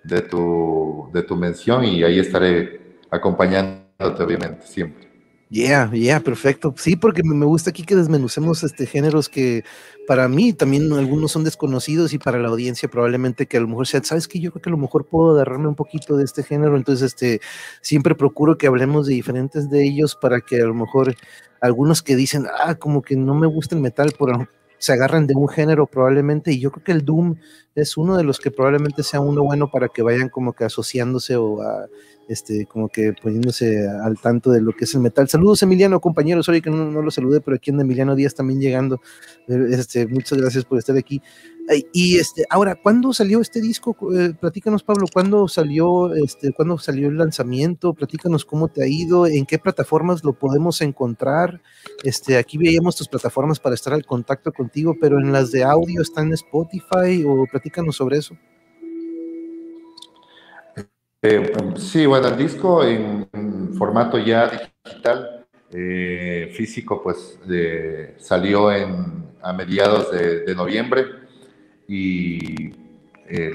de 0.03 0.21
tu, 0.21 1.09
de 1.13 1.23
tu 1.23 1.35
mención 1.35 1.85
y 1.85 2.03
ahí 2.03 2.19
estaré 2.19 2.97
acompañándote, 3.09 4.23
obviamente, 4.23 4.65
siempre. 4.65 5.13
Yeah, 5.53 5.91
yeah, 5.93 6.19
perfecto. 6.19 6.73
Sí, 6.77 6.95
porque 6.95 7.21
me 7.23 7.45
gusta 7.45 7.69
aquí 7.69 7.83
que 7.83 7.95
desmenucemos 7.95 8.63
este 8.63 8.87
géneros 8.87 9.29
que 9.29 9.63
para 10.07 10.27
mí 10.27 10.51
también 10.51 10.91
algunos 10.93 11.31
son 11.31 11.43
desconocidos 11.43 12.11
y 12.11 12.17
para 12.17 12.39
la 12.39 12.47
audiencia 12.47 12.89
probablemente 12.89 13.45
que 13.45 13.57
a 13.57 13.59
lo 13.59 13.67
mejor 13.67 13.85
sea, 13.85 14.03
sabes 14.03 14.27
que 14.27 14.39
yo 14.39 14.51
creo 14.51 14.63
que 14.63 14.69
a 14.69 14.71
lo 14.71 14.79
mejor 14.79 15.05
puedo 15.05 15.35
agarrarme 15.35 15.67
un 15.67 15.75
poquito 15.75 16.17
de 16.17 16.23
este 16.23 16.41
género, 16.41 16.75
entonces 16.75 17.13
este 17.13 17.39
siempre 17.81 18.15
procuro 18.15 18.57
que 18.57 18.65
hablemos 18.65 19.05
de 19.05 19.13
diferentes 19.13 19.69
de 19.69 19.83
ellos 19.83 20.15
para 20.15 20.41
que 20.41 20.59
a 20.59 20.65
lo 20.65 20.73
mejor 20.73 21.15
algunos 21.61 22.01
que 22.01 22.15
dicen, 22.15 22.47
ah, 22.65 22.73
como 22.73 23.03
que 23.03 23.15
no 23.15 23.35
me 23.35 23.45
gusta 23.45 23.75
el 23.75 23.81
metal, 23.81 24.11
por, 24.17 24.49
se 24.83 24.91
agarran 24.91 25.27
de 25.27 25.33
un 25.33 25.47
género 25.47 25.87
probablemente, 25.87 26.51
y 26.51 26.59
yo 26.59 26.69
creo 26.69 26.83
que 26.83 26.91
el 26.91 27.05
Doom 27.05 27.37
es 27.73 27.95
uno 27.95 28.17
de 28.17 28.25
los 28.25 28.37
que 28.37 28.51
probablemente 28.51 29.01
sea 29.01 29.21
uno 29.21 29.41
bueno 29.41 29.71
para 29.71 29.87
que 29.87 30.01
vayan 30.01 30.27
como 30.27 30.51
que 30.51 30.65
asociándose 30.65 31.37
o 31.37 31.61
a, 31.61 31.87
este, 32.27 32.65
como 32.65 32.89
que 32.89 33.13
poniéndose 33.13 33.87
al 33.87 34.19
tanto 34.19 34.51
de 34.51 34.59
lo 34.59 34.73
que 34.73 34.83
es 34.83 34.93
el 34.93 34.99
metal. 34.99 35.29
Saludos 35.29 35.63
Emiliano, 35.63 36.01
compañeros, 36.01 36.47
sorry 36.47 36.61
que 36.61 36.69
no, 36.69 36.91
no 36.91 37.01
lo 37.01 37.11
saludé, 37.11 37.39
pero 37.39 37.55
aquí 37.55 37.71
en 37.71 37.79
Emiliano 37.79 38.13
Díaz 38.13 38.35
también 38.35 38.59
llegando. 38.59 38.99
Este, 39.47 40.05
muchas 40.05 40.37
gracias 40.37 40.65
por 40.65 40.77
estar 40.77 40.97
aquí. 40.97 41.21
Y 41.93 42.17
este, 42.17 42.45
ahora, 42.49 42.75
¿cuándo 42.75 43.13
salió 43.13 43.39
este 43.39 43.61
disco? 43.61 43.95
Eh, 44.13 44.33
platícanos, 44.39 44.83
Pablo, 44.83 45.05
¿cuándo 45.11 45.47
salió, 45.47 46.13
este, 46.13 46.51
¿cuándo 46.51 46.77
salió 46.77 47.07
el 47.07 47.17
lanzamiento? 47.17 47.93
Platícanos 47.93 48.43
cómo 48.43 48.67
te 48.67 48.83
ha 48.83 48.87
ido, 48.87 49.27
en 49.27 49.45
qué 49.45 49.57
plataformas 49.57 50.23
lo 50.23 50.33
podemos 50.33 50.81
encontrar. 50.81 51.61
Este, 52.03 52.37
aquí 52.37 52.57
veíamos 52.57 52.97
tus 52.97 53.07
plataformas 53.07 53.59
para 53.59 53.75
estar 53.75 53.93
al 53.93 54.05
contacto 54.05 54.51
contigo, 54.51 54.95
pero 54.99 55.19
en 55.19 55.31
las 55.31 55.51
de 55.51 55.63
audio 55.63 56.01
están 56.01 56.27
en 56.27 56.33
Spotify 56.33 57.23
o 57.25 57.45
platícanos 57.49 57.95
sobre 57.95 58.17
eso. 58.17 58.35
Eh, 61.21 61.53
sí, 61.77 62.05
bueno, 62.05 62.27
el 62.27 62.37
disco 62.37 62.83
en, 62.83 63.73
formato 63.77 64.17
ya 64.17 64.69
digital, 64.83 65.45
eh, 65.71 66.51
físico, 66.53 67.01
pues 67.01 67.39
salió 68.19 68.69
en, 68.69 69.31
a 69.41 69.53
mediados 69.53 70.11
de 70.11 70.53
noviembre 70.55 71.22
y 71.87 72.71
eh, 73.27 73.53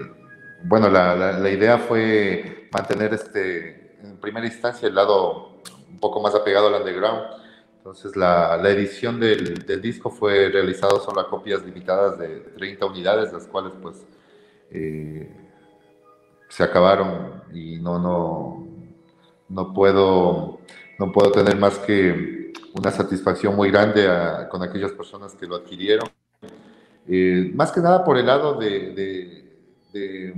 bueno, 0.65 0.89
la, 0.89 1.49
idea 1.51 1.79
fue 1.79 2.69
mantener 2.73 3.15
este, 3.15 3.97
en 4.03 4.17
primera 4.19 4.47
instancia 4.47 4.89
el 4.89 4.95
lado 4.95 5.61
un 5.89 5.99
poco 6.01 6.21
más 6.21 6.35
apegado 6.35 6.69
al 6.69 6.81
underground. 6.81 7.23
Entonces 7.77 8.17
la, 8.17 8.61
edición 8.69 9.21
del, 9.21 9.65
disco 9.81 10.11
fue 10.11 10.49
realizado 10.51 11.01
solo 11.01 11.21
a 11.21 11.31
copias 11.31 11.65
limitadas 11.65 12.19
de 12.19 12.41
30 12.57 12.87
unidades, 12.87 13.33
las 13.33 13.47
cuales 13.47 13.73
pues 13.81 14.05
eh, 14.71 15.31
se 16.49 16.65
acabaron 16.65 17.43
y 17.53 17.79
no, 17.79 17.99
no, 17.99 18.67
no, 19.49 19.73
puedo, 19.73 20.61
no 20.99 21.13
puedo 21.13 21.31
tener 21.33 21.57
más 21.57 21.79
que 21.79 22.53
una 22.75 22.91
satisfacción 22.91 23.57
muy 23.57 23.71
grande 23.71 24.07
con 24.51 24.63
aquellas 24.63 24.93
personas 24.93 25.35
que 25.35 25.47
lo 25.47 25.57
adquirieron 25.57 26.09
eh, 27.11 27.51
más 27.55 27.73
que 27.73 27.81
nada 27.81 28.05
por 28.05 28.19
el 28.19 28.27
lado 28.27 28.55
de, 28.55 28.93
de, 29.93 30.35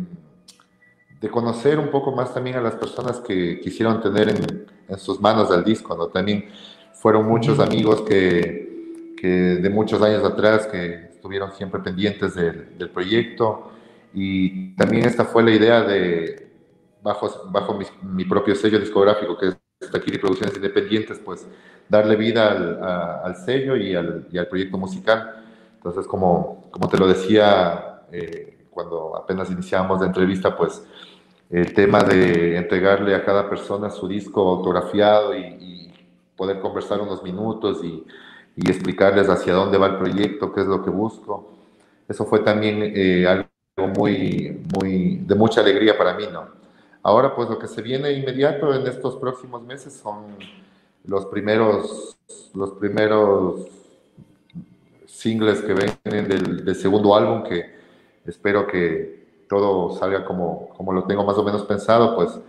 conocer 1.31 1.79
un 1.79 1.91
poco 1.91 2.13
más 2.13 2.33
también 2.33 2.57
a 2.57 2.61
las 2.61 2.77
personas 2.77 3.19
que 3.21 3.61
quisieron 3.61 4.01
tener 4.01 4.29
en, 4.29 4.99
sus 4.99 5.21
manos 5.21 5.51
el 5.51 5.65
disco, 5.65 5.97
¿no? 5.97 6.07
También 6.09 6.47
fueron 6.93 7.27
muchos 7.27 7.61
amigos 7.61 8.03
que, 8.03 9.15
que, 9.17 9.29
de 9.29 9.71
muchos 9.71 10.01
años 10.03 10.25
atrás 10.25 10.67
que 10.67 11.11
estuvieron 11.13 11.53
siempre 11.53 11.81
pendientes 11.81 12.35
del, 12.35 12.77
del, 12.79 12.91
proyecto. 12.91 13.71
Y 14.15 14.75
también 14.75 15.05
esta 15.05 15.25
fue 15.25 15.43
la 15.45 15.53
idea 15.53 15.83
de, 15.83 16.51
bajo, 17.03 17.51
bajo 17.51 17.79
mi, 18.03 18.25
propio 18.25 18.55
sello 18.55 18.79
discográfico 18.81 19.37
que 19.39 19.49
es 19.49 19.91
Taquiri 19.91 20.19
Producciones 20.19 20.57
Independientes, 20.57 21.21
pues 21.25 21.47
darle 21.89 22.17
vida 22.17 22.51
al, 22.51 22.83
al 23.25 23.37
sello 23.37 23.77
y 23.77 23.95
al, 23.95 24.27
y 24.33 24.39
al 24.39 24.49
proyecto 24.49 24.79
musical 24.79 25.40
entonces, 25.81 26.07
como, 26.07 26.69
como 26.71 26.91
te 26.91 26.99
lo 26.99 27.09
decía 27.09 28.03
eh, 28.13 28.67
cuando 28.69 29.17
apenas 29.17 29.51
iniciamos 29.51 29.99
la 29.99 30.09
entrevista, 30.09 30.55
pues 30.55 30.85
el 31.49 31.73
tema 31.73 32.03
de 32.03 32.59
entregarle 32.59 33.15
a 33.15 33.25
cada 33.25 33.49
persona 33.49 33.89
su 33.89 34.07
disco 34.07 34.47
autografiado 34.47 35.35
y, 35.35 35.79
poder 36.37 36.61
conversar 36.61 37.01
unos 37.03 37.23
minutos 37.23 37.83
y, 37.83 38.05
explicarles 38.57 39.31
hacia 39.31 39.55
dónde 39.55 39.79
va 39.79 39.87
el 39.87 39.97
proyecto, 39.97 40.53
qué 40.53 40.61
es 40.61 40.67
lo 40.67 40.85
que 40.85 40.91
busco, 40.91 41.51
eso 42.07 42.27
fue 42.27 42.41
también 42.41 42.93
eh, 42.95 43.27
algo 43.27 43.49
muy, 43.97 44.63
muy, 44.79 45.17
de 45.17 45.35
mucha 45.35 45.63
alegría 45.63 45.97
para 45.97 46.13
mí, 46.13 46.25
¿no? 46.31 46.47
Ahora, 47.03 47.35
pues 47.35 47.49
lo 47.49 47.59
que 47.59 47.69
se 47.69 47.81
viene 47.81 48.13
inmediato 48.13 48.75
en 48.75 48.87
estos 48.87 49.17
próximos 49.17 49.63
meses 49.63 49.95
son 49.95 50.37
los 51.05 51.25
primeros, 51.27 52.19
los 52.53 52.73
primeros 52.73 53.80
singles 55.21 55.61
que 55.61 55.75
vienen 55.75 56.29
del, 56.65 56.75
segundo 56.75 57.15
álbum, 57.15 57.43
que 57.43 57.75
espero 58.25 58.67
que 58.67 59.45
todo 59.49 59.91
salga 59.97 60.25
como, 60.25 60.71
como 60.71 60.93
lo 60.93 61.05
tengo 61.05 61.25
más 61.25 61.37
o 61.37 61.45
menos 61.45 61.63
pensado, 61.65 62.17
pues 62.17 62.41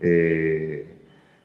eh, 0.00 0.96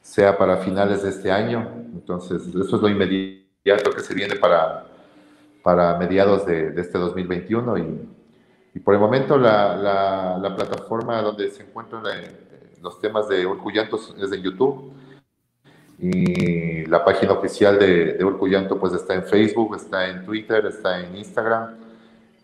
sea 0.01 0.37
para 0.37 0.57
finales 0.57 1.01
de 1.01 1.09
este 1.09 1.31
año. 1.31 1.67
Entonces, 1.93 2.43
eso 2.47 2.75
es 2.75 2.81
lo 2.81 2.87
inmediato 2.87 3.89
que 3.95 4.01
se 4.01 4.13
viene 4.13 4.35
para, 4.35 4.85
para 5.63 5.97
mediados 5.97 6.45
de, 6.45 6.79
este 6.79 6.99
2021. 6.99 7.77
Y, 7.79 8.09
y, 8.75 8.79
por 8.79 8.93
el 8.93 8.99
momento 8.99 9.37
la, 9.37 10.37
la, 10.39 10.55
plataforma 10.55 11.21
donde 11.21 11.49
se 11.49 11.63
encuentran 11.63 12.03
eh, 12.05 12.77
los 12.83 13.01
temas 13.01 13.27
de 13.27 13.45
Orgullantos 13.45 14.15
es 14.21 14.31
en 14.31 14.43
YouTube 14.43 14.94
y 15.97 16.85
la 16.85 17.03
página 17.05 17.33
oficial 17.33 17.79
de, 17.79 18.13
de 18.13 18.25
Urcuyanto 18.25 18.77
pues 18.77 18.93
está 18.93 19.13
en 19.13 19.23
Facebook, 19.23 19.75
está 19.75 20.07
en 20.09 20.25
Twitter, 20.25 20.65
está 20.65 20.99
en 20.99 21.15
Instagram. 21.15 21.75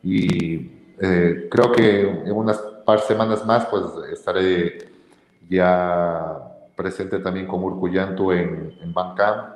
Y 0.04 0.72
eh, 1.00 1.48
creo 1.50 1.72
que 1.72 2.02
en 2.02 2.32
unas 2.32 2.58
par 2.86 3.02
semanas 3.02 3.46
más 3.46 3.66
pues 3.66 3.84
estaré 4.12 4.90
ya 5.50 6.38
presente 6.76 7.20
también 7.20 7.46
con 7.46 7.62
Urcuyanto 7.64 8.32
en, 8.32 8.78
en 8.82 8.94
Bandcamp. 8.94 9.56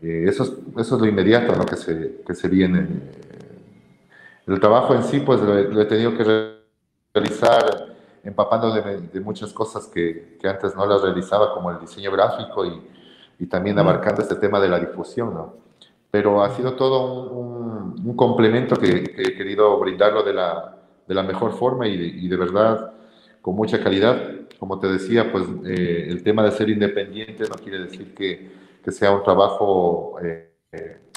Eh, 0.00 0.26
eso, 0.28 0.44
es, 0.44 0.52
eso 0.78 0.94
es 0.94 1.00
lo 1.00 1.06
inmediato 1.06 1.56
¿no? 1.56 1.66
que, 1.66 1.76
se, 1.76 2.22
que 2.24 2.34
se 2.34 2.48
viene. 2.48 2.86
El 4.46 4.60
trabajo 4.60 4.94
en 4.94 5.02
sí 5.02 5.20
pues 5.20 5.40
lo, 5.40 5.80
he 5.80 5.84
tenido 5.86 6.16
que 6.16 6.54
realizar 7.12 7.96
empapando 8.22 8.72
de, 8.72 9.00
de 9.00 9.20
muchas 9.20 9.52
cosas 9.52 9.86
que, 9.88 10.38
que, 10.40 10.48
antes 10.48 10.76
no 10.76 10.86
las 10.86 11.02
realizaba, 11.02 11.52
como 11.52 11.70
el 11.70 11.80
diseño 11.80 12.12
gráfico 12.12 12.64
y, 12.64 12.80
y 13.38 13.46
también 13.46 13.78
abarcando 13.78 14.22
este 14.22 14.36
tema 14.36 14.60
de 14.60 14.68
la 14.68 14.80
difusión, 14.80 15.32
¿no? 15.34 15.54
Pero 16.10 16.42
ha 16.42 16.50
sido 16.50 16.74
todo 16.74 17.30
un, 17.30 18.00
un, 18.04 18.16
complemento 18.16 18.76
que, 18.76 19.14
he 19.16 19.36
querido 19.36 19.78
brindarlo 19.78 20.22
de 20.22 20.32
la, 20.32 20.76
de 21.06 21.14
la 21.14 21.22
mejor 21.22 21.52
forma 21.52 21.86
y 21.86 21.96
de, 21.96 22.06
y 22.06 22.28
de, 22.28 22.36
verdad 22.36 22.92
con 23.42 23.54
mucha 23.54 23.82
calidad. 23.82 24.20
Como 24.58 24.80
te 24.80 24.88
decía, 24.88 25.30
pues 25.30 25.44
eh, 25.66 26.06
el 26.08 26.22
tema 26.22 26.42
de 26.42 26.50
ser 26.52 26.70
independiente 26.70 27.44
no 27.48 27.56
quiere 27.56 27.80
decir 27.80 28.14
que, 28.14 28.50
que 28.82 28.90
sea 28.90 29.12
un 29.12 29.22
trabajo 29.22 30.16
eh, 30.22 30.50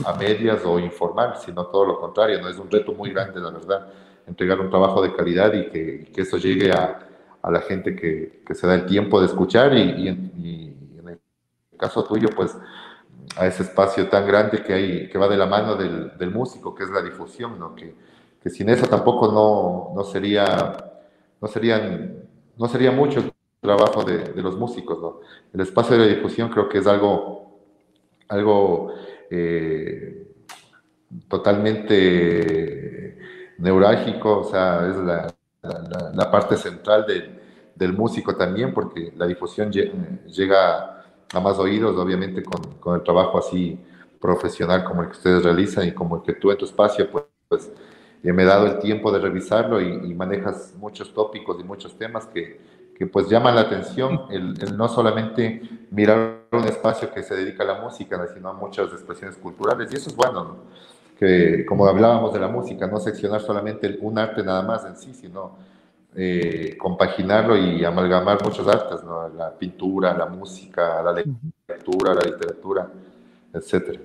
a 0.05 0.13
medias 0.13 0.61
o 0.65 0.77
informal, 0.77 1.35
sino 1.37 1.65
todo 1.67 1.85
lo 1.85 1.99
contrario, 1.99 2.41
¿no? 2.41 2.49
Es 2.49 2.57
un 2.57 2.69
reto 2.69 2.93
muy 2.93 3.11
grande, 3.11 3.39
la 3.39 3.49
verdad, 3.49 3.87
entregar 4.27 4.59
un 4.59 4.69
trabajo 4.69 5.01
de 5.01 5.13
calidad 5.13 5.53
y 5.53 5.69
que, 5.69 6.11
que 6.13 6.21
eso 6.21 6.37
llegue 6.37 6.71
a, 6.71 6.99
a 7.41 7.51
la 7.51 7.61
gente 7.61 7.95
que, 7.95 8.41
que, 8.45 8.53
se 8.53 8.67
da 8.67 8.75
el 8.75 8.85
tiempo 8.85 9.19
de 9.19 9.27
escuchar 9.27 9.73
y, 9.73 10.09
y 10.09 10.70
caso 11.81 12.05
tuyo, 12.05 12.29
pues 12.35 12.55
a 13.35 13.47
ese 13.47 13.63
espacio 13.63 14.07
tan 14.07 14.25
grande 14.25 14.63
que 14.63 14.73
hay, 14.73 15.09
que 15.09 15.17
va 15.17 15.27
de 15.27 15.37
la 15.37 15.47
mano 15.47 15.75
del, 15.75 16.17
del 16.17 16.31
músico, 16.31 16.73
que 16.73 16.83
es 16.83 16.89
la 16.89 17.01
difusión, 17.01 17.59
¿no? 17.59 17.75
Que, 17.75 17.95
que 18.41 18.49
sin 18.49 18.69
eso 18.69 18.87
tampoco 18.87 19.31
no, 19.31 19.93
no 19.95 20.03
sería 20.03 20.91
no, 21.41 21.47
serían, 21.47 22.23
no 22.57 22.67
sería 22.67 22.91
mucho 22.91 23.19
el 23.19 23.33
trabajo 23.59 24.03
de, 24.03 24.41
los 24.41 24.57
músicos. 24.57 25.01
¿no? 25.01 25.19
El 25.53 25.61
espacio 25.61 25.97
de 25.97 26.05
la 26.05 26.13
difusión 26.13 26.49
creo 26.49 26.69
que 26.69 26.77
es 26.77 26.87
algo, 26.87 27.59
algo 28.29 28.93
eh, 29.29 30.27
totalmente 31.27 33.17
neurálgico, 33.57 34.39
o 34.39 34.43
sea, 34.43 34.87
es 34.87 34.95
la, 34.97 35.33
la, 36.13 36.31
parte 36.31 36.57
central 36.57 37.05
del 37.75 37.93
músico 37.93 38.35
también, 38.35 38.73
porque 38.73 39.11
la 39.15 39.27
difusión 39.27 39.71
llega 39.71 41.00
a 41.33 41.39
más 41.39 41.57
oídos, 41.57 41.97
obviamente, 41.97 42.43
con, 42.43 42.61
con, 42.79 42.95
el 42.95 43.03
trabajo 43.03 43.37
así 43.37 43.79
profesional 44.19 44.83
como 44.83 45.01
el 45.01 45.07
que 45.07 45.17
ustedes 45.17 45.43
realizan 45.43 45.87
y 45.87 45.91
como 45.91 46.17
el 46.17 46.21
que 46.21 46.33
tú 46.33 46.51
en 46.51 46.57
tu 46.57 46.65
espacio, 46.65 47.09
pues, 47.09 47.25
pues 47.47 47.71
me 48.23 48.43
he 48.43 48.45
dado 48.45 48.67
el 48.67 48.79
tiempo 48.79 49.11
de 49.11 49.19
revisarlo 49.19 49.81
y, 49.81 50.13
manejas 50.13 50.73
muchos 50.77 51.13
tópicos 51.13 51.57
y 51.59 51.63
muchos 51.63 51.97
temas 51.97 52.27
que, 52.27 52.59
que 52.95 53.07
pues 53.07 53.27
llaman 53.27 53.55
la 53.55 53.61
atención, 53.61 54.21
el, 54.29 54.53
no 54.77 54.87
solamente 54.87 55.61
mirar 55.89 56.45
un 56.51 56.65
espacio 56.65 57.11
que 57.11 57.23
se 57.23 57.35
dedica 57.35 57.63
a 57.63 57.67
la 57.67 57.81
música, 57.81 58.27
sino 58.33 58.49
a 58.49 58.53
muchas 58.53 58.91
expresiones 58.91 59.37
culturales, 59.37 59.91
y 59.91 59.95
eso 59.95 60.09
es 60.09 60.15
bueno, 60.15 60.43
¿no? 60.43 60.57
que 61.17 61.65
como 61.67 61.85
hablábamos 61.85 62.33
de 62.33 62.39
la 62.39 62.47
música, 62.47 62.87
no 62.87 62.99
seccionar 62.99 63.41
solamente 63.41 63.97
un 64.01 64.17
arte 64.17 64.43
nada 64.43 64.63
más 64.63 64.85
en 64.85 64.97
sí, 64.97 65.13
sino 65.13 65.55
eh, 66.15 66.75
compaginarlo 66.77 67.57
y 67.57 67.85
amalgamar 67.85 68.43
muchos 68.43 68.67
artes, 68.67 69.03
¿no? 69.03 69.29
la 69.29 69.57
pintura, 69.57 70.13
la 70.13 70.25
música, 70.25 71.01
la 71.01 71.13
lectura, 71.13 72.13
la 72.13 72.21
literatura, 72.21 72.91
etcétera. 73.53 73.99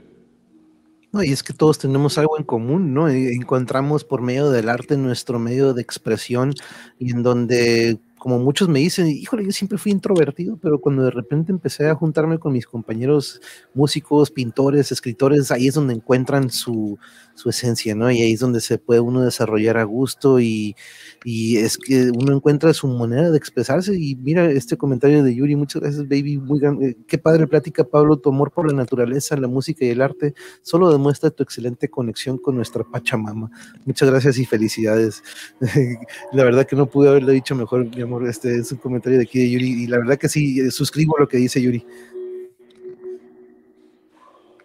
No, 1.13 1.23
y 1.23 1.33
es 1.33 1.43
que 1.43 1.53
todos 1.53 1.79
tenemos 1.79 2.19
algo 2.19 2.37
en 2.37 2.45
común, 2.45 2.93
¿no? 2.93 3.09
Encontramos 3.09 4.05
por 4.05 4.21
medio 4.21 4.51
del 4.51 4.69
arte 4.69 4.97
nuestro 4.97 5.39
medio 5.39 5.73
de 5.73 5.81
expresión 5.81 6.53
y 6.99 7.13
en 7.13 7.23
donde 7.23 7.99
como 8.19 8.39
muchos 8.41 8.69
me 8.69 8.81
dicen, 8.81 9.07
híjole, 9.07 9.45
yo 9.45 9.53
siempre 9.53 9.79
fui 9.79 9.93
introvertido, 9.93 10.59
pero 10.61 10.81
cuando 10.81 11.05
de 11.05 11.13
repente 11.13 11.53
empecé 11.53 11.89
a 11.89 11.95
juntarme 11.95 12.41
con 12.41 12.53
mis 12.53 12.67
compañeros 12.67 13.41
músicos, 13.73 14.33
pintores, 14.33 14.91
escritores, 14.91 15.53
ahí 15.53 15.69
es 15.69 15.75
donde 15.75 15.95
encuentran 15.95 16.51
su, 16.51 16.99
su 17.37 17.51
esencia, 17.51 17.95
¿no? 17.95 18.11
Y 18.11 18.23
ahí 18.23 18.33
es 18.33 18.41
donde 18.41 18.61
se 18.61 18.79
puede 18.79 19.01
uno 19.01 19.23
desarrollar 19.23 19.77
a 19.77 19.85
gusto 19.85 20.41
y, 20.41 20.75
y, 21.23 21.59
es 21.59 21.77
que 21.77 22.11
uno 22.11 22.35
encuentra 22.35 22.73
su 22.73 22.89
manera 22.89 23.31
de 23.31 23.37
expresarse. 23.37 23.95
Y 23.95 24.17
mira 24.17 24.51
este 24.51 24.77
comentario 24.77 25.23
de 25.23 25.35
Yuri, 25.35 25.55
muchas 25.55 25.83
gracias, 25.83 26.03
baby, 26.09 26.39
muy 26.39 26.59
grande. 26.59 26.97
Qué 27.07 27.19
padre 27.19 27.47
plática, 27.47 27.85
Pablo, 27.85 28.17
tu 28.17 28.31
amor 28.31 28.51
por 28.51 28.67
la 28.67 28.77
naturaleza, 28.77 29.37
la 29.37 29.49
música 29.49 29.85
y 29.85 29.91
el 29.91 30.01
arte 30.01 30.35
solo 30.63 30.91
demuestra 30.91 31.31
tu 31.31 31.43
excelente 31.43 31.89
conexión 31.89 32.39
con 32.39 32.57
nuestra 32.57 32.85
Pachamama. 32.85 33.51
Muchas 33.85 34.11
gracias 34.11 34.39
y 34.39 34.47
felicidades. 34.47 35.23
la 36.33 36.45
verdad 36.45 36.67
que 36.67 36.75
no 36.75 36.87
pude 36.87 37.11
haberlo 37.11 37.33
dicho 37.33 37.55
mejor, 37.55 37.87
mi 37.95 38.01
amor, 38.01 38.27
este 38.27 38.57
es 38.57 38.73
un 38.73 38.79
comentario 38.79 39.19
de 39.19 39.25
aquí 39.25 39.41
de 39.41 39.51
Yuri, 39.51 39.85
y 39.85 39.87
la 39.87 39.99
verdad 39.99 40.17
que 40.17 40.29
sí, 40.29 40.61
eh, 40.61 40.71
suscribo 40.71 41.17
lo 41.19 41.29
que 41.29 41.37
dice 41.37 41.61
Yuri. 41.61 41.85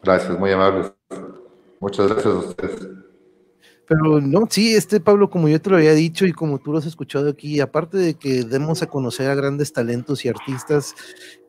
Gracias, 0.04 0.40
muy 0.40 0.52
amables. 0.52 1.01
Muchas 1.82 2.08
gracias 2.08 2.34
a 2.34 2.38
ustedes. 2.38 2.88
Pero 3.88 4.22
no, 4.22 4.48
sí, 4.50 4.76
este 4.76 5.02
Pablo, 5.02 5.30
como 5.30 5.50
yo 5.50 5.60
te 5.60 5.70
lo 5.70 5.76
había 5.76 5.94
dicho 5.94 6.26
y 6.26 6.32
como 6.32 6.60
tú 6.60 6.72
lo 6.72 6.78
has 6.78 6.86
escuchado 6.86 7.30
aquí, 7.30 7.60
aparte 7.60 7.98
de 7.98 8.14
que 8.14 8.44
demos 8.44 8.82
a 8.82 8.88
conocer 8.88 9.30
a 9.30 9.36
grandes 9.36 9.74
talentos 9.74 10.24
y 10.24 10.30
artistas, 10.30 10.96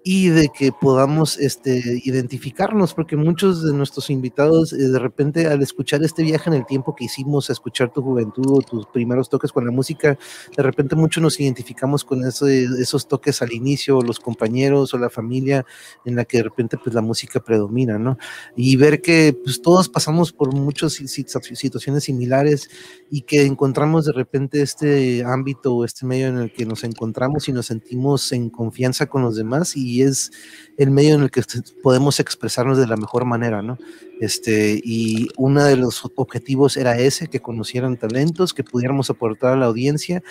y 0.05 0.29
de 0.31 0.49
que 0.49 0.73
podamos 0.73 1.39
este, 1.39 2.01
identificarnos, 2.05 2.95
porque 2.95 3.17
muchos 3.17 3.63
de 3.63 3.73
nuestros 3.73 4.11
invitados, 4.11 4.73
eh, 4.73 4.89
de 4.89 4.99
repente, 4.99 5.47
al 5.47 5.63
escuchar 5.63 6.03
este 6.03 6.23
viaje 6.23 6.51
en 6.51 6.55
el 6.55 6.67
tiempo 6.67 6.95
que 6.97 7.05
hicimos, 7.05 7.49
a 7.49 7.53
escuchar 7.53 7.93
tu 7.93 8.03
juventud 8.03 8.45
o 8.49 8.63
tus 8.63 8.87
primeros 8.87 9.29
toques 9.29 9.53
con 9.53 9.65
la 9.65 9.71
música, 9.71 10.19
de 10.57 10.63
repente 10.63 10.97
muchos 10.97 11.23
nos 11.23 11.39
identificamos 11.39 12.05
con 12.05 12.25
esos 12.25 13.09
toques 13.09 13.43
al 13.43 13.53
inicio, 13.53 14.03
los 14.03 14.19
compañeros 14.19 14.93
o 14.93 14.99
la 14.99 15.11
familia 15.11 15.65
en 16.05 16.17
la 16.17 16.25
que 16.25 16.39
de 16.39 16.45
repente 16.45 16.79
pues 16.83 16.95
la 16.95 17.03
música 17.03 17.41
predomina, 17.41 17.99
¿no? 17.99 18.19
Y 18.57 18.77
ver 18.77 19.03
que 19.03 19.37
pues 19.45 19.63
todos 19.63 19.89
pasamos 19.89 20.33
por 20.33 20.53
muchas 20.55 20.95
situaciones 20.95 22.05
similares 22.05 22.69
y 23.11 23.23
que 23.23 23.45
encontramos 23.47 24.07
de 24.07 24.13
repente 24.13 24.63
este 24.63 25.23
ámbito 25.25 25.75
o 25.75 25.85
este 25.85 26.07
medio 26.07 26.29
en 26.29 26.39
el 26.39 26.53
que 26.53 26.67
nos 26.67 26.83
encontramos 26.83 27.49
y 27.49 27.53
nos 27.53 27.67
sentimos 27.67 28.33
en 28.33 28.51
confianza 28.51 29.07
con 29.07 29.23
los 29.23 29.37
demás 29.37 29.77
y 29.77 29.92
y 29.93 30.03
es 30.03 30.31
el 30.79 30.91
medio 30.91 31.15
en 31.15 31.23
el 31.23 31.31
que 31.31 31.43
podemos 31.83 32.19
expresarnos 32.19 32.79
de 32.79 32.87
la 32.87 32.97
mejor 32.97 33.25
manera, 33.25 33.63
¿no? 33.63 33.79
Este, 34.21 34.81
y 34.83 35.29
uno 35.37 35.65
de 35.65 35.77
los 35.77 36.03
objetivos 36.17 36.77
era 36.77 36.99
ese, 36.99 37.29
que 37.29 37.41
conocieran 37.41 37.97
talentos, 37.97 38.55
que 38.55 38.65
pudiéramos 38.65 39.11
aportar 39.11 39.53
a 39.53 39.57
la 39.57 39.67
audiencia 39.67 40.23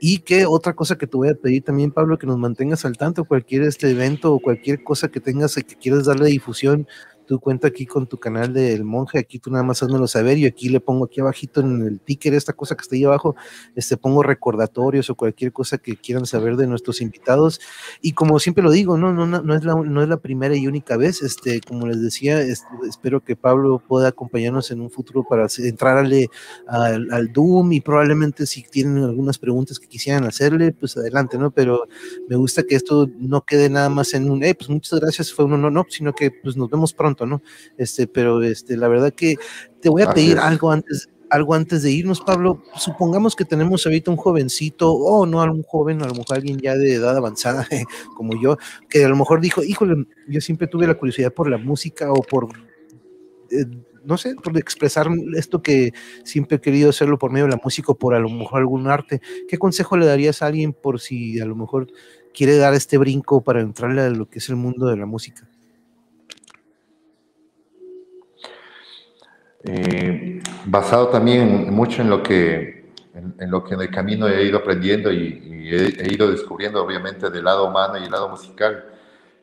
y 0.00 0.18
que 0.18 0.46
otra 0.46 0.74
cosa 0.74 0.96
que 0.96 1.06
te 1.06 1.16
voy 1.16 1.28
a 1.28 1.34
pedir 1.34 1.62
también, 1.62 1.90
Pablo, 1.90 2.18
que 2.18 2.26
nos 2.26 2.38
mantengas 2.38 2.84
al 2.84 2.96
tanto, 2.96 3.24
cualquier 3.24 3.62
este 3.62 3.90
evento 3.90 4.32
o 4.32 4.40
cualquier 4.40 4.82
cosa 4.82 5.08
que 5.08 5.20
tengas 5.20 5.54
que 5.56 5.64
quieras 5.64 6.06
darle 6.06 6.30
difusión, 6.30 6.86
tú 7.30 7.38
cuenta 7.38 7.68
aquí 7.68 7.86
con 7.86 8.08
tu 8.08 8.18
canal 8.18 8.52
del 8.52 8.82
monje, 8.82 9.20
aquí 9.20 9.38
tú 9.38 9.52
nada 9.52 9.62
más 9.62 9.80
házmelo 9.84 10.08
saber, 10.08 10.36
y 10.36 10.46
aquí 10.46 10.68
le 10.68 10.80
pongo 10.80 11.04
aquí 11.04 11.20
abajito 11.20 11.60
en 11.60 11.86
el 11.86 12.00
ticker, 12.00 12.34
esta 12.34 12.54
cosa 12.54 12.74
que 12.74 12.82
está 12.82 12.96
ahí 12.96 13.04
abajo, 13.04 13.36
este 13.76 13.96
pongo 13.96 14.24
recordatorios 14.24 15.10
o 15.10 15.14
cualquier 15.14 15.52
cosa 15.52 15.78
que 15.78 15.96
quieran 15.96 16.26
saber 16.26 16.56
de 16.56 16.66
nuestros 16.66 17.00
invitados. 17.00 17.60
Y 18.02 18.14
como 18.14 18.40
siempre 18.40 18.64
lo 18.64 18.72
digo, 18.72 18.98
no, 18.98 19.12
no, 19.12 19.26
no, 19.28 19.54
es, 19.54 19.62
la, 19.62 19.76
no 19.76 20.02
es 20.02 20.08
la 20.08 20.16
primera 20.16 20.56
y 20.56 20.66
única 20.66 20.96
vez, 20.96 21.22
este, 21.22 21.60
como 21.60 21.86
les 21.86 22.02
decía, 22.02 22.40
espero 22.40 23.20
que 23.20 23.36
Pablo 23.36 23.80
pueda 23.86 24.08
acompañarnos 24.08 24.72
en 24.72 24.80
un 24.80 24.90
futuro 24.90 25.22
para 25.22 25.46
entrarle 25.58 26.30
al, 26.66 27.32
Doom 27.32 27.74
y 27.74 27.80
probablemente 27.80 28.44
si 28.44 28.64
tienen 28.64 29.04
algunas 29.04 29.38
preguntas 29.38 29.78
que 29.78 29.86
quisieran 29.86 30.24
hacerle, 30.24 30.72
pues 30.72 30.96
adelante, 30.96 31.38
¿no? 31.38 31.52
Pero 31.52 31.86
me 32.28 32.34
gusta 32.34 32.64
que 32.64 32.74
esto 32.74 33.08
no 33.20 33.42
quede 33.42 33.70
nada 33.70 33.88
más 33.88 34.14
en 34.14 34.28
un, 34.28 34.42
eh, 34.42 34.56
pues 34.56 34.68
muchas 34.68 34.98
gracias, 34.98 35.32
fue 35.32 35.44
uno, 35.44 35.56
no, 35.56 35.70
no, 35.70 35.86
sino 35.88 36.12
que 36.12 36.32
pues 36.32 36.56
nos 36.56 36.68
vemos 36.68 36.92
pronto. 36.92 37.19
¿No? 37.26 37.42
Este, 37.76 38.06
pero 38.06 38.42
este, 38.42 38.76
la 38.76 38.88
verdad 38.88 39.12
que 39.12 39.36
te 39.80 39.88
voy 39.88 40.02
a 40.02 40.12
pedir 40.12 40.38
algo 40.38 40.70
antes, 40.70 41.08
algo 41.30 41.54
antes 41.54 41.82
de 41.82 41.92
irnos, 41.92 42.20
Pablo. 42.20 42.62
Supongamos 42.76 43.36
que 43.36 43.44
tenemos 43.44 43.86
ahorita 43.86 44.10
un 44.10 44.16
jovencito, 44.16 44.92
o 44.92 45.24
no 45.24 45.40
algún 45.40 45.62
joven, 45.62 46.02
a 46.02 46.06
lo 46.06 46.14
mejor 46.14 46.36
alguien 46.36 46.58
ya 46.58 46.76
de 46.76 46.94
edad 46.94 47.16
avanzada, 47.16 47.66
como 48.16 48.40
yo, 48.40 48.58
que 48.88 49.04
a 49.04 49.08
lo 49.08 49.16
mejor 49.16 49.40
dijo, 49.40 49.62
híjole, 49.62 50.06
yo 50.28 50.40
siempre 50.40 50.66
tuve 50.66 50.86
la 50.86 50.94
curiosidad 50.94 51.32
por 51.32 51.48
la 51.48 51.58
música 51.58 52.12
o 52.12 52.22
por, 52.22 52.48
eh, 53.50 53.64
no 54.04 54.18
sé, 54.18 54.34
por 54.34 54.56
expresar 54.58 55.08
esto 55.36 55.62
que 55.62 55.92
siempre 56.24 56.56
he 56.56 56.60
querido 56.60 56.90
hacerlo 56.90 57.18
por 57.18 57.30
medio 57.30 57.46
de 57.46 57.52
la 57.52 57.60
música 57.62 57.92
o 57.92 57.94
por 57.98 58.14
a 58.14 58.20
lo 58.20 58.28
mejor 58.28 58.58
algún 58.58 58.88
arte. 58.88 59.20
¿Qué 59.48 59.56
consejo 59.58 59.96
le 59.96 60.06
darías 60.06 60.42
a 60.42 60.46
alguien 60.46 60.72
por 60.72 61.00
si 61.00 61.40
a 61.40 61.46
lo 61.46 61.54
mejor 61.54 61.86
quiere 62.34 62.56
dar 62.56 62.74
este 62.74 62.98
brinco 62.98 63.42
para 63.42 63.60
entrarle 63.60 64.02
a 64.02 64.10
lo 64.10 64.28
que 64.28 64.38
es 64.38 64.48
el 64.48 64.56
mundo 64.56 64.86
de 64.86 64.96
la 64.96 65.06
música? 65.06 65.48
Eh, 69.64 70.42
basado 70.64 71.08
también 71.08 71.72
mucho 71.72 72.02
en 72.02 72.10
lo 72.10 72.22
que 72.22 72.80
en, 73.14 73.50
lo 73.50 73.64
que 73.64 73.74
en 73.74 73.82
el 73.82 73.90
camino 73.90 74.28
he 74.28 74.44
ido 74.44 74.58
aprendiendo 74.58 75.12
y, 75.12 75.68
he, 75.70 76.12
ido 76.12 76.30
descubriendo 76.30 76.82
obviamente 76.82 77.30
del 77.30 77.44
lado 77.44 77.68
humano 77.68 77.98
y 77.98 78.04
el 78.04 78.10
lado 78.10 78.28
musical. 78.28 78.84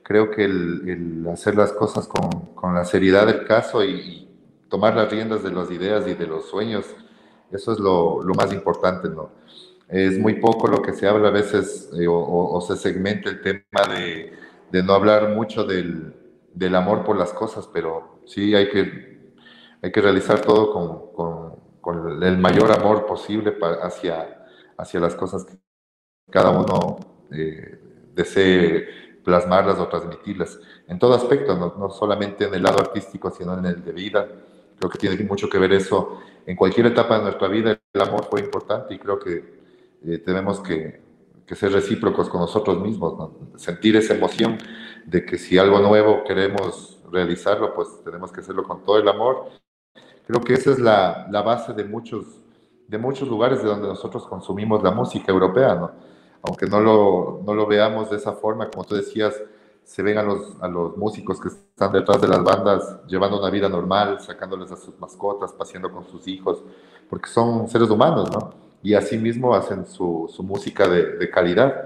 Creo 0.03 0.31
que 0.31 0.45
el, 0.45 1.27
hacer 1.31 1.56
las 1.56 1.73
cosas 1.73 2.07
con, 2.07 2.30
con, 2.56 2.73
la 2.73 2.85
seriedad 2.85 3.27
del 3.27 3.45
caso 3.45 3.84
y, 3.84 4.27
tomar 4.69 4.95
las 4.95 5.10
riendas 5.10 5.44
de 5.44 5.52
las 5.52 5.72
ideas 5.72 6.06
y 6.07 6.14
de 6.14 6.27
los 6.27 6.49
sueños, 6.49 6.85
eso 7.52 7.72
es 7.72 7.80
lo, 7.80 8.22
lo 8.22 8.34
más 8.34 8.52
importante, 8.52 9.07
¿no? 9.07 9.30
Es 9.88 10.19
muy 10.19 10.41
poco 10.41 10.68
lo 10.68 10.81
que 10.81 10.91
se 10.91 11.07
habla 11.07 11.30
a 11.30 11.31
veces 11.31 11.89
eh, 11.98 12.07
o, 12.07 12.18
o, 12.52 12.60
se 12.60 12.76
segmenta 12.76 13.30
el 13.30 13.41
tema 13.41 13.95
de, 13.95 14.34
de 14.69 14.84
no 14.84 14.94
hablar 14.94 15.30
mucho 15.30 15.64
del, 15.64 16.14
del 16.53 16.76
amor 16.76 17.06
por 17.06 17.18
las 17.18 17.31
cosas, 17.31 17.69
pero 17.72 18.19
sí 18.26 18.53
hay 18.53 18.69
que 18.69 19.16
hay 19.88 19.91
que 19.91 20.01
realizar 20.01 20.41
todo 20.41 20.72
con, 20.73 21.57
con, 21.81 22.22
el 22.22 22.38
mayor 22.38 22.72
amor 22.73 23.05
posible 23.05 23.57
hacia, 23.81 24.45
hacia 24.77 24.99
las 24.99 25.15
cosas 25.15 25.45
que 25.45 25.57
cada 26.30 26.49
uno 26.51 26.97
eh, 27.31 27.80
desee 28.14 29.22
plasmarlas 29.23 29.80
o 29.80 29.88
transmitirlas. 29.88 30.59
En 30.88 30.99
todo 30.99 31.14
aspecto, 31.14 31.55
no, 31.55 31.89
solamente 31.89 32.45
en 32.45 32.53
el 32.53 32.64
lado 32.64 32.80
artístico, 32.80 33.31
sino 33.31 33.57
en 33.57 33.65
el 33.65 33.85
de 33.85 33.93
vida. 33.93 34.27
Creo 34.77 34.89
que 34.89 34.97
tiene 34.97 35.23
mucho 35.23 35.49
que 35.49 35.57
ver 35.57 35.72
eso. 35.72 36.19
En 36.45 36.57
cualquier 36.57 36.88
etapa 36.88 37.18
de 37.18 37.23
nuestra 37.23 37.47
vida 37.47 37.80
el 37.93 38.01
amor 38.01 38.26
fue 38.26 38.41
importante 38.41 38.93
y 38.93 38.99
creo 38.99 39.18
que 39.18 39.61
eh, 40.03 40.18
tenemos 40.18 40.59
que, 40.59 41.01
que, 41.45 41.55
ser 41.55 41.72
recíprocos 41.72 42.27
con 42.27 42.41
nosotros 42.41 42.81
mismos, 42.81 43.31
sentir 43.55 43.95
esa 43.95 44.14
emoción 44.14 44.57
de 45.05 45.26
que 45.26 45.38
si 45.38 45.57
algo 45.57 45.80
nuevo 45.80 46.26
queremos 46.26 47.01
realizarlo, 47.09 47.73
pues 47.73 48.03
tenemos 48.03 48.34
que 48.34 48.41
hacerlo 48.41 48.64
con 48.64 48.84
todo 48.84 48.97
el 48.97 49.07
amor 49.07 49.49
Creo 50.28 50.41
que 50.41 50.54
esa 50.54 50.72
es 50.72 50.80
la, 50.80 51.28
la, 51.32 51.41
base 51.41 51.74
de 51.74 51.86
muchos, 51.86 52.26
de 52.88 52.98
muchos 52.98 53.28
lugares 53.30 53.64
de 53.64 53.70
donde 53.70 53.88
nosotros 53.88 54.28
consumimos 54.28 54.84
la 54.84 54.91
música 54.91 55.32
europea, 55.32 55.76
¿no? 55.76 55.91
Aunque 56.41 56.68
no 56.68 56.82
lo, 56.82 57.41
no 57.45 57.54
lo 57.54 57.66
veamos 57.66 58.10
de 58.10 58.18
esa 58.18 58.34
forma, 58.34 58.70
como 58.70 58.84
tú 58.84 58.95
decías, 58.95 59.34
se 59.84 60.04
ven 60.04 60.18
a 60.18 60.24
los, 60.24 60.62
a 60.62 60.68
los 60.68 60.98
músicos 60.98 61.40
que 61.40 61.48
están 61.48 61.94
detrás 61.94 62.20
de 62.20 62.28
las 62.28 62.44
bandas 62.44 62.99
llevando 63.08 63.40
una 63.40 63.49
vida 63.49 63.70
normal, 63.70 64.20
sacándoles 64.20 64.70
a 64.72 64.76
sus 64.76 64.99
mascotas, 64.99 65.54
paseando 65.54 65.90
con 65.90 66.06
sus 66.08 66.28
hijos, 66.28 66.62
porque 67.10 67.30
son 67.30 67.70
seres 67.70 67.90
humanos, 67.90 68.30
¿no? 68.30 68.68
y 68.84 68.94
asimismo 68.94 69.56
hacen 69.56 69.86
su, 69.86 70.30
su 70.34 70.44
música 70.44 70.88
de, 70.88 71.18
de, 71.18 71.30
calidad, 71.30 71.86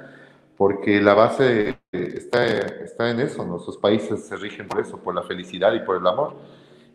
porque 0.58 1.02
la 1.02 1.14
base 1.14 1.80
está, 1.92 2.46
está 2.46 3.10
en 3.10 3.20
eso, 3.20 3.46
nuestros 3.46 3.78
países 3.78 4.26
se 4.26 4.36
rigen 4.36 4.68
por 4.68 4.82
eso, 4.82 4.98
por 4.98 5.16
la 5.16 5.24
felicidad 5.24 5.74
y 5.74 5.80
por 5.82 5.98
el 5.98 6.08
amor, 6.08 6.36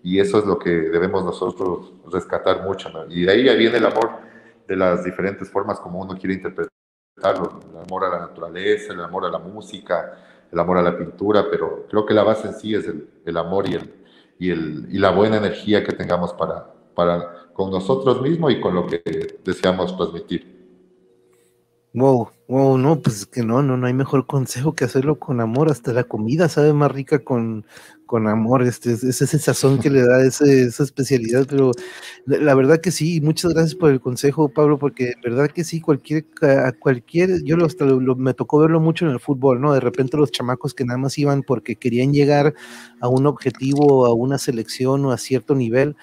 y 0.06 0.20
eso 0.20 0.38
es 0.38 0.46
lo 0.46 0.56
que 0.56 0.70
debemos 0.70 1.24
nosotros 1.24 1.92
rescatar 2.12 2.62
mucho, 2.62 2.88
y 3.08 3.24
de 3.24 3.32
ahí 3.32 3.42
viene 3.58 3.78
el 3.78 3.86
amor 3.86 4.10
de 4.68 4.76
las 4.76 5.02
diferentes 5.02 5.50
formas 5.50 5.80
como 5.80 6.00
uno 6.00 6.16
quiere 6.16 6.34
interpretarlo, 6.34 7.58
el 7.72 7.76
amor 7.76 8.04
a 8.04 8.10
la 8.10 8.20
naturaleza, 8.20 8.92
el 8.92 9.00
amor 9.00 9.24
a 9.24 9.30
la 9.30 9.40
música, 9.40 10.16
el 10.52 10.60
amor 10.60 10.78
a 10.78 10.82
la 10.82 10.96
pintura, 10.96 11.46
pero 11.50 11.86
creo 11.90 12.06
que 12.06 12.14
la 12.14 12.22
base 12.22 12.46
en 12.46 12.54
sí 12.54 12.72
es 12.72 12.86
el, 12.86 13.08
el 13.24 13.36
amor 13.36 13.68
y, 13.68 13.74
el, 13.74 13.94
y, 14.38 14.50
el, 14.50 14.86
y 14.92 14.98
la 14.98 15.10
buena 15.10 15.38
energía 15.38 15.82
que 15.82 15.92
tengamos 15.92 16.32
para, 16.34 16.72
para 16.94 17.50
con 17.52 17.72
nosotros 17.72 18.22
mismos 18.22 18.52
y 18.52 18.60
con 18.60 18.76
lo 18.76 18.86
que 18.86 19.02
deseamos 19.44 19.96
transmitir. 19.96 20.54
Wow, 21.94 22.28
wow, 22.46 22.78
no, 22.78 23.00
pues 23.00 23.26
que 23.26 23.42
no, 23.42 23.62
no, 23.62 23.76
no 23.76 23.86
hay 23.86 23.94
mejor 23.94 24.26
consejo 24.26 24.74
que 24.74 24.84
hacerlo 24.84 25.18
con 25.18 25.40
amor. 25.40 25.70
Hasta 25.70 25.94
la 25.94 26.04
comida 26.04 26.48
sabe 26.50 26.74
más 26.74 26.92
rica 26.92 27.20
con, 27.20 27.64
con 28.06 28.28
amor. 28.28 28.62
Este, 28.62 28.92
es 28.92 29.04
ese 29.04 29.38
sazón 29.38 29.78
que 29.80 29.90
le 29.90 30.02
da 30.02 30.24
ese, 30.24 30.62
esa 30.62 30.84
especialidad. 30.84 31.46
Pero 31.48 31.72
la, 32.24 32.54
verdad 32.54 32.80
que 32.80 32.90
sí, 32.90 33.20
muchas 33.20 33.52
gracias 33.52 33.74
por 33.74 33.90
el 33.90 34.00
consejo, 34.00 34.48
Pablo, 34.48 34.78
porque 34.78 35.14
verdad 35.22 35.50
que 35.50 35.64
sí, 35.64 35.80
cualquier, 35.80 36.26
a 36.42 36.72
cualquier, 36.72 37.42
yo 37.44 37.56
hasta 37.64 37.84
lo, 37.84 38.14
me 38.16 38.34
tocó 38.34 38.58
verlo 38.60 38.80
mucho 38.80 39.04
en 39.04 39.12
el 39.12 39.20
fútbol, 39.20 39.60
¿no? 39.60 39.74
De 39.74 39.80
repente 39.80 40.16
los 40.16 40.30
chamacos 40.30 40.72
que 40.72 40.84
nada 40.84 40.98
más 40.98 41.18
iban 41.18 41.42
porque 41.42 41.76
querían 41.76 42.12
llegar 42.12 42.54
a 43.00 43.08
un 43.08 43.26
objetivo, 43.26 44.06
a 44.06 44.14
una 44.14 44.38
selección 44.38 45.04
o 45.04 45.12
a 45.12 45.18
cierto 45.18 45.54
nivel 45.54 45.96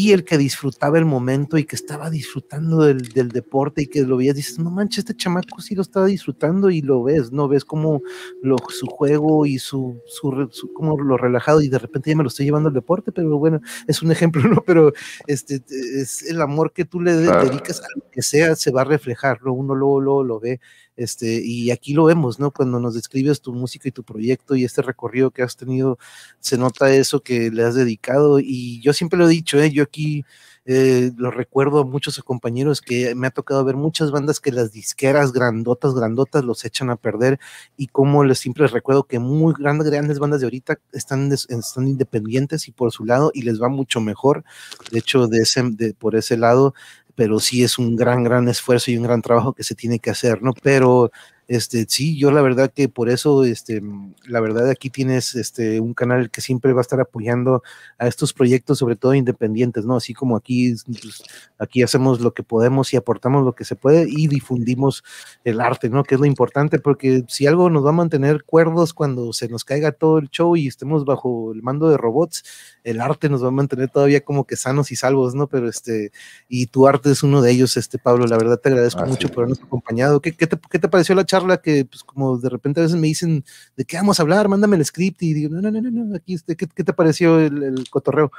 y 0.00 0.12
el 0.12 0.22
que 0.22 0.38
disfrutaba 0.38 0.96
el 0.96 1.04
momento 1.04 1.58
y 1.58 1.64
que 1.64 1.74
estaba 1.74 2.08
disfrutando 2.08 2.84
del, 2.84 3.08
del, 3.08 3.30
deporte 3.30 3.82
y 3.82 3.86
que 3.88 4.02
lo 4.02 4.16
veías, 4.16 4.36
dices, 4.36 4.60
no 4.60 4.70
manches, 4.70 4.98
este 4.98 5.16
chamaco 5.16 5.60
sí 5.60 5.74
lo 5.74 5.82
estaba 5.82 6.06
disfrutando 6.06 6.70
y 6.70 6.82
lo 6.82 7.02
ves, 7.02 7.32
¿no? 7.32 7.48
Ves 7.48 7.64
como 7.64 8.02
lo, 8.40 8.58
su 8.68 8.86
juego 8.86 9.44
y 9.44 9.58
su, 9.58 10.00
su, 10.06 10.72
como 10.72 10.96
lo 11.02 11.16
relajado 11.16 11.62
y 11.62 11.68
de 11.68 11.80
repente 11.80 12.10
ya 12.10 12.16
me 12.16 12.22
lo 12.22 12.28
estoy 12.28 12.46
llevando 12.46 12.68
al 12.68 12.76
deporte, 12.76 13.10
pero 13.10 13.38
bueno, 13.38 13.60
es 13.88 14.00
un 14.00 14.12
ejemplo, 14.12 14.40
¿no? 14.48 14.62
Pero 14.64 14.92
este 15.26 15.64
es 15.68 16.22
el 16.30 16.40
amor 16.42 16.72
que 16.72 16.84
tú 16.84 17.00
le 17.00 17.14
dedicas 17.14 17.80
a 17.80 17.88
lo 17.96 18.08
que 18.08 18.22
sea, 18.22 18.54
se 18.54 18.70
va 18.70 18.82
a 18.82 18.84
reflejar, 18.84 19.42
¿no? 19.42 19.52
Uno 19.52 19.74
luego, 19.74 20.00
luego 20.00 20.22
lo 20.22 20.38
ve 20.38 20.60
este, 20.98 21.40
y 21.44 21.70
aquí 21.70 21.94
lo 21.94 22.04
vemos, 22.04 22.40
¿no? 22.40 22.50
Cuando 22.50 22.80
nos 22.80 22.94
describes 22.94 23.40
tu 23.40 23.52
música 23.52 23.88
y 23.88 23.92
tu 23.92 24.02
proyecto 24.02 24.56
y 24.56 24.64
este 24.64 24.82
recorrido 24.82 25.30
que 25.30 25.44
has 25.44 25.56
tenido, 25.56 25.96
se 26.40 26.58
nota 26.58 26.92
eso 26.92 27.20
que 27.20 27.52
le 27.52 27.62
has 27.62 27.76
dedicado. 27.76 28.40
Y 28.40 28.80
yo 28.80 28.92
siempre 28.92 29.16
lo 29.16 29.26
he 29.26 29.30
dicho, 29.30 29.60
¿eh? 29.60 29.70
yo 29.70 29.84
aquí 29.84 30.24
eh, 30.66 31.12
lo 31.16 31.30
recuerdo 31.30 31.80
a 31.80 31.84
muchos 31.84 32.18
compañeros 32.24 32.80
que 32.80 33.14
me 33.14 33.28
ha 33.28 33.30
tocado 33.30 33.64
ver 33.64 33.76
muchas 33.76 34.10
bandas 34.10 34.40
que 34.40 34.50
las 34.50 34.72
disqueras 34.72 35.32
grandotas, 35.32 35.94
grandotas 35.94 36.44
los 36.44 36.64
echan 36.64 36.90
a 36.90 36.96
perder 36.96 37.38
y 37.76 37.86
como 37.86 38.24
les 38.24 38.40
siempre 38.40 38.64
les 38.64 38.72
recuerdo 38.72 39.04
que 39.04 39.20
muy 39.20 39.54
grandes, 39.56 39.88
grandes 39.88 40.18
bandas 40.18 40.40
de 40.40 40.46
ahorita 40.46 40.80
están, 40.92 41.32
están 41.32 41.88
independientes 41.88 42.66
y 42.66 42.72
por 42.72 42.90
su 42.90 43.04
lado 43.04 43.30
y 43.32 43.42
les 43.42 43.62
va 43.62 43.68
mucho 43.68 44.00
mejor. 44.00 44.44
De 44.90 44.98
hecho, 44.98 45.28
de 45.28 45.38
ese, 45.38 45.62
de, 45.62 45.94
por 45.94 46.16
ese 46.16 46.36
lado, 46.36 46.74
pero 47.18 47.40
sí 47.40 47.64
es 47.64 47.80
un 47.80 47.96
gran, 47.96 48.22
gran 48.22 48.46
esfuerzo 48.46 48.92
y 48.92 48.96
un 48.96 49.02
gran 49.02 49.22
trabajo 49.22 49.52
que 49.52 49.64
se 49.64 49.74
tiene 49.74 49.98
que 49.98 50.08
hacer, 50.08 50.40
¿no? 50.40 50.52
Pero 50.62 51.10
este, 51.48 51.86
sí, 51.88 52.18
yo 52.18 52.30
la 52.30 52.42
verdad 52.42 52.70
que 52.70 52.90
por 52.90 53.08
eso, 53.08 53.42
este, 53.42 53.80
la 54.26 54.40
verdad 54.40 54.68
aquí 54.68 54.90
tienes 54.90 55.34
este, 55.34 55.80
un 55.80 55.94
canal 55.94 56.30
que 56.30 56.42
siempre 56.42 56.74
va 56.74 56.80
a 56.80 56.82
estar 56.82 57.00
apoyando 57.00 57.62
a 57.96 58.06
estos 58.06 58.34
proyectos, 58.34 58.76
sobre 58.76 58.96
todo 58.96 59.14
independientes, 59.14 59.86
¿no? 59.86 59.96
Así 59.96 60.12
como 60.12 60.36
aquí, 60.36 60.74
pues, 60.84 61.22
aquí 61.58 61.82
hacemos 61.82 62.20
lo 62.20 62.34
que 62.34 62.42
podemos 62.42 62.92
y 62.92 62.98
aportamos 62.98 63.46
lo 63.46 63.54
que 63.54 63.64
se 63.64 63.76
puede 63.76 64.06
y 64.10 64.28
difundimos 64.28 65.02
el 65.42 65.62
arte, 65.62 65.88
¿no? 65.88 66.04
Que 66.04 66.16
es 66.16 66.20
lo 66.20 66.26
importante, 66.26 66.80
porque 66.80 67.24
si 67.28 67.46
algo 67.46 67.70
nos 67.70 67.82
va 67.82 67.90
a 67.90 67.94
mantener 67.94 68.44
cuerdos 68.44 68.92
cuando 68.92 69.32
se 69.32 69.48
nos 69.48 69.64
caiga 69.64 69.92
todo 69.92 70.18
el 70.18 70.28
show 70.28 70.54
y 70.54 70.68
estemos 70.68 71.06
bajo 71.06 71.52
el 71.54 71.62
mando 71.62 71.88
de 71.88 71.96
robots, 71.96 72.44
el 72.84 73.00
arte 73.00 73.30
nos 73.30 73.42
va 73.42 73.48
a 73.48 73.52
mantener 73.52 73.88
todavía 73.88 74.20
como 74.20 74.44
que 74.44 74.56
sanos 74.56 74.92
y 74.92 74.96
salvos, 74.96 75.34
¿no? 75.34 75.46
Pero 75.46 75.66
este, 75.70 76.12
y 76.46 76.66
tu 76.66 76.86
arte 76.86 77.10
es 77.10 77.22
uno 77.22 77.40
de 77.40 77.52
ellos, 77.52 77.78
este 77.78 77.98
Pablo, 77.98 78.26
la 78.26 78.36
verdad 78.36 78.60
te 78.60 78.68
agradezco 78.68 79.06
mucho 79.06 79.28
por 79.28 79.44
habernos 79.44 79.62
acompañado. 79.62 80.20
¿Qué, 80.20 80.32
qué, 80.32 80.46
te, 80.46 80.58
¿Qué 80.70 80.78
te 80.78 80.88
pareció 80.88 81.14
la 81.14 81.24
charla? 81.24 81.37
Que, 81.62 81.84
pues, 81.84 82.02
como 82.04 82.38
de 82.38 82.48
repente 82.48 82.80
a 82.80 82.82
veces 82.84 82.98
me 82.98 83.06
dicen, 83.06 83.44
¿de 83.76 83.84
qué 83.84 83.96
vamos 83.96 84.18
a 84.18 84.22
hablar? 84.22 84.48
Mándame 84.48 84.76
el 84.76 84.84
script 84.84 85.22
y 85.22 85.34
digo, 85.34 85.54
no, 85.54 85.60
no, 85.60 85.70
no, 85.70 85.90
no, 85.90 86.16
aquí, 86.16 86.34
este, 86.34 86.56
¿qué, 86.56 86.66
¿qué, 86.66 86.84
te 86.84 86.92
pareció 86.92 87.38
el, 87.40 87.88
cotorreo? 87.90 88.30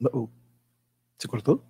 Uh. 0.00 0.28
¿Se 1.18 1.28
cortó? 1.28 1.62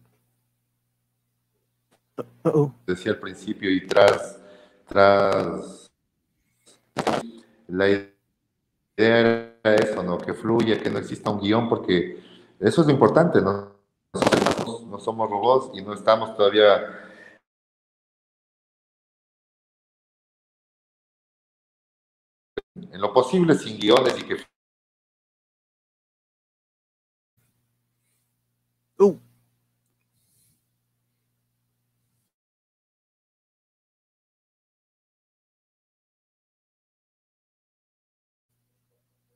Decía 2.87 3.13
al 3.13 3.21
principio 3.21 3.71
y 3.71 3.87
tras, 3.87 4.41
tras 4.87 5.91
la 7.69 7.89
idea 7.89 8.13
era 8.97 9.75
eso, 9.77 10.03
¿no? 10.03 10.19
Que 10.19 10.35
fluya, 10.35 10.81
que 10.81 10.91
no 10.91 10.99
exista 10.99 11.31
un 11.31 11.41
guion, 11.41 11.69
porque 11.69 12.19
eso 12.63 12.81
es 12.81 12.87
lo 12.87 12.93
importante, 12.93 13.41
¿no? 13.43 13.73
No 14.87 14.99
somos 15.01 15.29
robots 15.29 15.77
y 15.77 15.83
no 15.83 15.95
estamos 15.95 16.37
todavía 16.37 17.03
en 22.75 23.01
lo 23.01 23.13
posible 23.13 23.55
sin 23.57 23.79
guiones 23.79 24.17
y 24.19 24.23
que 24.25 24.37
uh. 28.99 29.19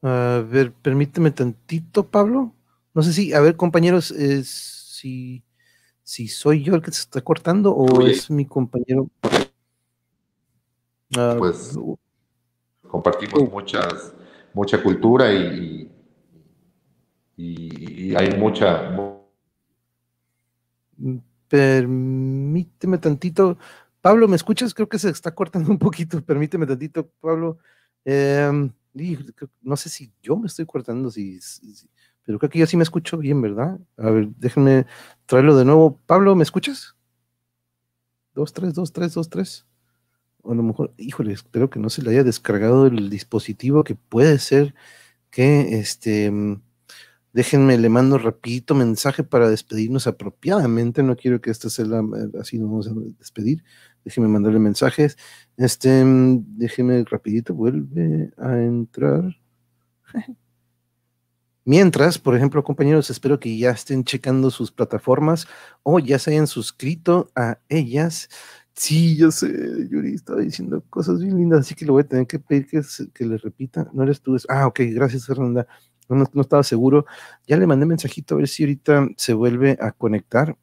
A 0.03 0.45
ver, 0.49 0.73
permíteme 0.73 1.33
tantito, 1.33 2.07
Pablo. 2.09 2.56
No 2.97 3.03
sé 3.03 3.13
si, 3.13 3.35
a 3.35 3.41
ver, 3.41 3.57
compañeros, 3.57 4.07
si, 4.07 5.45
si 6.03 6.29
soy 6.29 6.63
yo 6.63 6.75
el 6.75 6.81
que 6.81 6.91
se 6.91 7.03
está 7.03 7.21
cortando 7.21 7.75
o 7.75 8.01
es 8.07 8.31
mi 8.31 8.47
compañero. 8.47 9.11
Uh, 11.15 11.37
pues 11.37 11.79
compartimos 12.89 13.41
uh, 13.41 13.51
muchas, 13.51 14.15
mucha 14.55 14.83
cultura 14.83 15.31
y, 15.31 15.93
y, 17.37 18.13
y, 18.13 18.17
hay 18.17 18.35
mucha. 18.39 18.97
Permíteme 21.49 22.97
tantito. 22.97 23.59
Pablo, 24.01 24.27
¿me 24.27 24.37
escuchas? 24.37 24.73
Creo 24.73 24.89
que 24.89 24.99
se 24.99 25.11
está 25.11 25.35
cortando 25.35 25.71
un 25.71 25.79
poquito. 25.79 26.25
Permíteme 26.25 26.65
tantito, 26.65 27.11
Pablo. 27.21 27.59
Eh, 28.07 28.71
no 29.61 29.77
sé 29.77 29.91
si 29.91 30.11
yo 30.23 30.39
me 30.39 30.47
estoy 30.47 30.65
cortando, 30.65 31.11
si, 31.11 31.43
si 31.43 31.91
pero 32.27 32.39
creo 32.41 32.51
que 32.51 32.59
yo 32.59 32.67
sí 32.67 32.77
me 32.77 32.83
escucho 32.83 33.17
bien, 33.19 33.41
¿verdad? 33.41 33.79
A 33.97 34.11
ver, 34.11 34.29
déjenme 34.37 34.87
traerlo 35.27 35.57
de 35.57 35.65
nuevo. 35.65 36.01
Pablo, 36.07 36.35
¿me 36.35 36.43
escuchas? 36.43 36.97
Dos, 38.35 38.53
tres, 38.53 38.75
dos, 38.75 38.93
tres, 38.93 39.15
dos, 39.15 39.31
tres. 39.31 39.65
O 40.43 40.53
a 40.53 40.55
lo 40.57 40.63
mejor, 40.65 40.93
híjole, 40.99 41.33
espero 41.33 41.71
que 41.71 41.79
no 41.79 41.89
se 41.89 42.03
le 42.03 42.11
haya 42.11 42.25
descargado 42.25 42.87
el 42.89 43.11
dispositivo, 43.11 43.85
que 43.85 43.95
puede 43.95 44.39
ser 44.41 44.75
que 45.31 45.79
este. 45.79 46.33
Déjenme, 47.33 47.79
le 47.79 47.91
mando 47.91 48.19
rapidito 48.19 48.75
mensaje 48.75 49.23
para 49.23 49.49
despedirnos 49.49 50.07
apropiadamente. 50.07 51.03
No 51.03 51.17
quiero 51.17 51.41
que 51.41 51.51
esta 51.51 51.71
sea 51.71 51.85
la, 51.85 52.03
así 52.41 52.59
nos 52.59 52.71
vamos 52.71 52.89
a 52.89 52.95
despedir. 53.19 53.63
Déjenme 54.05 54.29
mandarle 54.29 54.59
mensajes. 54.59 55.17
Este, 55.57 56.03
déjenme 56.05 57.05
rapidito, 57.05 57.55
vuelve 57.55 58.33
a 58.39 58.59
entrar. 58.59 59.37
Mientras, 61.67 62.19
por 62.19 62.37
ejemplo, 62.37 62.63
compañeros, 62.63 63.11
espero 63.11 63.41
que 63.41 63.59
ya 63.59 63.73
estén 63.73 64.05
checando 64.05 64.53
sus 64.53 64.71
plataformas 64.71 65.49
o 65.83 65.99
ya 65.99 66.17
se 66.21 66.31
hayan 66.31 66.47
suscrito 66.47 67.29
a 67.35 67.59
ellas. 67.69 68.29
Sí, 68.73 69.17
yo 69.17 69.33
sé, 69.33 69.49
Yuri 69.91 70.15
estaba 70.15 70.43
diciendo 70.43 70.85
cosas 70.89 71.21
bien 71.21 71.37
lindas, 71.37 71.61
así 71.61 71.75
que 71.75 71.85
le 71.85 71.91
voy 71.91 72.03
a 72.03 72.07
tener 72.07 72.29
que 72.29 72.39
pedir 72.39 72.69
que, 72.69 72.83
que 73.13 73.27
le 73.27 73.37
repita. 73.39 73.91
No 73.93 74.05
eres 74.05 74.21
tú. 74.21 74.37
Ah, 74.49 74.69
ok, 74.69 74.81
gracias, 74.93 75.27
Fernanda. 75.27 75.67
No, 76.09 76.25
no, 76.33 76.41
estaba 76.41 76.63
seguro. 76.63 77.05
Ya 77.49 77.57
le 77.57 77.67
mandé 77.67 77.85
mensajito 77.85 78.37
a 78.37 78.39
ver 78.39 78.47
si 78.47 78.63
ahorita 78.63 79.09
se 79.17 79.35
vuelve 79.35 79.77
a 79.81 79.91
conectar, 79.91 80.57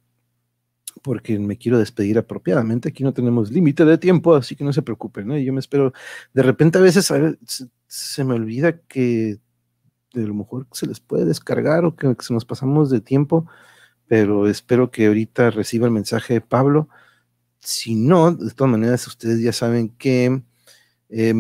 porque 1.02 1.38
me 1.38 1.58
quiero 1.58 1.80
despedir 1.80 2.18
apropiadamente. 2.18 2.88
Aquí 2.90 3.04
no 3.04 3.14
tenemos 3.14 3.52
límite 3.52 3.84
de 3.84 3.98
tiempo, 3.98 4.36
así 4.36 4.56
que 4.56 4.64
no 4.64 4.72
se 4.72 4.82
preocupen. 4.82 5.28
¿no? 5.28 5.38
Yo 5.38 5.52
me 5.52 5.60
espero. 5.60 5.92
De 6.34 6.44
repente, 6.44 6.78
a 6.78 6.82
veces 6.82 7.12
se 7.88 8.24
me 8.24 8.36
olvida 8.36 8.80
que 8.80 9.40
a 10.16 10.20
lo 10.20 10.34
mejor 10.34 10.68
se 10.72 10.88
les 10.88 11.00
puede 11.00 11.26
descargar 11.26 11.86
o 11.86 11.96
que, 11.96 12.16
se 12.20 12.34
nos 12.34 12.46
pasamos 12.46 12.90
de 12.90 13.02
tiempo, 13.02 13.48
pero 14.08 14.48
espero 14.48 14.92
que 14.92 15.08
ahorita 15.08 15.50
reciba 15.52 15.86
el 15.86 15.92
mensaje 15.94 16.36
de 16.36 16.42
Pablo. 16.42 16.90
Si 17.60 17.96
no, 17.96 18.32
de 18.34 18.52
todas 18.52 18.72
maneras, 18.72 19.08
ustedes 19.08 19.42
ya 19.42 19.54
saben 19.54 19.90
que 19.90 20.44
eh, 21.10 21.34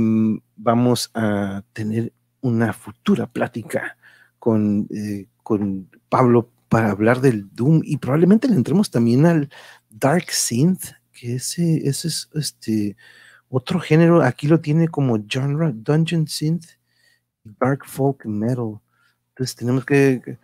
vamos 0.55 1.11
a 1.13 1.63
tener 1.73 2.13
una 2.41 2.73
futura 2.73 3.27
plática 3.27 3.97
con, 4.39 4.87
eh, 4.91 5.27
con 5.43 5.89
Pablo 6.09 6.49
para 6.69 6.91
hablar 6.91 7.21
del 7.21 7.49
Doom 7.53 7.81
y 7.83 7.97
probablemente 7.97 8.47
le 8.47 8.55
entremos 8.55 8.89
también 8.89 9.25
al 9.25 9.49
Dark 9.89 10.31
Synth, 10.31 10.85
que 11.11 11.35
ese, 11.35 11.87
ese 11.87 12.07
es 12.07 12.29
este 12.33 12.97
otro 13.47 13.79
género, 13.79 14.23
aquí 14.23 14.47
lo 14.47 14.59
tiene 14.59 14.87
como 14.87 15.23
genre 15.29 15.71
Dungeon 15.73 16.27
Synth, 16.27 16.65
Dark 17.43 17.85
Folk 17.85 18.25
Metal. 18.25 18.79
Entonces 19.29 19.55
tenemos 19.55 19.85
que, 19.85 20.37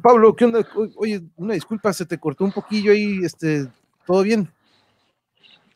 Pablo, 0.00 0.34
¿qué 0.34 0.44
onda? 0.44 0.66
Oye, 0.96 1.22
una 1.36 1.54
disculpa, 1.54 1.92
se 1.92 2.06
te 2.06 2.18
cortó 2.18 2.44
un 2.44 2.52
poquillo 2.52 2.92
ahí, 2.92 3.20
este, 3.24 3.66
¿todo 4.06 4.22
bien? 4.22 4.48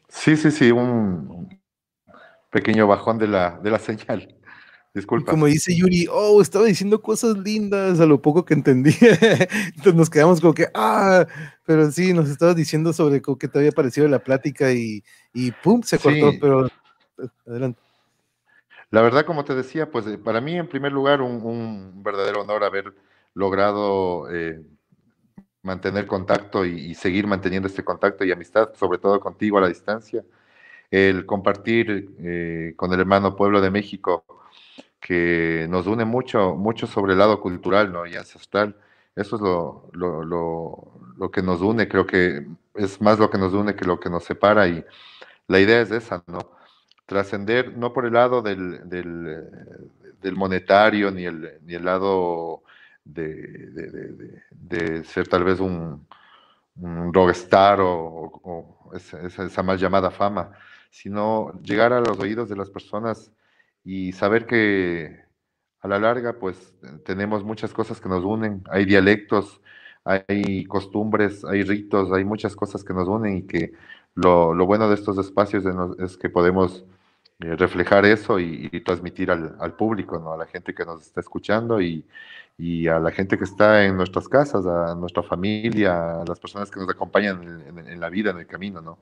Sí, 0.09 0.36
sí, 0.36 0.51
sí, 0.51 0.70
un 0.70 1.48
pequeño 2.51 2.86
bajón 2.86 3.18
de 3.18 3.28
la, 3.28 3.59
de 3.62 3.70
la 3.70 3.78
señal. 3.78 4.32
Disculpa. 4.94 5.30
como 5.30 5.44
dice 5.44 5.76
Yuri, 5.76 6.06
oh, 6.10 6.40
estaba 6.40 6.64
diciendo 6.64 7.02
cosas 7.02 7.36
lindas 7.36 8.01
a 8.01 8.06
lo 8.06 8.22
poco 8.22 8.47
que 8.47 8.55
entendí. 8.55 8.97
Entonces 9.01 9.94
nos 9.94 10.09
quedamos 10.09 10.40
como 10.40 10.55
que, 10.55 10.68
ah, 10.72 11.26
pero 11.66 11.93
sí, 11.93 12.14
nos 12.14 12.30
estabas 12.30 12.56
diciendo 12.56 12.94
sobre 12.94 13.20
cómo 13.20 13.36
que 13.36 13.47
te 13.47 13.59
había 13.59 13.72
parecido 13.72 14.09
la 14.09 14.20
plática 14.20 14.72
y, 14.72 15.05
y 15.34 15.51
pum, 15.51 15.82
se 15.82 15.98
cortó, 15.98 16.32
pero 16.40 16.68
adelante. 17.47 17.85
La 18.90 19.02
verdad, 19.02 19.24
como 19.26 19.44
te 19.44 19.54
decía, 19.54 19.90
pues 19.90 20.06
eh, 20.06 20.18
para 20.18 20.40
mí 20.40 20.56
en 20.56 20.68
primer 20.68 20.92
lugar 20.92 21.20
un, 21.22 22.02
verdadero 22.02 22.42
honor 22.42 22.64
haber 22.64 22.94
logrado 23.34 24.30
eh, 24.32 24.62
mantener 25.62 26.06
contacto 26.06 26.64
y, 26.64 26.94
seguir 26.94 27.26
manteniendo 27.26 27.68
este 27.68 27.84
contacto 27.84 28.24
y 28.24 28.32
amistad, 28.32 28.74
sobre 28.74 28.98
todo 28.98 29.20
contigo 29.20 29.58
a 29.58 29.62
la 29.62 29.68
distancia. 29.68 30.24
El 30.90 31.26
compartir 31.26 32.14
eh, 32.20 32.74
con 32.76 32.92
el 32.92 33.00
hermano 33.00 33.36
pueblo 33.36 33.60
de 33.60 33.70
México 33.70 34.24
que 35.00 35.66
nos 35.70 35.86
une 35.86 36.04
mucho, 36.04 36.54
mucho 36.56 36.86
sobre 36.86 37.12
el 37.14 37.18
lado 37.20 37.40
cultural 37.40 37.92
¿no? 37.92 38.06
y 38.06 38.16
ancestral. 38.16 38.76
Eso 39.16 39.36
es 39.36 39.42
lo, 39.42 39.90
lo, 39.92 40.92
lo, 41.16 41.30
que 41.30 41.42
nos 41.42 41.60
une, 41.62 41.88
creo 41.88 42.06
que 42.06 42.46
es 42.74 43.00
más 43.00 43.18
lo 43.18 43.30
que 43.30 43.38
nos 43.38 43.52
une 43.54 43.74
que 43.76 43.84
lo 43.86 44.00
que 44.00 44.10
nos 44.10 44.24
separa 44.24 44.68
y 44.68 44.84
la 45.48 45.60
idea 45.60 45.80
es 45.80 45.90
esa, 45.90 46.22
¿no? 46.26 46.56
Trascender 47.07 47.77
no 47.77 47.93
por 47.93 48.05
el 48.07 48.15
lado 48.15 48.43
del, 48.43 48.89
del, 48.89 49.49
del 50.20 50.37
monetario 50.37 51.11
ni 51.11 51.24
el, 51.24 51.59
ni 51.65 51.74
el 51.74 51.85
lado 51.85 52.65
de, 53.05 54.43
de, 54.51 55.05
ser 55.05 55.28
tal 55.28 55.45
vez 55.45 55.61
un, 55.61 56.07
un 56.77 57.15
rockstar 57.15 57.78
o, 57.81 58.91
esa, 58.95 59.45
esa, 59.45 59.62
mal 59.62 59.78
llamada 59.78 60.11
fama, 60.11 60.53
sino 60.91 61.53
llegar 61.62 61.93
a 61.93 62.01
los 62.01 62.19
oídos 62.19 62.49
de 62.49 62.57
las 62.57 62.70
personas 62.70 63.33
y 63.85 64.12
saber 64.12 64.47
que 64.47 65.24
a 65.81 65.89
la 65.89 65.99
larga 65.99 66.39
pues 66.39 66.74
tenemos 67.05 67.45
muchas 67.45 67.73
cosas 67.73 68.01
que 68.01 68.09
nos 68.09 68.24
unen, 68.24 68.65
hay 68.70 68.85
dialectos, 68.85 69.61
hay 70.05 70.65
costumbres, 70.66 71.45
hay 71.45 71.62
ritos, 71.62 72.12
hay 72.12 72.24
muchas 72.24 72.57
cosas 72.57 72.83
que 72.85 72.95
nos 72.95 73.09
unen 73.09 73.39
y 73.39 73.43
que 73.43 73.73
lo, 74.15 74.55
lo 74.55 74.66
bueno 74.66 74.89
de 74.89 74.95
estos 74.95 75.19
espacios 75.19 75.65
es 75.99 76.16
que 76.16 76.31
podemos 76.31 76.81
eh, 76.81 76.95
reflejar 77.38 78.04
eso 78.06 78.40
y, 78.40 78.68
transmitir 78.84 79.30
al, 79.30 79.56
al, 79.60 79.74
público, 79.74 80.18
¿no? 80.18 80.32
a 80.32 80.36
la 80.36 80.46
gente 80.46 80.74
que 80.74 80.84
nos 80.84 81.02
está 81.02 81.20
escuchando 81.20 81.80
y, 81.80 82.04
y, 82.58 82.88
a 82.88 82.98
la 82.98 83.10
gente 83.10 83.36
que 83.38 83.44
está 83.44 83.84
en 83.84 83.96
nuestras 83.96 84.28
casas, 84.28 84.66
a 84.66 84.94
nuestra 84.94 85.22
familia, 85.22 86.22
a 86.22 86.24
las 86.26 86.40
personas 86.40 86.70
que 86.70 86.80
nos 86.80 86.88
acompañan 86.88 87.42
en, 87.68 87.78
en 87.88 88.00
la 88.00 88.08
vida, 88.08 88.30
en 88.30 88.38
el 88.38 88.46
camino, 88.46 88.80
¿no? 88.80 88.98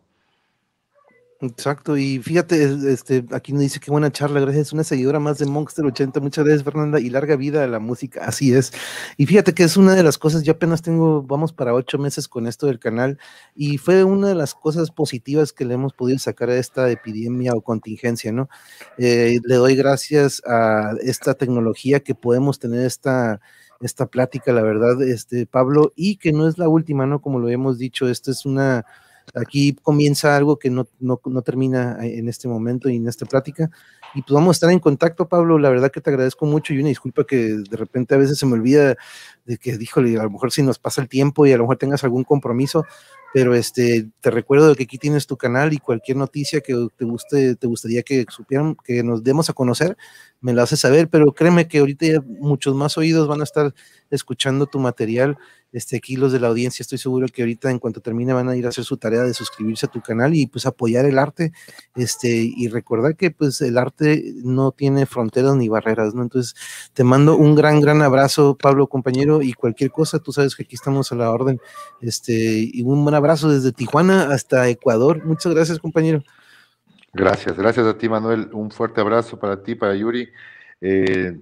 Exacto, 1.47 1.99
y 1.99 2.21
fíjate, 2.21 2.91
este, 2.91 3.25
aquí 3.33 3.53
nos 3.53 3.61
dice 3.61 3.79
que 3.79 3.91
buena 3.91 4.11
charla, 4.11 4.41
gracias, 4.41 4.73
una 4.73 4.83
seguidora 4.83 5.21
más 5.21 5.37
de 5.39 5.45
Monster 5.45 5.85
80, 5.85 6.21
muchas 6.21 6.45
gracias 6.45 6.65
Fernanda, 6.65 7.01
y 7.01 7.11
larga 7.11 7.37
vida 7.37 7.63
a 7.63 7.67
la 7.67 7.81
música, 7.81 8.25
así 8.25 8.55
es. 8.55 8.73
Y 9.19 9.27
fíjate 9.27 9.53
que 9.53 9.65
es 9.65 9.77
una 9.77 9.95
de 9.95 10.03
las 10.03 10.17
cosas, 10.17 10.43
yo 10.43 10.53
apenas 10.53 10.81
tengo, 10.81 11.23
vamos 11.23 11.53
para 11.53 11.75
ocho 11.75 11.99
meses 11.99 12.29
con 12.29 12.47
esto 12.47 12.67
del 12.67 12.79
canal, 12.79 13.19
y 13.55 13.77
fue 13.77 14.05
una 14.05 14.29
de 14.29 14.35
las 14.35 14.55
cosas 14.55 14.91
positivas 14.91 15.53
que 15.53 15.67
le 15.67 15.75
hemos 15.75 15.93
podido 15.93 16.19
sacar 16.19 16.49
a 16.49 16.57
esta 16.57 16.91
epidemia 16.91 17.53
o 17.53 17.61
contingencia, 17.61 18.33
¿no? 18.33 18.49
Eh, 18.97 19.39
le 19.45 19.57
doy 19.57 19.77
gracias 19.77 20.41
a 20.47 20.93
esta 21.03 21.35
tecnología 21.35 22.01
que 22.01 22.15
podemos 22.15 22.59
tener 22.59 22.87
esta 22.87 23.41
esta 23.81 24.07
plática, 24.07 24.53
la 24.53 24.63
verdad, 24.63 25.03
este 25.03 25.47
Pablo, 25.47 25.93
y 25.95 26.17
que 26.17 26.33
no 26.33 26.49
es 26.49 26.57
la 26.57 26.69
última, 26.69 27.07
¿no? 27.07 27.21
Como 27.21 27.39
lo 27.39 27.51
hemos 27.51 27.77
dicho, 27.77 28.09
esta 28.09 28.31
es 28.31 28.47
una 28.47 28.87
Aquí 29.35 29.75
comienza 29.83 30.37
algo 30.37 30.59
que 30.59 30.71
no, 30.71 30.87
no, 31.01 31.21
no, 31.25 31.43
termina 31.43 31.99
en 32.01 32.29
este 32.29 32.49
momento 32.49 32.89
y 32.89 32.97
en 32.97 33.09
esta 33.09 33.27
plática. 33.27 33.71
Y 34.15 34.23
pues 34.23 34.33
vamos 34.33 34.51
a 34.51 34.53
estar 34.53 34.71
en 34.71 34.79
contacto, 34.79 35.29
Pablo. 35.29 35.59
La 35.59 35.71
verdad 35.71 35.91
que 35.91 36.01
te 36.01 36.11
agradezco 36.11 36.47
mucho 36.47 36.73
y 36.73 36.79
una 36.79 36.89
disculpa 36.89 37.25
que 37.25 37.37
de 37.37 37.77
repente 37.77 38.15
a 38.15 38.19
veces 38.19 38.39
se 38.39 38.47
me 38.47 38.55
olvida 38.55 38.97
de 39.45 39.59
que, 39.59 39.77
díjole, 39.77 40.19
a 40.19 40.23
lo 40.23 40.31
mejor 40.31 40.53
si 40.53 40.63
nos 40.63 40.79
pasa 40.79 41.03
el 41.03 41.09
tiempo 41.09 41.47
y 41.47 41.53
a 41.53 41.57
lo 41.57 41.65
mejor 41.65 41.79
tengas 41.79 42.05
algún 42.05 42.25
compromiso, 42.25 42.85
pero 43.33 43.55
este, 43.55 44.09
te 44.21 44.31
recuerdo 44.31 44.69
de 44.69 44.77
que 44.77 44.85
aquí 44.85 44.97
tienes 44.97 45.27
tu 45.27 45.37
canal 45.37 45.73
y 45.73 45.79
cualquier 45.79 46.17
noticia 46.17 46.61
que 46.61 46.87
te 46.97 47.05
guste, 47.05 47.57
te 47.57 47.67
gustaría 47.67 48.05
que 48.05 48.25
supieran, 48.29 48.77
que 48.85 49.03
nos 49.03 49.25
demos 49.25 49.51
a 49.51 49.53
conocer, 49.53 49.97
me 50.45 50.53
lo 50.53 50.63
haces 50.63 50.81
saber, 50.81 51.09
pero 51.09 51.33
créeme 51.33 51.69
que 51.69 51.79
ahorita 51.79 52.07
ya 52.07 52.21
muchos 52.27 52.75
más 52.75 52.99
oídos 52.99 53.27
van 53.27 53.41
a 53.41 53.45
estar 53.45 53.75
escuchando 54.11 54.67
tu 54.67 54.79
material 54.79 55.39
este, 55.75 55.97
aquí 55.97 56.15
los 56.15 56.31
de 56.31 56.39
la 56.39 56.47
audiencia, 56.47 56.85
estoy 56.85 56.99
seguro 56.99 57.27
que 57.27 57.43
ahorita 57.43 57.69
en 57.69 57.81
cuanto 57.81 58.01
termine 58.01 58.33
van 58.33 58.49
a 58.49 58.55
ir 58.55 58.65
a 58.65 58.69
hacer 58.69 58.85
su 58.85 58.97
tarea 58.97 59.23
de 59.23 59.35
suscribirse 59.35 59.87
a 59.87 59.89
tu 59.91 60.01
canal 60.01 60.33
y 60.33 60.47
pues 60.47 60.67
apoyar 60.67 61.05
el 61.05 61.19
arte, 61.19 61.53
este, 61.97 62.29
y 62.29 62.69
recordar 62.69 63.17
que 63.17 63.33
pues 63.33 63.61
el 63.61 63.77
arte 63.77 64.23
no 64.45 64.71
tiene 64.71 65.05
fronteras 65.05 65.57
ni 65.57 65.69
barreras, 65.69 66.15
¿no? 66.15 66.23
Entonces, 66.23 66.55
te 66.93 67.03
mando 67.03 67.37
un 67.37 67.57
gran, 67.57 67.81
gran 67.81 68.03
abrazo, 68.03 68.57
Pablo, 68.57 68.87
compañero, 68.87 69.43
y 69.43 69.53
cualquier 69.53 69.91
cosa, 69.91 70.21
tú 70.21 70.31
sabes 70.31 70.55
que 70.55 70.63
aquí 70.63 70.77
estamos 70.77 71.11
a 71.11 71.17
la 71.17 71.33
orden, 71.33 71.59
este, 72.01 72.71
y 72.73 72.83
un 72.83 73.03
buen 73.03 73.17
abrazo 73.17 73.51
desde 73.51 73.73
Tijuana 73.73 74.33
hasta 74.33 74.69
Ecuador. 74.69 75.25
Muchas 75.25 75.53
gracias, 75.55 75.81
compañero. 75.81 76.23
Gracias, 77.15 77.57
gracias 77.57 77.87
a 77.87 77.97
ti, 77.97 78.09
Manuel. 78.09 78.51
Un 78.53 78.73
fuerte 78.73 79.01
abrazo 79.01 79.39
para 79.39 79.63
ti, 79.63 79.77
para 79.77 79.95
Yuri. 79.95 80.29
Eh, 80.81 81.39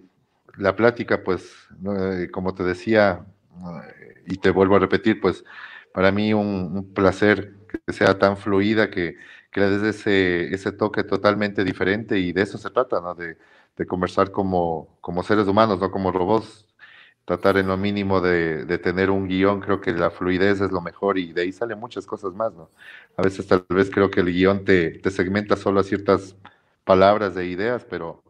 la 0.59 0.77
plática, 0.77 1.23
pues, 1.25 1.51
eh, 1.99 2.29
como 2.31 2.55
te 2.55 2.63
decía, 2.63 3.25
y 4.27 4.37
te 4.37 4.51
vuelvo 4.51 4.77
a 4.77 4.79
repetir, 4.79 5.21
pues 5.21 5.45
para 5.95 6.13
mí 6.13 6.35
un, 6.35 6.93
placer 6.95 7.55
que 7.87 7.93
sea 7.93 8.19
tan 8.19 8.37
fluida, 8.37 8.91
que, 8.91 9.17
que 9.51 9.61
le 9.61 9.71
des 9.71 9.97
ese, 9.97 10.55
ese 10.55 10.73
toque 10.73 11.05
totalmente 11.05 11.65
diferente 11.65 12.19
y 12.19 12.33
de 12.33 12.43
eso 12.43 12.59
se 12.59 12.71
trata, 12.71 13.01
¿no? 13.01 13.15
De, 13.15 13.39
de 13.77 13.87
conversar 13.87 14.31
como, 14.31 14.99
como 15.01 15.23
seres 15.23 15.47
humanos, 15.49 15.81
no 15.81 15.91
como 15.91 16.13
robots, 16.13 16.67
tratar 17.25 17.57
en 17.57 17.69
lo 17.69 17.77
mínimo 17.77 18.21
de, 18.21 18.65
de, 18.65 18.79
tener 18.79 19.11
un 19.11 19.29
guion, 19.29 19.61
creo 19.61 19.81
que 19.81 19.93
la 19.93 20.11
fluidez 20.11 20.61
es 20.61 20.73
lo 20.73 20.81
mejor 20.81 21.19
y 21.19 21.33
de 21.33 21.43
ahí 21.43 21.53
salen 21.53 21.79
muchas 21.79 22.07
cosas 22.07 22.35
más, 22.35 22.53
¿no? 22.55 22.71
A 23.17 23.23
veces 23.23 23.47
tal 23.47 23.65
vez 23.69 23.91
creo 23.91 24.11
que 24.11 24.21
el 24.21 24.33
guion 24.33 24.65
te, 24.65 24.91
te 24.99 25.11
segmenta 25.11 25.57
solo 25.57 25.81
a 25.81 25.85
ciertas 25.85 26.37
palabras 26.85 27.35
de 27.35 27.47
ideas, 27.47 27.85
pero 27.89 28.23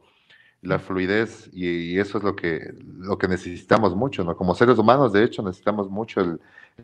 la 0.63 0.79
fluidez 0.79 1.51
y, 1.53 1.99
eso 1.99 2.19
es 2.19 2.25
lo 2.25 2.37
que, 2.37 2.75
lo 2.99 3.19
que 3.19 3.29
necesitamos 3.29 3.97
mucho, 3.97 4.25
¿no? 4.25 4.37
Como 4.37 4.55
seres 4.55 4.79
humanos, 4.79 5.13
de 5.13 5.25
hecho, 5.25 5.43
necesitamos 5.43 5.91
mucho 5.91 6.21
el, 6.21 6.41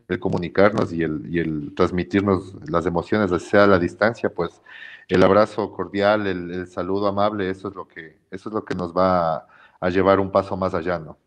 el 0.09 0.19
comunicarnos 0.19 0.93
y 0.93 1.03
el, 1.03 1.23
y 1.33 1.41
el, 1.41 1.75
transmitirnos 1.75 2.55
las 2.71 2.87
emociones, 2.87 3.31
sea 3.43 3.65
a 3.65 3.67
la 3.67 3.79
distancia, 3.79 4.31
pues 4.31 4.63
el 5.09 5.23
abrazo 5.23 5.73
cordial, 5.73 6.27
el, 6.27 6.51
el, 6.51 6.67
saludo 6.69 7.09
amable, 7.09 7.51
eso 7.51 7.69
es 7.69 7.75
lo 7.75 7.87
que, 7.89 8.19
eso 8.31 8.49
es 8.49 8.55
lo 8.55 8.65
que 8.65 8.75
nos 8.75 8.93
va 8.97 9.37
a, 9.37 9.49
a 9.81 9.91
llevar 9.91 10.21
un 10.21 10.31
paso 10.33 10.57
más 10.57 10.75
allá, 10.75 10.99
¿no? 10.99 11.19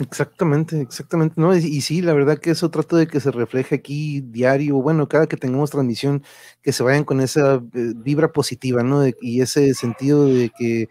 Exactamente, 0.00 0.80
exactamente, 0.80 1.34
¿no? 1.40 1.56
Y, 1.56 1.58
y, 1.58 1.80
sí, 1.80 2.02
la 2.02 2.12
verdad 2.12 2.38
que 2.38 2.50
eso 2.52 2.70
trato 2.70 2.94
de 2.96 3.08
que 3.08 3.18
se 3.18 3.32
refleje 3.32 3.74
aquí 3.74 4.20
diario, 4.20 4.76
bueno, 4.80 5.08
cada 5.08 5.26
que 5.26 5.36
tengamos 5.36 5.70
transmisión, 5.72 6.22
que 6.62 6.72
se 6.72 6.84
vayan 6.84 7.02
con 7.02 7.20
esa 7.20 7.56
eh, 7.74 7.92
vibra 7.96 8.30
positiva, 8.30 8.84
¿no? 8.84 9.00
De, 9.00 9.16
y 9.20 9.40
ese 9.40 9.74
sentido 9.74 10.26
de 10.26 10.50
que 10.56 10.88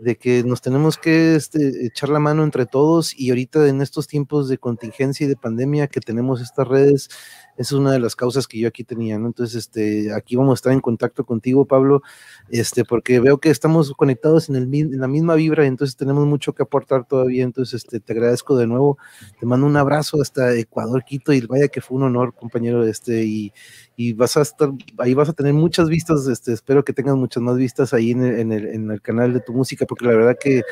de 0.00 0.16
que 0.16 0.44
nos 0.44 0.60
tenemos 0.60 0.98
que 0.98 1.36
este, 1.36 1.86
echar 1.86 2.10
la 2.10 2.18
mano 2.18 2.44
entre 2.44 2.66
todos 2.66 3.18
y 3.18 3.30
ahorita 3.30 3.66
en 3.68 3.80
estos 3.80 4.06
tiempos 4.06 4.48
de 4.48 4.58
contingencia 4.58 5.24
y 5.24 5.28
de 5.28 5.36
pandemia 5.36 5.86
que 5.86 6.00
tenemos 6.00 6.40
estas 6.40 6.68
redes, 6.68 7.08
es 7.56 7.72
una 7.72 7.92
de 7.92 7.98
las 7.98 8.14
causas 8.14 8.46
que 8.46 8.58
yo 8.58 8.68
aquí 8.68 8.84
tenía, 8.84 9.18
¿no? 9.18 9.28
Entonces, 9.28 9.56
este, 9.56 10.12
aquí 10.12 10.36
vamos 10.36 10.52
a 10.52 10.54
estar 10.56 10.72
en 10.72 10.80
contacto 10.80 11.24
contigo, 11.24 11.64
Pablo, 11.64 12.02
este, 12.50 12.84
porque 12.84 13.20
veo 13.20 13.38
que 13.38 13.50
estamos 13.50 13.92
conectados 13.94 14.48
en, 14.48 14.56
el, 14.56 14.74
en 14.74 15.00
la 15.00 15.08
misma 15.08 15.34
vibra, 15.34 15.66
entonces 15.66 15.96
tenemos 15.96 16.26
mucho 16.26 16.52
que 16.54 16.62
aportar 16.62 17.06
todavía, 17.06 17.44
entonces, 17.44 17.84
este, 17.84 18.00
te 18.00 18.12
agradezco 18.12 18.56
de 18.56 18.66
nuevo, 18.66 18.98
te 19.40 19.46
mando 19.46 19.66
un 19.66 19.76
abrazo 19.76 20.20
hasta 20.20 20.54
Ecuador, 20.54 21.04
Quito, 21.04 21.32
y 21.32 21.40
vaya 21.46 21.68
que 21.68 21.80
fue 21.80 21.96
un 21.96 22.04
honor, 22.04 22.34
compañero, 22.34 22.86
este, 22.86 23.24
y, 23.24 23.52
y 23.96 24.12
vas 24.12 24.36
a 24.36 24.42
estar, 24.42 24.70
ahí 24.98 25.14
vas 25.14 25.28
a 25.30 25.32
tener 25.32 25.54
muchas 25.54 25.88
vistas, 25.88 26.26
este, 26.26 26.52
espero 26.52 26.84
que 26.84 26.92
tengas 26.92 27.16
muchas 27.16 27.42
más 27.42 27.56
vistas 27.56 27.94
ahí 27.94 28.10
en 28.10 28.22
el, 28.22 28.38
en 28.40 28.52
el, 28.52 28.66
en 28.66 28.90
el 28.90 29.00
canal 29.00 29.32
de 29.32 29.40
tu 29.40 29.54
música, 29.54 29.85
porque 29.86 30.04
la 30.04 30.12
verdad 30.12 30.36
que 30.38 30.62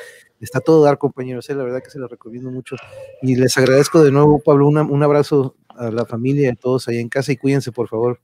está 0.41 0.61
todo 0.61 0.85
dar, 0.85 0.99
compañeros, 0.99 1.49
¿eh? 1.49 1.55
la 1.55 1.65
verdad 1.65 1.83
que 1.83 1.91
se 1.91 1.99
lo 1.99 2.07
recomiendo 2.09 2.51
mucho, 2.51 2.77
y 3.23 3.37
les 3.37 3.57
agradezco 3.57 4.03
de 4.03 4.11
nuevo, 4.11 4.41
Pablo, 4.41 4.69
un 4.69 5.03
abrazo 5.03 5.57
a 5.71 5.91
la 5.91 6.05
familia 6.05 6.49
y 6.49 6.53
a 6.53 6.57
todos 6.57 6.89
ahí 6.89 6.99
en 6.99 7.09
casa 7.09 7.33
y 7.33 7.37
cuídense, 7.37 7.73
por 7.73 7.89
favor. 7.89 8.21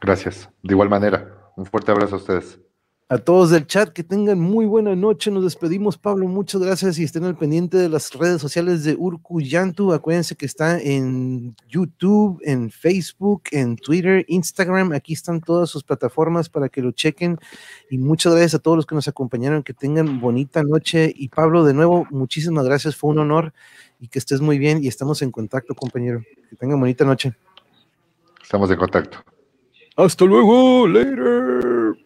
Gracias. 0.00 0.48
De 0.62 0.74
igual 0.74 0.88
manera, 0.88 1.50
un 1.56 1.66
fuerte 1.66 1.90
abrazo 1.90 2.16
a 2.16 2.18
ustedes. 2.18 2.60
A 3.08 3.18
todos 3.18 3.50
del 3.50 3.68
chat, 3.68 3.90
que 3.90 4.02
tengan 4.02 4.40
muy 4.40 4.66
buena 4.66 4.96
noche. 4.96 5.30
Nos 5.30 5.44
despedimos, 5.44 5.96
Pablo. 5.96 6.26
Muchas 6.26 6.60
gracias 6.60 6.98
y 6.98 7.04
estén 7.04 7.22
al 7.22 7.38
pendiente 7.38 7.76
de 7.76 7.88
las 7.88 8.12
redes 8.12 8.42
sociales 8.42 8.82
de 8.82 8.96
Urku 8.96 9.40
Yantu. 9.40 9.92
Acuérdense 9.92 10.34
que 10.34 10.44
está 10.44 10.80
en 10.80 11.54
YouTube, 11.68 12.40
en 12.42 12.68
Facebook, 12.68 13.44
en 13.52 13.76
Twitter, 13.76 14.24
Instagram. 14.26 14.90
Aquí 14.90 15.12
están 15.12 15.40
todas 15.40 15.70
sus 15.70 15.84
plataformas 15.84 16.48
para 16.48 16.68
que 16.68 16.82
lo 16.82 16.90
chequen. 16.90 17.38
Y 17.90 17.98
muchas 17.98 18.32
gracias 18.32 18.56
a 18.56 18.58
todos 18.58 18.76
los 18.76 18.86
que 18.86 18.96
nos 18.96 19.06
acompañaron. 19.06 19.62
Que 19.62 19.72
tengan 19.72 20.20
bonita 20.20 20.64
noche. 20.64 21.12
Y 21.14 21.28
Pablo, 21.28 21.62
de 21.62 21.74
nuevo, 21.74 22.08
muchísimas 22.10 22.64
gracias. 22.64 22.96
Fue 22.96 23.10
un 23.10 23.20
honor 23.20 23.52
y 24.00 24.08
que 24.08 24.18
estés 24.18 24.40
muy 24.40 24.58
bien. 24.58 24.82
Y 24.82 24.88
estamos 24.88 25.22
en 25.22 25.30
contacto, 25.30 25.76
compañero. 25.76 26.24
Que 26.50 26.56
tengan 26.56 26.80
bonita 26.80 27.04
noche. 27.04 27.36
Estamos 28.42 28.68
en 28.68 28.78
contacto. 28.78 29.18
Hasta 29.94 30.24
luego. 30.24 30.88
Later. 30.88 32.05